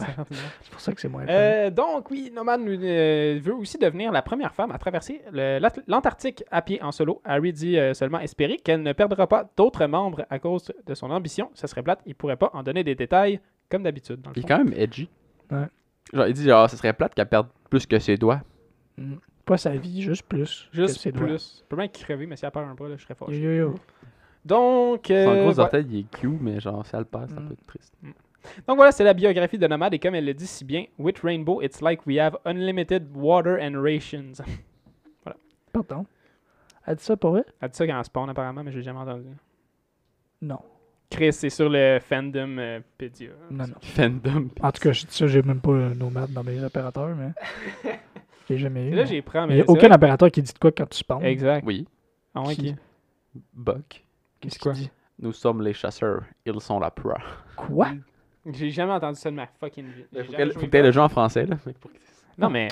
c'est 0.61 0.71
pour 0.71 0.81
ça 0.81 0.93
que 0.93 0.99
c'est 0.99 1.07
moins. 1.07 1.25
Euh, 1.29 1.69
donc, 1.69 2.11
oui, 2.11 2.29
Nomad 2.35 2.59
euh, 2.59 3.39
veut 3.41 3.55
aussi 3.55 3.77
devenir 3.77 4.11
la 4.11 4.21
première 4.21 4.53
femme 4.53 4.71
à 4.71 4.77
traverser 4.77 5.21
l'Antarctique 5.87 6.43
à 6.51 6.61
pied 6.61 6.81
en 6.83 6.91
solo. 6.91 7.21
Harry 7.23 7.53
dit 7.53 7.77
euh, 7.77 7.93
seulement 7.93 8.19
espérer 8.19 8.57
qu'elle 8.57 8.83
ne 8.83 8.91
perdra 8.91 9.27
pas 9.27 9.49
d'autres 9.55 9.85
membres 9.85 10.25
à 10.29 10.39
cause 10.39 10.73
de 10.85 10.93
son 10.93 11.09
ambition. 11.09 11.49
Ça 11.53 11.67
serait 11.67 11.83
plate, 11.83 12.01
il 12.05 12.15
pourrait 12.15 12.35
pas 12.35 12.49
en 12.53 12.63
donner 12.63 12.83
des 12.83 12.95
détails 12.95 13.39
comme 13.69 13.83
d'habitude. 13.83 14.19
Il 14.35 14.43
est 14.43 14.47
quand 14.47 14.57
même 14.57 14.73
edgy. 14.75 15.09
Ouais. 15.49 15.67
Genre, 16.13 16.27
il 16.27 16.33
dit, 16.33 16.43
genre, 16.43 16.69
ce 16.69 16.77
serait 16.77 16.93
plate 16.93 17.13
qu'elle 17.15 17.27
perde 17.27 17.47
plus 17.69 17.85
que 17.85 17.97
ses 17.99 18.15
doigts. 18.17 18.41
Mm. 18.97 19.15
Pas 19.45 19.57
sa 19.57 19.71
vie, 19.75 20.01
juste 20.01 20.23
plus. 20.23 20.69
que 20.71 20.75
Juste 20.77 20.99
ses 20.99 21.11
doigts. 21.11 21.27
plus. 21.27 21.61
Il 21.65 21.67
peut 21.67 21.75
bien 21.75 21.87
crever, 21.89 22.25
mais 22.27 22.35
si 22.37 22.45
elle 22.45 22.51
perd 22.51 22.69
un 22.69 22.73
bras, 22.75 22.87
là, 22.87 22.95
je 22.97 23.03
serais 23.03 23.15
Yo, 23.19 23.25
fâché. 23.25 23.39
yo, 23.41 23.51
yo. 23.51 23.75
Donc, 24.45 25.09
euh, 25.11 25.25
Son 25.25 25.31
gros 25.35 25.43
voilà. 25.51 25.63
orteil, 25.63 25.85
il 25.89 25.99
est 25.99 26.03
cute, 26.11 26.39
mais 26.41 26.59
genre, 26.59 26.85
si 26.85 26.93
elle 26.95 26.99
le 26.99 27.05
perd, 27.05 27.29
c'est 27.29 27.37
un 27.37 27.41
Mm. 27.41 27.49
peu 27.49 27.55
triste. 27.67 27.93
Donc 28.67 28.75
voilà, 28.75 28.91
c'est 28.91 29.05
la 29.05 29.13
biographie 29.13 29.57
de 29.57 29.65
Nomad 29.67 29.93
et 29.93 29.99
comme 29.99 30.15
elle 30.15 30.25
le 30.25 30.33
dit 30.33 30.45
si 30.47 30.65
bien, 30.65 30.83
with 30.99 31.19
Rainbow, 31.21 31.61
it's 31.61 31.81
like 31.81 32.05
we 32.05 32.19
have 32.19 32.37
unlimited 32.45 33.07
water 33.15 33.57
and 33.61 33.81
rations. 33.81 34.33
Pardon? 35.71 36.05
Elle 36.85 36.95
dit 36.97 37.03
ça 37.05 37.15
pour 37.15 37.31
vrai? 37.31 37.45
Elle 37.61 37.69
dit 37.69 37.77
ça 37.77 37.87
quand 37.87 37.97
elle 37.97 38.03
spawn 38.05 38.29
apparemment, 38.29 38.63
mais 38.63 38.71
j'ai 38.73 38.81
jamais 38.81 38.99
entendu. 38.99 39.29
Non. 40.41 40.59
Chris, 41.13 41.33
c'est 41.33 41.49
sur 41.49 41.69
le 41.69 41.99
fandom 41.99 42.57
euh, 42.57 42.79
Pedia. 42.97 43.29
Non, 43.51 43.65
non. 43.67 43.73
Fandom. 43.81 44.49
En 44.61 44.71
tout 44.71 44.81
cas, 44.81 44.91
je 44.91 45.05
dis 45.05 45.15
ça, 45.15 45.27
j'ai 45.27 45.41
même 45.41 45.61
pas 45.61 45.71
euh, 45.71 45.93
Nomad 45.93 46.31
dans 46.31 46.43
mes 46.43 46.63
opérateurs, 46.63 47.15
mais. 47.15 47.31
J'ai 48.49 48.57
jamais 48.57 48.89
eu. 48.89 48.95
Là, 48.95 49.05
j'ai 49.05 49.21
pris, 49.21 49.39
Il 49.47 49.55
n'y 49.55 49.61
a 49.61 49.63
aucun 49.69 49.87
vrai- 49.87 49.95
opérateur 49.95 50.29
qui 50.29 50.41
dit 50.41 50.51
de 50.51 50.59
quoi 50.59 50.69
quand 50.73 50.85
tu 50.89 50.97
spawns. 50.97 51.23
Exact. 51.23 51.63
Oui, 51.65 51.87
Ah 52.35 52.41
ouais, 52.41 52.55
Qui- 52.55 52.61
qui? 52.73 52.75
Buck. 53.53 54.03
Qu'est-ce 54.41 54.59
qu'il 54.59 54.71
dit? 54.73 54.91
Nous 55.19 55.31
sommes 55.31 55.61
les 55.61 55.71
chasseurs, 55.73 56.23
ils 56.45 56.59
sont 56.59 56.77
la 56.77 56.91
proie. 56.91 57.19
Quoi? 57.55 57.91
J'ai 58.51 58.69
jamais 58.69 58.91
entendu 58.91 59.17
ça 59.17 59.31
de 59.31 59.35
ma 59.37 59.47
fucking 59.47 59.85
vie. 59.85 60.03
J'ai 60.11 60.23
Faut 60.25 60.33
que 60.33 60.65
Buck. 60.65 60.73
le 60.73 60.91
jeu 60.91 60.99
en 60.99 61.07
français, 61.07 61.45
là. 61.45 61.55
Non, 62.37 62.49
mais, 62.49 62.67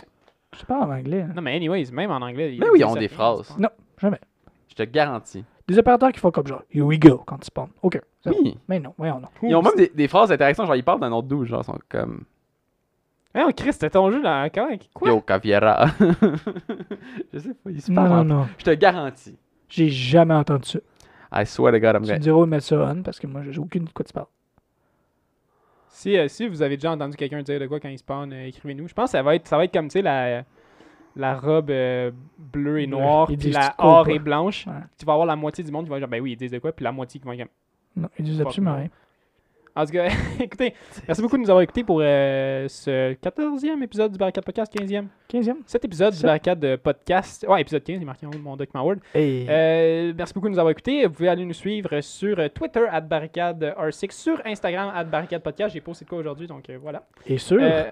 Je 0.54 0.60
sais 0.60 0.66
pas 0.66 0.82
en 0.82 0.92
anglais. 0.92 1.22
hein. 1.22 1.32
non, 1.34 1.42
mais 1.42 1.56
anyways, 1.56 1.90
même 1.94 2.12
en 2.12 2.18
anglais. 2.18 2.58
Mais 2.60 2.70
oui, 2.70 2.80
ils 2.80 2.84
ont 2.86 2.96
des 2.96 3.08
phrases. 3.08 3.56
Non, 3.58 3.70
jamais. 3.98 4.20
Je 4.68 4.76
te 4.76 4.84
garantis. 4.84 5.46
Des 5.72 5.80
opérateurs 5.80 6.12
qui 6.12 6.20
font 6.20 6.32
comme 6.32 6.48
genre, 6.48 6.64
here 6.74 6.86
we 6.86 7.00
go, 7.00 7.24
quand 7.26 7.38
tu 7.38 7.46
spawns. 7.46 7.70
OK. 7.82 8.00
Oui. 8.26 8.58
Mais 8.68 8.80
non, 8.80 8.94
voyons 8.98 9.20
non. 9.20 9.28
Ils 9.42 9.56
ont 9.56 9.62
même 9.62 9.76
des, 9.78 9.90
des 9.94 10.08
phrases 10.08 10.30
d'interactions, 10.30 10.66
genre 10.66 10.76
ils 10.76 10.84
parlent 10.84 11.00
d'un 11.00 11.12
autre 11.12 11.28
douche, 11.28 11.48
genre 11.48 11.62
ils 11.62 11.66
sont 11.66 11.80
comme 11.90 12.26
Eh, 13.34 13.40
oh, 13.48 13.52
Chris, 13.56 13.74
c'était 13.74 13.90
ton 13.90 14.12
jeu 14.12 14.22
là. 14.22 14.50
Quand 14.50 14.68
Quoi? 14.94 15.10
Yo 15.10 15.22
Caviera. 15.22 15.88
je 17.34 17.40
sais 17.40 17.54
pas, 17.54 17.70
ils 17.72 17.82
se 17.82 17.92
Non, 17.92 17.96
parlent. 18.04 18.10
non, 18.28 18.36
en- 18.36 18.40
non. 18.42 18.48
Je 18.58 18.66
te 18.66 18.72
garantis. 18.72 19.38
J'ai 19.70 19.90
jamais 19.90 20.34
entendu 20.34 20.68
ça. 20.68 20.80
I 21.34 21.46
swear 21.46 21.72
to 21.72 21.80
God, 21.80 21.96
I'm 21.96 22.04
Tu 22.04 22.12
me 22.12 22.18
diras 22.18 22.38
où 22.38 22.46
mettre 22.46 22.66
ça 22.66 22.76
on 22.94 23.02
parce 23.04 23.18
que 23.20 23.28
moi, 23.28 23.42
j'ai 23.50 23.60
aucune 23.60 23.86
de 23.86 23.92
quoi 23.92 24.04
tu 24.04 24.12
parles. 24.12 24.26
Si, 25.88 26.18
euh, 26.18 26.28
si 26.28 26.48
vous 26.48 26.62
avez 26.62 26.78
déjà 26.78 26.92
entendu 26.92 27.16
quelqu'un 27.16 27.42
dire 27.42 27.60
de 27.60 27.68
quoi 27.68 27.80
quand 27.80 27.90
il 27.90 27.98
spawn, 27.98 28.32
euh, 28.34 28.48
écrivez-nous. 28.48 28.88
Je 28.88 28.94
pense 28.94 29.06
que 29.06 29.12
ça 29.12 29.24
va 29.24 29.36
être, 29.36 29.48
ça 29.48 29.56
va 29.58 29.66
être 29.66 29.74
comme, 29.74 29.88
tu 29.88 29.94
sais, 29.94 30.02
la, 30.02 30.44
la 31.16 31.38
robe 31.38 31.70
euh, 31.70 32.12
bleue 32.38 32.82
et 32.82 32.88
noire, 32.88 33.28
puis 33.28 33.52
la 33.52 33.70
quoi 33.78 34.00
or 34.00 34.10
et 34.10 34.20
blanche. 34.20 34.66
Ouais. 34.68 34.74
Tu 34.98 35.06
vas 35.06 35.14
avoir 35.14 35.28
la 35.28 35.36
moitié 35.36 35.64
du 35.64 35.72
monde 35.72 35.86
qui 35.86 35.92
va 35.92 35.98
dire, 36.00 36.08
ben 36.08 36.22
oui, 36.22 36.34
ils 36.34 36.38
disent 36.38 36.52
de 36.52 36.60
quoi, 36.60 36.72
puis 36.72 36.84
la 36.84 36.92
moitié 36.92 37.20
qui 37.20 37.28
va 37.28 37.36
dire, 37.36 37.48
Non, 37.96 38.10
ils 38.18 38.26
disent 38.26 38.42
absolument 38.42 38.76
rien. 38.76 38.90
En 39.74 39.86
tout 39.86 39.94
cas, 39.94 40.10
écoutez, 40.42 40.74
merci 41.08 41.22
beaucoup 41.22 41.38
de 41.38 41.44
nous 41.44 41.50
avoir 41.50 41.62
écoutés 41.62 41.86
pour 41.86 42.00
euh, 42.02 42.68
ce 42.68 43.14
14e 43.14 43.82
épisode 43.82 44.12
du 44.12 44.18
Barricade 44.18 44.44
Podcast, 44.44 44.74
15e. 44.76 45.06
15e. 45.32 45.56
Cet 45.66 45.86
épisode 45.86 46.14
du. 46.14 46.22
Barricade 46.24 46.76
Podcast. 46.76 47.46
Ouais, 47.48 47.62
épisode 47.62 47.82
15, 47.82 47.96
il 47.96 48.02
est 48.02 48.06
marqué 48.06 48.28
mon 48.28 48.58
document 48.58 48.84
Word. 48.84 48.98
Euh, 49.16 50.14
merci 50.18 50.34
beaucoup 50.34 50.48
de 50.48 50.52
nous 50.52 50.60
avoir 50.60 50.72
écoutés. 50.72 51.06
Vous 51.06 51.14
pouvez 51.14 51.30
aller 51.30 51.46
nous 51.46 51.54
suivre 51.54 52.02
sur 52.02 52.36
Twitter, 52.54 52.84
at 52.92 53.00
barricade 53.00 53.64
R6, 53.80 54.12
sur 54.12 54.42
Instagram, 54.46 54.92
at 54.94 55.06
barricade 55.06 55.42
podcast. 55.42 55.74
J'ai 55.74 55.80
posté 55.80 56.04
de 56.04 56.10
quoi 56.10 56.18
aujourd'hui, 56.20 56.48
donc 56.48 56.70
euh, 56.70 56.78
voilà. 56.82 57.04
et 57.26 57.38
sûr, 57.38 57.60
Euh, 57.62 57.92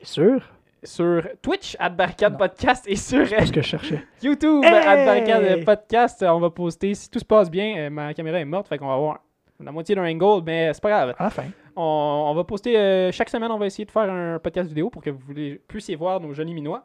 et 0.00 0.04
sûr, 0.04 0.40
sur 0.82 1.22
Twitch, 1.42 1.76
at 1.78 1.90
barricade 1.90 2.38
podcast, 2.38 2.86
et 2.88 2.96
sur 2.96 3.26
c'est 3.26 3.46
ce 3.46 3.52
que 3.52 3.60
je 3.62 3.66
cherchais. 3.66 4.02
YouTube, 4.22 4.62
Hey! 4.64 5.04
barricade 5.06 5.64
podcast. 5.64 6.22
On 6.26 6.40
va 6.40 6.50
poster, 6.50 6.94
si 6.94 7.10
tout 7.10 7.18
se 7.18 7.24
passe 7.24 7.50
bien, 7.50 7.76
euh, 7.78 7.90
ma 7.90 8.14
caméra 8.14 8.38
est 8.40 8.44
morte, 8.44 8.68
fait 8.68 8.78
qu'on 8.78 8.88
va 8.88 8.94
avoir 8.94 9.20
la 9.62 9.72
moitié 9.72 9.94
d'un 9.94 10.04
angle, 10.04 10.42
mais 10.44 10.72
c'est 10.72 10.82
pas 10.82 10.90
grave. 10.90 11.14
À 11.18 11.24
la 11.24 11.30
fin. 11.30 11.44
On, 11.76 11.82
on 12.28 12.34
va 12.34 12.44
poster 12.44 12.76
euh, 12.76 13.12
chaque 13.12 13.28
semaine, 13.28 13.50
on 13.50 13.58
va 13.58 13.66
essayer 13.66 13.84
de 13.84 13.90
faire 13.90 14.10
un 14.10 14.38
podcast 14.38 14.68
vidéo 14.68 14.90
pour 14.90 15.02
que 15.02 15.10
vous 15.10 15.34
puissiez 15.68 15.96
voir 15.96 16.20
nos 16.20 16.32
jolis 16.32 16.54
minois. 16.54 16.84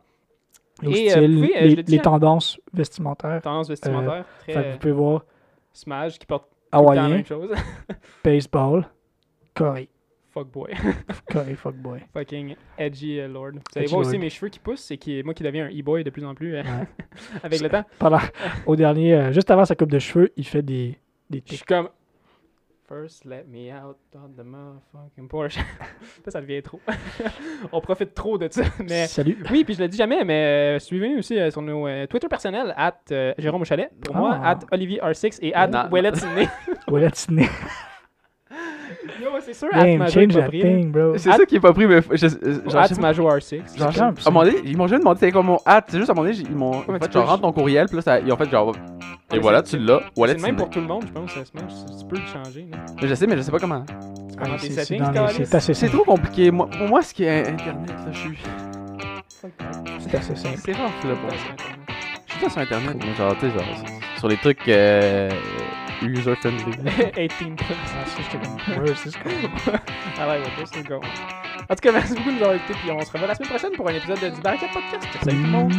Nos 0.82 0.91
Et, 0.91 1.08
euh, 1.08 1.12
styles, 1.12 1.36
vous 1.36 1.41
pouvez, 1.41 1.58
euh, 1.58 1.84
les, 1.88 1.98
hein. 1.98 2.02
tendances 2.02 2.60
vestimentaires. 2.74 3.41
Tendance 3.41 3.70
vestimentaire, 3.70 4.26
Fait 4.46 4.54
très 4.54 4.72
vous 4.74 4.78
pouvez 4.78 4.93
voir 4.93 5.26
Smash 5.72 6.20
qui 6.20 6.26
porte 6.26 6.50
la 6.74 7.08
même 7.08 7.26
chose. 7.26 7.52
baseball, 8.24 8.86
Corée. 9.54 9.89
Fuckboy. 10.36 10.74
Corée, 11.32 11.56
fuckboy. 11.56 12.00
Fucking 12.14 12.56
edgy 12.78 13.22
euh, 13.22 13.28
lord. 13.30 13.52
Vous 13.54 13.60
allez 13.78 13.86
Edgy 13.86 13.94
voir 13.94 14.06
aussi 14.06 14.18
mes 14.18 14.30
cheveux 14.30 14.50
qui 14.50 14.60
poussent, 14.60 14.82
c'est 14.82 14.98
qui, 14.98 15.24
moi 15.24 15.34
qui 15.34 15.44
deviens 15.44 15.68
un 15.68 15.70
e-boy 15.70 16.04
de 16.04 16.10
plus 16.10 16.26
en 16.26 16.36
plus 16.36 16.56
euh, 16.56 16.62
Ouais. 16.62 16.88
avec 17.44 17.62
le 17.62 17.70
temps. 17.70 17.86
Pendant, 17.98 18.20
au 18.66 18.76
dernier, 18.76 19.14
euh, 19.16 19.32
juste 19.32 19.50
avant 19.50 19.64
sa 19.64 19.76
coupe 19.76 19.90
de 19.92 19.98
cheveux, 20.00 20.34
il 20.36 20.46
fait 20.46 20.62
des, 20.62 21.00
des 21.30 21.42
Je 21.46 21.56
suis 21.56 21.64
comme. 21.66 21.88
First, 22.88 23.24
let 23.26 23.46
me 23.48 23.72
out 23.72 23.98
on 24.14 24.28
the 24.40 24.46
motherfucking 24.46 25.28
Porsche. 25.30 25.58
ça, 26.26 26.32
ça 26.32 26.42
devient 26.42 26.62
trop. 26.62 26.80
On 27.72 27.80
profite 27.82 28.14
trop 28.14 28.38
de 28.38 28.48
ça. 28.52 28.62
Mais 28.88 29.08
Salut. 29.08 29.38
oui, 29.50 29.64
puis 29.64 29.74
je 29.74 29.82
le 29.82 29.88
dis 29.88 29.98
jamais, 29.98 30.24
mais 30.26 30.76
euh, 30.76 30.80
suivez-nous 30.80 31.20
aussi 31.20 31.40
euh, 31.40 31.50
sur 31.50 31.62
nos 31.64 31.88
euh, 31.88 32.06
Twitter 32.08 32.28
personnels, 32.28 32.74
at 32.78 33.00
euh, 33.12 33.34
Jérôme 33.40 33.64
Chalet, 33.66 33.90
pour 34.04 34.16
moi, 34.18 34.38
Ah. 34.44 34.52
at 34.52 34.60
Olivier 34.72 35.00
R6 35.00 35.40
et 35.42 35.56
at. 35.56 35.90
Ouellet 35.90 36.14
Sidney. 36.14 36.48
Tidney. 37.12 37.48
Yo, 39.22 39.30
c'est 39.41 39.53
sûr, 39.53 39.68
Damn, 39.74 40.08
change 40.10 40.18
est 40.18 40.28
pas 40.28 40.41
that 40.41 40.49
thing, 40.49 40.91
bro. 40.91 41.18
C'est 41.18 41.32
ça 41.32 41.45
qui 41.45 41.56
est 41.56 41.60
pas 41.60 41.74
pris, 41.74 41.86
mais 41.88 41.97
At 41.97 42.01
je 42.12 42.28
sais 42.28 42.38
pas- 42.95 43.01
Majo 43.01 43.30
R6. 43.30 43.78
genre, 43.78 43.91
C'est 43.93 44.01
à 44.01 44.06
un 44.08 44.14
moment 44.32 44.43
donné, 44.43 44.58
ils 44.66 44.76
m'ont 44.78 44.88
juste 44.88 44.99
demandé 45.01 45.20
c'était 45.20 45.32
quoi 45.32 45.43
mon 45.43 45.58
hat. 45.66 45.84
C'est 45.88 45.97
juste 45.97 46.10
à 46.10 46.14
un 46.14 46.16
moment 46.16 46.28
donné, 46.30 46.41
ils 46.49 46.56
m'ont 46.56 46.84
mais 46.89 46.99
fait 46.99 47.08
tu 47.08 47.14
genre 47.14 47.28
rentre 47.28 47.41
ton 47.41 47.51
courriel, 47.51 47.88
puis 47.88 47.95
là, 47.97 48.01
ça- 48.01 48.20
ils 48.20 48.32
ont 48.32 48.38
fait 48.38 48.49
genre. 48.49 48.76
Et 49.32 49.36
Ouais, 49.36 49.39
voilà, 49.41 49.62
c'est- 49.66 49.78
tu 49.78 49.84
l'as. 49.84 50.01
C'est 50.16 50.34
le 50.36 50.41
même 50.41 50.56
pour 50.56 50.70
tout 50.70 50.80
le 50.80 50.88
monde, 50.88 51.03
je 51.08 51.12
pense, 51.12 51.32
à 51.38 51.45
Smash. 51.45 51.64
Tu 51.88 51.97
tu 51.99 52.06
peux 52.08 52.16
le 52.18 52.22
changer. 52.43 52.68
Je 53.01 53.16
sais, 53.16 53.28
mais 53.28 53.38
je 53.38 53.41
sais 53.41 53.51
pas 53.51 53.60
comment. 53.60 53.84
C'est- 54.58 54.70
c'est 54.70 55.60
c'est 55.60 55.74
C'est 55.74 55.89
trop 55.89 56.03
compliqué. 56.03 56.51
Moi, 56.51 56.68
pour 56.78 56.88
moi, 56.88 57.01
ce 57.01 57.14
qui 57.14 57.24
est 57.24 57.47
Internet, 57.47 57.89
là, 57.89 58.12
je 58.12 58.18
suis. 58.20 58.38
C'est 59.99 60.16
assez 60.16 60.36
simple. 60.36 60.58
C'est 60.64 60.74
rare, 60.74 60.89
là, 61.03 61.14
pour. 61.22 61.30
Je 62.28 62.34
suis 62.34 62.41
pas 62.43 62.49
sur 62.49 62.62
Internet, 62.62 62.97
genre, 63.18 63.34
tu 63.39 63.47
sais, 63.47 63.51
genre, 63.53 63.64
sur- 63.78 64.20
sur 64.20 64.28
les 64.28 64.38
trucs 64.38 64.68
euh, 66.06 66.20
user-friendly. 66.20 66.72
18 67.16 67.56
plus. 67.56 67.66
Ah, 67.95 68.06
ça, 68.06 68.22
j'étais 68.22 68.45
comme, 68.45 68.58
where 68.78 68.91
is 68.91 69.03
this 69.03 69.16
going? 69.16 69.49
I 70.18 70.26
like 70.26 70.41
where 70.43 70.56
this 70.58 70.72
is 70.76 70.84
going. 70.84 71.01
En 71.70 71.76
tout 71.76 71.82
cas, 71.82 71.91
merci 71.91 72.14
beaucoup 72.14 72.30
de 72.30 72.36
nous 72.36 72.41
avoir 72.43 72.56
écoutés. 72.56 72.74
Puis 72.82 72.91
on 72.91 73.01
se 73.01 73.12
revoit 73.12 73.28
la 73.28 73.36
semaine 73.36 73.49
prochaine 73.49 73.72
pour 73.74 73.88
un 73.89 73.93
épisode 73.93 74.20
du 74.20 74.41
Barricade 74.41 74.72
Podcast. 74.72 75.08
Salut 75.24 75.38
tout 75.38 75.43
le 75.43 75.49
monde. 75.49 75.74